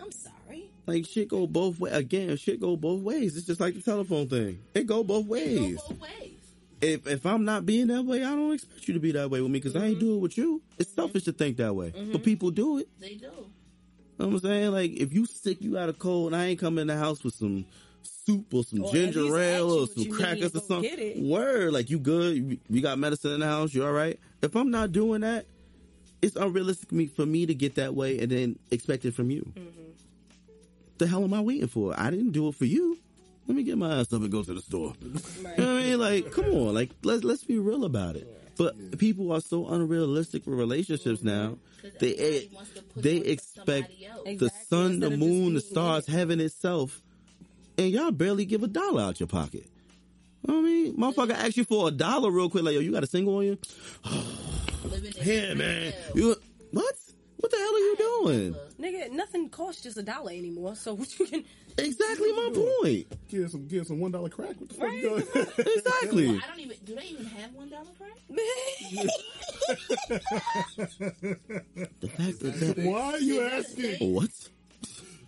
I'm 0.00 0.10
sorry. 0.12 0.70
Like 0.86 1.06
shit 1.06 1.28
go 1.28 1.46
both 1.46 1.78
ways. 1.78 1.94
Again, 1.94 2.36
shit 2.36 2.60
go 2.60 2.76
both 2.76 3.02
ways. 3.02 3.36
It's 3.36 3.46
just 3.46 3.60
like 3.60 3.74
the 3.74 3.82
telephone 3.82 4.28
thing. 4.28 4.58
It 4.74 4.86
go 4.86 5.04
both 5.04 5.26
Go 5.26 5.32
ways. 5.32 5.80
both 5.88 6.00
ways. 6.00 6.32
If 6.80 7.06
if 7.06 7.24
I'm 7.24 7.44
not 7.44 7.66
being 7.66 7.88
that 7.88 8.04
way, 8.04 8.24
I 8.24 8.30
don't 8.30 8.54
expect 8.54 8.88
you 8.88 8.94
to 8.94 9.00
be 9.00 9.12
that 9.12 9.30
way 9.30 9.40
with 9.40 9.50
me 9.50 9.60
because 9.60 9.76
I 9.76 9.84
ain't 9.86 9.98
mm-hmm. 9.98 10.06
do 10.06 10.14
it 10.16 10.18
with 10.18 10.38
you. 10.38 10.62
It's 10.78 10.90
mm-hmm. 10.90 11.02
selfish 11.02 11.24
to 11.24 11.32
think 11.32 11.56
that 11.58 11.74
way, 11.74 11.90
but 11.90 12.00
mm-hmm. 12.00 12.16
people 12.18 12.50
do 12.50 12.78
it. 12.78 12.88
They 12.98 13.14
do. 13.14 13.26
You 13.26 13.30
know 14.18 14.26
what 14.26 14.34
I'm 14.34 14.38
saying? 14.40 14.72
Like 14.72 14.92
if 14.92 15.12
you 15.12 15.26
sick, 15.26 15.60
you 15.60 15.78
out 15.78 15.88
of 15.88 15.98
cold, 15.98 16.32
and 16.32 16.42
I 16.42 16.46
ain't 16.46 16.58
coming 16.58 16.82
in 16.82 16.88
the 16.88 16.96
house 16.96 17.22
with 17.22 17.34
some 17.34 17.64
soup 18.02 18.52
or 18.52 18.64
some 18.64 18.82
Or 18.82 18.92
ginger 18.92 19.36
ale 19.38 19.70
or 19.70 19.86
some 19.86 20.10
crackers 20.10 20.54
or 20.54 20.60
something. 20.60 20.82
get. 20.96 21.18
Word, 21.18 21.72
like 21.72 21.90
you 21.90 21.98
good? 21.98 22.36
You- 22.36 22.58
We 22.68 22.80
got 22.80 22.98
medicine 22.98 23.32
in 23.32 23.40
the 23.40 23.46
house. 23.46 23.74
You 23.74 23.84
all 23.84 23.92
right? 23.92 24.18
If 24.42 24.54
I'm 24.56 24.70
not 24.70 24.92
doing 24.92 25.22
that, 25.22 25.46
it's 26.22 26.36
unrealistic 26.36 26.88
for 27.14 27.26
me 27.26 27.46
to 27.46 27.54
get 27.54 27.76
that 27.76 27.94
way 27.94 28.18
and 28.18 28.30
then 28.30 28.58
expect 28.70 29.04
it 29.04 29.14
from 29.14 29.30
you. 29.30 29.42
Mm-hmm. 29.54 29.68
The 30.98 31.06
hell 31.06 31.22
am 31.24 31.32
I 31.32 31.40
waiting 31.40 31.68
for? 31.68 31.94
I 31.98 32.10
didn't 32.10 32.32
do 32.32 32.48
it 32.48 32.54
for 32.56 32.64
you. 32.64 32.98
Let 33.46 33.56
me 33.56 33.62
get 33.62 33.78
my 33.78 34.00
ass 34.00 34.12
up 34.12 34.20
and 34.22 34.30
go 34.30 34.42
to 34.42 34.52
the 34.52 34.60
store. 34.60 34.94
Right. 35.00 35.56
You 35.58 35.64
know 35.64 35.74
what 35.74 35.82
I 35.82 35.82
mean? 35.84 35.98
Like, 35.98 36.32
come 36.32 36.46
on, 36.46 36.74
like 36.74 36.90
let's 37.02 37.24
let's 37.24 37.44
be 37.44 37.58
real 37.58 37.84
about 37.84 38.16
it. 38.16 38.26
But 38.58 38.98
people 38.98 39.30
are 39.32 39.40
so 39.40 39.68
unrealistic 39.68 40.44
with 40.46 40.58
relationships 40.58 41.22
now. 41.22 41.56
'Cause 41.80 41.92
They 42.00 42.14
everybody 42.14 42.50
wants 42.54 42.70
to 42.74 42.82
put 42.82 43.02
they 43.02 43.16
expect 43.18 43.92
the 44.38 44.50
sun, 44.68 44.98
the 45.00 45.10
moon, 45.10 45.54
the 45.54 45.60
stars, 45.60 46.06
heaven 46.06 46.40
itself, 46.40 47.00
and 47.78 47.90
y'all 47.90 48.10
barely 48.10 48.44
give 48.44 48.62
a 48.62 48.68
dollar 48.68 49.02
out 49.02 49.20
your 49.20 49.28
pocket. 49.28 49.66
I 50.46 50.52
mean, 50.52 50.96
motherfucker, 50.96 51.32
ask 51.32 51.56
you 51.56 51.64
for 51.64 51.88
a 51.88 51.90
dollar 51.90 52.30
real 52.30 52.50
quick, 52.50 52.64
like 52.64 52.74
yo, 52.74 52.80
you 52.80 52.92
got 52.92 53.04
a 53.04 53.06
single 53.06 53.36
on 53.36 53.44
you? 53.44 53.58
Living 54.84 55.12
in 55.16 55.22
Here, 55.22 55.54
man. 55.54 55.92
You 56.14 56.36
what? 56.72 56.94
What 57.36 57.52
the 57.52 57.56
hell 57.56 57.74
are 57.74 57.78
you 57.78 57.96
doing? 57.96 58.56
Nigga, 58.80 59.12
nothing 59.12 59.48
costs 59.48 59.82
just 59.82 59.96
a 59.96 60.02
dollar 60.02 60.32
anymore. 60.32 60.74
So 60.74 60.94
what 60.94 61.18
you 61.18 61.26
can 61.26 61.44
Exactly 61.78 62.32
my 62.32 62.50
point. 62.52 63.28
Get 63.28 63.50
some, 63.50 63.66
get 63.68 63.86
some 63.86 64.00
one 64.00 64.10
dollar 64.10 64.28
crack. 64.28 64.56
What 64.58 64.68
the 64.68 64.74
fuck 64.74 64.92
you 64.92 65.02
doing? 65.02 65.24
Exactly. 65.58 66.28
I 66.30 66.48
don't 66.48 66.58
even. 66.58 66.76
Do 66.84 66.96
they 66.96 67.04
even 67.04 67.26
have 67.26 67.54
one 67.54 67.70
dollar 67.70 67.86
crack? 67.96 68.18
The 72.00 72.08
fact 72.08 72.40
that, 72.40 72.74
that 72.76 72.78
Why 72.78 73.00
are 73.00 73.18
you 73.18 73.42
asking? 73.42 74.14
what? 74.14 74.30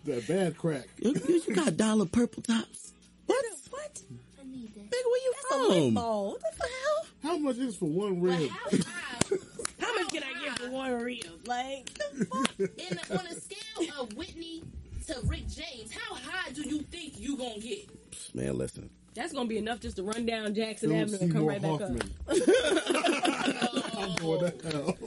That 0.05 0.27
bad 0.27 0.57
crack. 0.57 0.87
You, 0.99 1.13
you 1.27 1.41
you 1.47 1.55
got 1.55 1.77
dollar 1.77 2.05
purple 2.05 2.41
tops? 2.41 2.93
What? 3.27 3.45
what? 3.69 4.01
I 4.41 4.45
need 4.45 4.73
that. 4.75 4.85
Nigga, 4.85 5.05
where 5.05 5.23
you 5.23 5.33
That's 5.49 5.55
a 5.55 5.57
lip 5.69 5.83
from? 5.85 5.93
ball. 5.93 6.31
What 6.31 6.41
the 6.57 6.63
hell? 6.63 7.05
How 7.23 7.37
much 7.37 7.57
is 7.57 7.75
for 7.75 7.85
one 7.85 8.19
But 8.19 8.29
rib? 8.39 8.49
how? 8.49 8.69
How 9.79 9.93
much 9.95 10.11
can 10.13 10.23
I 10.23 10.43
get 10.45 10.59
for 10.59 10.69
one 10.71 10.93
rib? 11.03 11.25
Like, 11.45 11.93
the 11.93 12.25
fuck? 12.25 12.59
In 12.59 12.99
on 13.17 13.25
a 13.27 13.35
scale 13.35 14.01
of 14.01 14.13
Whitney 14.13 14.63
to 15.07 15.19
Rick 15.25 15.47
James, 15.49 15.91
how 15.93 16.15
high 16.15 16.51
do 16.51 16.61
you 16.61 16.79
think 16.83 17.19
you 17.19 17.37
gonna 17.37 17.59
get? 17.59 17.87
Man, 18.35 18.57
listen. 18.57 18.89
That's 19.13 19.33
gonna 19.33 19.47
be 19.49 19.57
enough 19.57 19.79
just 19.81 19.97
to 19.97 20.03
run 20.03 20.25
down 20.25 20.55
Jackson 20.55 20.89
Phil 20.89 20.99
Avenue 21.01 21.17
and 21.21 21.31
come 21.31 21.41
Seymour 21.41 21.49
right 21.49 21.61
back 21.61 21.71
Hoffman. 21.71 22.01
up. 22.27 22.37
I'm 23.97 24.15
going 24.15 24.51
to 24.51 24.67
hell. 24.71 24.97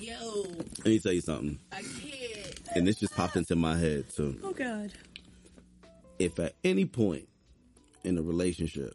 Yo, 0.00 0.42
Let 0.78 0.86
me 0.86 0.98
tell 1.00 1.12
you 1.12 1.20
something. 1.20 1.58
I 1.72 1.82
can't. 1.82 2.05
And 2.76 2.86
this 2.86 2.96
just 2.96 3.14
popped 3.16 3.36
into 3.36 3.56
my 3.56 3.76
head. 3.76 4.12
So, 4.12 4.34
Oh 4.42 4.52
God. 4.52 4.92
if 6.18 6.38
at 6.38 6.54
any 6.62 6.84
point 6.84 7.26
in 8.04 8.18
a 8.18 8.22
relationship, 8.22 8.94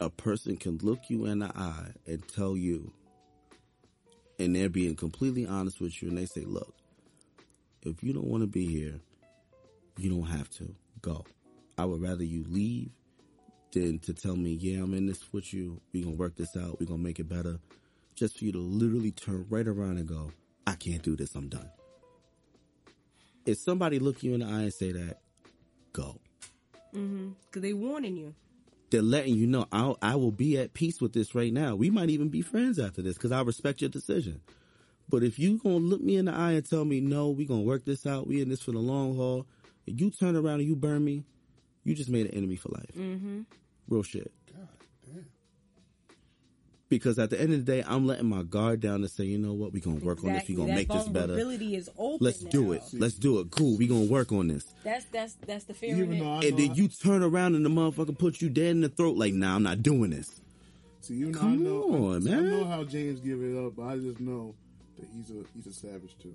a 0.00 0.08
person 0.08 0.56
can 0.56 0.78
look 0.82 1.00
you 1.10 1.26
in 1.26 1.40
the 1.40 1.48
eye 1.56 1.88
and 2.06 2.26
tell 2.28 2.56
you, 2.56 2.92
and 4.38 4.54
they're 4.54 4.68
being 4.68 4.94
completely 4.94 5.46
honest 5.46 5.80
with 5.80 6.00
you, 6.00 6.08
and 6.08 6.16
they 6.16 6.26
say, 6.26 6.42
Look, 6.42 6.72
if 7.82 8.02
you 8.04 8.12
don't 8.12 8.28
want 8.28 8.42
to 8.42 8.46
be 8.46 8.66
here, 8.66 9.00
you 9.98 10.10
don't 10.10 10.28
have 10.28 10.48
to 10.50 10.74
go. 11.02 11.24
I 11.76 11.84
would 11.86 12.00
rather 12.00 12.24
you 12.24 12.44
leave 12.48 12.90
than 13.72 13.98
to 14.00 14.14
tell 14.14 14.36
me, 14.36 14.52
Yeah, 14.52 14.82
I'm 14.82 14.94
in 14.94 15.06
this 15.06 15.32
with 15.32 15.52
you. 15.52 15.80
We're 15.92 16.04
going 16.04 16.16
to 16.16 16.20
work 16.20 16.36
this 16.36 16.56
out. 16.56 16.78
We're 16.80 16.86
going 16.86 17.00
to 17.00 17.04
make 17.04 17.18
it 17.18 17.28
better. 17.28 17.58
Just 18.14 18.38
for 18.38 18.44
you 18.44 18.52
to 18.52 18.58
literally 18.58 19.10
turn 19.10 19.44
right 19.50 19.66
around 19.66 19.98
and 19.98 20.06
go, 20.06 20.30
I 20.66 20.74
can't 20.76 21.02
do 21.02 21.16
this. 21.16 21.34
I'm 21.34 21.48
done. 21.48 21.68
If 23.46 23.58
somebody 23.58 23.98
look 23.98 24.22
you 24.22 24.34
in 24.34 24.40
the 24.40 24.46
eye 24.46 24.62
and 24.62 24.72
say 24.74 24.92
that, 24.92 25.18
go. 25.92 26.20
Mm-hmm. 26.94 27.30
Cause 27.50 27.62
they 27.62 27.72
warning 27.72 28.16
you. 28.16 28.34
they're 28.90 29.02
letting 29.02 29.34
you 29.36 29.46
know 29.46 29.66
I'll, 29.72 29.96
I 30.02 30.16
will 30.16 30.32
be 30.32 30.58
at 30.58 30.74
peace 30.74 31.00
with 31.00 31.12
this 31.12 31.34
right 31.34 31.52
now. 31.52 31.76
We 31.76 31.90
might 31.90 32.10
even 32.10 32.28
be 32.28 32.42
friends 32.42 32.78
after 32.78 33.02
this 33.02 33.14
because 33.14 33.32
I 33.32 33.40
respect 33.42 33.80
your 33.80 33.90
decision. 33.90 34.40
But 35.08 35.22
if 35.22 35.38
you 35.38 35.58
gonna 35.58 35.76
look 35.76 36.00
me 36.00 36.16
in 36.16 36.26
the 36.26 36.32
eye 36.32 36.52
and 36.52 36.68
tell 36.68 36.84
me 36.84 37.00
no, 37.00 37.30
we 37.30 37.44
gonna 37.44 37.62
work 37.62 37.84
this 37.84 38.06
out. 38.06 38.26
We 38.26 38.42
in 38.42 38.48
this 38.48 38.62
for 38.62 38.72
the 38.72 38.78
long 38.78 39.16
haul. 39.16 39.46
And 39.86 40.00
you 40.00 40.10
turn 40.10 40.36
around 40.36 40.60
and 40.60 40.68
you 40.68 40.76
burn 40.76 41.04
me, 41.04 41.24
you 41.84 41.94
just 41.94 42.10
made 42.10 42.26
an 42.26 42.34
enemy 42.34 42.56
for 42.56 42.68
life. 42.70 42.94
Mm-hmm. 42.96 43.40
Real 43.88 44.02
shit. 44.02 44.30
God 46.90 46.96
damn. 46.96 46.98
Because 46.98 47.18
at 47.18 47.30
the 47.30 47.40
end 47.40 47.52
of 47.52 47.64
the 47.64 47.72
day, 47.72 47.84
I'm 47.86 48.06
letting 48.06 48.26
my 48.28 48.42
guard 48.42 48.80
down 48.80 49.00
to 49.02 49.08
say, 49.08 49.24
you 49.24 49.38
know 49.38 49.52
what, 49.52 49.72
we're 49.72 49.80
gonna 49.82 50.00
work 50.04 50.18
on 50.24 50.32
this. 50.32 50.48
We 50.48 50.54
Exactly. 50.54 50.54
gonna 50.56 50.68
that 50.68 50.74
make 50.74 50.88
this 50.88 51.08
better. 51.08 51.26
vulnerability 51.28 51.76
is 51.76 51.90
open. 51.98 52.24
Let's 52.24 52.40
do 52.40 52.72
it. 52.72 52.82
Let's 52.92 53.14
do 53.14 53.40
it. 53.40 53.50
Cool. 53.50 53.76
We're 53.78 53.88
gonna 53.88 54.04
work 54.10 54.32
on 54.32 54.48
this. 54.48 54.64
That's 54.84 55.04
that's 55.06 55.34
that's 55.46 55.64
the 55.64 55.74
fear 55.74 55.96
Even 55.96 56.12
in 56.12 56.18
though 56.18 56.24
it. 56.24 56.28
I 56.28 56.32
And 56.48 56.50
know 56.52 56.56
then 56.66 56.74
you 56.74 56.88
turn 56.88 57.22
around 57.22 57.54
and 57.54 57.64
the 57.64 57.70
motherfucker 57.70 58.16
puts 58.18 58.42
you 58.42 58.48
dead 58.48 58.70
in 58.72 58.80
the 58.80 58.88
throat 58.88 59.16
like, 59.16 59.34
nah, 59.34 59.54
I'm 59.56 59.62
not 59.62 59.82
doing 59.82 60.10
this. 60.10 60.40
See, 61.02 61.14
you 61.14 61.26
know, 61.30 61.38
I 61.38 61.42
Come 61.42 61.64
know, 61.64 61.82
on, 62.10 62.16
I, 62.28 62.30
man. 62.30 62.38
I 62.38 62.50
know 62.50 62.64
how 62.64 62.84
James 62.84 63.20
give 63.20 63.40
it 63.42 63.56
up, 63.56 63.74
but 63.76 63.84
I 63.84 63.96
just 63.96 64.20
know 64.20 64.54
that 64.98 65.06
he's 65.14 65.30
a 65.30 65.44
he's 65.54 65.66
a 65.66 65.72
savage 65.72 66.14
too. 66.22 66.34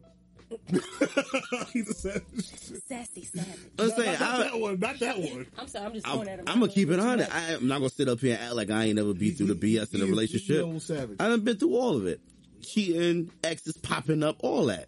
he's 1.74 1.90
a 1.90 1.94
savage. 1.94 2.46
Sassy 2.88 3.24
savage. 3.24 3.60
I'm 3.80 3.90
saying, 3.92 4.20
not, 4.20 4.20
not 4.20 4.40
I, 4.40 4.44
that 4.44 4.60
one, 4.60 4.80
not 4.80 5.00
that 5.00 5.18
one. 5.18 5.48
I'm 5.58 5.68
sorry, 5.68 5.86
I'm 5.86 5.94
just 5.94 6.08
I'm, 6.08 6.16
going 6.16 6.30
at 6.30 6.40
him. 6.40 6.46
I'm 6.48 6.60
gonna 6.60 6.72
keep 6.72 6.90
it 6.90 7.00
on 7.00 7.20
it. 7.20 7.34
I, 7.34 7.54
am 7.54 7.68
not 7.68 7.80
gonna 7.80 7.90
sit 7.90 8.08
up 8.08 8.20
here 8.20 8.36
and 8.36 8.44
act 8.44 8.56
like 8.56 8.70
I 8.70 8.86
ain't 8.86 8.96
never 8.96 9.14
been 9.14 9.34
through 9.36 9.54
the 9.54 9.56
BS 9.56 9.94
in 9.94 10.02
a 10.02 10.06
relationship. 10.06 10.48
he's 10.48 10.58
the 10.58 10.64
old 10.64 10.82
savage. 10.82 11.18
I 11.20 11.30
done 11.30 11.42
been 11.42 11.58
through 11.58 11.76
all 11.76 11.96
of 11.96 12.06
it. 12.06 12.22
Cheating, 12.62 13.32
exes 13.44 13.78
popping 13.78 14.24
up, 14.24 14.38
all 14.40 14.66
that. 14.68 14.88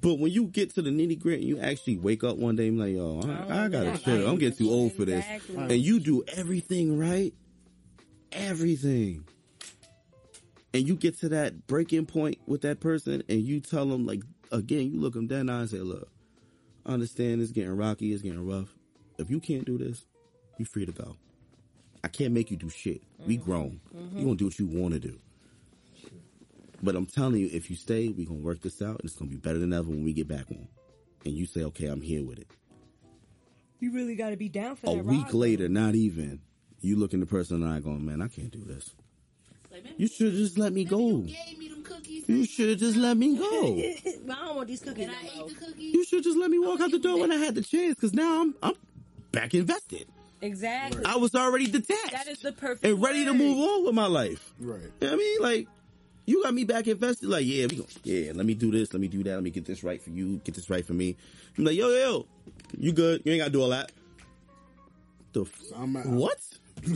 But 0.00 0.18
when 0.18 0.32
you 0.32 0.46
get 0.46 0.74
to 0.74 0.82
the 0.82 0.90
nitty 0.90 1.20
gritty, 1.20 1.42
and 1.42 1.48
you 1.48 1.60
actually 1.60 1.98
wake 1.98 2.24
up 2.24 2.36
one 2.36 2.56
day 2.56 2.68
and 2.68 2.78
be 2.78 2.84
like, 2.84 2.94
yo, 2.94 3.20
I, 3.48 3.64
I 3.64 3.68
gotta 3.68 3.90
like 3.90 4.02
chill. 4.02 4.18
that. 4.18 4.28
I'm 4.28 4.38
getting 4.38 4.56
too 4.56 4.70
old 4.70 4.92
for 4.94 5.04
this. 5.04 5.24
Exactly. 5.24 5.56
And 5.56 5.72
you 5.76 6.00
do 6.00 6.24
everything 6.28 6.98
right. 6.98 7.34
Everything. 8.32 9.24
And 10.74 10.88
you 10.88 10.96
get 10.96 11.18
to 11.20 11.28
that 11.30 11.66
breaking 11.66 12.06
point 12.06 12.38
with 12.46 12.62
that 12.62 12.80
person 12.80 13.22
and 13.28 13.40
you 13.42 13.60
tell 13.60 13.86
them, 13.86 14.06
like, 14.06 14.22
again, 14.52 14.92
you 14.92 15.00
look 15.00 15.14
them 15.14 15.26
dead 15.26 15.40
in 15.40 15.46
the 15.46 15.52
eye 15.52 15.60
and 15.60 15.70
say, 15.70 15.78
look, 15.78 16.08
I 16.86 16.92
understand 16.92 17.40
it's 17.40 17.50
getting 17.50 17.76
rocky, 17.76 18.12
it's 18.12 18.22
getting 18.22 18.46
rough. 18.46 18.74
If 19.18 19.30
you 19.30 19.40
can't 19.40 19.64
do 19.64 19.78
this, 19.78 20.04
you 20.58 20.64
free 20.64 20.86
to 20.86 20.92
go. 20.92 21.16
I 22.04 22.08
can't 22.08 22.32
make 22.32 22.50
you 22.50 22.56
do 22.56 22.68
shit. 22.68 23.02
We 23.26 23.36
mm-hmm. 23.36 23.44
grown. 23.44 23.80
Mm-hmm. 23.96 24.18
You 24.18 24.24
gonna 24.24 24.36
do 24.36 24.44
what 24.46 24.58
you 24.58 24.66
want 24.66 24.94
to 24.94 25.00
do. 25.00 25.18
But 26.82 26.96
I'm 26.96 27.06
telling 27.06 27.36
you, 27.36 27.48
if 27.52 27.70
you 27.70 27.76
stay, 27.76 28.08
we 28.08 28.24
gonna 28.24 28.40
work 28.40 28.60
this 28.60 28.82
out, 28.82 28.96
and 28.96 29.04
it's 29.04 29.14
gonna 29.14 29.30
be 29.30 29.36
better 29.36 29.58
than 29.58 29.72
ever 29.72 29.88
when 29.88 30.04
we 30.04 30.12
get 30.12 30.28
back 30.28 30.50
on. 30.50 30.66
And 31.24 31.34
you 31.34 31.46
say, 31.46 31.62
okay, 31.62 31.86
I'm 31.86 32.02
here 32.02 32.24
with 32.24 32.38
it. 32.38 32.48
You 33.78 33.92
really 33.92 34.16
got 34.16 34.30
to 34.30 34.36
be 34.36 34.48
down 34.48 34.76
for 34.76 34.90
A 34.90 34.94
that. 34.94 35.00
A 35.00 35.02
week 35.02 35.24
ride, 35.26 35.34
later, 35.34 35.68
not 35.68 35.94
even, 35.94 36.40
you 36.80 36.96
look 36.96 37.14
in 37.14 37.20
the 37.20 37.26
person 37.26 37.62
and 37.62 37.72
I 37.72 37.76
eye 37.76 37.80
going, 37.80 38.04
man, 38.04 38.20
I 38.20 38.28
can't 38.28 38.50
do 38.50 38.64
this. 38.64 38.90
Like, 39.70 39.84
You 39.96 40.06
should 40.06 40.32
just 40.32 40.58
let 40.58 40.72
me 40.72 40.84
maybe 40.84 41.64
you 41.64 41.71
go. 41.94 42.00
gave 42.00 42.08
me 42.08 42.20
them 42.20 42.26
cookies. 42.26 42.28
You 42.28 42.44
should 42.46 42.78
just 42.78 42.96
let 42.96 43.16
me 43.16 43.36
go. 43.36 43.82
but 44.26 44.36
I 44.38 44.46
don't 44.46 44.56
want 44.56 44.68
these 44.68 44.80
cookies. 44.80 45.06
and 45.08 45.16
I 45.16 45.22
no 45.22 45.34
more. 45.40 45.48
ate 45.50 45.58
the 45.58 45.66
cookies. 45.66 45.94
You 45.94 46.04
should 46.04 46.22
just 46.24 46.38
let 46.38 46.50
me 46.50 46.58
walk 46.58 46.80
out 46.80 46.90
the 46.90 46.98
door 46.98 47.18
when 47.20 47.32
I 47.32 47.36
had 47.36 47.54
the 47.54 47.62
chance, 47.62 47.94
because 47.94 48.12
now 48.14 48.40
I'm 48.42 48.54
I'm 48.62 48.74
back 49.32 49.54
invested. 49.54 50.06
Exactly. 50.40 51.04
I 51.04 51.16
was 51.16 51.34
already 51.36 51.66
detached 51.68 52.10
That 52.12 52.26
is 52.26 52.40
the 52.40 52.50
perfect. 52.52 52.84
and 52.84 53.00
ready 53.00 53.24
to 53.24 53.32
move 53.32 53.58
on 53.58 53.84
with 53.84 53.94
my 53.94 54.06
life. 54.06 54.52
Right. 54.58 54.80
You 54.80 55.06
know 55.06 55.06
what 55.06 55.12
I 55.12 55.16
mean, 55.16 55.40
like, 55.40 55.68
you 56.26 56.42
got 56.42 56.52
me 56.52 56.64
back 56.64 56.88
invested. 56.88 57.28
Like, 57.28 57.46
yeah, 57.46 57.66
we 57.70 57.76
go, 57.76 57.86
yeah, 58.02 58.32
let 58.34 58.44
me 58.44 58.54
do 58.54 58.70
this, 58.72 58.92
let 58.92 59.00
me 59.00 59.06
do 59.08 59.22
that, 59.22 59.34
let 59.34 59.42
me 59.44 59.50
get 59.50 59.64
this 59.66 59.84
right 59.84 60.02
for 60.02 60.10
you, 60.10 60.38
get 60.44 60.54
this 60.56 60.68
right 60.68 60.84
for 60.84 60.94
me. 60.94 61.16
I'm 61.56 61.64
like, 61.64 61.76
yo, 61.76 61.88
yo, 61.90 62.26
you 62.76 62.92
good? 62.92 63.22
You 63.24 63.32
ain't 63.32 63.40
gotta 63.40 63.52
do 63.52 63.62
all 63.62 63.68
that. 63.70 63.92
The 65.32 65.42
f- 65.42 65.62
I'm 65.76 65.96
out. 65.96 66.06
what? 66.06 66.38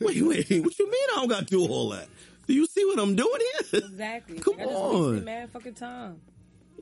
wait, 0.00 0.22
wait, 0.22 0.62
what 0.62 0.78
you 0.78 0.90
mean 0.90 1.06
I 1.12 1.16
don't 1.16 1.28
gotta 1.28 1.46
do 1.46 1.66
all 1.66 1.88
that? 1.90 2.08
Do 2.50 2.56
you 2.56 2.66
see 2.66 2.84
what 2.84 2.98
I'm 2.98 3.14
doing 3.14 3.40
here? 3.70 3.80
Exactly. 3.80 4.38
Come 4.40 4.56
I 4.58 4.64
on. 4.64 5.10
wasted 5.10 5.24
mad 5.24 5.50
fucking 5.50 5.74
time. 5.74 6.20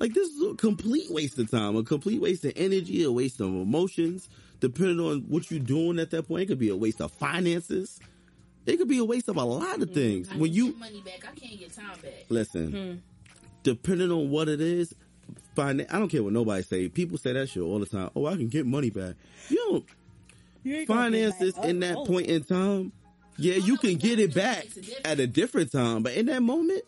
Like 0.01 0.15
this 0.15 0.27
is 0.28 0.43
a 0.43 0.55
complete 0.55 1.11
waste 1.11 1.39
of 1.39 1.51
time, 1.51 1.77
a 1.77 1.82
complete 1.82 2.23
waste 2.23 2.47
of 2.47 2.55
energy, 2.57 3.03
a 3.03 3.12
waste 3.12 3.39
of 3.39 3.49
emotions. 3.49 4.31
Depending 4.61 4.99
on 4.99 5.27
what 5.28 5.51
you're 5.51 5.61
doing 5.61 5.99
at 5.99 6.11
that 6.12 6.23
point, 6.23 6.45
it 6.45 6.47
could 6.47 6.59
be 6.59 6.70
a 6.70 6.77
waste 6.77 7.03
of 7.03 7.12
finances. 7.12 8.01
It 8.65 8.78
could 8.78 8.89
be 8.89 8.97
a 8.97 9.05
waste 9.05 9.28
of 9.28 9.36
a 9.36 9.45
lot 9.45 9.82
of 9.82 9.90
mm-hmm. 9.90 9.93
things. 9.93 10.31
I 10.32 10.36
When 10.36 10.55
you 10.55 10.69
get 10.69 10.78
money 10.78 11.03
back, 11.03 11.27
I 11.31 11.39
can't 11.39 11.59
get 11.59 11.74
time 11.74 11.99
back. 12.01 12.24
listen, 12.31 12.73
hmm. 12.73 12.95
depending 13.62 14.11
on 14.11 14.31
what 14.31 14.49
it 14.49 14.62
is, 14.62 14.95
find 15.55 15.86
I 15.90 15.99
don't 15.99 16.09
care 16.09 16.23
what 16.23 16.32
nobody 16.32 16.62
say. 16.62 16.89
People 16.89 17.19
say 17.19 17.35
that 17.35 17.51
shit 17.51 17.62
all 17.62 17.78
the 17.78 17.85
time. 17.85 18.09
Oh, 18.16 18.24
I 18.24 18.36
can 18.36 18.49
get 18.49 18.65
money 18.65 18.89
back. 18.89 19.16
You 19.51 19.57
don't 19.69 19.85
You 20.65 20.77
ain't 20.77 20.89
gonna 20.89 21.11
get 21.11 21.35
finances 21.35 21.59
in 21.62 21.81
that 21.81 21.97
Oh, 21.99 22.07
point 22.07 22.28
in 22.28 22.43
time. 22.43 22.93
Yeah, 23.39 23.55
you 23.55 23.77
can 23.77 23.97
get 23.97 24.19
it 24.19 24.35
back 24.35 24.66
at 25.05 25.20
a 25.20 25.27
different 25.27 25.70
time, 25.73 26.02
but 26.02 26.15
in 26.15 26.27
that 26.27 26.43
moment, 26.43 26.82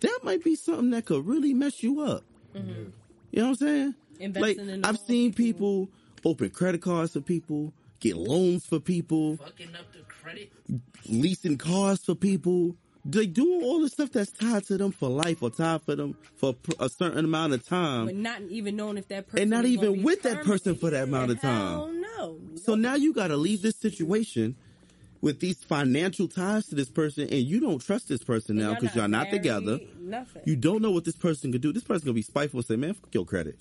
that 0.00 0.20
might 0.22 0.42
be 0.42 0.56
something 0.56 0.90
that 0.90 1.04
could 1.04 1.26
really 1.26 1.52
mess 1.54 1.82
you 1.82 2.00
up. 2.00 2.24
Mm-hmm. 2.54 2.70
You 3.30 3.38
know 3.42 3.42
what 3.42 3.48
I'm 3.48 3.54
saying? 3.56 3.94
Investing 4.18 4.66
like 4.66 4.74
in 4.74 4.84
I've 4.84 4.98
seen 4.98 5.32
people 5.32 5.88
open 6.24 6.50
credit 6.50 6.80
cards 6.82 7.12
for 7.12 7.20
people, 7.20 7.72
get 8.00 8.16
loans 8.16 8.64
for 8.66 8.80
people, 8.80 9.36
Fucking 9.36 9.74
up 9.76 9.92
the 9.92 10.00
credit. 10.00 10.50
leasing 11.08 11.58
cars 11.58 12.00
for 12.02 12.14
people. 12.14 12.76
They 13.04 13.24
doing 13.26 13.62
all 13.62 13.80
the 13.80 13.88
stuff 13.88 14.12
that's 14.12 14.30
tied 14.30 14.64
to 14.66 14.76
them 14.76 14.92
for 14.92 15.08
life 15.08 15.42
or 15.42 15.48
tied 15.48 15.80
for 15.82 15.96
them 15.96 16.16
for 16.36 16.54
a 16.78 16.90
certain 16.90 17.24
amount 17.24 17.54
of 17.54 17.66
time. 17.66 18.06
but 18.06 18.14
not 18.14 18.42
even 18.50 18.76
knowing 18.76 18.98
if 18.98 19.08
that 19.08 19.26
person 19.26 19.40
And 19.40 19.50
not 19.50 19.64
even 19.64 20.02
with 20.02 20.22
that 20.22 20.44
person 20.44 20.74
for 20.74 20.90
that 20.90 21.04
amount 21.04 21.30
of 21.30 21.40
time. 21.40 21.70
Hell 21.78 21.88
no. 21.92 22.38
So 22.56 22.74
now 22.74 22.96
you 22.96 23.14
got 23.14 23.28
to 23.28 23.38
leave 23.38 23.62
this 23.62 23.76
situation 23.76 24.54
with 25.20 25.40
these 25.40 25.58
financial 25.62 26.28
ties 26.28 26.66
to 26.66 26.74
this 26.74 26.88
person, 26.88 27.24
and 27.24 27.40
you 27.40 27.60
don't 27.60 27.84
trust 27.84 28.08
this 28.08 28.22
person 28.22 28.56
now 28.56 28.74
because 28.74 28.94
y'all 28.96 29.08
not 29.08 29.24
married, 29.24 29.30
together. 29.30 29.78
Nothing. 30.00 30.42
You 30.46 30.56
don't 30.56 30.80
know 30.82 30.90
what 30.90 31.04
this 31.04 31.16
person 31.16 31.52
could 31.52 31.60
do. 31.60 31.72
This 31.72 31.84
person 31.84 32.06
gonna 32.06 32.14
be 32.14 32.22
spiteful 32.22 32.58
and 32.60 32.66
say, 32.66 32.76
"Man, 32.76 32.94
fuck 32.94 33.14
your 33.14 33.24
credit. 33.26 33.58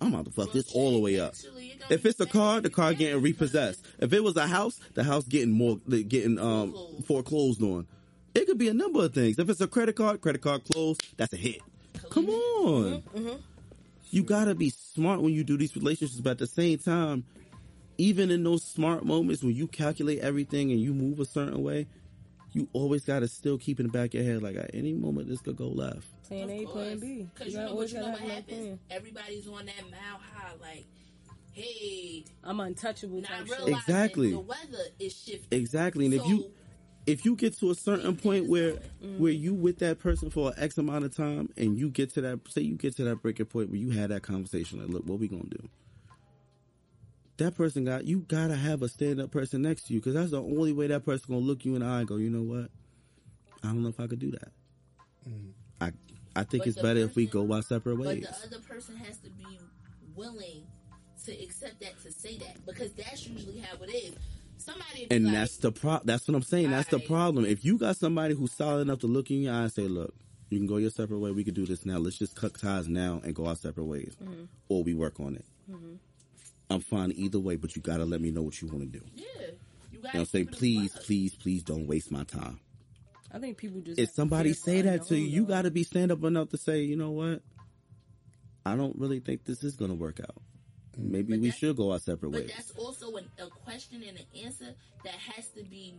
I'm 0.00 0.12
about 0.12 0.26
to 0.26 0.30
fuck 0.30 0.52
this 0.52 0.72
all 0.72 0.92
the 0.92 0.98
way 0.98 1.20
up." 1.20 1.34
Actually, 1.34 1.74
If 1.90 2.04
it's 2.06 2.18
a 2.20 2.26
car, 2.26 2.60
the 2.60 2.70
car 2.70 2.94
getting 2.94 3.20
repossessed. 3.22 3.84
If 3.98 4.12
it 4.12 4.24
was 4.24 4.36
a 4.36 4.46
house, 4.46 4.80
the 4.94 5.04
house 5.04 5.24
getting 5.24 5.52
more 5.52 5.76
getting 5.86 6.38
um 6.38 6.74
foreclosed 7.06 7.62
on. 7.62 7.86
It 8.34 8.46
could 8.46 8.58
be 8.58 8.68
a 8.68 8.74
number 8.74 9.04
of 9.04 9.14
things. 9.14 9.38
If 9.38 9.48
it's 9.48 9.60
a 9.60 9.66
credit 9.66 9.96
card, 9.96 10.20
credit 10.20 10.42
card 10.42 10.64
closed, 10.64 11.02
that's 11.16 11.32
a 11.32 11.36
hit. 11.38 11.60
Come 12.10 12.28
on. 12.28 13.02
Mhm. 13.14 13.38
You 14.10 14.22
gotta 14.22 14.54
be 14.54 14.70
smart 14.70 15.20
when 15.22 15.32
you 15.34 15.44
do 15.44 15.56
these 15.56 15.74
relationships, 15.76 16.20
but 16.20 16.30
at 16.32 16.38
the 16.38 16.46
same 16.46 16.78
time, 16.78 17.24
even 17.98 18.30
in 18.30 18.44
those 18.44 18.62
smart 18.62 19.04
moments 19.04 19.42
when 19.42 19.54
you 19.54 19.66
calculate 19.66 20.18
everything 20.20 20.70
and 20.70 20.80
you 20.80 20.92
move 20.94 21.18
a 21.20 21.24
certain 21.24 21.62
way, 21.62 21.86
you 22.52 22.68
always 22.72 23.04
gotta 23.04 23.28
still 23.28 23.58
keep 23.58 23.80
in 23.80 23.86
the 23.86 23.92
back 23.92 24.14
of 24.14 24.14
your 24.14 24.24
head 24.24 24.42
like 24.42 24.56
at 24.56 24.70
any 24.74 24.94
moment 24.94 25.28
this 25.28 25.40
could 25.40 25.56
go 25.56 25.68
left. 25.68 26.06
Plan 26.28 26.50
A, 26.50 26.64
plan 26.66 26.98
B. 26.98 27.28
Because 27.34 27.52
You 27.52 27.58
you 27.60 27.64
know 27.64 27.70
always 27.72 27.92
what, 27.94 28.00
you 28.00 28.06
know 28.06 28.12
gotta 28.16 28.22
what 28.24 28.30
have 28.32 28.44
another 28.48 28.62
happens? 28.64 28.80
Everybody's 28.90 29.46
on 29.48 29.66
that 29.66 29.82
mile 29.90 30.20
high, 30.32 30.52
like, 30.60 30.86
hey, 31.52 32.24
I'm 32.44 32.60
untouchable 32.60 33.20
not 33.20 33.30
type 33.30 33.46
shit. 33.46 33.56
realizing 33.58 33.74
Exactly. 33.76 34.30
the 34.30 34.38
weather 34.40 34.84
is 34.98 35.14
shifting. 35.16 35.58
Exactly. 35.58 36.04
And 36.06 36.14
if 36.14 36.26
you 36.26 36.50
if 37.06 37.24
you 37.24 37.36
get 37.36 37.56
to 37.58 37.70
a 37.70 37.74
certain 37.74 38.16
point 38.16 38.48
where 38.48 38.78
Mm. 39.04 39.18
where 39.18 39.30
you 39.32 39.54
with 39.54 39.78
that 39.78 39.98
person 40.00 40.30
for 40.30 40.48
an 40.48 40.54
X 40.56 40.76
amount 40.78 41.04
of 41.04 41.14
time 41.14 41.50
and 41.56 41.78
you 41.78 41.88
get 41.90 42.10
to 42.14 42.20
that 42.22 42.40
say 42.48 42.62
you 42.62 42.74
get 42.76 42.96
to 42.96 43.04
that 43.04 43.22
breaking 43.22 43.46
point 43.46 43.68
where 43.70 43.78
you 43.78 43.90
had 43.90 44.10
that 44.10 44.22
conversation 44.22 44.80
like 44.80 44.88
look 44.88 45.06
what 45.06 45.18
we 45.20 45.28
gonna 45.28 45.44
do 45.44 45.68
that 47.38 47.54
person 47.56 47.84
got 47.84 48.04
you 48.04 48.20
gotta 48.20 48.56
have 48.56 48.82
a 48.82 48.88
stand 48.88 49.20
up 49.20 49.30
person 49.30 49.62
next 49.62 49.86
to 49.86 49.94
you 49.94 50.00
because 50.00 50.14
that's 50.14 50.30
the 50.30 50.40
only 50.42 50.72
way 50.72 50.86
that 50.86 51.04
person 51.04 51.26
gonna 51.28 51.40
look 51.40 51.64
you 51.64 51.74
in 51.74 51.80
the 51.82 51.86
eye 51.86 51.98
and 52.00 52.08
go 52.08 52.16
you 52.16 52.30
know 52.30 52.42
what 52.42 52.70
I 53.62 53.68
don't 53.68 53.82
know 53.82 53.88
if 53.88 54.00
I 54.00 54.06
could 54.06 54.20
do 54.20 54.30
that 54.32 54.52
I 55.80 55.92
I 56.34 56.44
think 56.44 56.62
But 56.62 56.66
it's 56.68 56.76
the 56.76 56.82
better 56.82 57.00
if 57.00 57.16
we 57.16 57.26
go 57.26 57.50
our 57.52 57.62
separate 57.62 57.96
ways. 57.98 58.06
But 58.26 58.30
ways 58.30 58.40
the 58.50 58.56
other 58.56 58.66
person 58.66 58.96
has 58.96 59.16
to 59.18 59.30
be 59.30 59.58
willing 60.14 60.64
to 61.24 61.42
accept 61.42 61.80
that 61.80 62.00
to 62.02 62.12
say 62.12 62.36
that 62.38 62.64
because 62.66 62.92
that's 62.92 63.26
usually 63.26 63.58
how 63.58 63.76
it 63.82 63.88
is. 63.90 64.14
Somebody 64.58 65.06
And 65.10 65.24
like, 65.26 65.34
that's 65.34 65.56
the 65.58 65.72
pro. 65.72 66.00
That's 66.04 66.26
what 66.28 66.34
I'm 66.34 66.42
saying. 66.42 66.70
That's 66.70 66.88
the 66.88 66.98
problem. 67.00 67.44
If 67.44 67.64
you 67.64 67.78
got 67.78 67.96
somebody 67.96 68.34
who's 68.34 68.52
solid 68.52 68.82
enough 68.82 69.00
to 69.00 69.06
look 69.06 69.30
in 69.30 69.42
your 69.42 69.54
eye 69.54 69.62
and 69.62 69.72
say, 69.72 69.88
"Look, 69.88 70.14
you 70.50 70.58
can 70.58 70.66
go 70.66 70.76
your 70.76 70.90
separate 70.90 71.18
way. 71.18 71.30
We 71.30 71.44
could 71.44 71.54
do 71.54 71.66
this 71.66 71.84
now. 71.86 71.98
Let's 71.98 72.18
just 72.18 72.36
cut 72.36 72.58
ties 72.58 72.88
now 72.88 73.20
and 73.24 73.34
go 73.34 73.46
our 73.46 73.56
separate 73.56 73.84
ways, 73.84 74.16
Mm-hmm. 74.22 74.44
or 74.68 74.82
we 74.82 74.94
work 74.94 75.20
on 75.20 75.36
it." 75.36 75.44
I'm 76.68 76.80
fine 76.80 77.12
either 77.12 77.38
way, 77.38 77.56
but 77.56 77.76
you 77.76 77.82
gotta 77.82 78.04
let 78.04 78.20
me 78.20 78.30
know 78.30 78.42
what 78.42 78.60
you 78.60 78.68
want 78.68 78.80
to 78.92 78.98
do. 78.98 79.04
yeah, 79.14 79.24
you 79.24 79.32
You 79.92 79.98
know 79.98 80.00
what 80.00 80.02
gotta 80.02 80.18
I'm 80.18 80.24
saying? 80.26 80.46
keep 80.46 80.52
it 80.52 80.56
a 80.56 80.58
Please, 80.58 80.92
please, 81.04 81.34
please 81.34 81.62
don't 81.62 81.86
waste 81.86 82.10
my 82.10 82.24
time. 82.24 82.58
I 83.32 83.38
think 83.38 83.56
people 83.56 83.80
just. 83.80 83.98
If 84.00 84.10
somebody 84.10 84.52
say 84.52 84.82
that 84.82 85.06
to 85.06 85.16
you, 85.16 85.26
you 85.26 85.44
gotta 85.46 85.70
be 85.70 85.84
stand 85.84 86.10
up 86.12 86.24
enough 86.24 86.48
to 86.50 86.56
say, 86.58 86.82
you 86.82 86.96
know 86.96 87.10
what? 87.10 87.42
I 88.64 88.74
don't 88.74 88.96
really 88.98 89.20
think 89.20 89.44
this 89.44 89.62
is 89.62 89.76
gonna 89.76 89.94
work 89.94 90.18
out. 90.20 90.36
Maybe 90.98 91.34
But 91.34 91.42
we 91.42 91.50
should 91.50 91.76
go 91.76 91.92
our 91.92 91.98
separate 91.98 92.30
But 92.32 92.40
ways. 92.42 92.52
that's 92.56 92.70
also 92.72 93.16
an, 93.16 93.26
a 93.38 93.46
question 93.48 94.02
and 94.02 94.18
an 94.18 94.24
answer 94.44 94.74
that 95.04 95.12
has 95.14 95.48
to 95.50 95.62
be 95.62 95.94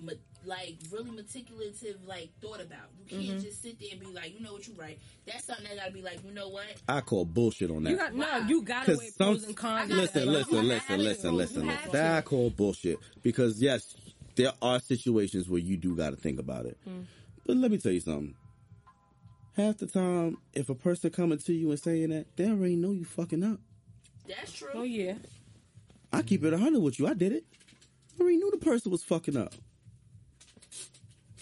ma- 0.00 0.12
like 0.44 0.76
really 0.92 1.10
meticulous, 1.10 1.84
like 2.06 2.30
thought 2.40 2.60
about. 2.60 2.88
You 2.98 3.04
can't 3.06 3.22
Mm-hmm. 3.22 3.40
just 3.40 3.62
sit 3.62 3.78
there 3.80 3.88
and 3.92 4.00
be 4.00 4.06
like, 4.06 4.32
you 4.34 4.40
know 4.44 4.52
what, 4.52 4.66
you 4.66 4.74
right. 4.78 4.98
That's 5.26 5.44
something 5.44 5.64
that 5.66 5.76
gotta 5.76 5.92
be 5.92 6.02
like, 6.02 6.20
you 6.24 6.32
know 6.32 6.48
what? 6.48 6.66
I 6.88 7.00
call 7.00 7.24
bullshit 7.24 7.70
on 7.70 7.82
that. 7.84 7.90
You 7.90 7.96
got 7.96 8.14
no. 8.14 8.38
You 8.46 8.62
gotta 8.62 8.86
Because 8.92 8.98
weigh 9.00 9.08
some 9.10 9.26
pros 9.26 9.44
and 9.44 9.56
cons. 9.56 9.90
listen, 9.90 10.22
You 10.24 10.30
listen, 10.30 10.54
have 10.54 10.64
listen, 10.64 10.98
listen, 11.00 11.34
listen, 11.36 11.66
listen. 11.66 11.92
That 11.92 12.18
I 12.18 12.20
call 12.22 12.50
bullshit. 12.50 12.98
Because 13.22 13.60
yes, 13.60 13.94
there 14.36 14.52
are 14.62 14.80
situations 14.80 15.48
where 15.48 15.60
you 15.60 15.76
do 15.76 15.96
got 15.96 16.10
to 16.10 16.16
think 16.16 16.38
about 16.38 16.66
it. 16.66 16.78
Mm. 16.88 17.04
But 17.44 17.56
let 17.56 17.70
me 17.70 17.78
tell 17.78 17.92
you 17.92 18.00
something. 18.00 18.34
Half 19.56 19.78
the 19.78 19.86
time, 19.88 20.38
if 20.52 20.68
a 20.68 20.74
person 20.74 21.10
coming 21.10 21.38
to 21.38 21.52
you 21.52 21.70
and 21.70 21.80
saying 21.80 22.10
that, 22.10 22.26
they 22.36 22.48
already 22.48 22.76
know 22.76 22.92
you 22.92 23.04
fucking 23.04 23.42
up. 23.42 23.58
That's 24.28 24.52
true. 24.52 24.68
Oh 24.74 24.82
yeah. 24.84 25.14
I 26.12 26.22
keep 26.22 26.44
it 26.44 26.54
hundred 26.58 26.80
with 26.80 26.98
you. 27.00 27.06
I 27.08 27.14
did 27.14 27.32
it. 27.32 27.44
I 28.18 28.22
already 28.22 28.36
knew 28.36 28.50
the 28.50 28.58
person 28.64 28.92
was 28.92 29.02
fucking 29.02 29.36
up. 29.36 29.52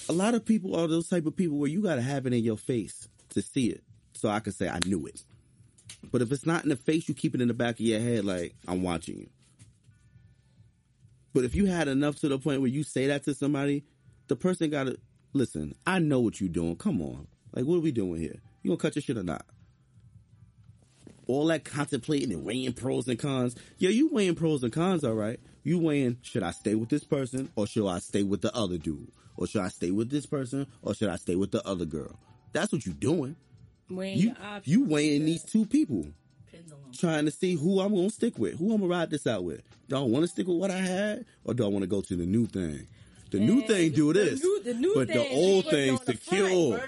A 0.08 0.12
lot 0.12 0.34
of 0.34 0.44
people 0.44 0.76
are 0.76 0.86
those 0.86 1.08
type 1.08 1.26
of 1.26 1.36
people 1.36 1.58
where 1.58 1.68
you 1.68 1.82
got 1.82 1.96
to 1.96 2.02
have 2.02 2.26
it 2.26 2.32
in 2.32 2.44
your 2.44 2.56
face 2.56 3.08
to 3.30 3.42
see 3.42 3.68
it, 3.68 3.82
so 4.14 4.28
I 4.28 4.38
can 4.40 4.52
say 4.52 4.68
I 4.68 4.78
knew 4.86 5.06
it. 5.06 5.24
But 6.12 6.22
if 6.22 6.30
it's 6.30 6.46
not 6.46 6.62
in 6.62 6.68
the 6.68 6.76
face, 6.76 7.08
you 7.08 7.14
keep 7.14 7.34
it 7.34 7.40
in 7.40 7.48
the 7.48 7.54
back 7.54 7.74
of 7.74 7.80
your 7.80 8.00
head, 8.00 8.24
like 8.24 8.54
I'm 8.68 8.82
watching 8.82 9.18
you. 9.18 9.28
But 11.34 11.44
if 11.44 11.54
you 11.54 11.66
had 11.66 11.88
enough 11.88 12.20
to 12.20 12.28
the 12.28 12.38
point 12.38 12.60
where 12.60 12.70
you 12.70 12.84
say 12.84 13.08
that 13.08 13.24
to 13.24 13.34
somebody, 13.34 13.84
the 14.28 14.36
person 14.36 14.70
got 14.70 14.84
to 14.84 14.96
listen. 15.32 15.74
I 15.86 15.98
know 15.98 16.20
what 16.20 16.40
you're 16.40 16.48
doing. 16.48 16.76
Come 16.76 17.02
on, 17.02 17.26
like 17.52 17.64
what 17.64 17.76
are 17.76 17.80
we 17.80 17.92
doing 17.92 18.20
here? 18.20 18.40
You 18.62 18.70
gonna 18.70 18.78
cut 18.78 18.94
your 18.94 19.02
shit 19.02 19.18
or 19.18 19.22
not? 19.24 19.44
All 21.26 21.46
that 21.46 21.64
contemplating 21.64 22.32
and 22.32 22.44
weighing 22.44 22.72
pros 22.72 23.08
and 23.08 23.18
cons. 23.18 23.56
Yeah, 23.78 23.90
you 23.90 24.08
weighing 24.12 24.36
pros 24.36 24.62
and 24.62 24.72
cons, 24.72 25.02
all 25.02 25.14
right. 25.14 25.40
You 25.64 25.80
weighing 25.80 26.18
should 26.22 26.44
I 26.44 26.52
stay 26.52 26.76
with 26.76 26.88
this 26.90 27.02
person 27.02 27.50
or 27.56 27.66
should 27.66 27.88
I 27.88 27.98
stay 27.98 28.22
with 28.22 28.42
the 28.42 28.54
other 28.54 28.78
dude? 28.78 29.10
Or 29.36 29.46
should 29.46 29.62
I 29.62 29.68
stay 29.68 29.90
with 29.90 30.10
this 30.10 30.26
person 30.26 30.66
or 30.82 30.94
should 30.94 31.10
I 31.10 31.16
stay 31.16 31.36
with 31.36 31.50
the 31.50 31.66
other 31.66 31.84
girl? 31.84 32.18
That's 32.52 32.72
what 32.72 32.86
you're 32.86 32.94
doing. 32.94 33.36
Weighing 33.88 34.18
You 34.18 34.24
your 34.26 34.60
you 34.64 34.84
weighing 34.84 35.24
these 35.26 35.44
two 35.44 35.64
people 35.64 36.06
Pendulum. 36.50 36.92
trying 36.92 37.24
to 37.26 37.30
see 37.30 37.54
who 37.54 37.80
I'm 37.80 37.94
gonna 37.94 38.10
stick 38.10 38.38
with, 38.38 38.58
who 38.58 38.72
I'm 38.72 38.80
gonna 38.80 38.90
ride 38.90 39.10
this 39.10 39.26
out 39.26 39.44
with. 39.44 39.62
Do 39.88 39.96
I 39.96 40.00
want 40.00 40.24
to 40.24 40.28
stick 40.28 40.48
with 40.48 40.56
what 40.56 40.70
I 40.70 40.78
had, 40.78 41.24
or 41.44 41.54
do 41.54 41.64
I 41.64 41.68
want 41.68 41.82
to 41.82 41.86
go 41.86 42.00
to 42.00 42.16
the 42.16 42.26
new 42.26 42.46
thing? 42.46 42.88
The 43.30 43.38
new 43.38 43.62
thing 43.62 43.92
do 43.92 44.12
the 44.12 44.20
this, 44.20 44.42
new- 44.42 44.62
the 44.62 44.74
new 44.74 44.94
but 44.94 45.08
the 45.08 45.28
old 45.28 45.64
was 45.64 45.74
thing's 45.74 46.00
on 46.00 46.06
the 46.06 46.12
secure. 46.12 46.80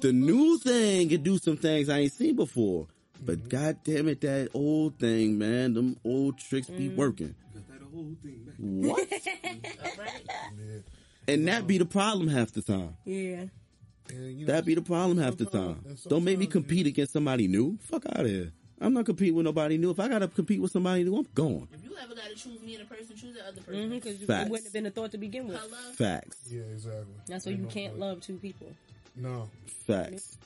The 0.00 0.12
new 0.12 0.58
thing 0.58 1.08
can 1.08 1.22
do 1.22 1.38
some 1.38 1.56
things 1.56 1.88
I 1.88 1.98
ain't 1.98 2.12
seen 2.12 2.36
before. 2.36 2.86
But 3.24 3.38
mm-hmm. 3.38 3.48
god 3.48 3.78
damn 3.84 4.08
it, 4.08 4.20
that 4.20 4.50
old 4.54 4.98
thing, 4.98 5.38
man, 5.38 5.74
them 5.74 5.96
old 6.04 6.38
tricks 6.38 6.68
be 6.68 6.88
mm. 6.88 6.96
working. 6.96 7.34
Got 7.52 7.68
that 7.68 7.82
whole 7.92 8.14
thing 8.22 8.44
back. 8.44 8.54
What? 8.58 9.08
Alright. 11.28 11.28
Yeah. 11.28 11.34
and 11.34 11.48
that 11.48 11.66
be 11.66 11.78
the 11.78 11.84
problem 11.86 12.28
half 12.28 12.52
the 12.52 12.62
time. 12.62 12.96
Yeah. 13.04 13.44
And, 14.10 14.38
you 14.40 14.46
know, 14.46 14.52
That 14.52 14.64
be 14.64 14.74
the 14.74 14.82
problem 14.82 15.18
half 15.18 15.36
the 15.36 15.44
time. 15.46 15.84
Don't 16.08 16.24
make 16.24 16.38
me 16.38 16.46
sometimes, 16.46 16.52
compete 16.52 16.86
against 16.86 17.12
somebody 17.12 17.46
new. 17.48 17.76
Fuck 17.82 18.06
out 18.06 18.20
of 18.20 18.26
here. 18.30 18.52
I'm 18.80 18.94
not 18.94 19.06
competing 19.06 19.34
with 19.34 19.44
nobody 19.44 19.76
new. 19.76 19.90
If 19.90 19.98
I 20.00 20.08
gotta 20.08 20.28
compete 20.28 20.60
with 20.62 20.70
somebody 20.70 21.02
new, 21.04 21.16
I'm 21.16 21.26
going. 21.34 21.68
If 21.72 21.82
you 21.84 21.90
ever 22.00 22.14
got 22.14 22.28
to 22.28 22.34
choose 22.36 22.62
me 22.62 22.74
and 22.76 22.84
a 22.84 22.86
person, 22.86 23.16
choose 23.16 23.34
the 23.34 23.44
other 23.46 23.60
person. 23.60 23.90
Because 23.90 24.14
Mm-hmm, 24.14 24.22
it 24.22 24.26
Facts. 24.26 24.50
wouldn't 24.50 24.66
have 24.66 24.72
been 24.72 24.86
a 24.86 24.90
thought 24.90 25.10
to 25.12 25.18
begin 25.18 25.48
with. 25.48 25.56
Hello. 25.58 25.92
Facts. 25.94 26.38
Yeah, 26.48 26.60
exactly. 26.72 27.04
That's 27.26 27.44
why 27.44 27.52
you 27.52 27.58
no 27.58 27.68
can't 27.68 27.92
point. 27.94 28.00
love 28.00 28.20
two 28.20 28.36
people. 28.36 28.68
No. 29.16 29.50
Facts. 29.86 30.38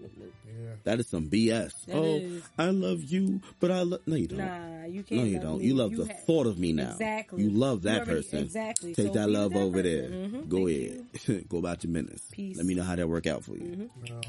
Yeah. 0.00 0.70
That 0.84 1.00
is 1.00 1.06
some 1.08 1.28
BS. 1.28 1.84
That 1.86 1.96
oh, 1.96 2.04
is. 2.18 2.42
I 2.58 2.70
love 2.70 3.04
you, 3.04 3.40
but 3.60 3.70
I 3.70 3.82
love 3.82 4.00
no, 4.06 4.16
you 4.16 4.26
don't. 4.28 4.38
Nah, 4.38 4.84
you 4.86 5.02
can't. 5.02 5.20
no, 5.20 5.24
you 5.26 5.34
love 5.34 5.42
don't. 5.42 5.58
me. 5.58 5.64
You 5.66 5.74
love 5.74 5.96
the 5.96 6.06
ha- 6.06 6.20
thought 6.26 6.46
of 6.46 6.58
me 6.58 6.72
now. 6.72 6.90
Exactly. 6.92 7.42
You 7.42 7.50
love 7.50 7.82
that 7.82 7.92
You 8.06 8.12
already- 8.12 8.12
person. 8.22 8.38
exactly. 8.40 8.94
Take 8.94 9.06
So 9.08 9.12
that 9.14 9.28
love 9.30 9.52
that 9.52 9.58
over 9.60 9.82
person. 9.82 10.10
there. 10.32 10.40
Mhm. 10.42 10.48
Go 10.48 10.66
Thank 10.66 11.12
ahead. 11.26 11.48
Go 11.48 11.58
about 11.58 11.84
your 11.84 11.92
business. 11.92 12.22
Peace. 12.30 12.56
Let 12.56 12.66
me 12.66 12.74
know 12.74 12.82
how 12.84 12.96
that 12.96 13.08
work 13.08 13.26
out 13.26 13.44
for 13.44 13.56
you. 13.56 13.90
Now, 14.08 14.20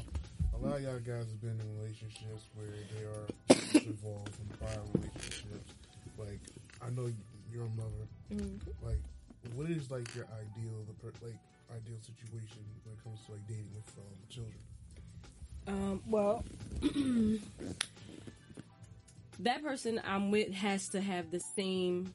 a 0.54 0.58
lot 0.58 0.76
of 0.76 0.82
y'all 0.82 0.98
guys 0.98 1.24
have 1.26 1.40
been 1.40 1.58
in 1.58 1.76
relationships 1.80 2.44
where 2.54 2.68
they 2.68 3.04
are 3.04 3.26
involved 3.80 4.34
in 4.40 4.56
prior 4.58 4.80
relationships. 4.94 5.72
Like, 6.18 6.40
I 6.82 6.90
know 6.90 7.10
you're 7.52 7.64
a 7.64 7.68
mother. 7.70 8.06
Mm-hmm. 8.32 8.86
Like, 8.86 9.00
what 9.54 9.70
is 9.70 9.90
like 9.90 10.14
your 10.14 10.26
ideal, 10.36 10.84
the 10.86 10.92
per, 11.00 11.12
like 11.24 11.38
ideal 11.74 11.96
situation 12.02 12.60
when 12.84 12.94
it 12.94 13.02
comes 13.02 13.18
to 13.26 13.32
like 13.32 13.46
dating 13.48 13.70
with 13.74 13.88
um, 13.98 14.04
children? 14.28 14.60
Um, 15.66 16.02
well, 16.06 16.44
that 19.40 19.62
person 19.62 20.00
I'm 20.04 20.30
with 20.30 20.52
has 20.52 20.88
to 20.90 21.00
have 21.00 21.30
the 21.30 21.40
same 21.40 22.12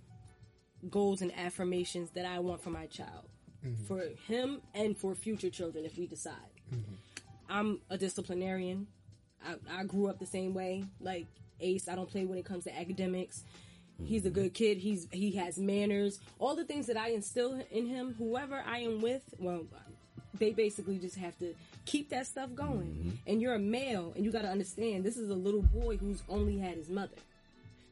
goals 0.89 1.21
and 1.21 1.31
affirmations 1.37 2.11
that 2.11 2.25
I 2.25 2.39
want 2.39 2.61
for 2.61 2.69
my 2.69 2.85
child, 2.87 3.27
for 3.87 4.03
him 4.27 4.61
and 4.73 4.97
for 4.97 5.15
future 5.15 5.49
children 5.49 5.85
if 5.85 5.97
we 5.97 6.05
decide. 6.07 6.35
I'm 7.49 7.79
a 7.89 7.97
disciplinarian. 7.97 8.87
I, 9.43 9.55
I 9.79 9.83
grew 9.85 10.07
up 10.07 10.19
the 10.19 10.25
same 10.25 10.53
way. 10.53 10.83
Like 10.99 11.27
Ace, 11.59 11.87
I 11.87 11.95
don't 11.95 12.09
play 12.09 12.25
when 12.25 12.37
it 12.37 12.45
comes 12.45 12.63
to 12.65 12.77
academics. 12.77 13.43
He's 14.03 14.25
a 14.25 14.29
good 14.29 14.53
kid. 14.53 14.77
He's 14.77 15.07
he 15.11 15.31
has 15.33 15.57
manners. 15.57 16.19
All 16.37 16.55
the 16.55 16.65
things 16.65 16.87
that 16.87 16.97
I 16.97 17.09
instill 17.11 17.61
in 17.71 17.85
him, 17.85 18.13
whoever 18.17 18.61
I 18.65 18.79
am 18.79 19.01
with, 19.01 19.23
well, 19.39 19.65
they 20.39 20.51
basically 20.51 20.97
just 20.97 21.17
have 21.17 21.37
to 21.39 21.53
keep 21.85 22.09
that 22.09 22.27
stuff 22.27 22.53
going. 22.55 22.87
Mm-hmm. 22.87 23.09
And 23.27 23.41
you're 23.41 23.55
a 23.55 23.59
male, 23.59 24.13
and 24.15 24.23
you 24.23 24.31
got 24.31 24.43
to 24.43 24.49
understand 24.49 25.03
this 25.03 25.17
is 25.17 25.29
a 25.29 25.35
little 25.35 25.61
boy 25.61 25.97
who's 25.97 26.23
only 26.29 26.57
had 26.57 26.75
his 26.75 26.89
mother. 26.89 27.17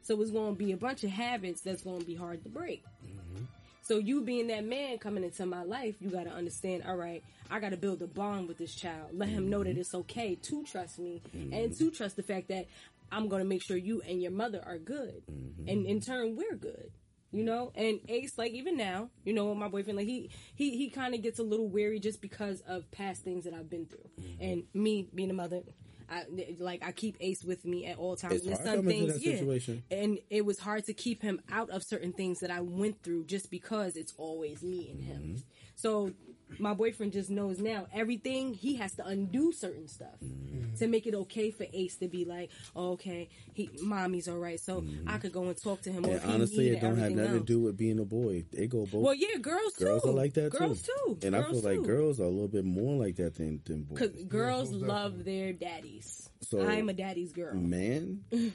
So 0.02 0.20
it's 0.20 0.30
going 0.30 0.54
to 0.54 0.58
be 0.58 0.72
a 0.72 0.76
bunch 0.76 1.02
of 1.04 1.10
habits 1.10 1.62
that's 1.62 1.82
going 1.82 2.00
to 2.00 2.06
be 2.06 2.14
hard 2.14 2.42
to 2.42 2.48
break. 2.48 2.84
Mm-hmm. 3.04 3.44
So 3.82 3.98
you 3.98 4.22
being 4.22 4.46
that 4.48 4.64
man 4.64 4.98
coming 4.98 5.24
into 5.24 5.46
my 5.46 5.62
life, 5.62 5.96
you 6.00 6.10
got 6.10 6.24
to 6.24 6.32
understand. 6.32 6.84
All 6.86 6.96
right, 6.96 7.22
I 7.50 7.60
got 7.60 7.70
to 7.70 7.76
build 7.76 8.02
a 8.02 8.06
bond 8.06 8.48
with 8.48 8.58
this 8.58 8.74
child. 8.74 9.10
Let 9.12 9.28
him 9.28 9.48
know 9.50 9.62
that 9.62 9.70
mm-hmm. 9.70 9.80
it's 9.80 9.94
okay 9.94 10.34
to 10.34 10.64
trust 10.64 10.98
me 10.98 11.22
and 11.52 11.76
to 11.78 11.90
trust 11.90 12.16
the 12.16 12.22
fact 12.22 12.48
that 12.48 12.66
I'm 13.12 13.28
going 13.28 13.42
to 13.42 13.48
make 13.48 13.62
sure 13.62 13.76
you 13.76 14.02
and 14.08 14.20
your 14.22 14.32
mother 14.32 14.62
are 14.66 14.78
good, 14.78 15.22
and 15.68 15.86
in 15.86 16.00
turn 16.00 16.36
we're 16.36 16.56
good. 16.56 16.90
You 17.34 17.42
know, 17.42 17.72
and 17.74 17.98
Ace, 18.08 18.38
like 18.38 18.52
even 18.52 18.76
now, 18.76 19.10
you 19.24 19.32
know, 19.32 19.52
my 19.56 19.66
boyfriend, 19.66 19.96
like 19.96 20.06
he 20.06 20.30
he 20.54 20.76
he 20.76 20.88
kind 20.88 21.16
of 21.16 21.22
gets 21.22 21.40
a 21.40 21.42
little 21.42 21.68
weary 21.68 21.98
just 21.98 22.20
because 22.20 22.60
of 22.60 22.88
past 22.92 23.24
things 23.24 23.44
that 23.44 23.52
I've 23.52 23.68
been 23.68 23.86
through, 23.86 24.08
and 24.40 24.62
me 24.72 25.08
being 25.12 25.30
a 25.30 25.34
mother. 25.34 25.62
I 26.08 26.26
like 26.58 26.84
I 26.84 26.92
keep 26.92 27.16
Ace 27.18 27.42
with 27.42 27.64
me 27.64 27.86
at 27.86 27.98
all 27.98 28.14
times. 28.14 28.34
It's 28.34 28.46
and 28.46 28.54
hard 28.54 28.78
some 28.78 28.86
things, 28.86 29.14
that 29.14 29.22
yeah. 29.22 29.38
situation. 29.38 29.82
And 29.90 30.20
it 30.30 30.44
was 30.44 30.60
hard 30.60 30.84
to 30.84 30.92
keep 30.92 31.22
him 31.22 31.40
out 31.50 31.70
of 31.70 31.82
certain 31.82 32.12
things 32.12 32.38
that 32.40 32.52
I 32.52 32.60
went 32.60 33.02
through 33.02 33.24
just 33.24 33.50
because 33.50 33.96
it's 33.96 34.12
always 34.16 34.62
me 34.62 34.90
and 34.90 35.02
him. 35.02 35.22
Mm-hmm. 35.22 35.36
So 35.74 36.12
my 36.58 36.74
boyfriend 36.74 37.12
just 37.12 37.30
knows 37.30 37.58
now 37.58 37.86
everything 37.92 38.54
he 38.54 38.74
has 38.76 38.92
to 38.94 39.06
undo 39.06 39.52
certain 39.52 39.88
stuff 39.88 40.18
to 40.78 40.88
make 40.88 41.06
it 41.06 41.14
okay 41.14 41.50
for 41.52 41.64
Ace 41.72 41.96
to 41.96 42.08
be 42.08 42.24
like, 42.24 42.50
oh, 42.74 42.92
okay, 42.92 43.28
he 43.52 43.70
mommy's 43.80 44.26
all 44.28 44.38
right, 44.38 44.58
so 44.58 44.84
I 45.06 45.18
could 45.18 45.32
go 45.32 45.44
and 45.44 45.56
talk 45.56 45.82
to 45.82 45.92
him. 45.92 46.04
or 46.04 46.08
And 46.08 46.14
if 46.16 46.22
he 46.22 46.26
Mm-hmm. 46.26 46.34
honestly, 46.34 46.68
it 46.70 46.80
don't 46.80 46.96
have 46.96 47.12
everything 47.12 47.16
nothing 47.24 47.38
to 47.40 47.44
do 47.46 47.60
with 47.60 47.76
being 47.76 47.98
a 48.00 48.04
boy. 48.04 48.44
They 48.52 48.66
go 48.66 48.84
both. 48.86 49.02
Well, 49.02 49.14
yeah, 49.14 49.36
girls 49.40 49.74
too. 49.74 49.84
girls 49.84 50.04
are 50.04 50.10
like 50.12 50.34
that 50.34 50.50
girls 50.50 50.82
too. 50.82 50.92
too. 51.06 51.26
And 51.26 51.36
I 51.36 51.42
Girls 51.42 51.60
feel 51.62 51.70
like 51.76 51.86
girls 51.86 52.18
are 52.20 52.24
a 52.24 52.28
little 52.28 52.48
bit 52.48 52.64
more 52.64 52.96
like 52.96 53.16
that 53.16 53.36
than, 53.36 53.60
than 53.64 53.82
boys. 53.82 53.98
Because 54.00 54.24
girls 54.24 54.72
most 54.72 54.82
love 54.82 55.24
their 55.24 55.52
daddies. 55.52 56.28
So- 56.40 56.66
I'm 56.66 56.88
a 56.88 56.92
daddy's 56.92 57.32
girl. 57.32 57.54
Man, 57.54 58.24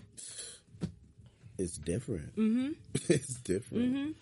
it's 1.58 1.78
different. 1.78 2.36
Mm-hmm. 2.36 2.72
it's 3.10 3.36
different. 3.42 4.16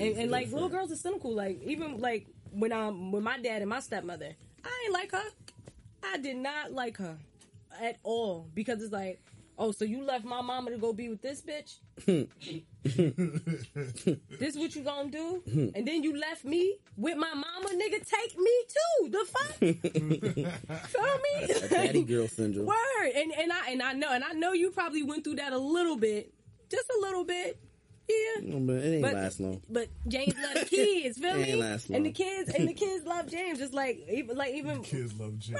and, 0.00 0.16
and 0.16 0.30
like 0.30 0.50
little 0.52 0.68
girls 0.68 0.90
are 0.92 0.96
cynical. 0.96 1.34
Like 1.34 1.62
even 1.64 1.98
like 1.98 2.26
when 2.52 2.72
um 2.72 3.12
with 3.12 3.22
my 3.22 3.38
dad 3.38 3.62
and 3.62 3.68
my 3.68 3.80
stepmother, 3.80 4.34
I 4.64 4.82
ain't 4.84 4.92
like 4.92 5.12
her. 5.12 5.24
I 6.02 6.18
did 6.18 6.36
not 6.36 6.72
like 6.72 6.96
her 6.98 7.16
at 7.80 7.98
all 8.02 8.48
because 8.54 8.82
it's 8.82 8.92
like, 8.92 9.20
oh, 9.58 9.72
so 9.72 9.84
you 9.84 10.02
left 10.04 10.24
my 10.24 10.40
mama 10.40 10.70
to 10.70 10.78
go 10.78 10.92
be 10.92 11.08
with 11.08 11.22
this 11.22 11.42
bitch? 11.42 11.78
this 14.38 14.54
is 14.54 14.58
what 14.58 14.74
you 14.74 14.82
gonna 14.82 15.10
do? 15.10 15.42
and 15.74 15.86
then 15.86 16.02
you 16.02 16.16
left 16.16 16.44
me 16.44 16.76
with 16.96 17.16
my 17.16 17.34
mama, 17.34 17.68
nigga. 17.74 18.06
Take 18.08 18.38
me 18.38 18.52
too. 18.68 19.10
The 19.10 19.24
fuck? 19.26 19.56
Feel 20.88 21.18
me? 21.18 21.68
Daddy 21.68 22.04
girl 22.04 22.28
syndrome. 22.28 22.66
Word, 22.66 23.12
and 23.14 23.32
and 23.32 23.52
I 23.52 23.70
and 23.70 23.82
I 23.82 23.92
know, 23.92 24.12
and 24.12 24.24
I 24.24 24.32
know 24.32 24.52
you 24.52 24.70
probably 24.70 25.02
went 25.02 25.24
through 25.24 25.36
that 25.36 25.52
a 25.52 25.58
little 25.58 25.96
bit, 25.96 26.32
just 26.70 26.88
a 26.96 27.00
little 27.00 27.24
bit. 27.24 27.58
Yeah. 28.08 28.58
But 28.60 28.72
it 28.76 28.92
ain't 28.94 29.02
But, 29.02 29.14
last 29.14 29.38
long. 29.40 29.60
but 29.68 29.88
James 30.06 30.34
love 30.42 30.54
the 30.54 30.64
kids, 30.76 31.18
feel 31.18 31.30
Ain't 31.36 31.48
me? 31.48 31.54
last 31.56 31.90
And 31.90 32.06
the 32.06 32.10
kids 32.12 32.48
and 32.54 32.66
the 32.68 32.72
kids 32.72 33.04
love 33.04 33.26
James, 33.30 33.58
just 33.58 33.74
like 33.74 34.06
even 34.10 34.36
like 34.36 34.54
even 34.54 34.78
the 34.78 34.84
Kids 34.84 35.12
love 35.20 35.38
James. 35.38 35.58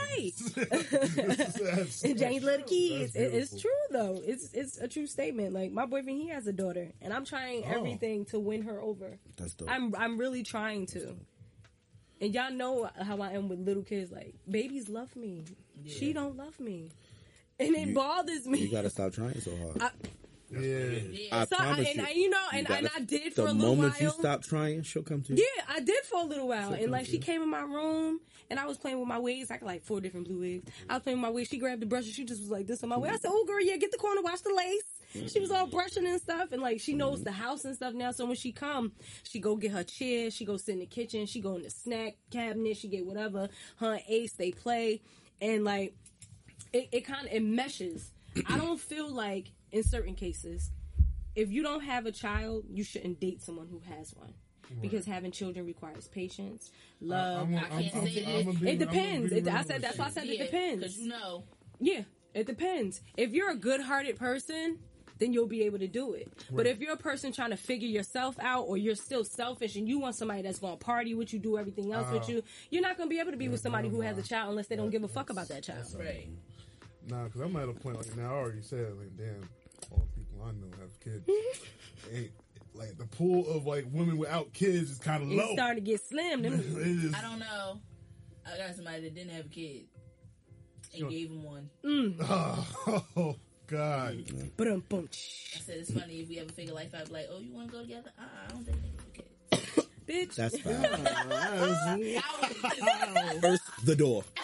right. 0.56 0.70
That's- 1.16 2.04
and 2.04 2.18
James 2.18 2.42
love 2.44 2.58
the 2.58 2.62
kids. 2.64 3.14
It, 3.14 3.34
it's 3.34 3.60
true 3.60 3.70
though. 3.90 4.22
It's 4.24 4.52
it's 4.54 4.78
a 4.78 4.88
true 4.88 5.06
statement. 5.06 5.52
Like 5.52 5.72
my 5.72 5.84
boyfriend, 5.84 6.20
he 6.22 6.28
has 6.28 6.46
a 6.46 6.52
daughter, 6.52 6.88
and 7.02 7.12
I'm 7.12 7.24
trying 7.26 7.64
Oh. 7.66 7.70
everything 7.78 8.24
to 8.26 8.38
win 8.38 8.62
her 8.62 8.80
over. 8.80 9.18
That's 9.36 9.54
dope. 9.54 9.68
I'm 9.70 9.94
I'm 9.94 10.16
really 10.18 10.42
trying 10.42 10.86
to. 10.86 11.16
And 12.20 12.34
y'all 12.34 12.50
know 12.50 12.88
how 13.00 13.20
I 13.20 13.32
am 13.32 13.48
with 13.48 13.60
little 13.60 13.82
kids. 13.84 14.10
Like 14.10 14.34
babies 14.50 14.88
love 14.88 15.14
me, 15.16 15.44
she 15.86 16.12
don't 16.12 16.36
love 16.36 16.58
me, 16.58 16.88
and 17.60 17.74
it 17.76 17.88
You- 17.88 17.94
bothers 17.94 18.46
me. 18.46 18.58
you 18.60 18.70
gotta 18.70 18.90
stop 18.90 19.12
trying 19.12 19.38
so 19.40 19.54
hard. 19.56 19.82
I- 19.82 19.90
Yeah. 20.50 20.60
Yeah. 20.60 21.40
I 21.40 21.44
So, 21.44 21.56
I- 21.56 21.58
promise 21.58 21.88
and 21.88 21.96
you. 21.96 22.04
I- 22.04 22.10
you 22.10 22.30
know, 22.30 22.38
You 22.52 22.58
and- 22.58 22.66
gotta- 22.66 22.78
and 22.78 22.90
I 22.96 23.00
did 23.00 23.24
the 23.34 23.42
for 23.42 23.48
a 23.48 23.52
little 23.52 23.76
moment 23.76 24.00
you 24.00 24.06
while. 24.08 24.18
stop 24.18 24.42
trying, 24.42 24.82
she'll 24.82 25.02
come 25.02 25.22
to 25.24 25.34
you. 25.34 25.46
Yeah, 25.56 25.64
I 25.68 25.80
did 25.80 26.04
for 26.04 26.20
a 26.20 26.24
little 26.24 26.48
while. 26.48 26.72
Shit 26.72 26.82
and 26.82 26.92
like 26.92 27.06
she 27.06 27.16
in. 27.16 27.22
came 27.22 27.42
in 27.42 27.48
my 27.50 27.62
room 27.62 28.20
and 28.50 28.58
I 28.58 28.66
was 28.66 28.78
playing 28.78 28.98
with 28.98 29.08
my 29.08 29.18
wigs. 29.18 29.50
I 29.50 29.58
got 29.58 29.66
like 29.66 29.82
four 29.84 30.00
different 30.00 30.26
blue 30.26 30.38
wigs. 30.40 30.70
I 30.88 30.94
was 30.94 31.02
playing 31.02 31.18
with 31.18 31.22
my 31.22 31.30
wigs. 31.30 31.48
She 31.50 31.58
grabbed 31.58 31.82
the 31.82 31.86
brush 31.86 32.04
and 32.06 32.14
she 32.14 32.24
just 32.24 32.40
was 32.40 32.50
like 32.50 32.66
this 32.66 32.82
on 32.82 32.88
my 32.88 32.96
wig. 32.96 33.10
I 33.12 33.16
said, 33.16 33.30
Oh 33.32 33.44
girl, 33.46 33.60
yeah, 33.60 33.76
get 33.76 33.90
the 33.92 33.98
corner, 33.98 34.22
wash 34.22 34.40
the 34.40 34.54
lace. 34.54 35.30
She 35.30 35.40
was 35.40 35.50
all 35.50 35.66
mm-hmm. 35.66 35.74
brushing 35.76 36.06
and 36.06 36.20
stuff 36.20 36.52
and 36.52 36.60
like 36.62 36.80
she 36.80 36.92
knows 36.94 37.16
mm-hmm. 37.18 37.24
the 37.24 37.32
house 37.32 37.64
and 37.64 37.74
stuff 37.74 37.94
now. 37.94 38.10
So 38.12 38.26
when 38.26 38.36
she 38.36 38.52
come, 38.52 38.92
she 39.22 39.40
go 39.40 39.56
get 39.56 39.72
her 39.72 39.84
chair, 39.84 40.30
she 40.30 40.44
go 40.44 40.56
sit 40.56 40.72
in 40.72 40.78
the 40.80 40.86
kitchen, 40.86 41.26
she 41.26 41.40
go 41.40 41.56
in 41.56 41.62
the 41.62 41.70
snack 41.70 42.16
cabinet, 42.30 42.76
she 42.76 42.88
get 42.88 43.04
whatever. 43.06 43.48
Her 43.76 44.00
Ace, 44.08 44.32
they 44.32 44.52
play. 44.52 45.00
And 45.40 45.64
like 45.64 45.94
it, 46.72 46.88
it 46.92 47.00
kind 47.02 47.26
of 47.26 47.32
it 47.32 47.42
meshes. 47.42 48.12
I 48.46 48.58
don't 48.58 48.78
feel 48.80 49.10
like 49.10 49.52
in 49.72 49.82
certain 49.82 50.14
cases, 50.14 50.70
if 51.34 51.50
you 51.50 51.62
don't 51.62 51.82
have 51.82 52.06
a 52.06 52.12
child, 52.12 52.64
you 52.68 52.84
shouldn't 52.84 53.20
date 53.20 53.42
someone 53.42 53.68
who 53.68 53.80
has 53.94 54.14
one. 54.14 54.34
Because 54.82 55.06
having 55.06 55.30
children 55.30 55.64
requires 55.64 56.08
patience, 56.08 56.70
love. 57.00 57.48
I'm 57.48 57.54
a- 57.54 57.56
I 57.56 57.60
can't 57.60 57.94
I'm- 57.96 58.06
say 58.06 58.24
I'm- 58.24 58.48
I'm 58.48 58.54
that. 58.56 58.62
a 58.62 58.72
it 58.72 58.78
depends. 58.78 59.32
It, 59.32 59.48
I 59.48 59.62
said 59.62 59.80
that's 59.80 59.96
why 59.96 60.06
I 60.06 60.10
said 60.10 60.26
it 60.26 60.38
depends. 60.38 60.82
Because 60.82 60.98
you 60.98 61.08
know, 61.08 61.44
Yeah, 61.80 62.02
it 62.34 62.46
depends. 62.46 63.00
If 63.16 63.32
you're 63.32 63.50
a 63.50 63.56
good-hearted 63.56 64.16
person, 64.16 64.78
then 65.18 65.32
you'll 65.32 65.46
be 65.46 65.62
able 65.62 65.78
to 65.78 65.88
do 65.88 66.12
it. 66.12 66.28
But 66.50 66.66
if 66.66 66.80
you're 66.80 66.92
a 66.92 66.98
person 66.98 67.32
trying 67.32 67.50
to 67.50 67.56
figure 67.56 67.88
yourself 67.88 68.36
out, 68.40 68.64
or 68.64 68.76
you're 68.76 68.94
still 68.94 69.24
selfish 69.24 69.76
and 69.76 69.88
you 69.88 69.98
want 69.98 70.16
somebody 70.16 70.42
that's 70.42 70.58
going 70.58 70.76
to 70.78 70.84
party 70.84 71.14
with 71.14 71.32
you, 71.32 71.38
do 71.38 71.56
everything 71.56 71.92
else 71.92 72.10
with 72.12 72.22
uh-huh. 72.22 72.32
you, 72.32 72.42
you're 72.70 72.82
not 72.82 72.96
going 72.96 73.08
to 73.08 73.14
be 73.14 73.20
able 73.20 73.30
to 73.30 73.36
be 73.38 73.48
with 73.48 73.60
somebody 73.60 73.88
who 73.88 74.00
has 74.00 74.18
a 74.18 74.22
child 74.22 74.50
unless 74.50 74.66
they 74.66 74.76
don't 74.76 74.90
give 74.90 75.02
a 75.02 75.08
fuck 75.08 75.30
about 75.30 75.48
that 75.48 75.64
child. 75.64 75.86
Right. 75.98 76.28
Nah, 77.08 77.24
because 77.24 77.40
I'm 77.40 77.56
at 77.56 77.68
a 77.68 77.72
point 77.72 77.96
like 77.96 78.16
now. 78.16 78.34
I 78.34 78.38
already 78.38 78.62
said 78.62 78.92
like, 78.98 79.16
damn, 79.16 79.48
all 80.40 80.46
the 80.48 80.52
people 80.54 80.68
I 80.74 80.76
know 80.76 80.82
have 80.82 81.00
kids. 81.00 81.24
Ain't 82.12 82.30
like 82.74 82.96
the 82.96 83.06
pool 83.06 83.48
of 83.50 83.66
like 83.66 83.86
women 83.92 84.18
without 84.18 84.52
kids 84.52 84.90
is 84.90 84.98
kind 84.98 85.22
of 85.22 85.28
low. 85.30 85.44
It's 85.44 85.52
starting 85.52 85.84
to 85.84 85.90
get 85.90 86.00
slim. 86.06 86.42
Them, 86.42 86.54
It 86.80 87.04
is- 87.04 87.14
I 87.14 87.20
don't 87.22 87.38
know. 87.40 87.80
I 88.46 88.56
got 88.56 88.74
somebody 88.76 89.02
that 89.02 89.14
didn't 89.14 89.32
have 89.32 89.46
a 89.46 89.48
kid 89.48 89.84
and 90.92 91.00
Sure. 91.00 91.10
gave 91.10 91.28
him 91.30 91.42
one. 91.42 91.68
oh 91.84 93.36
God. 93.66 94.24
ba-dum, 94.56 94.82
bum, 94.88 95.08
I 95.12 95.60
said 95.60 95.76
it's 95.78 95.90
funny 95.92 96.20
if 96.20 96.28
we 96.30 96.38
ever 96.38 96.50
figure 96.52 96.72
life 96.72 96.94
out. 96.94 97.08
Be 97.08 97.12
like, 97.12 97.28
oh, 97.30 97.38
you 97.40 97.52
want 97.52 97.68
to 97.68 97.72
go 97.76 97.82
together? 97.82 98.10
Uh, 98.18 98.22
I 98.46 98.48
don't 98.50 98.64
think 98.64 98.78
niggas 98.78 99.04
with 99.04 99.12
kids. 99.12 99.88
bitch. 100.08 100.34
That's 100.36 100.58
fine. 100.60 100.82
First, 103.42 103.62
the 103.84 103.94
door. 103.96 104.24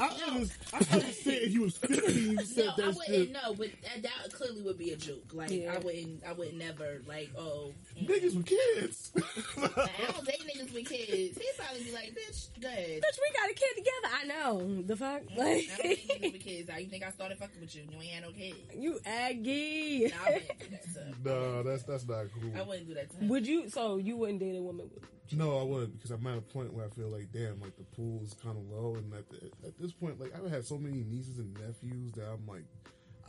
I 0.00 0.06
understand. 0.28 0.50
I 0.72 0.94
understand 0.94 1.38
if 1.42 1.52
you 1.52 1.62
was 1.62 1.76
50 1.78 2.12
you 2.20 2.44
said 2.44 2.70
no, 2.76 2.84
I 2.84 2.86
wouldn't 2.88 3.06
shit. 3.06 3.32
know, 3.32 3.54
but 3.54 3.68
that, 3.84 4.02
that 4.02 4.32
clearly 4.32 4.62
would 4.62 4.78
be 4.78 4.90
a 4.90 4.96
joke. 4.96 5.22
Like 5.32 5.50
Yeah. 5.50 5.74
I 5.74 5.78
wouldn't, 5.78 6.24
I 6.26 6.32
would 6.32 6.54
never 6.54 7.02
like, 7.06 7.30
oh, 7.38 7.72
mm. 8.00 8.08
Niggas 8.08 8.34
with 8.36 8.46
kids. 8.46 9.12
Like, 9.56 9.76
I 9.78 10.12
don't 10.12 10.26
date 10.26 10.42
niggas 10.42 10.72
with 10.74 10.88
kids. 10.88 11.38
He'd 11.38 11.52
probably 11.56 11.84
be 11.84 11.92
like, 11.92 12.14
bitch, 12.14 12.48
go 12.60 12.66
ahead. 12.68 13.00
Bitch, 13.02 13.18
we 13.20 13.38
got 13.38 13.50
a 13.50 13.54
kid 13.54 13.76
together. 13.76 14.14
I 14.20 14.24
know. 14.26 14.82
The 14.82 14.96
fuck? 14.96 15.22
I 15.30 15.34
don't 15.36 15.44
date 15.46 15.70
niggas 16.08 16.22
Like, 16.22 16.32
with 16.32 16.40
kids. 16.42 16.70
How 16.70 16.78
you 16.78 16.86
think 16.88 17.04
I 17.04 17.10
started 17.10 17.38
fucking 17.38 17.60
with 17.60 17.74
you? 17.76 17.82
You 17.90 17.98
ain't 18.00 18.10
had 18.12 18.22
no 18.24 18.30
kids. 18.32 18.56
you 18.74 18.98
Aggie. 19.06 20.08
Nah, 20.08 20.14
I 20.26 20.32
wouldn't 20.32 20.58
do 20.58 20.66
that. 20.70 20.84
So. 20.92 21.00
no, 21.24 21.62
that's 21.62 21.82
that's 21.84 22.08
not 22.08 22.26
cool. 22.40 22.50
I 22.58 22.62
wouldn't 22.62 22.88
do 22.88 22.94
that 22.94 23.10
to 23.10 23.16
him. 23.18 23.28
Would 23.28 23.46
you, 23.46 23.68
so 23.70 23.98
you 23.98 24.16
wouldn't 24.16 24.40
date 24.40 24.56
a 24.56 24.62
woman 24.62 24.90
with 24.92 25.04
No, 25.30 25.58
I 25.58 25.62
wouldn't 25.62 25.94
because 25.96 26.10
I'm 26.10 26.26
at 26.26 26.36
a 26.38 26.40
point 26.42 26.72
where 26.74 26.84
I 26.84 26.88
feel 26.90 27.08
like, 27.08 27.32
damn, 27.32 27.60
like 27.60 27.76
the 27.76 27.84
pool 27.84 28.20
is 28.24 28.34
kind 28.34 28.56
of 28.58 28.64
low, 28.70 28.96
and 28.96 29.12
at, 29.14 29.28
the, 29.30 29.46
at 29.66 29.78
this 29.78 29.92
point, 29.92 30.20
like 30.20 30.32
I've 30.36 30.50
had 30.50 30.64
so 30.66 30.76
many 30.76 31.04
nieces 31.04 31.38
and 31.38 31.54
nephews 31.54 32.12
that 32.12 32.26
I'm 32.28 32.46
like, 32.46 32.64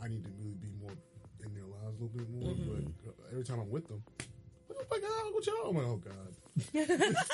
I 0.02 0.08
need 0.08 0.24
to 0.24 0.30
really 0.38 0.56
be 0.60 0.68
more 0.82 0.92
in 1.44 1.54
their 1.54 1.64
lives 1.64 1.98
a 2.00 2.02
little 2.02 2.08
bit 2.18 2.28
more. 2.30 2.52
Mm-hmm. 2.52 2.90
But 3.04 3.14
uh, 3.24 3.30
every 3.32 3.44
time 3.44 3.60
I'm 3.60 3.70
with 3.70 3.88
them, 3.88 4.02
what 4.66 4.78
the 4.78 4.84
fuck, 4.84 4.98
oh, 5.02 5.30
what 5.32 5.46
y'all? 5.46 5.70
I'm 5.70 5.76
like, 5.76 5.86
oh 5.86 6.02
god, 6.04 7.14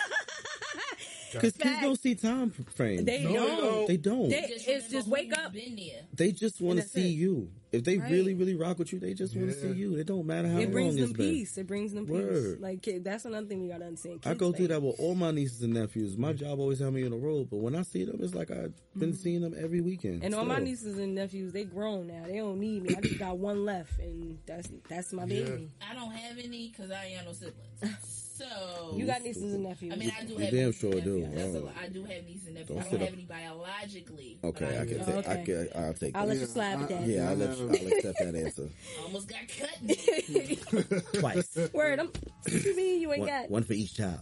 Because 1.33 1.53
kids 1.53 1.81
don't 1.81 2.01
see 2.01 2.15
time 2.17 2.51
frame. 2.51 3.05
They 3.05 3.23
No, 3.25 3.33
don't. 3.47 3.87
They 3.89 3.97
don't. 3.97 4.29
They- 4.29 4.49
Just 4.49 4.69
it's 4.69 4.89
just 4.91 5.09
wake 5.09 5.33
up. 5.37 5.53
Been 5.53 5.77
there. 5.77 6.03
They 6.13 6.33
just 6.33 6.61
want 6.61 6.81
to 6.81 6.87
see 6.89 7.09
it. 7.13 7.17
you. 7.17 7.51
If 7.73 7.85
they 7.85 7.99
Right. 7.99 8.11
really, 8.11 8.35
really 8.35 8.55
rock 8.57 8.79
with 8.81 8.93
you, 8.93 8.99
they 8.99 9.15
just 9.15 9.37
want 9.37 9.49
to 9.49 9.55
see 9.55 9.73
you. 9.73 9.95
It 9.97 10.07
don't 10.07 10.27
matter 10.27 10.49
how 10.49 10.59
It 10.59 10.73
brings 10.73 10.95
long 10.97 11.03
it's 11.05 11.13
them 11.13 11.17
been. 11.19 11.35
peace. 11.35 11.57
It 11.59 11.67
brings 11.69 11.93
them 11.93 12.07
peace. 12.07 12.57
Like 12.59 12.83
kid, 12.83 13.05
that's 13.05 13.25
another 13.25 13.47
thing 13.47 13.63
we 13.63 13.69
gotta 13.69 13.85
understand. 13.85 14.21
I 14.25 14.31
Kids, 14.31 14.41
go 14.41 14.53
through 14.53 14.69
that 14.69 14.83
with 14.83 14.99
all 14.99 15.15
my 15.15 15.31
nieces 15.31 15.63
and 15.63 15.75
nephews. 15.75 16.17
My 16.17 16.33
job 16.33 16.59
always 16.59 16.81
had 16.81 16.93
me 16.93 17.05
on 17.05 17.11
the 17.13 17.17
road, 17.17 17.49
but 17.51 17.59
when 17.59 17.77
I 17.77 17.83
see 17.83 18.05
them, 18.05 18.19
it's 18.21 18.35
like 18.35 18.51
I've 18.51 18.75
been 18.99 19.15
seeing 19.15 19.43
them 19.43 19.55
every 19.57 19.81
weekend. 19.81 20.17
Mm-hmm. 20.17 20.25
And 20.25 20.35
all 20.35 20.45
my 20.45 20.59
nieces 20.59 20.99
and 20.99 21.15
nephews, 21.15 21.53
they 21.53 21.65
grown 21.65 22.09
now. 22.09 22.25
They 22.27 22.39
don't 22.39 22.59
need 22.59 22.83
me. 22.83 22.97
I 22.97 23.01
just 23.01 23.19
got 23.19 23.39
one 23.39 23.65
left, 23.65 23.99
and 24.01 24.39
that's 24.47 24.69
that's 24.89 25.13
my 25.13 25.25
Yeah. 25.27 25.45
baby. 25.45 25.71
I 25.89 25.95
don't 25.95 26.11
have 26.13 26.39
any 26.39 26.69
because 26.69 26.91
I 26.91 27.05
ain't 27.05 27.17
got 27.19 27.27
no 27.27 27.33
siblings. 27.33 28.17
So 28.41 28.95
You 28.97 29.05
got 29.05 29.23
nieces 29.23 29.53
and 29.53 29.65
nephews. 29.65 29.93
I 29.93 29.97
mean, 29.97 30.11
I 30.19 30.25
do 30.25 30.33
You 30.33 30.39
have. 30.39 30.51
damn 30.51 30.67
nieces 30.69 30.83
and 30.85 30.93
sure 30.95 31.01
do. 31.03 31.19
nephews. 31.21 31.35
That's 31.37 31.55
a 31.55 31.59
Oh. 31.59 31.65
lot. 31.67 31.75
I 31.79 31.89
do 31.89 32.05
have 32.05 32.25
nieces 32.25 32.47
and 32.47 32.55
nephews. 32.55 32.69
Don't 32.69 32.79
I 32.79 32.83
don't 32.91 33.01
have 33.01 33.09
up. 33.09 33.13
any 33.13 33.25
biologically. 33.25 34.39
Okay, 34.43 34.65
but 34.65 34.75
I 34.75 34.85
can 34.87 34.99
do. 34.99 35.05
take. 35.05 35.29
I 35.29 35.33
okay. 35.35 35.45
can. 35.45 35.69
I'll 35.75 35.93
take. 35.93 36.17
I'll 36.17 36.23
that. 36.27 36.33
let 36.33 36.41
you 36.41 36.47
slide 36.47 36.79
with 36.81 36.91
I- 36.91 36.95
that. 36.95 37.07
Yeah, 37.07 37.29
I'll, 37.31 37.37
let 37.37 37.51
I 37.51 37.53
you, 37.53 37.59
have- 37.59 37.60
I'll 37.69 37.75
accept 37.93 38.19
that 38.19 38.35
answer 38.35 38.69
Almost 39.05 39.29
got 39.29 39.41
cut. 39.49 41.13
twice. 41.21 41.59
Word, 41.73 41.99
I'm. 42.01 42.07
What 42.43 42.53
you 42.65 42.73
you 42.75 43.13
ain't 43.13 43.21
One, 43.21 43.29
got? 43.29 43.51
one 43.51 43.63
for 43.65 43.73
each 43.75 43.95
child. 43.97 44.21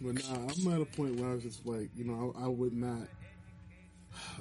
but 0.00 0.14
nah, 0.14 0.34
I'm 0.34 0.72
at 0.74 0.80
a 0.80 0.84
point 0.84 1.16
where 1.20 1.30
I 1.30 1.34
was 1.34 1.42
just 1.42 1.64
like, 1.66 1.90
you 1.96 2.04
know, 2.04 2.34
I, 2.38 2.44
I 2.44 2.48
would 2.48 2.72
not. 2.74 3.08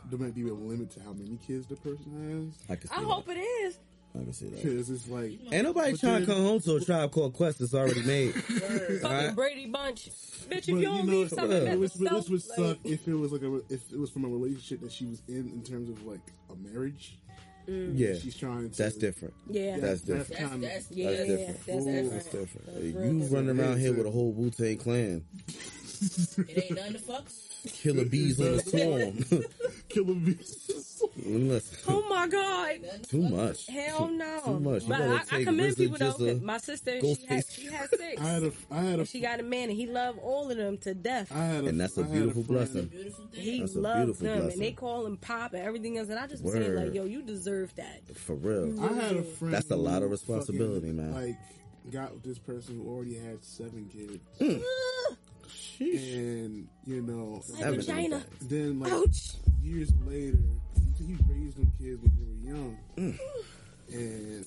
There 0.09 0.19
might 0.19 0.35
be 0.35 0.47
a 0.47 0.53
limit 0.53 0.91
to 0.91 0.99
how 1.01 1.13
many 1.13 1.38
kids 1.47 1.65
the 1.67 1.75
person 1.77 2.53
I 2.69 2.75
can 2.75 2.88
see 2.89 2.95
I 2.95 2.99
that. 2.99 3.05
hope 3.07 3.27
it 3.30 3.38
is. 3.39 3.80
I 4.15 4.19
can 4.19 4.34
see 4.34 4.45
has, 4.51 4.53
that. 4.61 4.63
because 4.63 4.89
it's 4.91 5.07
like, 5.09 5.39
Ain't 5.51 5.63
nobody 5.63 5.97
trying 5.97 6.21
to 6.21 6.27
come 6.31 6.43
home 6.43 6.59
to 6.61 6.75
a 6.75 6.80
tribe 6.81 7.11
called 7.11 7.34
Quest 7.34 7.57
that's 7.57 7.73
already 7.73 8.03
made. 8.03 8.34
Fucking 8.35 9.03
Alright. 9.03 9.35
Brady 9.35 9.65
Bunch, 9.65 10.09
bitch. 10.11 10.49
If 10.49 10.49
But 10.49 10.67
you 10.67 10.77
you 10.77 10.85
don't 10.85 11.05
know, 11.07 11.13
leave 11.13 11.30
something 11.30 11.49
Yeah. 11.51 11.57
it 11.57 11.65
that 11.65 11.80
was, 11.80 11.95
was 11.95 12.01
it 12.01 12.30
would 12.30 12.31
like, 12.31 12.67
suck 12.69 12.77
if 12.84 13.07
it 13.07 13.13
was 13.15 13.31
like 13.31 13.41
a 13.41 13.55
if 13.73 13.91
it 13.91 13.97
was 13.99 14.11
from 14.11 14.25
a 14.25 14.27
relationship 14.27 14.81
that 14.81 14.91
she 14.91 15.05
was 15.05 15.23
in 15.27 15.49
in 15.49 15.63
terms 15.63 15.89
of 15.89 16.05
like 16.05 16.21
a 16.51 16.55
marriage. 16.55 17.17
Mm. 17.68 17.94
Yeah, 17.98 18.15
She's 18.15 18.35
trying 18.35 18.69
to. 18.69 18.77
that's 18.77 18.95
different. 18.98 19.34
yeah, 19.49 19.77
That's 19.80 20.02
That's 20.02 20.27
different. 20.27 20.52
kind 20.52 20.64
That's, 20.64 20.85
of. 20.90 20.90
that's, 20.90 20.91
yeah, 20.91 21.10
That's 21.11 21.19
yeah, 21.30 21.35
different. 21.35 21.65
that's 21.65 21.69
Ooh. 21.69 21.85
different. 21.85 22.11
That's 22.11 22.26
different. 22.26 22.65
That's 22.68 22.77
you 22.85 22.99
real 22.99 23.14
different. 23.19 23.31
running 23.48 23.60
around 23.60 23.80
here 23.80 23.94
with 23.94 24.06
a 24.07 24.11
whole 24.11 24.31
Wu 24.34 24.49
Tang 24.49 24.77
clan, 24.77 25.23
It 26.49 26.63
ain't 26.65 26.75
nothing 26.75 26.93
to 26.93 26.99
fuck. 26.99 27.25
killer 27.65 28.05
bees 28.05 28.39
on 28.41 28.57
the 28.57 28.61
swarm. 28.63 29.43
Killer 29.89 30.13
bees. 30.15 31.01
Listen, 31.17 31.77
Oh 31.88 32.07
my 32.09 32.27
god. 32.27 32.80
too 33.09 33.21
much. 33.21 33.67
Hell 33.67 34.07
no. 34.07 34.41
Too 34.45 34.59
much. 34.59 34.84
You 34.84 34.89
But 34.89 34.97
better 34.99 35.13
I, 35.13 35.15
I 35.17 35.23
take 35.38 35.45
commend 35.45 35.73
RZA 35.73 35.77
people 35.77 35.97
though. 35.97 36.05
just 36.07 36.19
a 36.21 36.25
'cause 36.34 36.41
My 36.41 36.57
sister, 36.57 36.99
she 36.99 37.07
Ghostface 37.07 37.27
had, 37.27 37.45
she 37.49 37.65
had 37.67 37.89
six. 37.89 38.21
I 38.21 38.25
had 38.25 38.43
a. 38.43 38.51
I 38.71 38.81
had 38.81 38.99
a. 38.99 39.05
She 39.05 39.19
got 39.19 39.39
a 39.39 39.43
man, 39.43 39.69
and 39.69 39.77
he 39.77 39.85
loved 39.88 40.19
all 40.23 40.49
of 40.49 40.57
them 40.57 40.77
to 40.80 40.93
death. 40.93 41.31
I 41.31 41.45
had 41.45 41.65
a 41.65 41.67
And 41.67 41.80
that's 41.80 41.97
a 41.97 42.01
I 42.01 42.03
had 42.05 42.13
beautiful 42.13 42.43
friend- 42.43 42.47
blessing. 42.47 42.85
Beautiful 42.88 43.25
thing. 43.27 43.41
He 43.41 43.59
That's 43.59 43.75
a 43.75 43.80
loves 43.80 43.97
beautiful 44.05 44.25
them, 44.27 44.38
blessing. 44.39 44.53
and 44.53 44.61
they 44.61 44.71
call 44.71 45.05
him 45.05 45.17
Pop 45.17 45.53
and 45.53 45.63
everything 45.63 45.97
else. 45.97 46.09
And 46.09 46.19
I 46.19 46.27
just 46.27 46.43
was 46.43 46.53
saying, 46.53 46.73
Word. 46.73 46.85
like, 46.85 46.93
yo, 46.95 47.05
you 47.05 47.21
deserve 47.21 47.73
that. 47.75 48.01
For 48.17 48.35
real. 48.35 48.84
I 48.84 48.93
had 48.93 49.15
a 49.17 49.23
friend. 49.23 49.53
That's 49.53 49.69
a 49.71 49.75
lot 49.75 49.97
of 49.97 50.03
who 50.03 50.09
responsibility, 50.09 50.88
fucking, 50.91 50.97
man. 50.97 51.13
Like, 51.13 51.35
got 51.91 52.13
with 52.13 52.23
this 52.23 52.39
person 52.39 52.77
who 52.81 52.89
already 52.89 53.15
had 53.19 53.43
seven 53.43 53.89
kids, 53.91 54.17
Mm. 54.39 54.59
Sheesh. 54.61 55.17
And 55.91 56.68
you 56.85 57.01
know, 57.01 57.41
My 57.60 57.72
vagina. 57.72 58.23
then 58.41 58.80
like 58.80 58.91
Ouch. 58.91 59.34
years 59.61 59.91
later, 60.05 60.38
he, 60.97 61.05
he 61.05 61.14
raised 61.30 61.57
them 61.57 61.72
kids 61.80 62.01
when 62.01 62.11
they 62.18 62.51
were 62.51 62.55
young, 62.57 62.77
Mm. 62.97 63.19
and 63.91 64.45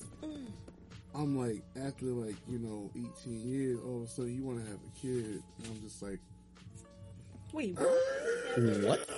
I'm 1.15 1.37
like, 1.37 1.63
after 1.85 2.05
like 2.07 2.35
you 2.47 2.59
know, 2.59 2.89
18 3.21 3.39
years, 3.47 3.79
all 3.85 3.97
of 3.97 4.03
a 4.03 4.07
sudden 4.07 4.35
you 4.35 4.43
want 4.43 4.63
to 4.63 4.69
have 4.71 4.79
a 4.79 4.99
kid, 4.99 5.25
and 5.57 5.67
I'm 5.67 5.81
just 5.81 6.01
like, 6.01 6.19
Wait, 7.53 7.77
What? 8.57 9.09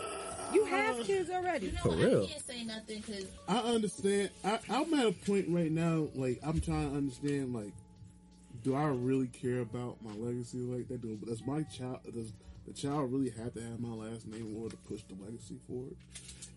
you 0.53 0.65
have 0.65 0.99
kids 1.03 1.29
already? 1.29 1.67
You 1.67 1.71
know, 1.73 1.79
For 1.81 1.89
real. 1.95 2.23
I 2.23 2.27
can't 2.27 2.47
say 2.47 2.63
nothing 2.63 3.03
because 3.05 3.25
I 3.47 3.57
understand. 3.59 4.29
I, 4.43 4.59
I'm 4.69 4.93
at 4.93 5.07
a 5.07 5.11
point 5.11 5.47
right 5.49 5.71
now, 5.71 6.07
like 6.15 6.39
I'm 6.43 6.59
trying 6.61 6.91
to 6.91 6.97
understand, 6.97 7.53
like, 7.53 7.73
do 8.63 8.75
I 8.75 8.85
really 8.85 9.27
care 9.27 9.59
about 9.59 9.97
my 10.03 10.13
legacy 10.13 10.57
like 10.57 10.87
that? 10.89 11.01
Do 11.01 11.15
does 11.17 11.45
my 11.45 11.63
child 11.63 11.99
does 12.13 12.33
the 12.67 12.73
child 12.73 13.11
really 13.11 13.31
have 13.31 13.53
to 13.53 13.61
have 13.61 13.79
my 13.79 13.89
last 13.89 14.27
name 14.27 14.55
in 14.55 14.61
order 14.61 14.75
to 14.75 14.81
push 14.83 15.01
the 15.03 15.15
legacy 15.23 15.57
forward? 15.67 15.95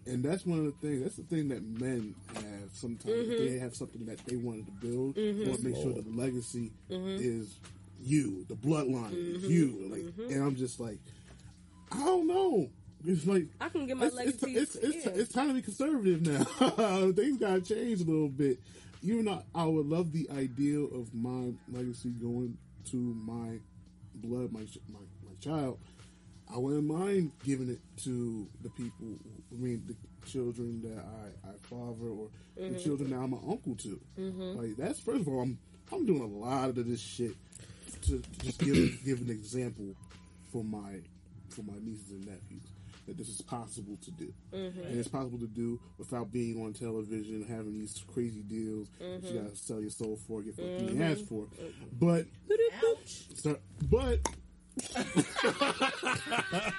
And 0.04 0.22
that's 0.22 0.44
one 0.44 0.58
of 0.58 0.64
the 0.64 0.72
things. 0.72 1.02
That's 1.02 1.16
the 1.16 1.22
thing 1.22 1.48
that 1.48 1.62
men 1.62 2.14
have. 2.34 2.70
Sometimes 2.72 3.14
mm-hmm. 3.14 3.44
they 3.44 3.58
have 3.58 3.76
something 3.76 4.04
that 4.06 4.18
they 4.26 4.36
wanted 4.36 4.66
to 4.66 4.72
build. 4.72 5.14
They 5.14 5.32
mm-hmm. 5.32 5.48
want 5.48 5.60
to 5.60 5.68
make 5.68 5.76
sure 5.76 5.92
that 5.92 6.04
the 6.04 6.20
legacy 6.20 6.72
mm-hmm. 6.90 7.22
is 7.22 7.54
you, 8.02 8.44
the 8.48 8.54
bloodline 8.54 9.12
is 9.12 9.44
you. 9.44 9.88
Like, 9.90 10.30
and 10.30 10.42
I'm 10.42 10.56
just 10.56 10.80
like, 10.80 10.98
I 11.92 11.98
don't 11.98 12.26
know. 12.26 12.68
It's 13.04 13.26
like 13.26 13.46
I 13.60 13.68
can 13.68 13.86
get 13.86 13.96
my 13.96 14.06
it's, 14.06 14.16
it's, 14.18 14.42
legacy. 14.42 14.58
it's, 14.58 14.76
it's, 14.76 15.06
yeah. 15.06 15.12
it's 15.14 15.32
time 15.32 15.48
to 15.48 15.54
be 15.54 15.62
conservative 15.62 16.22
now. 16.22 16.44
Things 17.12 17.38
gotta 17.38 17.60
change 17.60 18.00
a 18.00 18.04
little 18.04 18.28
bit. 18.28 18.60
Even 19.02 19.24
though 19.26 19.42
I 19.54 19.64
would 19.64 19.86
love 19.86 20.12
the 20.12 20.28
idea 20.30 20.78
of 20.78 21.12
my 21.14 21.52
legacy 21.70 22.10
going 22.10 22.56
to 22.90 22.96
my 22.96 23.58
blood, 24.14 24.52
my 24.52 24.60
my, 24.88 25.00
my 25.24 25.34
child, 25.40 25.78
I 26.52 26.58
wouldn't 26.58 26.84
mind 26.84 27.32
giving 27.44 27.70
it 27.70 27.80
to 28.04 28.46
the 28.62 28.70
people. 28.70 29.18
I 29.50 29.54
mean, 29.54 29.82
the 29.86 29.96
children 30.28 30.82
that 30.82 30.98
I, 30.98 31.48
I 31.48 31.52
father 31.62 32.08
or 32.08 32.28
the 32.56 32.62
mm-hmm. 32.62 32.78
children 32.78 33.10
that 33.10 33.16
I'm 33.16 33.32
an 33.32 33.40
uncle 33.48 33.74
to. 33.76 34.00
Mm-hmm. 34.18 34.58
Like 34.58 34.76
that's 34.76 35.00
first 35.00 35.22
of 35.22 35.28
all, 35.28 35.42
I'm 35.42 35.58
I'm 35.92 36.06
doing 36.06 36.22
a 36.22 36.26
lot 36.26 36.68
of 36.70 36.88
this 36.88 37.00
shit 37.00 37.32
to, 38.02 38.18
to 38.18 38.44
just 38.44 38.58
give 38.60 39.04
give 39.04 39.20
an 39.20 39.30
example 39.30 39.94
for 40.52 40.62
my 40.62 41.00
for 41.48 41.62
my 41.62 41.74
nieces 41.82 42.10
and 42.10 42.26
nephews 42.26 42.71
that 43.06 43.16
this 43.16 43.28
is 43.28 43.40
possible 43.42 43.96
to 44.02 44.10
do, 44.10 44.32
mm-hmm. 44.52 44.80
and 44.80 44.98
it's 44.98 45.08
possible 45.08 45.38
to 45.38 45.46
do 45.46 45.80
without 45.98 46.32
being 46.32 46.62
on 46.64 46.72
television, 46.72 47.44
having 47.48 47.78
these 47.78 48.04
crazy 48.12 48.42
deals. 48.42 48.88
that 48.98 49.04
You 49.04 49.06
mm-hmm. 49.06 49.44
gotta 49.44 49.56
sell 49.56 49.80
your 49.80 49.90
soul 49.90 50.18
for, 50.26 50.42
get 50.42 50.56
fucking 50.56 50.96
your 50.96 51.04
ass 51.04 51.20
for. 51.20 51.46
But, 51.98 52.26
ouch. 52.84 53.22
so, 53.34 53.58
but, 53.90 54.18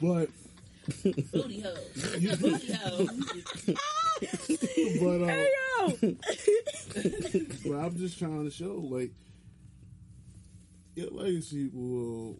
but, 0.00 0.28
Booty 1.32 1.60
hole. 1.60 1.76
Booty 2.40 2.72
hole. 2.74 3.08
but, 5.00 5.22
uh, 5.22 5.26
Hey 5.26 5.50
but 7.64 7.76
I'm 7.76 7.96
just 7.96 8.18
trying 8.18 8.44
to 8.44 8.50
show 8.50 8.74
like 8.74 9.12
your 10.94 11.10
legacy 11.10 11.70
will 11.72 12.38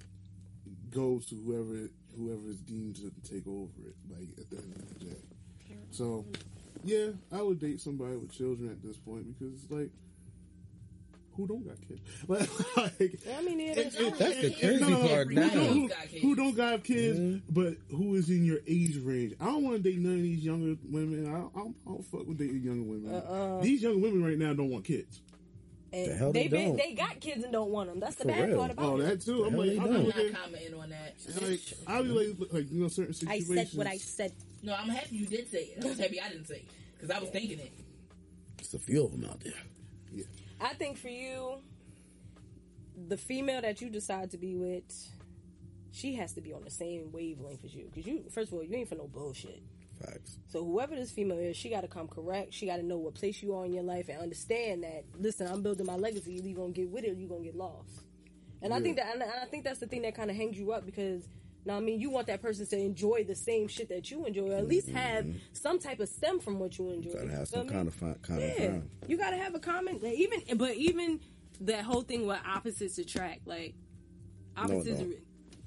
go 0.91 1.21
to 1.21 1.35
whoever 1.35 1.89
whoever 2.21 2.49
is 2.49 2.59
deemed 2.61 2.97
to 2.97 3.11
take 3.29 3.47
over 3.47 3.71
it. 3.87 3.95
Like 4.11 4.29
at 4.39 4.51
the 4.51 4.57
end 4.59 4.75
of 4.77 4.99
the 4.99 5.05
day, 5.07 5.17
so 5.91 6.25
yeah, 6.85 7.09
I 7.33 7.43
would 7.43 7.59
date 7.61 7.81
somebody 7.81 8.17
with 8.17 8.31
children 8.33 8.71
at 8.71 8.83
this 8.83 8.97
point 8.97 9.27
because 9.39 9.55
it's 9.63 9.71
like, 9.71 9.91
who 11.37 11.47
don't 11.47 11.67
got 11.67 11.77
kids? 11.87 12.01
Like, 12.77 13.21
I 13.37 13.43
mean, 13.43 13.61
yeah, 13.61 13.73
it- 13.73 13.95
it- 13.99 14.19
That's 14.19 14.41
the 14.41 14.51
crazy 14.59 14.85
no, 14.91 15.07
part 15.09 15.29
who, 15.29 15.35
now. 15.35 15.49
who- 15.49 15.89
Got 15.89 15.99
who 16.21 16.35
don't 16.35 16.57
got 16.57 16.85
kids, 16.85 17.19
mm-hmm. 17.19 17.39
but 17.53 17.75
who 17.91 18.15
is 18.15 18.31
in 18.31 18.45
your 18.45 18.59
age 18.67 18.97
range? 18.99 19.35
I 19.41 19.47
don't 19.47 19.63
want 19.63 19.77
to 19.77 19.83
date 19.83 19.99
none 19.99 20.15
of 20.15 20.23
these 20.23 20.45
younger 20.45 20.77
women. 20.91 21.27
I 21.27 21.33
don't, 21.39 21.53
I 21.55 21.59
don't, 21.61 21.77
I 21.87 21.91
don't 21.91 22.05
fuck 22.07 22.27
with 22.27 22.39
dating 22.39 22.63
younger 22.63 22.83
women. 22.83 23.15
Uh-uh. 23.15 23.61
These 23.63 23.83
young 23.83 24.01
women 24.01 24.23
right 24.25 24.39
now 24.39 24.53
don't 24.55 24.71
want 24.71 24.85
kids. 24.85 25.21
And 25.93 26.11
The 26.11 26.15
hell 26.15 26.33
they 26.33 26.43
they 26.45 26.49
been, 26.49 26.69
don't. 26.69 26.77
they 26.77 26.93
got 26.95 27.21
kids 27.21 27.43
and 27.45 27.53
don't 27.53 27.71
want 27.71 27.89
them. 27.91 28.01
That's 28.01 28.15
the 28.17 28.23
For 28.25 28.29
bad 28.29 28.49
real. 28.49 28.59
part 28.59 28.71
about 28.73 28.85
Oh, 28.87 28.97
it. 29.01 29.03
that 29.05 29.21
too. 29.23 29.45
I'm 29.45 29.51
hell 29.51 29.61
like, 29.61 29.71
they 29.71 29.79
I'm 29.79 29.85
don't. 29.93 30.05
Looking, 30.07 30.33
commenting 30.35 30.75
on 30.75 30.91
that. 30.91 31.15
like, 31.43 31.61
I 31.87 32.03
be 32.03 32.09
like, 32.09 32.53
like 32.53 32.71
you 32.73 32.81
know, 32.83 32.89
certain 32.89 33.15
situations. 33.15 33.29
I 33.29 33.39
situations. 33.41 33.71
said 33.73 33.79
what 33.79 33.87
I 33.87 33.97
said. 33.97 34.33
No, 34.63 34.75
I'm 34.75 34.89
happy 34.89 35.17
you 35.17 35.27
did 35.27 35.51
say 35.51 35.75
it. 35.77 35.85
I'm 35.85 35.99
happy 35.99 36.21
I 36.21 36.29
didn't 36.29 36.47
say 36.47 36.57
it 36.57 36.69
because 36.97 37.11
I 37.11 37.19
was 37.21 37.31
thinking 37.31 37.59
it. 37.59 37.73
There's 38.59 38.75
a 38.75 38.79
few 38.79 39.05
of 39.05 39.13
them 39.13 39.25
out 39.25 39.41
there. 39.41 39.53
Yeah. 40.13 40.25
I 40.61 40.75
think 40.75 40.99
for 40.99 41.09
you, 41.09 41.55
the 43.09 43.17
female 43.17 43.63
that 43.63 43.81
you 43.81 43.89
decide 43.89 44.31
to 44.33 44.39
be 44.39 44.55
with, 44.57 44.85
she 45.93 46.15
has 46.17 46.33
to 46.35 46.41
be 46.41 46.53
on 46.53 46.63
the 46.63 46.71
same 46.71 47.11
wavelength 47.11 47.65
as 47.65 47.75
you. 47.75 47.87
Because 47.93 48.07
you, 48.07 48.25
first 48.31 48.49
of 48.53 48.59
all, 48.59 48.63
you 48.65 48.77
ain't 48.77 48.89
for 48.89 48.97
no 48.97 49.07
bullshit. 49.09 49.63
Facts. 50.05 50.39
So 50.49 50.65
whoever 50.65 50.95
this 50.95 51.11
female 51.11 51.39
is, 51.39 51.57
she 51.57 51.69
got 51.69 51.83
to 51.83 51.89
come 51.89 52.09
correct. 52.09 52.55
She 52.55 52.67
got 52.67 52.77
to 52.77 52.83
know 52.83 52.97
what 52.99 53.15
place 53.15 53.43
you 53.43 53.55
are 53.55 53.65
in 53.67 53.73
your 53.73 53.83
life 53.83 54.09
and 54.09 54.19
understand 54.21 54.83
that. 54.85 55.05
Listen, 55.19 55.47
I'm 55.47 55.63
building 55.63 55.87
my 55.87 55.97
legacy. 55.97 56.35
Either 56.37 56.49
you 56.49 56.55
gonna 56.57 56.73
get 56.73 56.89
with 56.89 57.05
it, 57.05 57.11
or 57.11 57.15
you 57.15 57.29
gonna 57.29 57.45
get 57.45 57.55
lost. 57.57 57.91
And 58.63 58.73
I 58.75 58.81
think 58.81 58.97
that, 58.97 59.15
and 59.15 59.23
I 59.23 59.45
think 59.47 59.65
that's 59.65 59.81
the 59.81 59.87
thing 59.87 60.03
that 60.03 60.15
kind 60.15 60.31
of 60.31 60.37
hangs 60.37 60.59
you 60.59 60.73
up 60.73 60.87
because. 60.87 61.29
Now, 61.67 61.77
I 61.77 61.81
mean, 61.81 62.01
you 62.01 62.09
want 62.09 62.27
that 62.29 62.41
person 62.41 62.67
to 62.69 62.79
enjoy 62.79 63.25
the 63.25 63.35
same 63.35 63.69
shit 63.69 63.91
that 63.91 64.11
you 64.11 64.25
enjoy, 64.25 64.49
or 64.53 64.55
at 64.57 64.67
least 64.67 64.89
have 64.89 65.27
some 65.53 65.79
type 65.79 66.01
of 66.01 66.09
stem 66.09 66.41
from 66.41 66.59
what 66.59 66.79
you 66.79 66.89
enjoy. 66.91 67.11
Mm-hmm. 67.11 67.27
Gotta 67.27 67.37
have 67.39 67.49
some 67.49 67.69
kind 67.69 67.87
of 67.87 67.93
fi- 67.93 68.17
common 68.23 68.41
Yeah, 68.41 68.67
ground. 68.69 68.91
you 69.07 69.19
gotta 69.19 69.37
have 69.37 69.55
a 69.55 69.59
common. 69.59 70.01
Even, 70.03 70.41
but 70.57 70.75
even 70.77 71.21
that 71.61 71.85
whole 71.85 72.01
thing 72.01 72.27
where 72.27 72.41
opposites 72.47 72.97
attract, 72.97 73.47
like 73.47 73.75
opposites. 74.57 75.01
no. 75.01 75.13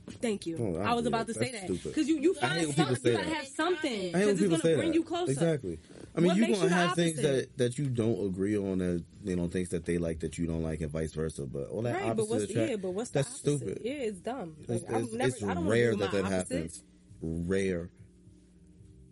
Are- 0.08 0.12
Thank 0.14 0.46
you. 0.46 0.58
No, 0.58 0.80
I 0.82 0.94
was 0.94 1.04
yeah, 1.04 1.08
about 1.10 1.28
to 1.28 1.34
say 1.34 1.52
that's 1.52 1.68
that 1.68 1.84
because 1.84 2.08
you 2.10 2.20
you 2.20 2.34
find 2.34 2.66
something. 2.74 2.88
You 3.14 3.18
gotta 3.18 3.30
that. 3.30 3.36
have 3.36 3.48
something 3.48 3.92
I 3.92 3.96
hate 3.96 4.12
because 4.14 4.26
when 4.26 4.30
it's 4.32 4.40
people 4.42 4.50
gonna 4.58 4.62
say 4.64 4.76
bring 4.76 4.88
that. 4.90 4.96
you 4.96 5.04
closer. 5.04 5.32
Exactly. 5.32 5.80
I 6.16 6.20
mean, 6.20 6.28
What 6.28 6.36
you 6.38 6.42
makes 6.44 6.60
gonna 6.60 6.70
you 6.70 6.76
have 6.76 6.96
things 6.96 7.22
that 7.22 7.58
that 7.58 7.78
you 7.78 7.86
don't 7.88 8.26
agree 8.26 8.58
on 8.58 8.80
that 8.80 9.04
you 9.24 9.36
know 9.36 9.48
things 9.48 9.70
that 9.70 9.86
they 9.86 9.98
like 9.98 10.20
that 10.20 10.38
you 10.38 10.46
don't 10.46 10.62
like, 10.62 10.82
and 10.82 10.92
vice 10.92 11.14
versa. 11.14 11.46
But 11.46 11.70
all 11.70 11.82
that 11.84 12.02
Right, 12.02 12.16
but 12.16 12.28
what's 12.28 12.44
attract, 12.44 12.70
yeah, 12.70 12.76
but 12.76 12.92
what's 12.92 13.10
the 13.12 13.20
that's 13.20 13.30
opposite? 13.30 13.60
stupid. 13.60 13.82
Yeah, 13.84 13.94
it's 13.94 14.20
dumb. 14.20 14.56
Like, 14.68 14.82
It's, 14.84 14.92
I'm 14.94 15.04
it's, 15.06 15.14
never, 15.14 15.30
it's 15.36 15.44
I 15.44 15.54
don't 15.54 15.68
rare 15.68 15.92
wanna 15.92 16.04
that 16.04 16.12
that 16.12 16.26
opposite, 16.26 16.54
happens. 16.54 16.84
Rare. 17.22 17.90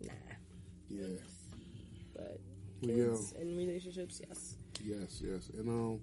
Nah. 0.02 0.12
Yeah. 0.90 1.06
But 2.14 2.40
Well, 2.82 2.94
kids 3.16 3.32
and 3.40 3.56
relationships, 3.56 4.20
yes. 4.28 4.56
Yes, 4.84 5.22
yes. 5.24 5.48
And 5.56 5.68
um, 5.68 6.00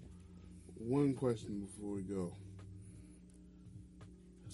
one 0.77 1.13
question 1.13 1.59
before 1.65 1.91
we 1.91 2.01
go. 2.01 2.31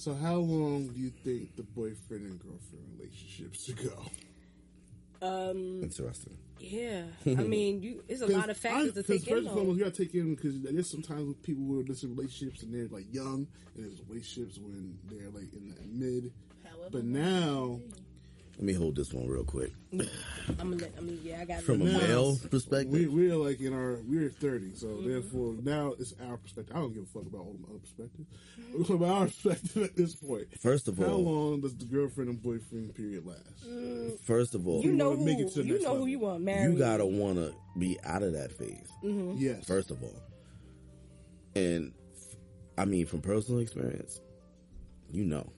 So, 0.05 0.13
how 0.13 0.35
long 0.35 0.89
do 0.89 0.99
you 0.99 1.09
think 1.09 1.55
the 1.55 1.63
boyfriend 1.63 2.27
and 2.27 2.39
girlfriend 2.39 2.85
relationship 2.95 3.55
should 3.55 3.77
go? 3.77 4.05
Um, 5.19 5.81
Interesting. 5.81 6.37
yeah. 6.59 7.05
I 7.25 7.41
mean, 7.41 7.81
you. 7.81 8.03
It's 8.07 8.21
a 8.21 8.27
lot 8.27 8.51
of 8.51 8.55
factors 8.55 8.93
to 8.93 9.01
take 9.01 9.21
first 9.21 9.29
in. 9.29 9.37
and 9.39 9.47
though. 9.47 9.53
foremost, 9.55 9.79
you 9.79 9.83
gotta 9.83 9.97
take 9.97 10.13
in 10.13 10.35
because 10.35 10.61
there's 10.61 10.91
sometimes 10.91 11.33
people 11.41 11.63
who 11.65 11.79
are 11.79 11.81
in 11.81 12.15
relationships 12.15 12.61
and 12.61 12.71
they're 12.71 12.87
like 12.95 13.11
young, 13.11 13.47
and 13.75 13.83
there's 13.83 13.99
relationships 14.07 14.59
when 14.59 14.95
they're 15.05 15.31
like 15.31 15.51
in 15.53 15.69
the 15.69 15.87
mid. 15.87 16.31
However, 16.63 16.89
But 16.91 17.05
now, 17.05 17.79
Let 18.57 18.63
me 18.63 18.73
hold 18.73 18.95
this 18.95 19.11
one 19.13 19.27
real 19.27 19.43
quick. 19.43 19.73
I'm 20.59 20.77
gonna. 20.77 20.87
I 20.97 21.01
mean, 21.01 21.19
yeah, 21.23 21.41
I 21.41 21.45
got. 21.45 21.61
From 21.61 21.81
a 21.81 21.85
Now, 21.85 21.97
male 21.97 22.37
perspective, 22.49 22.89
we, 22.89 23.05
we're 23.07 23.35
like 23.35 23.59
in 23.59 23.73
our 23.73 23.99
we're 24.05 24.29
30, 24.29 24.75
so 24.75 24.87
Mm-hmm. 24.87 25.09
therefore 25.09 25.55
now 25.61 25.93
it's 25.99 26.13
our 26.25 26.37
perspective. 26.37 26.73
I 26.75 26.79
don't 26.79 26.93
give 26.93 27.03
a 27.03 27.05
fuck 27.07 27.23
about 27.23 27.39
all 27.41 27.55
the 27.59 27.67
other 27.69 27.79
perspectives. 27.79 28.87
From 28.87 29.03
our 29.03 29.25
perspective 29.25 29.83
at 29.83 29.95
this 29.97 30.15
point. 30.15 30.49
point, 30.49 30.59
first 30.61 30.87
of 30.87 31.01
all, 31.01 31.05
how 31.09 31.15
long 31.15 31.61
does 31.61 31.75
the 31.75 31.83
girlfriend 31.85 32.29
and 32.29 32.41
boyfriend 32.41 32.95
period 32.95 33.25
last? 33.25 34.21
first 34.23 34.55
of 34.55 34.65
all, 34.67 34.81
you 34.81 34.93
know 34.93 35.15
who 35.17 35.25
make 35.25 35.39
it 35.39 35.51
to 35.53 35.63
you 35.63 35.73
next 35.73 35.83
know 35.83 35.97
who 35.97 36.05
you 36.05 36.19
want 36.19 36.37
to 36.39 36.43
marry. 36.45 36.71
you 36.71 36.77
gotta 36.77 37.05
want 37.05 37.35
to 37.37 37.53
be 37.77 37.97
out 38.05 38.23
of 38.23 38.31
that 38.33 38.51
phase. 38.53 38.87
Yes, 39.03 39.65
First 39.65 39.91
of 39.91 40.01
all, 40.01 40.15
and 41.55 41.93
I 42.77 42.85
mean 42.85 43.05
from 43.05 43.21
personal 43.21 43.59
experience, 43.59 44.19
you 45.11 45.25
know, 45.25 45.51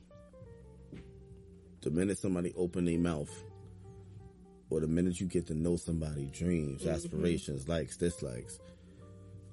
the 1.81 1.89
minute 1.91 2.17
somebody 2.17 2.53
open 2.57 2.85
their 2.85 2.99
mouth, 2.99 3.31
or 4.69 4.79
the 4.81 4.87
minute 4.87 5.19
you 5.19 5.27
get 5.27 5.47
to 5.47 5.53
know 5.53 5.75
somebody, 5.75 6.25
dreams, 6.27 6.85
aspirations, 6.85 7.67
likes, 7.67 7.97
dislikes, 7.97 8.59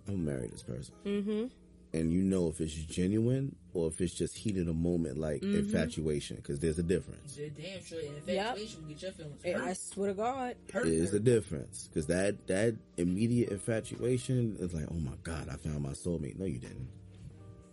I'm 0.09 0.24
gonna 0.24 0.36
marry 0.36 0.48
this 0.48 0.62
person. 0.62 0.94
Mm-hmm. 1.05 1.46
And 1.92 2.12
you 2.12 2.22
know 2.22 2.48
if 2.48 2.60
it's 2.60 2.74
genuine 2.74 3.55
or 3.72 3.86
if 3.86 4.01
it's 4.01 4.14
just 4.14 4.36
heated 4.36 4.68
a 4.68 4.72
moment, 4.72 5.16
like 5.16 5.44
infatuation, 5.44 6.36
because 6.36 6.59
there's 6.59 6.80
a 6.80 6.82
difference. 6.82 7.36
you're 7.38 7.51
damn 7.51 7.84
sure 7.84 8.01
infatuation 8.01 8.82
will 8.82 8.88
get 8.88 9.02
your 9.02 9.12
feelings 9.12 9.44
hurt. 9.44 9.56
I 9.62 9.72
swear 9.74 10.09
to 10.09 10.14
God. 10.14 10.56
hurt, 10.72 10.86
There's 10.86 11.14
a 11.14 11.20
difference 11.20 11.86
because 11.86 12.06
that 12.09 12.48
that 12.48 12.74
immediate 12.96 13.51
infatuation 13.51 14.56
is 14.59 14.74
like, 14.74 14.86
oh 14.90 14.94
my 14.98 15.14
god, 15.22 15.48
I 15.48 15.55
found 15.55 15.82
my 15.82 15.90
soulmate. 15.90 16.36
No, 16.36 16.46
you 16.46 16.59
didn't. 16.59 16.88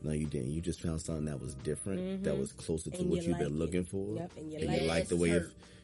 No, 0.04 0.12
you 0.12 0.26
didn't. 0.26 0.52
You 0.52 0.62
just 0.62 0.82
found 0.82 1.00
something 1.02 1.26
that 1.26 1.40
was 1.40 1.54
different, 1.56 2.24
that 2.24 2.38
was 2.38 2.52
closer 2.54 2.90
to 2.90 2.98
And 3.00 3.10
what 3.10 3.22
you 3.22 3.30
you've 3.30 3.38
been 3.38 3.60
like 3.60 3.60
looking 3.60 3.84
for, 3.86 4.16
Yep, 4.16 4.32
and 4.38 4.52
you 4.52 4.58
and 4.60 4.68
like 4.68 4.82
you 4.82 4.88
like 4.88 5.08
the 5.10 5.16
way 5.18 5.30
it, 5.32 5.44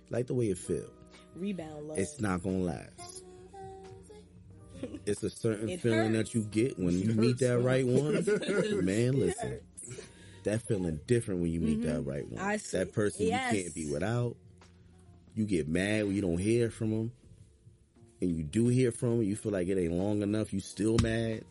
like 0.10 0.28
the 0.28 0.34
way 0.34 0.46
it 0.50 0.58
feel. 0.58 0.90
Rebound 1.36 1.88
love. 1.90 1.98
It's 2.00 2.20
not 2.20 2.42
gonna 2.44 2.58
last. 2.60 3.24
It's 5.08 5.24
a 5.24 5.30
certain 5.30 5.70
It 5.70 5.82
feeling 5.82 6.14
hurts. 6.14 6.32
that 6.32 6.36
you 6.38 6.44
get 6.44 6.78
when 6.78 7.00
you 7.00 7.10
meet 7.14 7.40
that 7.40 7.60
right 7.60 7.86
one. 7.86 8.14
Man, 8.86 9.20
listen, 9.20 9.60
that 10.44 10.62
feeling 10.68 11.00
different 11.08 11.42
when 11.42 11.52
you 11.52 11.60
meet 11.60 11.82
that 11.84 12.02
right 12.06 12.28
one. 12.30 12.38
Mm-hmm. 12.40 12.48
I 12.48 12.58
see. 12.58 12.78
that 12.78 12.94
person 12.94 13.26
Yes. 13.28 13.54
you 13.56 13.64
can't 13.64 13.74
be 13.76 13.86
without. 13.92 14.36
You 15.34 15.46
get 15.46 15.68
mad 15.68 16.06
when 16.06 16.16
you 16.16 16.22
don't 16.22 16.38
hear 16.38 16.70
from 16.70 16.92
them, 16.92 17.12
and 18.22 18.36
you 18.36 18.44
do 18.44 18.68
hear 18.68 18.92
from 18.92 19.18
them. 19.18 19.24
You 19.24 19.36
feel 19.36 19.52
like 19.52 19.68
it 19.68 19.80
ain't 19.80 19.94
long 19.94 20.22
enough. 20.22 20.54
You 20.54 20.60
still 20.60 20.98
mad. 21.02 21.44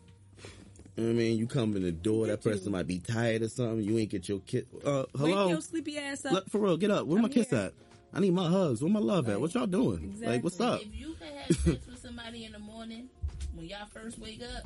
You 0.96 1.02
know 1.04 1.08
what 1.10 1.14
I 1.14 1.18
mean, 1.18 1.38
you 1.38 1.46
come 1.46 1.76
in 1.76 1.82
the 1.82 1.92
door. 1.92 2.26
That 2.26 2.42
person 2.42 2.72
might 2.72 2.86
be 2.86 2.98
tired 3.00 3.42
or 3.42 3.48
something. 3.50 3.80
You 3.82 3.98
ain't 3.98 4.08
get 4.10 4.28
your 4.28 4.40
kid. 4.40 4.66
Uh, 4.84 5.04
Wake 5.18 5.32
hello, 5.32 5.48
your 5.48 5.60
sleepy 5.60 5.98
ass 5.98 6.24
up. 6.24 6.32
Look, 6.32 6.50
for 6.50 6.58
real, 6.58 6.76
get 6.78 6.90
up. 6.90 7.06
Where 7.06 7.18
my 7.20 7.26
I'm 7.26 7.32
kiss 7.32 7.50
here. 7.50 7.58
at? 7.58 7.74
I 8.14 8.20
need 8.20 8.32
my 8.32 8.48
hugs. 8.48 8.80
Where 8.80 8.90
my 8.90 9.00
love 9.00 9.28
at? 9.28 9.38
What 9.38 9.52
y'all 9.52 9.66
doing? 9.66 10.16
Like, 10.22 10.42
what's 10.42 10.58
up? 10.58 10.80
If 10.80 10.98
you 10.98 11.14
can 11.20 11.36
have 11.36 11.56
sex 11.56 11.86
with 11.86 11.98
somebody 12.00 12.44
in 12.46 12.52
the 12.52 12.58
morning 12.58 13.10
when 13.54 13.66
y'all 13.66 13.86
first 13.92 14.18
wake 14.18 14.42
up, 14.42 14.64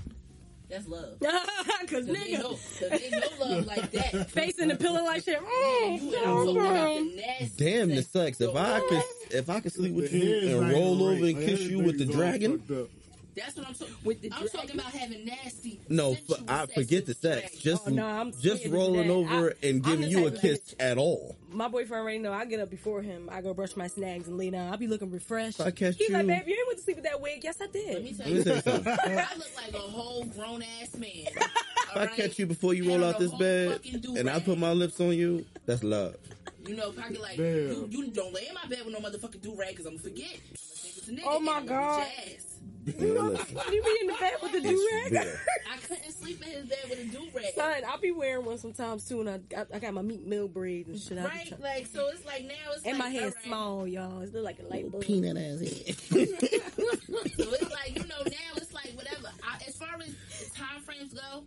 that's 0.68 0.86
love. 0.86 1.18
Cause 1.20 1.34
Cause 1.88 2.06
they 2.06 2.34
know, 2.34 2.50
nigga, 2.52 2.90
cause 2.90 3.00
they 3.00 3.10
know 3.10 3.26
love 3.56 3.66
like 3.66 3.90
that. 3.90 4.30
face 4.30 4.58
in 4.60 4.68
the 4.68 4.76
pillow 4.76 5.02
like 5.02 5.24
shit. 5.24 5.40
You 5.40 6.14
and 6.16 6.30
I'm 6.30 7.16
the 7.16 7.50
Damn 7.56 7.88
the 7.88 8.02
sex. 8.02 8.38
sex. 8.38 8.40
If 8.40 8.54
I 8.54 8.78
could, 8.88 9.02
if 9.32 9.50
I 9.50 9.58
could 9.58 9.72
sleep 9.72 9.94
with 9.94 10.12
you 10.12 10.60
and 10.60 10.70
roll 10.70 11.02
over 11.02 11.24
and 11.24 11.36
kiss 11.38 11.62
you 11.62 11.80
with 11.80 11.98
the 11.98 12.06
dragon, 12.06 12.62
up. 12.70 12.88
That's 13.36 13.56
what 13.56 13.66
I'm 13.68 13.74
talking. 13.74 13.94
With 14.04 14.20
the 14.22 14.32
I'm 14.32 14.48
talking 14.48 14.72
about 14.72 14.92
having 14.92 15.24
nasty. 15.24 15.80
no, 15.88 16.14
sensual 16.14 16.36
f- 16.38 16.44
I 16.48 16.66
forget 16.66 17.06
the 17.06 17.14
sex. 17.14 17.40
dragon. 17.42 17.58
Just, 17.60 17.82
Oh, 17.86 17.90
no, 17.90 18.06
I'm 18.06 18.32
just 18.32 18.42
scared 18.42 18.60
to 18.62 18.68
do 18.68 18.74
rolling 18.74 19.06
that. 19.08 19.12
over 19.14 19.50
I- 19.62 19.66
and 19.66 19.82
giving 19.84 20.08
you 20.10 20.26
a 20.26 20.30
type 20.30 20.34
of 20.36 20.40
kiss 20.40 20.74
at 20.80 20.98
all. 20.98 21.36
My 21.52 21.68
boyfriend 21.68 22.02
already 22.02 22.18
know 22.18 22.32
I 22.32 22.44
get 22.44 22.60
up 22.60 22.70
before 22.70 23.02
him. 23.02 23.28
I 23.32 23.40
go 23.40 23.54
brush 23.54 23.76
my 23.76 23.86
snags 23.86 24.26
and 24.28 24.36
lay 24.36 24.50
down. 24.50 24.70
I'll 24.72 24.76
be 24.78 24.86
looking 24.88 25.10
refreshed. 25.10 25.60
If 25.60 25.66
I 25.66 25.70
catch 25.70 25.98
you. 26.00 26.06
He's 26.06 26.14
like, 26.14 26.22
you- 26.22 26.28
babe, 26.28 26.42
you 26.48 26.54
ain't 26.54 26.66
went 26.66 26.78
to 26.78 26.84
sleep 26.84 26.96
with 26.96 27.04
that 27.06 27.20
wig. 27.20 27.40
Yes, 27.44 27.56
I 27.60 27.64
Let 27.64 27.74
me 27.74 27.80
did. 28.12 28.18
tell 28.18 28.26
Let 28.26 28.36
me 28.36 28.42
tell 28.44 28.54
you 28.56 28.60
something. 28.62 28.92
I 29.18 29.34
look 29.36 29.48
like 29.56 29.74
a 29.74 29.78
whole 29.78 30.24
grown 30.24 30.62
ass 30.82 30.94
man. 30.96 31.26
If 31.92 31.96
I 31.96 32.06
catch 32.06 32.38
you 32.38 32.46
before 32.46 32.72
you 32.72 32.88
roll 32.88 33.02
out 33.04 33.18
this 33.18 33.32
bed 33.34 33.80
and 34.16 34.30
I 34.30 34.38
put 34.38 34.56
my 34.58 34.70
lips 34.72 35.00
on 35.00 35.12
you, 35.12 35.44
that's 35.66 35.82
love. 35.82 36.14
You 36.64 36.76
know, 36.76 36.92
pocket 36.92 37.20
like 37.20 37.36
Damn. 37.36 37.44
you, 37.46 37.88
you 37.90 38.06
don't 38.12 38.32
lay 38.32 38.46
in 38.46 38.54
my 38.54 38.64
bed 38.68 38.84
with 38.86 38.94
no 38.94 39.00
motherfucking 39.00 39.40
do 39.42 39.56
rag 39.56 39.70
because 39.70 39.86
I'm 39.86 39.96
gonna 39.96 40.02
forget. 40.04 40.26
I'm 40.26 40.38
gonna 40.38 40.56
think 40.56 40.96
it's 40.98 41.08
a 41.08 41.10
nigga. 41.10 41.22
Oh, 41.26 41.40
my 41.40 41.58
and 41.58 41.60
I'm 41.62 41.66
gonna 41.66 41.80
God. 41.80 42.06
beat 42.24 42.36
your 42.86 42.96
ass. 42.96 42.96
Man, 42.96 43.32
listen, 43.32 43.72
You 43.72 43.82
be 43.82 43.98
in 44.00 44.06
the 44.08 44.14
bed 44.18 44.32
with 44.42 44.52
the 44.52 44.60
do 44.60 44.68
it's 44.70 45.12
rag? 45.12 45.26
I 45.72 45.76
couldn't 45.78 46.12
sleep 46.12 46.42
in 46.46 46.52
his 46.52 46.64
bed 46.66 46.78
with 46.88 46.98
a 47.00 47.04
do 47.04 47.28
rag. 47.34 47.54
Son, 47.54 47.82
I'll 47.88 47.98
be 48.00 48.10
wearing 48.12 48.44
one 48.44 48.58
sometimes 48.58 49.06
too, 49.08 49.20
and 49.20 49.28
I, 49.28 49.40
I, 49.60 49.64
I 49.74 49.78
got 49.78 49.94
my 49.94 50.02
meat 50.02 50.26
mill 50.26 50.48
braids 50.48 50.88
and 50.88 50.98
shit. 50.98 51.18
I 51.18 51.24
Right? 51.24 51.48
trying- 51.48 51.60
Like, 51.62 51.86
so 51.86 52.08
it's 52.08 52.24
like 52.24 52.44
now 52.44 52.54
it's 52.74 52.84
and 52.84 52.98
like, 52.98 53.04
my 53.06 53.10
hair's 53.10 53.32
alright. 53.34 53.44
small, 53.44 53.86
y'all. 53.86 54.20
It's 54.20 54.32
look 54.32 54.44
like 54.44 54.58
a 54.60 54.66
light 54.66 54.90
bulb. 54.90 55.02
Peanut 55.04 55.36
ass 55.36 55.60
head. 55.60 55.96
So 57.36 57.52
it's 57.52 57.70
like, 57.72 57.96
you 57.96 58.06
know, 58.06 58.22
now 58.24 58.52
it's 58.56 58.72
like 58.72 58.92
whatever. 58.94 59.28
I, 59.42 59.56
as 59.66 59.76
far 59.76 59.88
as 60.00 60.14
time 60.54 60.80
frames 60.82 61.12
go, 61.14 61.44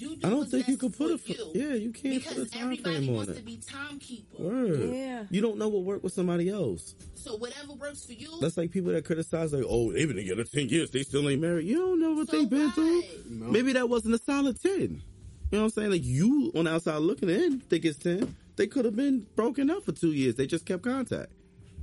you 0.00 0.16
do 0.16 0.26
I 0.26 0.30
don't 0.30 0.48
think 0.50 0.66
you 0.68 0.74
best 0.76 0.80
can 0.80 0.92
put 0.92 1.08
for 1.08 1.14
a 1.14 1.18
fr- 1.18 1.32
you. 1.32 1.50
yeah, 1.54 1.74
you 1.74 1.92
can't 1.92 2.24
put 2.24 2.38
a 2.38 2.46
time 2.46 2.76
frame 2.76 3.08
on 3.08 3.14
wants 3.14 3.30
it. 3.32 3.36
to 3.36 3.42
be 3.42 3.56
timekeeper. 3.58 4.42
Word. 4.42 4.90
Yeah. 4.94 5.24
You 5.30 5.40
don't 5.40 5.58
know 5.58 5.68
what 5.68 5.82
worked 5.84 6.02
with 6.04 6.12
somebody 6.12 6.48
else. 6.48 6.94
So 7.14 7.36
whatever 7.36 7.72
works 7.74 8.04
for 8.04 8.12
you. 8.12 8.30
That's 8.40 8.56
like 8.56 8.70
people 8.70 8.92
that 8.92 9.04
criticize, 9.04 9.52
like, 9.52 9.64
oh, 9.68 9.92
they've 9.92 10.08
been 10.08 10.16
together 10.16 10.44
10 10.44 10.68
years, 10.68 10.90
they 10.90 11.02
still 11.02 11.28
ain't 11.28 11.40
married. 11.42 11.66
You 11.66 11.76
don't 11.76 12.00
know 12.00 12.12
what 12.12 12.30
So 12.30 12.38
they've 12.38 12.48
been 12.50 12.70
through. 12.72 13.02
No. 13.28 13.46
Maybe 13.46 13.72
that 13.74 13.88
wasn't 13.88 14.14
a 14.14 14.18
solid 14.18 14.60
10. 14.60 14.72
You 14.72 14.88
know 14.88 15.58
what 15.58 15.64
I'm 15.64 15.70
saying? 15.70 15.90
Like, 15.90 16.04
you 16.04 16.52
on 16.54 16.64
the 16.64 16.72
outside 16.74 16.96
looking 16.98 17.28
in 17.28 17.60
think 17.60 17.84
it's 17.84 17.98
10. 17.98 18.36
They 18.56 18.66
could 18.66 18.84
have 18.84 18.96
been 18.96 19.26
broken 19.36 19.70
up 19.70 19.84
for 19.84 19.92
two 19.92 20.12
years. 20.12 20.34
They 20.36 20.46
just 20.46 20.64
kept 20.66 20.82
contact. 20.82 21.32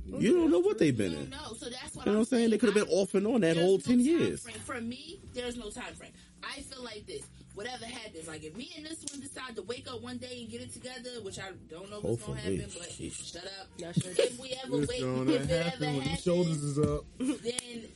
You 0.06 0.32
don't 0.34 0.50
know 0.50 0.60
what 0.60 0.78
they've 0.78 0.96
been 0.96 1.12
You 1.12 1.18
in. 1.18 1.30
don't 1.30 1.42
know, 1.42 1.52
so 1.54 1.68
that's 1.68 1.94
what 1.94 2.06
You 2.06 2.12
know 2.12 2.18
what 2.18 2.22
I'm 2.22 2.24
saying? 2.24 2.50
They 2.50 2.56
could 2.58 2.74
have 2.74 2.86
been 2.86 2.94
off 2.96 3.14
and 3.14 3.26
on 3.26 3.42
that 3.42 3.58
whole 3.58 3.72
no 3.76 3.78
10 3.78 4.00
years. 4.00 4.42
frame. 4.42 4.56
For 4.64 4.80
me, 4.80 5.20
there's 5.34 5.56
no 5.56 5.68
time 5.70 5.92
frame. 5.94 6.12
I 6.42 6.60
feel 6.62 6.82
like 6.82 7.06
this. 7.06 7.22
Whatever 7.58 7.86
happens, 7.86 8.28
like 8.28 8.44
if 8.44 8.56
me 8.56 8.70
and 8.76 8.86
this 8.86 9.04
one 9.10 9.20
decide 9.20 9.56
to 9.56 9.62
wake 9.62 9.88
up 9.90 10.00
one 10.00 10.18
day 10.18 10.42
and 10.42 10.48
get 10.50 10.60
it 10.60 10.72
together, 10.72 11.10
which 11.22 11.40
I 11.40 11.50
don't 11.68 11.90
know 11.90 11.98
what's 12.00 12.22
gonna 12.22 12.38
happen, 12.38 12.64
but 12.78 12.88
Sheesh. 12.88 13.32
shut 13.32 13.44
up. 13.44 13.66
Yeah, 13.76 13.90
sure. 13.90 14.12
If 14.16 14.38
we 14.40 14.56
ever 14.64 14.80
It's 14.82 14.88
wake, 14.88 15.00
gonna 15.00 15.32
if 15.32 15.42
it 15.42 15.50
ever 15.50 15.62
happen 15.64 15.86
when 15.96 16.00
happens, 16.02 16.22
shoulders 16.22 16.62
is 16.62 16.78
up. 16.78 17.04
then 17.18 17.88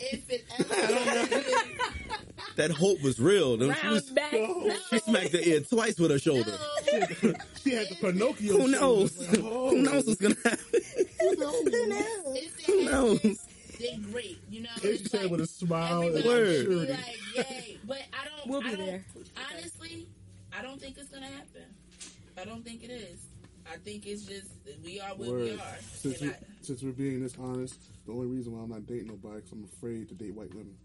if 0.00 0.30
it 0.30 0.44
ever 0.58 0.74
happens, 0.74 1.46
That 2.56 2.70
hope 2.72 3.00
was 3.02 3.18
real. 3.18 3.56
Them- 3.56 3.74
She, 3.80 3.88
was- 3.88 4.12
Round 4.12 4.66
back. 4.66 4.76
she 4.90 4.98
smacked 4.98 5.32
the 5.32 5.48
ear 5.48 5.60
twice 5.60 5.98
with 5.98 6.10
her 6.10 6.18
shoulder. 6.18 6.50
no, 6.52 6.98
She 7.62 7.70
had 7.74 7.88
the 7.88 7.96
Pinocchio. 8.02 8.58
Who 8.58 8.68
knows? 8.68 9.18
Like, 9.30 9.40
oh. 9.42 9.70
Who 9.70 9.76
knows 9.82 10.06
what's 10.06 10.20
gonna 10.20 10.34
happen? 10.44 10.58
Who 11.20 11.36
knows? 11.36 11.66
if 11.66 12.66
Who 12.66 12.72
it 12.80 12.84
knows? 12.90 13.12
happens, 13.14 13.46
then 13.80 14.02
great. 14.12 14.38
You 14.50 14.60
know, 14.62 14.68
And 14.76 14.84
it's 14.84 15.02
she 15.04 15.08
said 15.08 15.22
like, 15.22 15.30
with 15.30 15.40
a 15.40 15.46
smile 15.46 16.02
and 16.02 16.10
everybody 16.10 16.28
Word. 16.28 16.68
be 16.68 16.74
like, 16.92 17.18
yay. 17.50 17.63
But 18.48 18.50
I 18.50 18.50
don't. 18.50 18.50
We'll 18.50 18.60
be 18.62 18.66
I 18.68 18.76
don't, 18.76 18.86
there. 18.86 19.04
Honestly, 19.52 20.08
I 20.56 20.62
don't 20.62 20.80
think 20.80 20.98
it's 20.98 21.08
gonna 21.08 21.26
happen. 21.26 21.64
I 22.38 22.44
don't 22.44 22.64
think 22.64 22.82
it 22.84 22.90
is. 22.90 23.20
I 23.72 23.76
think 23.78 24.06
it's 24.06 24.22
just 24.24 24.48
we 24.84 25.00
are 25.00 25.10
what 25.10 25.32
we 25.34 25.52
are. 25.52 25.58
Since, 25.94 26.20
we, 26.20 26.28
I- 26.30 26.36
since 26.60 26.82
we're 26.82 26.92
being 26.92 27.22
this 27.22 27.36
honest, 27.40 27.80
the 28.06 28.12
only 28.12 28.26
reason 28.26 28.52
why 28.56 28.62
I'm 28.62 28.70
not 28.70 28.86
dating 28.86 29.08
nobody 29.08 29.38
is 29.42 29.52
I'm 29.52 29.64
afraid 29.64 30.08
to 30.10 30.14
date 30.14 30.34
white 30.34 30.50
women. 30.54 30.76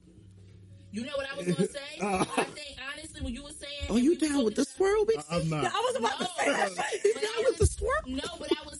you 0.92 1.04
know 1.04 1.12
what 1.18 1.28
I 1.32 1.36
was 1.38 1.48
gonna 1.48 1.68
say? 1.80 2.00
Ah. 2.02 2.22
I 2.38 2.44
think 2.46 2.78
honestly, 2.94 3.22
when 3.22 3.34
you 3.34 3.44
were 3.44 3.50
saying, 3.52 3.90
Are 3.92 4.00
you 4.00 4.16
down 4.18 4.46
with 4.46 4.56
the 4.56 4.64
swirl, 4.66 5.06
bitch? 5.06 5.24
I, 5.30 5.38
am 5.38 5.50
not. 5.50 5.66
I 5.66 5.70
was 5.80 5.96
about 5.98 6.20
to 6.20 6.26
say 6.38 6.46
that. 6.52 6.72
But 6.76 6.86
I 6.86 7.22
down 7.22 7.44
with 7.50 7.58
the 7.58 7.68
swirl? 7.68 7.92
No, 8.08 8.24
but 8.40 8.50
I 8.58 8.64
was 8.66 8.80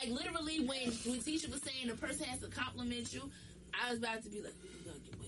saying, 0.00 0.12
like, 0.14 0.24
literally, 0.24 0.60
when 0.66 0.90
when 1.06 1.20
Tisha 1.20 1.50
was 1.50 1.62
saying 1.62 1.86
the 1.86 1.94
person 1.94 2.24
has 2.26 2.40
to 2.40 2.48
compliment 2.48 3.12
you, 3.14 3.30
I 3.72 3.90
was 3.90 4.00
about 4.00 4.22
to 4.24 4.28
be 4.28 4.40
like, 4.42 4.54
you 4.64 4.90
gotta 4.90 4.98
get 4.98 5.25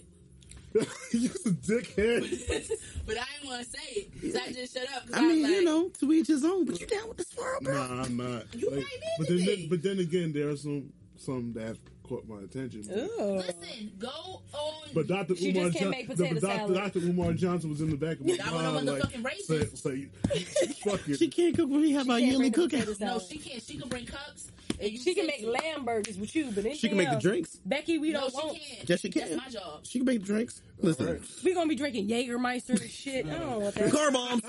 white 0.80 1.12
You're 1.12 1.32
a 1.32 1.82
dickhead. 1.82 2.70
but 3.06 3.16
I 3.18 3.24
didn't 3.34 3.48
want 3.50 3.64
to 3.64 3.70
say 3.70 4.08
it, 4.22 4.32
so 4.32 4.40
I 4.40 4.52
just 4.52 4.74
shut 4.76 4.86
up. 4.94 5.04
I 5.14 5.20
mean, 5.22 5.42
was 5.42 5.50
you 5.50 5.64
know, 5.64 5.88
to 6.00 6.12
each 6.12 6.26
his 6.28 6.44
own. 6.44 6.64
But 6.64 6.80
you 6.80 6.86
down 6.86 7.08
with 7.08 7.16
the 7.18 7.24
swirl, 7.24 7.60
bro? 7.62 7.74
nah, 7.74 8.02
I'm 8.04 8.16
not. 8.16 8.44
You 8.54 8.70
might 8.70 8.78
be 8.80 8.84
but 9.18 9.28
then, 9.28 9.38
anything. 9.40 9.68
but 9.68 9.82
then 9.82 9.98
again, 10.00 10.32
there 10.32 10.48
are 10.48 10.56
some 10.56 10.92
some 11.16 11.52
that 11.54 11.66
have 11.66 11.78
caught 12.04 12.26
my 12.28 12.40
attention. 12.42 12.82
Listen, 12.88 13.92
go 13.98 14.08
on. 14.54 14.72
But 14.94 15.08
Dr. 15.08 15.36
She 15.36 15.50
Umar 15.50 15.64
just 15.70 15.78
can't 15.78 15.90
Johnson, 15.90 15.90
make 15.90 16.06
potato 16.08 16.34
Dr. 16.40 16.56
salad. 16.74 16.74
Dr. 16.94 16.98
Umar 17.06 17.32
Johnson 17.34 17.70
was 17.70 17.80
in 17.82 17.90
the 17.90 17.96
back 17.96 18.18
of 18.20 18.26
my 18.26 18.36
That 18.36 18.52
one 18.52 18.64
of 18.64 18.74
mind, 18.74 18.88
the 18.88 18.92
like, 18.92 19.02
fucking 19.02 19.22
say, 19.44 19.58
racists. 19.58 19.78
say, 19.78 20.74
fuck 20.84 21.00
it. 21.08 21.18
She 21.18 21.28
can't 21.28 21.54
cook 21.56 21.68
when 21.68 21.80
we 21.80 21.92
have 21.92 22.08
our 22.08 22.18
Can't 22.18 22.30
yearly 22.30 22.50
bring 22.50 22.68
the 22.68 22.76
cookout. 22.76 22.86
potato 22.86 23.04
no, 23.04 23.18
she 23.20 23.38
can't. 23.38 23.62
She 23.62 23.76
can 23.76 23.88
bring 23.88 24.06
cups. 24.06 24.50
And 24.80 24.90
you 24.92 24.98
She 24.98 25.14
can 25.14 25.26
make 25.26 25.44
lamb 25.44 25.84
burgers 25.84 26.16
with 26.18 26.34
you, 26.36 26.50
but 26.54 26.62
then 26.64 26.74
She 26.74 26.88
can 26.88 26.96
make 26.98 27.08
the 27.08 27.14
else, 27.14 27.22
drinks. 27.22 27.56
Becky, 27.64 27.98
we 27.98 28.12
No, 28.12 28.20
don't 28.20 28.30
she 28.30 28.36
want. 28.36 28.58
can't. 28.58 28.88
Yes, 28.88 29.00
she 29.00 29.10
can. 29.10 29.22
That's 29.30 29.36
my 29.36 29.48
job. 29.50 29.80
She 29.86 29.98
can 29.98 30.06
make 30.06 30.22
drinks. 30.22 30.62
Listen, 30.80 31.06
Alright. 31.06 31.22
We 31.44 31.54
gonna 31.54 31.68
be 31.68 31.74
drinking 31.74 32.08
Jägermeister 32.08 32.80
and 32.80 32.90
shit. 32.90 33.26
I 33.26 33.38
don't 33.38 33.60
want 33.60 33.74
that. 33.74 33.90
car 33.90 34.10
bombs. 34.12 34.42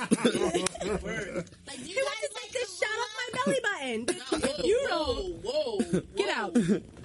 Word. 1.01 1.49
Like 1.67 1.79
you 1.79 1.85
He 1.85 1.93
guys 1.95 2.03
wants 2.05 2.27
to 2.27 2.33
like 2.33 2.43
take 2.43 2.51
this 2.51 2.79
to 2.79 2.85
shot 2.85 2.99
off 2.99 3.13
my 3.17 3.39
belly 3.45 3.59
button. 3.63 4.05
No, 4.31 4.47
whoa, 4.47 4.63
You 4.63 4.87
whoa, 4.89 5.13
whoa, 5.43 5.77
whoa. 5.79 6.01
Get 6.15 6.29
out. 6.37 6.57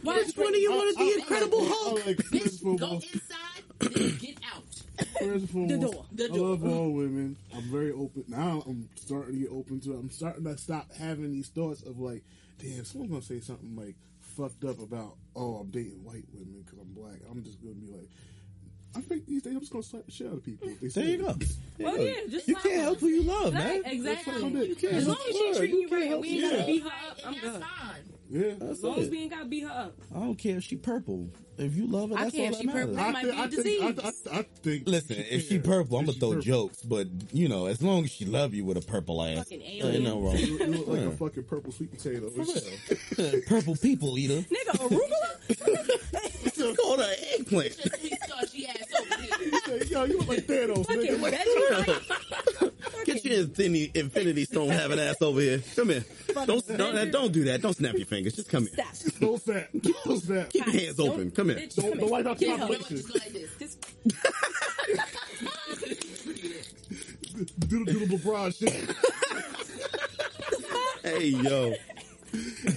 Why 0.03 0.17
Which 0.19 0.37
one 0.37 0.55
of 0.55 0.61
you 0.61 0.71
wanted 0.73 0.97
the 0.99 1.15
Incredible 1.19 1.65
Hulk? 1.67 2.07
like, 2.07 2.23
first 2.25 2.63
Bitch, 2.63 2.79
go 2.79 2.93
inside, 2.97 4.21
get 4.21 4.37
out. 4.55 4.65
first 5.19 5.21
and 5.23 5.51
foremost, 5.51 5.81
door. 5.93 6.05
The 6.13 6.25
I 6.25 6.29
door. 6.29 6.49
love 6.51 6.65
all 6.65 6.91
women. 6.91 7.37
I'm 7.55 7.63
very 7.71 7.93
open. 7.93 8.25
Now 8.29 8.63
I'm 8.67 8.89
starting 8.97 9.35
to 9.37 9.41
get 9.41 9.51
open 9.51 9.81
to 9.81 9.93
it. 9.93 9.99
I'm 9.99 10.11
starting 10.11 10.45
to 10.45 10.59
stop 10.59 10.93
having 10.99 11.33
these 11.33 11.49
thoughts 11.49 11.83
of 11.83 11.99
like, 11.99 12.23
damn, 12.59 12.85
someone's 12.85 13.11
going 13.11 13.23
to 13.23 13.27
say 13.27 13.41
something 13.41 13.75
like 13.77 13.97
fucked 14.21 14.65
up 14.65 14.81
about, 14.81 15.17
oh, 15.37 15.57
I'm 15.57 15.71
dating 15.71 16.03
white 16.05 16.25
women 16.33 16.63
because 16.65 16.79
I'm 16.79 16.93
black. 16.93 17.21
I'm 17.31 17.43
just 17.43 17.63
going 17.63 17.75
to 17.75 17.81
be 17.81 17.93
like, 17.93 18.09
I 18.97 19.01
think 19.01 19.27
these 19.27 19.43
days 19.43 19.55
I'm 19.55 19.61
just 19.61 19.73
going 19.73 19.83
to 19.83 19.89
slap 19.89 20.07
the 20.07 20.13
shit 20.13 20.27
out 20.29 20.35
of 20.35 20.45
people. 20.45 20.69
they 20.81 20.89
There 20.89 21.05
you 21.05 21.19
go. 21.19 21.29
it. 21.31 21.57
Well, 21.81 21.99
Yeah. 21.99 22.05
yeah, 22.23 22.27
just 22.31 22.47
you 22.49 22.55
can't 22.57 22.81
help 22.83 23.01
who 23.01 23.09
you 23.09 23.23
love, 23.25 23.53
Right, 23.55 23.83
man. 23.83 23.93
exactly. 23.93 24.69
You 24.69 24.77
can't. 24.77 24.93
As 24.95 25.07
long 25.09 25.17
as 25.29 25.37
she 25.37 25.45
Word. 25.49 25.57
treating 25.57 25.77
you 25.81 25.89
You 25.89 25.97
right, 25.97 26.09
help 26.09 26.21
we 26.23 26.29
ain't 26.45 26.53
gotta 26.53 26.67
beat 26.67 26.83
her 26.83 26.89
up. 26.89 27.19
I'm 27.27 27.35
good. 27.35 27.63
Fine. 28.31 28.41
Yeah. 28.41 28.55
That's 28.59 28.71
As 28.73 28.83
long 28.83 28.99
as 28.99 29.09
we 29.11 29.21
ain't 29.23 29.31
gotta 29.31 29.45
beat 29.47 29.63
her 29.65 29.71
up. 29.71 29.93
I 30.15 30.19
don't 30.21 30.37
care 30.37 30.57
if 30.57 30.65
she 30.65 30.77
purple. 30.77 31.29
If 31.57 31.77
you 31.77 31.87
love 31.87 32.11
her, 32.11 32.17
I 32.17 32.25
that's 32.25 32.35
care 32.35 32.47
all 32.47 32.53
if 32.53 32.57
that 32.59 32.63
she 32.63 32.67
purple. 32.69 32.95
matters. 32.95 33.07
It 33.07 33.13
might 33.13 33.23
be 33.23 33.29
a 33.29 33.33
I 33.33 33.37
think, 33.47 33.51
disease. 34.03 34.27
I, 34.33 34.37
I, 34.37 34.39
I 34.41 34.43
think. 34.63 34.83
Listen, 34.89 35.17
if 35.31 35.49
she 35.49 35.59
purple, 35.61 35.99
I'm 35.99 36.07
gonna 36.07 36.19
throw 36.19 36.31
purple. 36.31 36.43
jokes. 36.43 36.83
But 36.83 37.07
you 37.33 37.49
know, 37.49 37.67
as 37.67 37.81
long 37.81 38.03
as 38.05 38.11
she 38.11 38.25
love 38.25 38.55
you 38.55 38.65
with 38.65 38.77
a 38.77 38.81
purple 38.81 39.23
ass, 39.23 39.39
Fucking 39.39 39.63
ain't 39.63 39.85
alien. 39.85 40.03
no 40.05 40.21
wrong. 40.21 40.37
You 40.45 40.59
look 40.67 40.89
like 40.89 41.01
Yeah. 41.01 41.07
a 41.07 41.11
fucking 41.13 41.45
purple 41.45 41.71
sweet 41.73 41.93
potato. 41.93 42.29
purple 43.47 43.77
people 43.77 44.19
eater. 44.19 44.45
Nigga, 44.51 44.73
arugula? 44.73 46.77
Call 46.83 46.97
her 46.99 47.15
eggplant. 47.39 47.77
Just 47.77 48.01
sweet 48.01 48.19
starchy 48.25 48.67
ass 48.67 48.83
over 49.01 49.23
here. 49.23 49.85
Yo, 49.85 50.05
you 50.05 50.19
look 50.19 50.29
like 50.29 50.47
Thanos, 50.47 50.87
Fucking 50.87 51.17
nigga. 51.19 51.31
veggie. 51.31 52.73
Get 53.15 53.25
your 53.25 53.41
infinity, 53.41 53.91
infinity 53.95 54.45
stone 54.45 54.69
having 54.69 54.99
ass 54.99 55.21
over 55.23 55.41
here. 55.41 55.63
Come 55.77 55.89
here. 55.91 56.05
Don't, 56.47 56.67
don't 56.77 57.11
don't 57.11 57.33
do 57.33 57.45
that. 57.45 57.63
Don't 57.63 57.75
snap 57.77 57.95
your 57.95 58.07
fingers. 58.07 58.35
Just 58.35 58.49
come 58.49 58.67
here. 58.67 58.85
Stop. 58.93 59.21
Don't 59.21 59.43
snap. 59.43 59.69
Don't 60.05 60.21
snap. 60.23 60.51
Keep 60.51 60.67
your 60.67 60.75
hands 60.81 61.01
open. 61.01 61.31
Come 61.31 61.49
here. 61.51 61.59
Bitch, 61.59 61.77
Don't, 61.77 61.91
come 61.91 61.99
don't 62.01 62.11
wipe 62.11 62.27
out 62.27 62.39
the 62.39 62.45
Get 62.47 62.59
her. 62.61 62.67
Wait, 62.67 62.71
wait, 62.71 62.81
population. 62.81 62.97
just 62.97 63.09
go 63.09 63.19
like 63.19 63.33
this. 63.33 63.51
Just- 63.59 63.79
Do 67.69 67.85
the 67.85 67.93
do 67.93 68.07
the 68.07 68.17
LeBron 68.17 68.57
shit. 68.57 68.97
Hey 71.03 71.27
yo. 71.29 71.75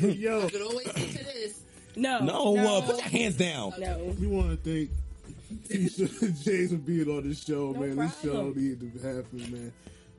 Yo, 0.01 0.43
You 0.43 0.49
could 0.49 0.61
always 0.61 0.87
get 0.87 0.95
to 0.95 1.23
this. 1.25 1.61
No. 1.95 2.19
No, 2.19 2.57
uh, 2.57 2.81
put 2.81 2.97
your 2.97 3.03
hands 3.07 3.35
down. 3.37 3.73
No. 3.79 4.15
we 4.19 4.27
want 4.27 4.63
to 4.63 4.69
thank 4.69 4.89
Tisha 5.69 6.21
and 6.21 6.35
James 6.43 6.71
for 6.71 6.77
being 6.77 7.07
on 7.09 7.27
this 7.27 7.43
show, 7.43 7.71
No 7.71 7.79
man. 7.79 7.95
This 7.95 8.21
show 8.21 8.31
problem. 8.33 8.53
needed 8.55 8.93
to 8.93 9.07
happen, 9.07 9.51
man. 9.51 9.71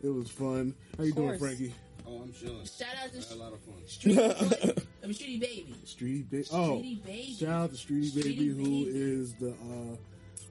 It 0.03 0.09
was 0.09 0.31
fun. 0.31 0.75
How 0.97 1.05
you 1.05 1.13
doing, 1.13 1.29
course. 1.29 1.41
Frankie? 1.41 1.75
Oh, 2.07 2.23
I'm 2.23 2.33
chilling. 2.33 2.65
Shout 2.65 2.89
out 3.03 3.13
to 3.13 3.19
I 3.19 3.23
had 3.23 3.33
a 3.33 3.35
lot 3.37 3.53
of 3.53 3.61
fun. 3.61 3.75
Streety 3.87 4.85
I 5.03 5.07
mean, 5.07 5.15
Streety 5.15 5.41
Baby. 5.41 5.75
Streety 5.85 6.31
Baby. 6.31 6.47
Oh, 6.53 6.57
Streety 6.57 7.05
Baby. 7.05 7.37
shout 7.39 7.49
out 7.51 7.71
to 7.71 7.77
Streety 7.77 8.11
Streety 8.13 8.23
Baby, 8.25 8.49
who 8.49 8.85
Baby. 8.87 8.91
is 8.99 9.35
the 9.35 9.51
uh, 9.51 9.97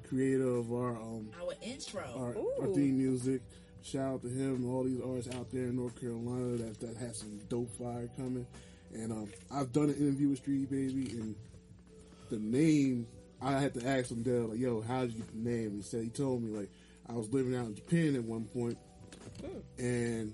creator 0.08 0.48
of 0.48 0.72
our 0.72 0.92
um 0.96 1.30
Our 1.42 1.54
intro. 1.62 2.04
our, 2.16 2.28
our 2.62 2.68
Ooh. 2.70 2.76
theme 2.76 2.98
music. 2.98 3.42
Shout 3.84 4.16
out 4.16 4.22
to 4.24 4.28
him, 4.30 4.70
all 4.70 4.84
these 4.84 5.00
artists 5.02 5.34
out 5.34 5.50
there 5.52 5.64
in 5.64 5.78
North 5.78 6.00
Carolina 6.00 6.58
that 6.58 6.80
that 6.82 6.98
has 6.98 7.18
some 7.20 7.40
dope 7.50 7.72
fire 7.78 8.10
coming. 8.18 8.46
And 8.94 9.12
um, 9.12 9.30
I've 9.52 9.72
done 9.72 9.86
an 9.90 9.96
interview 9.96 10.30
with 10.30 10.46
Streety 10.46 10.70
Baby, 10.70 11.12
and 11.20 11.36
the 12.30 12.38
name 12.38 13.08
I 13.42 13.60
had 13.60 13.74
to 13.76 13.88
ask 13.88 14.12
him, 14.12 14.24
Dale, 14.24 14.48
like, 14.48 14.60
"Yo, 14.60 14.82
how 14.82 15.02
did 15.02 15.14
you 15.14 15.20
get 15.20 15.32
the 15.44 15.50
name?" 15.50 15.76
He 15.78 15.82
said 15.82 16.04
he 16.04 16.10
told 16.10 16.44
me 16.44 16.56
like 16.58 16.70
I 17.10 17.14
was 17.14 17.32
living 17.34 17.56
out 17.56 17.66
in 17.68 17.76
Japan 17.76 18.16
at 18.16 18.24
one 18.24 18.44
point, 18.46 18.78
and 19.78 20.34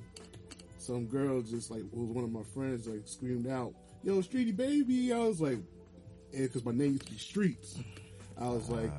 some 0.78 1.06
girl 1.06 1.42
just 1.42 1.72
like 1.72 1.84
was 1.92 2.10
one 2.10 2.24
of 2.24 2.32
my 2.32 2.44
friends 2.54 2.88
like 2.88 3.02
screamed 3.06 3.48
out, 3.48 3.74
"Yo, 4.04 4.22
Streety 4.22 4.56
Baby!" 4.56 5.14
I 5.14 5.20
was 5.20 5.40
like, 5.42 5.58
and 6.34 6.44
because 6.44 6.64
my 6.66 6.72
name 6.72 6.94
used 6.94 7.06
to 7.08 7.12
be 7.12 7.18
Streets, 7.18 7.80
I 8.40 8.48
was 8.50 8.70
like, 8.70 8.92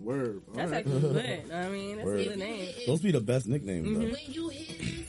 "Word." 0.00 0.42
all 0.48 0.54
That's 0.54 0.70
right." 0.70 0.78
actually 0.86 1.00
good. 1.00 1.50
I 1.52 1.68
mean, 1.68 1.96
that's 1.96 2.06
Word. 2.06 2.20
a 2.20 2.24
good 2.24 2.38
name. 2.38 2.74
Those 2.86 3.00
be 3.00 3.10
the 3.10 3.20
best 3.20 3.46
nicknames. 3.48 3.86
though. 3.88 4.04
Mm-hmm. 4.04 4.12
When 4.12 4.34
you 4.34 4.48
hear 4.48 4.76
this 4.78 5.08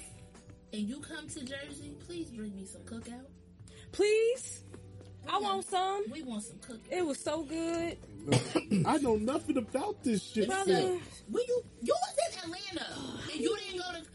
and 0.74 0.82
you 0.88 1.00
come 1.00 1.28
to 1.28 1.40
Jersey, 1.46 1.94
please 2.06 2.30
bring 2.30 2.56
me 2.56 2.66
some 2.66 2.82
cookout. 2.82 3.26
Please. 3.92 4.64
I 5.30 5.38
want 5.38 5.66
some. 5.66 6.06
We 6.12 6.24
want 6.24 6.44
some 6.44 6.58
cookout. 6.58 6.80
It 6.92 7.06
was 7.06 7.20
so 7.20 7.44
good. 7.44 7.98
I 8.88 8.98
know 8.98 9.18
nothing 9.18 9.58
about 9.58 10.04
this 10.04 10.24
shit. 10.24 10.48
Brother. 10.48 10.98
When 11.30 11.44
you 11.48 11.64
you 11.82 11.94
was 11.94 12.16
in 12.34 12.52
Atlanta 12.52 12.88
and 13.32 13.40
you 13.40 13.56
didn't 13.58 13.78
go 13.82 14.00
to 14.00 14.11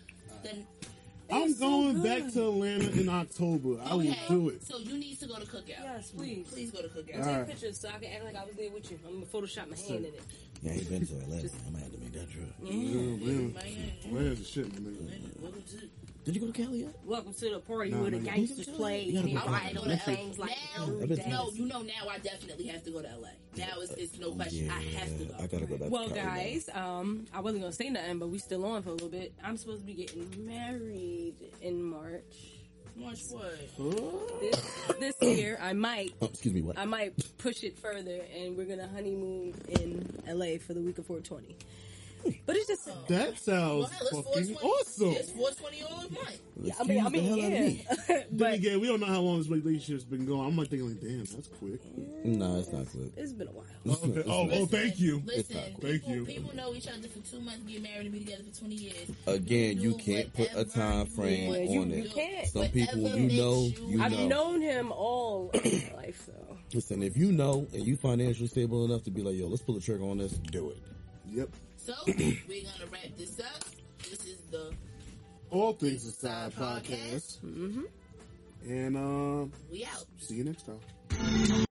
the 0.47 1.35
I'm 1.35 1.43
It's 1.51 1.59
so 1.59 1.68
going 1.68 2.02
back 2.02 2.32
to 2.35 2.48
Atlanta 2.48 2.89
in 2.93 3.09
October. 3.09 3.81
I 3.85 3.94
will 3.94 4.14
do 4.28 4.48
it. 4.51 4.62
So 4.64 4.78
you 4.78 4.97
need 4.97 5.18
to 5.18 5.27
go 5.27 5.35
to 5.36 5.47
cookout. 5.47 5.68
Yes, 5.82 6.12
please. 6.12 6.47
Please 6.48 6.70
go 6.70 6.82
to 6.82 6.89
cookout. 6.89 7.18
All 7.18 7.24
Take 7.24 7.36
right. 7.36 7.47
pictures 7.48 7.81
so 7.81 7.89
I 7.89 7.98
can 7.98 8.12
act 8.12 8.24
like 8.24 8.36
I 8.36 8.44
was 8.44 8.55
there 8.55 8.70
with 8.70 8.89
you. 8.93 8.98
I'm 9.05 9.14
gonna 9.14 9.27
Photoshop 9.27 9.68
my 9.68 9.77
hand 9.77 10.05
in 10.05 10.14
it. 10.14 10.23
Yeah, 10.62 10.70
I 10.73 10.74
ain't 10.77 10.89
been 10.89 11.06
to 11.06 11.14
Atlanta. 11.14 11.51
I'm 11.66 11.73
gonna 11.73 11.85
have 11.85 11.93
to 11.93 11.98
make 11.98 12.12
that 12.12 12.31
trip. 12.31 12.47
Yeah, 12.62 12.73
man. 12.73 13.52
Man, 13.55 13.93
Atlanta's 14.05 14.39
the 14.39 14.44
shit, 14.44 14.73
man. 14.81 15.31
welcome 15.43 15.62
to- 15.62 16.05
Did 16.27 16.35
you 16.35 16.40
go 16.40 16.48
to 16.48 16.53
Cali 16.65 16.78
yet? 16.82 16.94
Welcome 17.05 17.32
to 17.35 17.51
the 17.51 17.61
party 17.61 17.93
Nah, 17.93 18.01
where 18.03 18.11
the 18.11 18.19
nah, 18.19 18.35
you- 18.35 18.48
gangsters 18.48 18.66
play 18.66 19.05
You 19.05 19.12
gotta 19.12 19.27
and 19.28 19.35
go 19.36 19.40
everybody 19.43 19.65
back. 19.65 19.74
doing 19.74 19.89
Now- 19.90 20.05
things 20.05 20.39
like 20.40 20.51
now, 20.77 20.82
I've 20.85 21.09
been 21.09 21.19
to 21.19 21.28
no, 21.28 21.51
you 21.53 21.66
know 21.66 21.82
now 21.82 22.09
I 22.11 22.19
definitely 22.19 22.66
have 22.66 22.82
to 22.82 22.90
go 22.90 23.01
to 23.01 23.09
LA. 23.09 23.28
Now 23.57 23.81
it's, 23.81 23.93
it's 23.93 24.19
no 24.19 24.32
question. 24.32 24.69
I 24.69 24.82
have 24.82 25.19
to 25.19 25.24
go. 25.24 25.35
I 25.39 25.47
gotta 25.47 25.66
go 25.66 25.77
back. 25.78 25.89
Well, 25.90 26.09
to 26.09 26.15
Cali, 26.16 26.27
guys, 26.55 26.69
um, 26.74 27.27
I 27.32 27.39
wasn't 27.40 27.62
gonna 27.62 27.73
say 27.73 27.90
nothing, 27.90 28.19
but 28.19 28.28
we 28.28 28.39
still 28.39 28.65
on 28.65 28.82
for 28.82 28.89
a 28.89 28.93
little 28.93 29.09
bit. 29.09 29.35
I'm 29.44 29.57
supposed 29.57 29.82
to 29.82 29.86
be 29.86 29.94
getting 29.94 30.28
married 30.44 31.36
in 31.62 31.81
March. 31.81 32.24
March 32.97 33.20
what? 33.31 34.40
This, 34.40 35.15
this 35.20 35.39
year, 35.39 35.59
I 35.62 35.74
might, 35.74 36.15
Oh, 36.20 36.27
excuse 36.27 36.53
me. 36.55 36.62
What? 36.62 36.77
I 36.77 36.86
might 36.86 37.12
push 37.39 37.62
it 37.62 37.78
further, 37.78 38.20
and 38.36 38.57
we're 38.57 38.65
gonna 38.66 38.89
honeymoon 38.89 39.55
in 39.69 40.09
LA 40.27 40.59
for 40.59 40.74
the 40.74 40.81
week 40.81 40.98
of 40.98 41.07
420. 41.07 41.57
But 42.47 42.57
it's 42.57 42.66
just, 42.69 42.86
That 43.09 43.39
sounds 43.39 43.90
ahead, 43.90 44.03
let's 44.12 44.28
fucking 44.28 44.57
awesome. 44.57 45.09
It's 45.12 45.31
420 45.31 45.82
all 45.82 46.05
of 46.05 46.11
mine. 46.12 46.35
yeah, 46.62 46.74
I 46.81 46.85
mean, 46.85 47.01
I 47.01 47.05
the 47.05 47.11
mean, 47.11 47.24
hell 47.24 47.32
out 47.40 47.44
of 47.44 47.51
yeah. 47.53 47.61
me. 47.61 47.86
Then 48.09 48.24
but 48.32 48.55
again, 48.55 48.81
we 48.81 48.86
don't 48.89 49.01
know 49.01 49.07
how 49.07 49.20
long 49.20 49.39
this 49.39 49.48
relationship's 49.48 50.05
been 50.05 50.27
going. 50.27 50.47
I'm 50.48 50.57
like 50.57 50.69
thinking, 50.69 50.89
like, 50.89 51.01
damn, 51.01 51.24
that's 51.24 51.48
quick. 51.48 51.81
No, 52.24 52.57
it's 52.59 52.73
not 52.73 52.86
quick. 52.90 53.12
it's 53.16 53.32
been 53.32 53.48
a 53.48 53.53
while. 53.53 53.65
Okay. 53.86 54.23
Oh, 54.27 54.32
oh, 54.43 54.48
oh, 54.53 54.66
thank 54.66 54.98
you. 54.98 55.23
Listen, 55.24 55.57
not 55.57 55.65
people. 55.66 55.81
Thank 55.89 56.09
you. 56.09 56.24
people 56.24 56.57
know 56.57 56.74
each 56.74 56.89
other 56.89 57.07
for 57.09 57.20
two 57.31 57.40
months, 57.40 57.61
get 57.70 57.82
married, 57.82 58.07
and 58.07 58.12
be 58.12 58.19
together 58.20 58.43
for 58.53 58.59
20 58.61 58.74
years. 58.74 59.11
Again, 59.27 59.81
you 59.81 59.93
Do 59.93 59.98
can't 59.98 60.32
put 60.35 60.51
a 60.57 60.65
time 60.65 61.07
frame 61.07 61.53
Yeah, 61.53 61.59
you- 61.61 61.81
on 61.82 61.90
you 61.90 62.05
it. 62.05 62.12
can't. 62.15 62.47
Some 62.48 62.69
people, 62.69 62.98
you 62.98 63.40
know, 63.40 63.62
you 63.62 63.86
you 63.89 64.03
I've 64.03 64.12
know. 64.12 64.27
known 64.28 64.61
him 64.62 64.90
all 64.93 65.51
my 65.55 65.61
life, 65.97 66.23
so. 66.27 66.32
Listen, 66.74 67.03
if 67.03 67.16
you 67.16 67.31
know 67.31 67.66
and 67.73 67.85
you 67.86 67.97
financially 67.97 68.48
stable 68.48 68.85
enough 68.85 69.05
to 69.05 69.11
be 69.12 69.23
like, 69.23 69.36
yo, 69.36 69.47
let's 69.47 69.62
pull 69.62 69.77
the 69.77 69.81
trigger 69.81 70.05
on 70.05 70.19
this, 70.19 70.32
do 70.32 70.70
it. 70.70 70.78
Yep. 71.31 71.51
So, 71.86 71.94
we're 72.08 72.14
going 72.14 72.64
to 72.80 72.86
wrap 72.90 73.16
this 73.16 73.38
up. 73.38 73.64
This 73.98 74.26
is 74.26 74.38
the 74.50 74.72
All 75.50 75.72
things 75.72 76.04
aside 76.04 76.52
podcast. 76.52 77.38
Mm-hmm. 77.44 77.82
And 78.68 78.96
uh, 78.96 79.46
We 79.70 79.84
Out. 79.84 80.04
see 80.18 80.34
you 80.34 80.42
next 80.44 80.66
time. 80.66 81.62